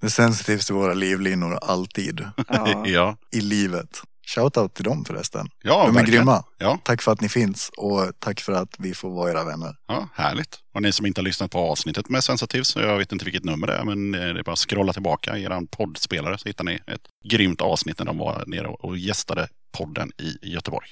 Det 0.00 0.06
är 0.06 0.10
sensitivt 0.10 0.70
i 0.70 0.72
våra 0.72 0.94
livlinor 0.94 1.58
alltid. 1.62 2.20
Ja. 2.48 2.86
ja. 2.86 3.16
I 3.32 3.40
livet. 3.40 4.02
Shoutout 4.26 4.74
till 4.74 4.84
dem 4.84 5.04
förresten. 5.04 5.48
Ja, 5.62 5.82
De 5.86 5.88
är 5.90 5.94
verkligen. 5.94 6.20
grymma. 6.20 6.44
Ja. 6.58 6.78
Tack 6.84 7.02
för 7.02 7.12
att 7.12 7.20
ni 7.20 7.28
finns 7.28 7.70
och 7.76 8.12
tack 8.18 8.40
för 8.40 8.52
att 8.52 8.74
vi 8.78 8.94
får 8.94 9.10
vara 9.10 9.30
era 9.30 9.44
vänner. 9.44 9.74
Ja, 9.88 10.08
härligt. 10.14 10.58
Och 10.74 10.82
ni 10.82 10.92
som 10.92 11.06
inte 11.06 11.20
har 11.20 11.24
lyssnat 11.24 11.50
på 11.50 11.58
avsnittet 11.58 12.08
med 12.08 12.24
Sensitive, 12.24 12.64
så 12.64 12.80
jag 12.80 12.98
vet 12.98 13.12
inte 13.12 13.24
vilket 13.24 13.44
nummer 13.44 13.66
det 13.66 13.72
är, 13.74 13.84
men 13.84 14.12
det 14.12 14.18
är 14.40 14.42
bara 14.42 14.52
att 14.52 14.58
scrolla 14.58 14.92
tillbaka 14.92 15.38
i 15.38 15.42
er 15.44 15.66
poddspelare 15.76 16.38
så 16.38 16.48
hittar 16.48 16.64
ni 16.64 16.74
ett 16.86 17.00
grymt 17.24 17.60
avsnitt 17.60 17.98
när 17.98 18.06
de 18.06 18.18
var 18.18 18.44
nere 18.46 18.66
och 18.68 18.96
gästade 18.98 19.48
podden 19.78 20.10
i 20.18 20.52
Göteborg. 20.52 20.88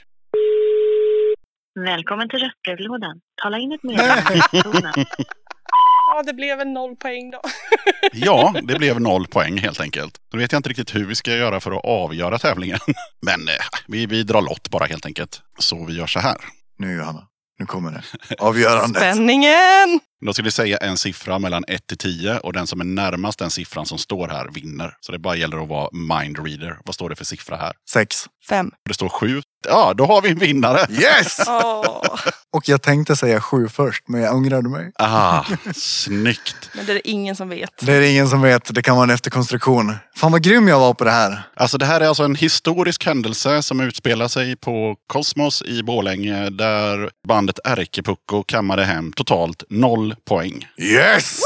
Välkommen 1.81 2.29
till 2.29 2.39
röstbrevlådan. 2.39 3.21
Tala 3.43 3.59
in 3.59 3.73
ett 3.73 3.83
meddelande. 3.83 4.43
ja, 6.11 6.23
det 6.23 6.33
blev 6.35 6.61
en 6.61 6.73
noll 6.73 6.97
poäng 6.97 7.31
då. 7.31 7.41
Ja, 8.13 8.55
det 8.63 8.79
blev 8.79 9.01
noll 9.01 9.27
poäng 9.27 9.59
helt 9.59 9.81
enkelt. 9.81 10.19
Då 10.33 10.39
vet 10.39 10.53
jag 10.53 10.59
inte 10.59 10.69
riktigt 10.69 10.95
hur 10.95 11.07
vi 11.07 11.15
ska 11.15 11.37
göra 11.37 11.61
för 11.61 11.71
att 11.71 11.85
avgöra 11.85 12.39
tävlingen. 12.39 12.79
Men 13.23 13.49
eh, 13.49 13.55
vi, 13.89 14.07
vi 14.07 14.23
drar 14.23 14.43
lott 14.43 14.71
bara 14.71 14.85
helt 14.87 15.07
enkelt. 15.07 15.43
Så 15.59 15.85
vi 15.85 15.97
gör 15.97 16.07
så 16.07 16.21
här. 16.21 16.37
Nu 16.79 16.97
Johanna, 16.97 17.27
nu 17.59 17.67
kommer 17.67 17.91
det. 17.91 18.35
Avgörandet. 18.39 19.03
Spänningen! 19.15 20.01
Då 20.27 20.33
ska 20.33 20.43
vi 20.43 20.51
säga 20.51 20.77
en 20.77 20.97
siffra 20.97 21.39
mellan 21.39 21.65
1 21.69 21.87
till 21.87 21.99
10 21.99 22.39
och 22.39 22.53
den 22.53 22.67
som 22.67 22.81
är 22.81 22.85
närmast 22.85 23.39
den 23.39 23.51
siffran 23.51 23.87
som 23.87 23.99
står 23.99 24.29
här 24.29 24.49
vinner. 24.49 24.97
Så 25.01 25.13
det 25.13 25.19
bara 25.19 25.37
gäller 25.37 25.63
att 25.63 25.69
vara 25.69 25.89
mindreader. 25.93 26.79
Vad 26.85 26.95
står 26.95 27.09
det 27.11 27.17
för 27.17 27.25
siffra 27.25 27.57
här? 27.57 27.73
Sex. 27.91 28.17
Fem. 28.49 28.71
Det 28.89 28.95
står 28.95 29.09
7. 29.09 29.43
Ja, 29.69 29.95
då 29.97 30.07
har 30.07 30.23
vi 30.23 30.31
en 30.31 30.39
vinnare! 30.39 30.87
Yes! 30.91 31.41
Åh. 31.49 32.05
Och 32.53 32.69
jag 32.69 32.83
tänkte 32.83 33.17
säga 33.17 33.41
sju 33.41 33.69
först, 33.69 34.09
men 34.09 34.21
jag 34.21 34.35
ångrade 34.35 34.69
mig. 34.69 34.93
Ah, 34.99 35.45
snyggt! 35.75 36.71
Men 36.75 36.87
det 36.87 36.93
är 36.93 36.95
det 36.95 37.09
ingen 37.09 37.37
som 37.37 37.49
vet. 37.49 37.71
Det 37.81 37.93
är 37.93 38.01
det 38.01 38.09
ingen 38.11 38.29
som 38.29 38.43
vet. 38.43 38.75
Det 38.75 38.83
kan 38.83 38.97
vara 38.97 39.05
en 39.05 39.11
efterkonstruktion. 39.11 39.95
Fan 40.17 40.33
vad 40.33 40.43
grym 40.43 40.69
jag 40.69 40.79
var 40.81 40.95
på 40.95 41.05
det 41.05 41.11
här. 41.11 41.43
Alltså 41.57 41.79
det 41.79 41.87
här 41.87 42.01
är 42.01 42.09
alltså 42.09 42.23
en 42.23 42.35
historisk 42.35 43.07
händelse 43.07 43.63
som 43.63 43.81
utspelar 43.81 44.29
sig 44.29 44.57
på 44.57 44.97
Kosmos 45.07 45.63
i 45.63 45.83
Borlänge 45.83 46.51
där 46.51 47.11
bandet 47.29 47.59
Ärkepucko 47.65 48.43
kammade 48.43 48.85
hem 48.85 49.13
totalt 49.13 49.63
noll 49.69 50.15
poäng. 50.29 50.67
Yes! 50.79 51.41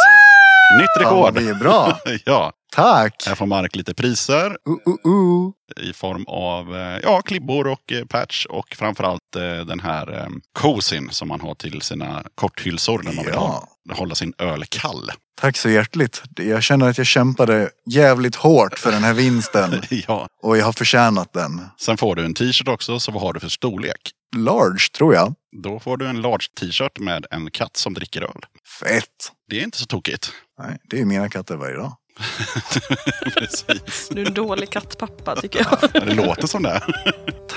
Nytt 0.80 1.04
Fan 1.04 1.16
vad 1.16 1.34
rekord! 1.36 1.38
vi 1.42 1.48
är 1.48 1.54
bra. 1.54 1.98
ja, 2.24 2.52
Tack! 2.74 3.22
här 3.26 3.34
får 3.34 3.46
Mark 3.46 3.76
lite 3.76 3.94
priser 3.94 4.56
Uh, 4.68 4.76
uh, 4.88 5.12
uh. 5.12 5.50
i 5.88 5.92
form 5.92 6.24
av 6.28 6.76
eh, 6.76 6.98
ja, 7.02 7.22
klibbor 7.22 7.66
och 7.66 7.92
eh, 7.92 8.04
patch 8.04 8.46
och 8.46 8.74
framförallt 8.78 9.36
eh, 9.36 9.66
den 9.66 9.80
här 9.80 10.28
kosin 10.52 11.08
som 11.10 11.28
man 11.28 11.40
har 11.40 11.54
till 11.54 11.82
sina 11.82 12.24
korthylsor 12.34 13.02
när 13.02 13.12
man 13.12 13.24
vill 13.24 13.34
ha, 13.34 13.68
hålla 13.92 14.14
sin 14.14 14.32
öl 14.38 14.64
kall. 14.68 15.10
Tack 15.40 15.56
så 15.56 15.68
hjärtligt. 15.68 16.22
Jag 16.36 16.62
känner 16.62 16.90
att 16.90 16.98
jag 16.98 17.06
kämpade 17.06 17.70
jävligt 17.90 18.36
hårt 18.36 18.78
för 18.78 18.92
den 18.92 19.04
här 19.04 19.14
vinsten. 19.14 19.82
ja. 19.90 20.28
Och 20.42 20.56
jag 20.56 20.64
har 20.64 20.72
förtjänat 20.72 21.32
den. 21.32 21.60
Sen 21.80 21.96
får 21.96 22.16
du 22.16 22.24
en 22.24 22.34
t-shirt 22.34 22.68
också, 22.68 23.00
så 23.00 23.12
vad 23.12 23.22
har 23.22 23.32
du 23.32 23.40
för 23.40 23.48
storlek? 23.48 24.10
Large, 24.36 24.88
tror 24.96 25.14
jag. 25.14 25.34
Då 25.62 25.80
får 25.80 25.96
du 25.96 26.06
en 26.06 26.20
large 26.20 26.46
t-shirt 26.60 26.98
med 26.98 27.26
en 27.30 27.50
katt 27.50 27.76
som 27.76 27.94
dricker 27.94 28.22
öl. 28.22 28.44
Fett. 28.80 29.32
Det 29.50 29.60
är 29.60 29.64
inte 29.64 29.78
så 29.78 29.86
tokigt. 29.86 30.32
Nej, 30.58 30.78
det 30.90 31.00
är 31.00 31.04
mina 31.04 31.28
katter 31.28 31.56
varje 31.56 31.76
dag. 31.76 31.92
Precis. 33.34 34.08
Du 34.10 34.22
är 34.22 34.26
en 34.26 34.34
dålig 34.34 34.70
kattpappa 34.70 35.36
tycker 35.36 35.66
jag. 35.70 36.02
Det 36.06 36.14
låter 36.14 36.46
som 36.46 36.62
det. 36.62 36.82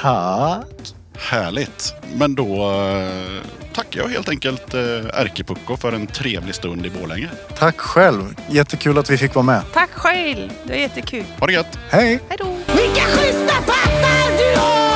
Tack. 0.01 0.65
Härligt. 1.17 1.93
Men 2.15 2.35
då 2.35 2.71
eh, 2.71 3.41
tackar 3.73 4.01
jag 4.01 4.07
helt 4.07 4.29
enkelt 4.29 4.73
eh, 4.73 4.81
Ärkepucko 5.13 5.77
för 5.77 5.93
en 5.93 6.07
trevlig 6.07 6.55
stund 6.55 6.85
i 6.85 6.89
Borlänge. 6.89 7.29
Tack 7.57 7.77
själv. 7.79 8.35
Jättekul 8.49 8.97
att 8.97 9.09
vi 9.09 9.17
fick 9.17 9.35
vara 9.35 9.45
med. 9.45 9.61
Tack 9.73 9.89
själv. 9.91 10.49
Det 10.63 10.73
är 10.73 10.77
jättekul. 10.79 11.23
Ha 11.39 11.47
det 11.47 11.53
gött! 11.53 11.79
Hej! 11.89 12.19
Hej 12.29 12.37
då! 12.39 12.45
Vilka 12.73 13.01
schyssta 13.01 13.55
pattar 13.61 14.37
du 14.37 14.59
har! 14.59 14.86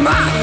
my 0.00 0.39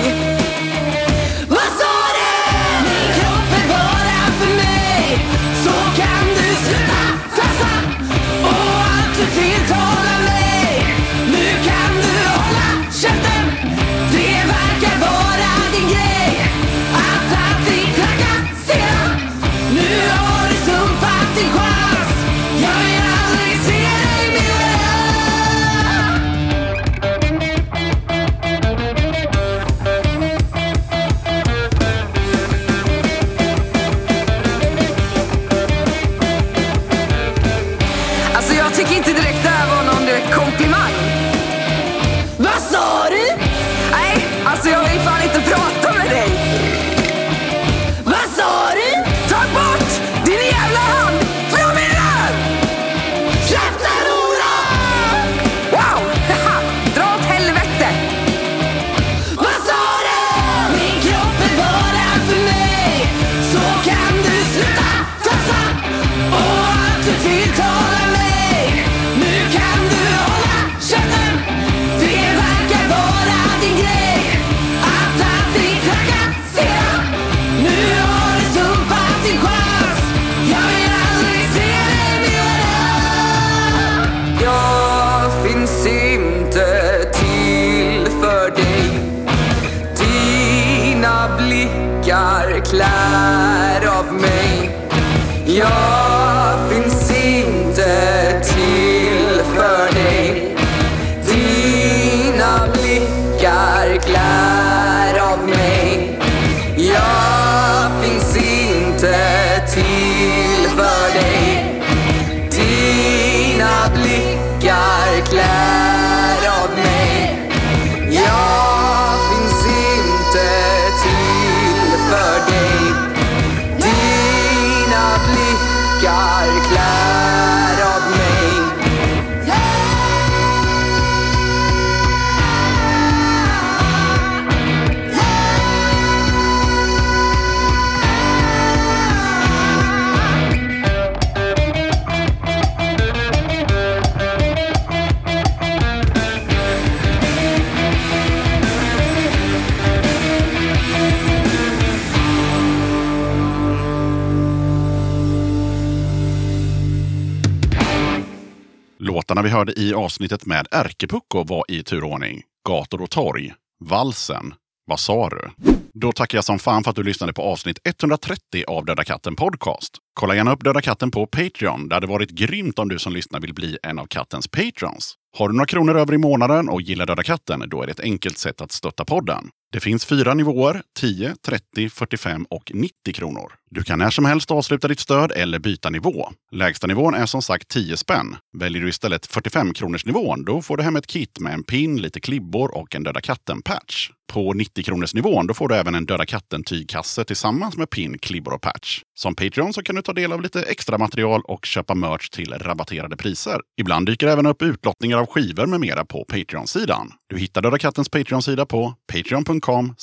vi 159.48 159.52
hörde 159.52 159.80
i 159.80 159.94
avsnittet 159.94 160.46
med 160.46 160.68
Ärkepucko 160.72 161.44
var 161.44 161.66
i 161.68 161.84
turordning 161.84 162.42
Gator 162.68 163.02
och 163.02 163.10
torg, 163.10 163.54
Valsen, 163.86 164.54
Vad 164.86 165.00
sa 165.00 165.30
du? 165.30 165.50
Då 165.94 166.12
tackar 166.12 166.38
jag 166.38 166.46
som 166.46 166.60
fan 166.60 166.84
för 166.84 166.90
att 166.90 166.96
du 166.96 167.04
lyssnade 167.04 167.34
på 167.34 167.42
avsnitt 167.42 167.80
130 167.84 168.64
av 168.68 168.86
Döda 168.86 169.04
katten 169.04 169.36
Podcast. 169.36 169.98
Kolla 170.14 170.36
gärna 170.36 170.54
upp 170.54 170.64
Döda 170.64 170.82
katten 170.82 171.12
på 171.12 171.28
Patreon. 171.28 171.90
Det 171.90 171.96
hade 171.96 172.08
varit 172.08 172.30
grymt 172.30 172.80
om 172.80 172.90
du 172.90 173.00
som 173.00 173.14
lyssnar 173.14 173.40
vill 173.40 173.54
bli 173.54 173.78
en 173.84 174.00
av 174.00 174.06
kattens 174.06 174.48
patrons. 174.48 175.16
Har 175.38 175.50
du 175.50 175.54
några 175.56 175.66
kronor 175.66 175.98
över 175.98 176.14
i 176.14 176.18
månaden 176.18 176.70
och 176.70 176.82
gillar 176.82 177.06
Döda 177.06 177.24
katten, 177.24 177.64
då 177.68 177.82
är 177.82 177.86
det 177.86 177.92
ett 177.92 178.00
enkelt 178.00 178.38
sätt 178.38 178.62
att 178.62 178.72
stötta 178.72 179.06
podden. 179.06 179.50
Det 179.72 179.80
finns 179.80 180.06
fyra 180.06 180.34
nivåer, 180.34 180.82
10, 181.00 181.36
30, 181.46 181.90
45 181.90 182.46
och 182.50 182.72
90 182.74 183.14
kronor. 183.14 183.54
Du 183.70 183.84
kan 183.84 184.00
när 184.00 184.10
som 184.10 184.26
helst 184.26 184.52
avsluta 184.52 184.88
ditt 184.88 185.00
stöd 185.00 185.32
eller 185.32 185.60
byta 185.60 185.90
nivå. 185.90 186.30
Lägsta 186.52 186.88
nivån 186.88 187.14
är 187.14 187.26
som 187.26 187.42
sagt 187.42 187.68
10 187.68 187.98
spänn. 187.98 188.36
Väljer 188.58 188.82
du 188.82 188.90
istället 188.90 189.26
45 189.26 189.74
kronors 189.74 190.06
nivån, 190.06 190.46
då 190.46 190.62
får 190.62 190.78
du 190.78 190.84
hem 190.84 190.96
ett 190.96 191.08
kit 191.08 191.40
med 191.40 191.54
en 191.54 191.64
pin, 191.64 192.02
lite 192.02 192.20
klibbor 192.20 192.76
och 192.76 192.96
en 192.96 193.04
Döda 193.04 193.22
katten-patch. 193.22 194.10
På 194.34 194.54
90 194.54 194.84
kronors 194.84 195.14
nivån, 195.14 195.48
då 195.48 195.54
får 195.54 195.68
du 195.68 195.76
även 195.76 195.96
en 195.96 196.06
Döda 196.06 196.26
katten-tygkasse 196.26 197.24
tillsammans 197.24 197.78
med 197.78 197.90
pin, 197.90 198.18
klibbor 198.18 198.54
och 198.54 198.62
patch. 198.62 199.02
Som 199.16 199.36
Patreon 199.36 199.74
så 199.74 199.84
kan 199.84 199.96
du 199.96 200.02
ta 200.02 200.14
del 200.14 200.32
av 200.32 200.42
lite 200.42 200.62
extra 200.62 200.98
material 200.98 201.42
och 201.42 201.66
köpa 201.66 201.96
merch 201.96 202.30
till 202.30 202.54
rabatterade 202.54 203.18
priser. 203.18 203.60
Ibland 203.80 204.06
dyker 204.06 204.28
även 204.28 204.46
upp 204.46 204.62
utlottningar 204.62 205.18
av 205.18 205.26
skivor 205.26 205.66
med 205.66 205.80
mera 205.80 206.06
på 206.06 206.26
Patreon-sidan. 206.26 207.12
Du 207.30 207.38
hittar 207.38 207.62
Döda 207.62 207.78
kattens 207.78 208.10
Patreon-sida 208.10 208.66
på 208.66 208.94
patreon.com 209.14 209.96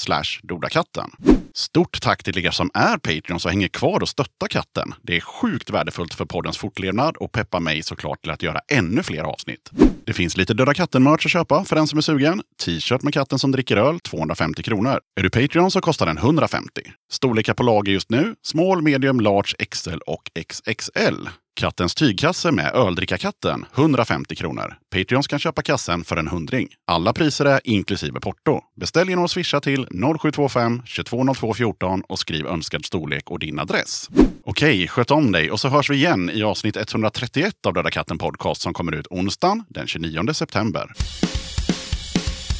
dodakatten. 0.42 1.10
Stort 1.54 2.00
tack 2.00 2.22
till 2.22 2.46
er 2.46 2.50
som 2.50 2.70
är 2.74 2.98
Patreons 2.98 3.44
och 3.44 3.50
hänger 3.50 3.68
kvar 3.68 4.00
och 4.02 4.08
stöttar 4.08 4.48
katten. 4.48 4.94
Det 5.02 5.16
är 5.16 5.20
sjukt 5.20 5.70
värdefullt 5.70 6.14
för 6.14 6.24
poddens 6.24 6.58
fortlevnad 6.58 7.16
och 7.16 7.32
peppar 7.32 7.60
mig 7.60 7.82
såklart 7.82 8.22
till 8.22 8.30
att 8.30 8.42
göra 8.42 8.60
ännu 8.72 9.02
fler 9.02 9.22
avsnitt. 9.22 9.70
Det 10.04 10.12
finns 10.12 10.36
lite 10.36 10.54
Döda 10.54 10.74
katten-merch 10.74 11.26
att 11.26 11.32
köpa 11.32 11.64
för 11.64 11.76
den 11.76 11.86
som 11.86 11.98
är 11.98 12.02
sugen. 12.02 12.42
T-shirt 12.64 13.02
med 13.02 13.14
katten 13.14 13.38
som 13.38 13.52
dricker 13.52 13.76
öl, 13.76 14.00
250 14.00 14.62
kronor. 14.62 15.00
Är 15.16 15.22
du 15.22 15.30
Patreon 15.30 15.70
så 15.70 15.80
kostar 15.80 16.06
den 16.06 16.18
150. 16.18 16.68
Storlekar 17.12 17.54
på 17.54 17.62
lager 17.62 17.92
just 17.92 18.10
nu, 18.10 18.34
small, 18.42 18.82
medium, 18.82 19.20
large, 19.20 19.54
XL 19.70 19.98
och 20.06 20.30
XXL. 20.48 21.28
Kattens 21.56 21.94
tygkasse 21.94 22.52
med 22.52 22.74
öldrickarkatten, 22.74 23.66
150 23.74 24.34
kronor. 24.34 24.74
Patreons 24.90 25.26
kan 25.26 25.38
köpa 25.38 25.62
kassen 25.62 26.04
för 26.04 26.16
en 26.16 26.28
hundring. 26.28 26.68
Alla 26.86 27.12
priser 27.12 27.44
är 27.44 27.60
inklusive 27.64 28.20
porto. 28.20 28.60
Beställ 28.80 29.08
genom 29.08 29.24
att 29.24 29.30
swisha 29.30 29.60
till 29.60 29.86
0725 30.20 30.78
220214 30.78 32.02
och 32.08 32.18
skriv 32.18 32.46
önskad 32.46 32.84
storlek 32.84 33.30
och 33.30 33.38
din 33.38 33.58
adress. 33.58 34.08
Okej, 34.44 34.88
sköt 34.88 35.10
om 35.10 35.32
dig 35.32 35.50
och 35.50 35.60
så 35.60 35.68
hörs 35.68 35.90
vi 35.90 35.94
igen 35.94 36.30
i 36.30 36.42
avsnitt 36.42 36.76
131 36.76 37.66
av 37.66 37.74
Döda 37.74 37.90
katten 37.90 38.18
Podcast 38.18 38.62
som 38.62 38.74
kommer 38.74 38.92
ut 38.92 39.06
onsdagen 39.10 39.64
den 39.68 39.86
29 39.86 40.32
september. 40.32 40.92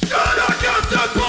Döda 0.01 0.53
katten 0.61 1.21